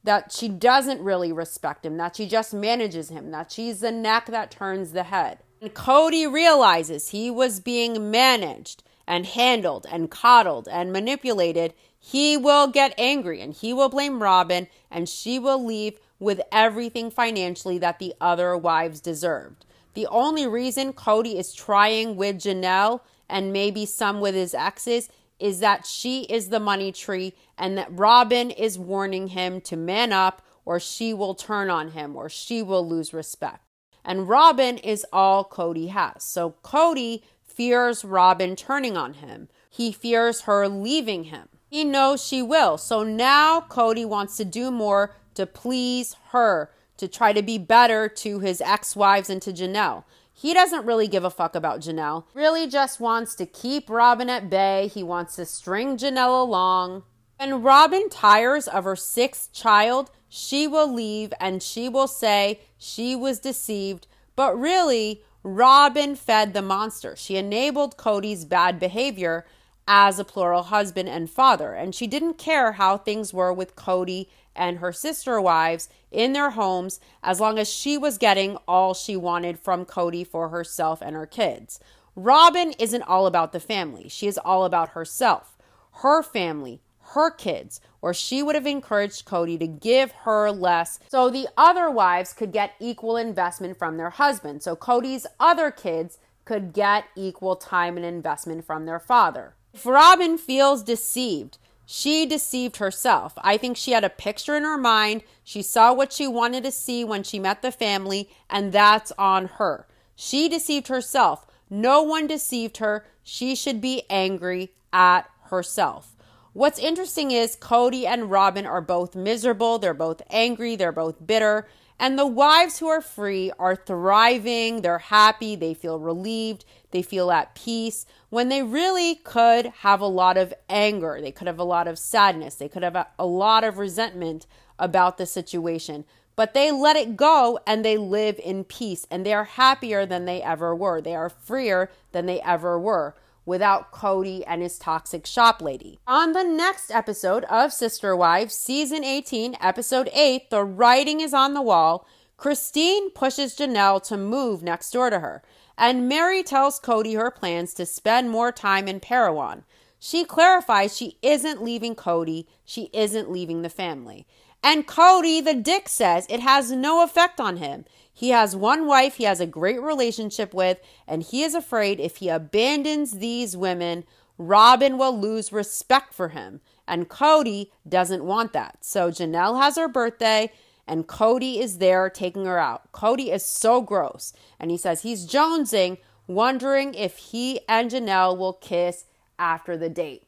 that 0.03 0.31
she 0.31 0.47
doesn't 0.47 1.01
really 1.01 1.31
respect 1.31 1.83
him, 1.83 1.97
that 1.97 2.15
she 2.15 2.27
just 2.27 2.53
manages 2.53 3.09
him, 3.09 3.31
that 3.31 3.51
she's 3.51 3.79
the 3.79 3.91
neck 3.91 4.27
that 4.27 4.51
turns 4.51 4.91
the 4.91 5.05
head. 5.05 5.39
And 5.59 5.73
Kody 5.73 6.31
realizes 6.31 7.09
he 7.09 7.31
was 7.31 7.59
being 7.59 8.11
managed 8.11 8.83
and 9.07 9.25
handled 9.25 9.87
and 9.91 10.11
coddled 10.11 10.67
and 10.67 10.93
manipulated, 10.93 11.73
he 11.99 12.37
will 12.37 12.67
get 12.67 12.93
angry 12.99 13.41
and 13.41 13.51
he 13.51 13.73
will 13.73 13.89
blame 13.89 14.21
Robyn 14.21 14.67
and 14.91 15.09
she 15.09 15.39
will 15.39 15.63
leave 15.63 15.99
with 16.19 16.41
everything 16.51 17.11
financially 17.11 17.77
that 17.77 17.99
the 17.99 18.13
other 18.21 18.55
wives 18.57 19.01
deserved. 19.01 19.65
The 19.93 20.07
only 20.07 20.47
reason 20.47 20.93
Kody 20.93 21.35
is 21.35 21.53
trying 21.53 22.15
with 22.15 22.37
Janelle 22.37 23.01
and 23.29 23.53
maybe 23.53 23.85
some 23.85 24.19
with 24.19 24.35
his 24.35 24.53
exes 24.53 25.09
is 25.39 25.59
that 25.59 25.85
she 25.85 26.23
is 26.23 26.49
the 26.49 26.59
money 26.59 26.91
tree 26.91 27.33
and 27.57 27.77
that 27.77 27.91
Robyn 27.91 28.51
is 28.51 28.79
warning 28.79 29.29
him 29.29 29.61
to 29.61 29.75
man 29.75 30.13
up 30.13 30.41
or 30.63 30.79
she 30.79 31.13
will 31.13 31.35
turn 31.35 31.69
on 31.69 31.91
him 31.91 32.15
or 32.15 32.29
she 32.29 32.61
will 32.61 32.87
lose 32.87 33.13
respect. 33.13 33.61
And 34.03 34.27
Robyn 34.29 34.77
is 34.77 35.05
all 35.11 35.43
Kody 35.43 35.89
has. 35.89 36.23
So 36.23 36.55
Kody 36.63 37.23
fears 37.43 38.03
Robyn 38.05 38.55
turning 38.55 38.97
on 38.97 39.15
him. 39.15 39.47
He 39.69 39.91
fears 39.91 40.41
her 40.41 40.67
leaving 40.67 41.25
him. 41.25 41.49
He 41.69 41.83
knows 41.83 42.25
she 42.25 42.41
will. 42.41 42.77
So 42.77 43.03
now 43.03 43.61
Kody 43.61 44.05
wants 44.05 44.37
to 44.37 44.45
do 44.45 44.71
more 44.71 45.15
to 45.35 45.45
please 45.45 46.15
her, 46.29 46.71
to 46.97 47.07
try 47.07 47.33
to 47.33 47.41
be 47.41 47.57
better 47.57 48.07
to 48.07 48.39
his 48.39 48.61
ex 48.61 48.95
wives 48.95 49.29
and 49.29 49.41
to 49.41 49.53
Janelle. 49.53 50.03
He 50.33 50.53
doesn't 50.53 50.85
really 50.85 51.07
give 51.07 51.23
a 51.23 51.29
fuck 51.29 51.55
about 51.55 51.79
Janelle. 51.79 52.25
Really 52.33 52.67
just 52.67 52.99
wants 52.99 53.35
to 53.35 53.45
keep 53.45 53.89
Robyn 53.89 54.29
at 54.29 54.49
bay. 54.49 54.89
He 54.93 55.01
wants 55.01 55.37
to 55.37 55.45
string 55.45 55.97
Janelle 55.97 56.41
along. 56.41 57.03
When 57.37 57.61
Robyn 57.61 58.09
tires 58.09 58.67
of 58.67 58.83
her 58.83 58.95
sixth 58.95 59.53
child, 59.53 60.11
she 60.27 60.67
will 60.67 60.93
leave 60.93 61.33
and 61.39 61.63
she 61.63 61.87
will 61.87 62.07
say 62.07 62.59
she 62.77 63.15
was 63.15 63.39
deceived. 63.39 64.07
But 64.35 64.59
really, 64.59 65.21
Robyn 65.43 66.15
fed 66.15 66.53
the 66.53 66.61
monster. 66.61 67.15
She 67.15 67.37
enabled 67.37 67.97
Kody's 67.97 68.43
bad 68.43 68.79
behavior 68.79 69.45
as 69.87 70.17
a 70.19 70.25
plural 70.25 70.63
husband 70.63 71.07
and 71.07 71.29
father. 71.29 71.73
And 71.73 71.93
she 71.93 72.07
didn't 72.07 72.37
care 72.37 72.73
how 72.73 72.97
things 72.97 73.33
were 73.33 73.53
with 73.53 73.75
Kody 73.75 74.27
and 74.55 74.79
her 74.79 74.91
sister 74.91 75.39
wives 75.41 75.89
in 76.11 76.33
their 76.33 76.51
homes 76.51 76.99
as 77.21 77.39
long 77.39 77.59
as 77.59 77.69
she 77.71 77.97
was 77.97 78.17
getting 78.17 78.57
all 78.67 78.93
she 78.93 79.15
wanted 79.15 79.59
from 79.59 79.85
Kody 79.85 80.25
for 80.25 80.49
herself 80.49 81.01
and 81.01 81.15
her 81.15 81.25
kids. 81.25 81.79
Robyn 82.15 82.73
isn't 82.79 83.01
all 83.03 83.27
about 83.27 83.51
the 83.51 83.59
family, 83.59 84.07
she 84.07 84.27
is 84.27 84.37
all 84.37 84.63
about 84.63 84.89
herself, 84.89 85.57
her 86.01 86.23
family, 86.23 86.81
her 87.09 87.29
kids, 87.29 87.81
or 88.01 88.13
she 88.13 88.41
would 88.41 88.55
have 88.55 88.65
encouraged 88.65 89.25
Kody 89.25 89.59
to 89.59 89.67
give 89.67 90.11
her 90.23 90.51
less 90.51 90.99
so 91.07 91.29
the 91.29 91.47
other 91.57 91.89
wives 91.89 92.33
could 92.33 92.51
get 92.51 92.73
equal 92.79 93.17
investment 93.17 93.77
from 93.77 93.97
their 93.97 94.11
husband. 94.11 94.63
So 94.63 94.75
Kody's 94.75 95.27
other 95.39 95.71
kids 95.71 96.17
could 96.45 96.73
get 96.73 97.05
equal 97.15 97.55
time 97.55 97.97
and 97.97 98.05
investment 98.05 98.65
from 98.65 98.85
their 98.85 98.99
father. 98.99 99.55
If 99.73 99.85
Robyn 99.85 100.37
feels 100.37 100.83
deceived, 100.83 101.57
she 101.85 102.25
deceived 102.25 102.77
herself. 102.77 103.33
I 103.37 103.57
think 103.57 103.77
she 103.77 103.91
had 103.91 104.03
a 104.03 104.09
picture 104.09 104.55
in 104.55 104.63
her 104.63 104.77
mind. 104.77 105.23
She 105.43 105.61
saw 105.61 105.93
what 105.93 106.11
she 106.11 106.27
wanted 106.27 106.63
to 106.63 106.71
see 106.71 107.03
when 107.03 107.23
she 107.23 107.39
met 107.39 107.61
the 107.61 107.71
family, 107.71 108.29
and 108.49 108.71
that's 108.71 109.11
on 109.17 109.45
her. 109.59 109.87
She 110.15 110.49
deceived 110.49 110.87
herself. 110.87 111.45
No 111.69 112.01
one 112.01 112.27
deceived 112.27 112.77
her. 112.77 113.05
She 113.23 113.55
should 113.55 113.81
be 113.81 114.03
angry 114.09 114.71
at 114.91 115.29
herself. 115.49 116.15
What's 116.53 116.79
interesting 116.79 117.31
is 117.31 117.57
Kody 117.57 118.05
and 118.05 118.31
Robyn 118.31 118.65
are 118.65 118.79
both 118.79 119.13
miserable, 119.13 119.77
they're 119.77 119.93
both 119.93 120.21
angry, 120.29 120.77
they're 120.77 120.93
both 120.93 121.27
bitter. 121.27 121.67
And 121.99 122.17
the 122.17 122.25
wives 122.25 122.79
who 122.79 122.87
are 122.87 123.01
free 123.01 123.51
are 123.59 123.75
thriving, 123.75 124.81
they're 124.81 124.99
happy, 124.99 125.55
they 125.55 125.73
feel 125.73 125.99
relieved, 125.99 126.63
they 126.95 127.01
feel 127.01 127.29
at 127.29 127.53
peace 127.55 128.05
when 128.29 128.47
they 128.47 128.63
really 128.63 129.15
could 129.15 129.65
have 129.79 129.99
a 129.99 130.07
lot 130.07 130.37
of 130.37 130.53
anger, 130.69 131.19
they 131.19 131.31
could 131.31 131.45
have 131.45 131.59
a 131.59 131.63
lot 131.65 131.89
of 131.89 131.99
sadness, 131.99 132.55
they 132.55 132.69
could 132.69 132.83
have 132.83 132.95
a, 133.19 133.25
lot 133.25 133.65
of 133.65 133.77
resentment 133.77 134.47
about 134.79 135.17
the 135.17 135.25
situation. 135.25 136.05
But 136.37 136.53
they 136.53 136.71
let 136.71 136.95
it 136.95 137.17
go 137.17 137.59
and 137.67 137.83
they 137.83 137.97
live 137.97 138.39
in 138.41 138.63
peace 138.63 139.05
and 139.11 139.25
they 139.25 139.33
are 139.33 139.43
happier 139.43 140.05
than 140.05 140.23
they 140.23 140.41
ever 140.41 140.73
were. 140.73 141.01
They 141.01 141.15
are 141.15 141.27
freer 141.27 141.91
than 142.13 142.27
they 142.27 142.39
ever 142.39 142.79
were 142.79 143.13
without 143.45 143.91
Kody 143.91 144.45
and 144.47 144.61
his 144.61 144.79
toxic 144.79 145.25
shop 145.25 145.61
lady. 145.61 145.99
On 146.07 146.31
the 146.31 146.43
next 146.43 146.91
episode 146.91 147.43
of 147.45 147.73
Sister 147.73 148.15
Wives, 148.15 148.55
season 148.55 149.03
18, 149.03 149.57
episode 149.59 150.09
8, 150.13 150.49
The 150.49 150.63
Writing 150.63 151.19
is 151.19 151.33
on 151.33 151.55
the 151.55 151.61
Wall, 151.61 152.07
Christine 152.37 153.11
pushes 153.11 153.55
Janelle 153.55 154.01
to 154.07 154.15
move 154.15 154.63
next 154.63 154.91
door 154.91 155.09
to 155.09 155.19
her, 155.19 155.41
and 155.77 156.07
Mary 156.07 156.43
tells 156.43 156.79
Kody 156.79 157.15
her 157.15 157.31
plans 157.31 157.73
to 157.75 157.85
spend 157.85 158.29
more 158.29 158.51
time 158.51 158.87
in 158.87 158.99
Parowan. 158.99 159.63
She 159.99 160.23
clarifies 160.23 160.95
she 160.95 161.17
isn't 161.21 161.63
leaving 161.63 161.95
Kody, 161.95 162.45
she 162.63 162.89
isn't 162.93 163.31
leaving 163.31 163.61
the 163.61 163.69
family. 163.69 164.27
And 164.63 164.87
Kody, 164.87 165.43
the 165.43 165.53
dick, 165.53 165.87
says 165.87 166.25
it 166.29 166.39
has 166.39 166.71
no 166.71 167.03
effect 167.03 167.39
on 167.39 167.57
him. 167.57 167.85
He 168.11 168.29
has 168.29 168.55
one 168.55 168.87
wife 168.87 169.15
he 169.15 169.25
has 169.25 169.39
a 169.39 169.45
great 169.45 169.81
relationship 169.81 170.53
with, 170.53 170.79
and 171.07 171.21
he 171.21 171.43
is 171.43 171.53
afraid 171.53 171.99
if 171.99 172.17
he 172.17 172.29
abandons 172.29 173.13
these 173.13 173.57
women, 173.57 174.05
Robyn 174.37 174.97
will 174.97 175.19
lose 175.19 175.51
respect 175.51 176.13
for 176.13 176.29
him. 176.29 176.61
And 176.87 177.09
Kody 177.09 177.71
doesn't 177.87 178.23
want 178.23 178.53
that. 178.53 178.77
So 178.81 179.09
Janelle 179.09 179.61
has 179.61 179.75
her 179.75 179.87
birthday, 179.87 180.51
and 180.87 181.07
Kody 181.07 181.59
is 181.59 181.77
there 181.79 182.09
taking 182.09 182.45
her 182.45 182.59
out. 182.59 182.91
Kody 182.91 183.33
is 183.33 183.45
so 183.45 183.81
gross. 183.81 184.33
And 184.59 184.71
he 184.71 184.77
says 184.77 185.01
he's 185.01 185.27
jonesing, 185.27 185.97
wondering 186.27 186.93
if 186.93 187.17
he 187.17 187.59
and 187.67 187.89
Janelle 187.91 188.37
will 188.37 188.53
kiss 188.53 189.05
after 189.39 189.75
the 189.77 189.89
date. 189.89 190.23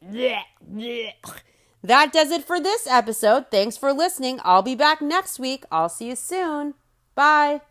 That 1.84 2.12
does 2.12 2.32
it 2.32 2.44
for 2.44 2.60
this 2.60 2.88
episode. 2.88 3.46
Thanks 3.52 3.78
for 3.78 3.94
listening. 3.94 4.40
I'll 4.44 4.64
be 4.64 4.76
back 4.76 5.02
next 5.02 5.40
week. 5.40 5.64
I'll 5.72 5.90
see 5.90 6.10
you 6.10 6.16
soon. 6.16 6.74
Bye. 7.16 7.62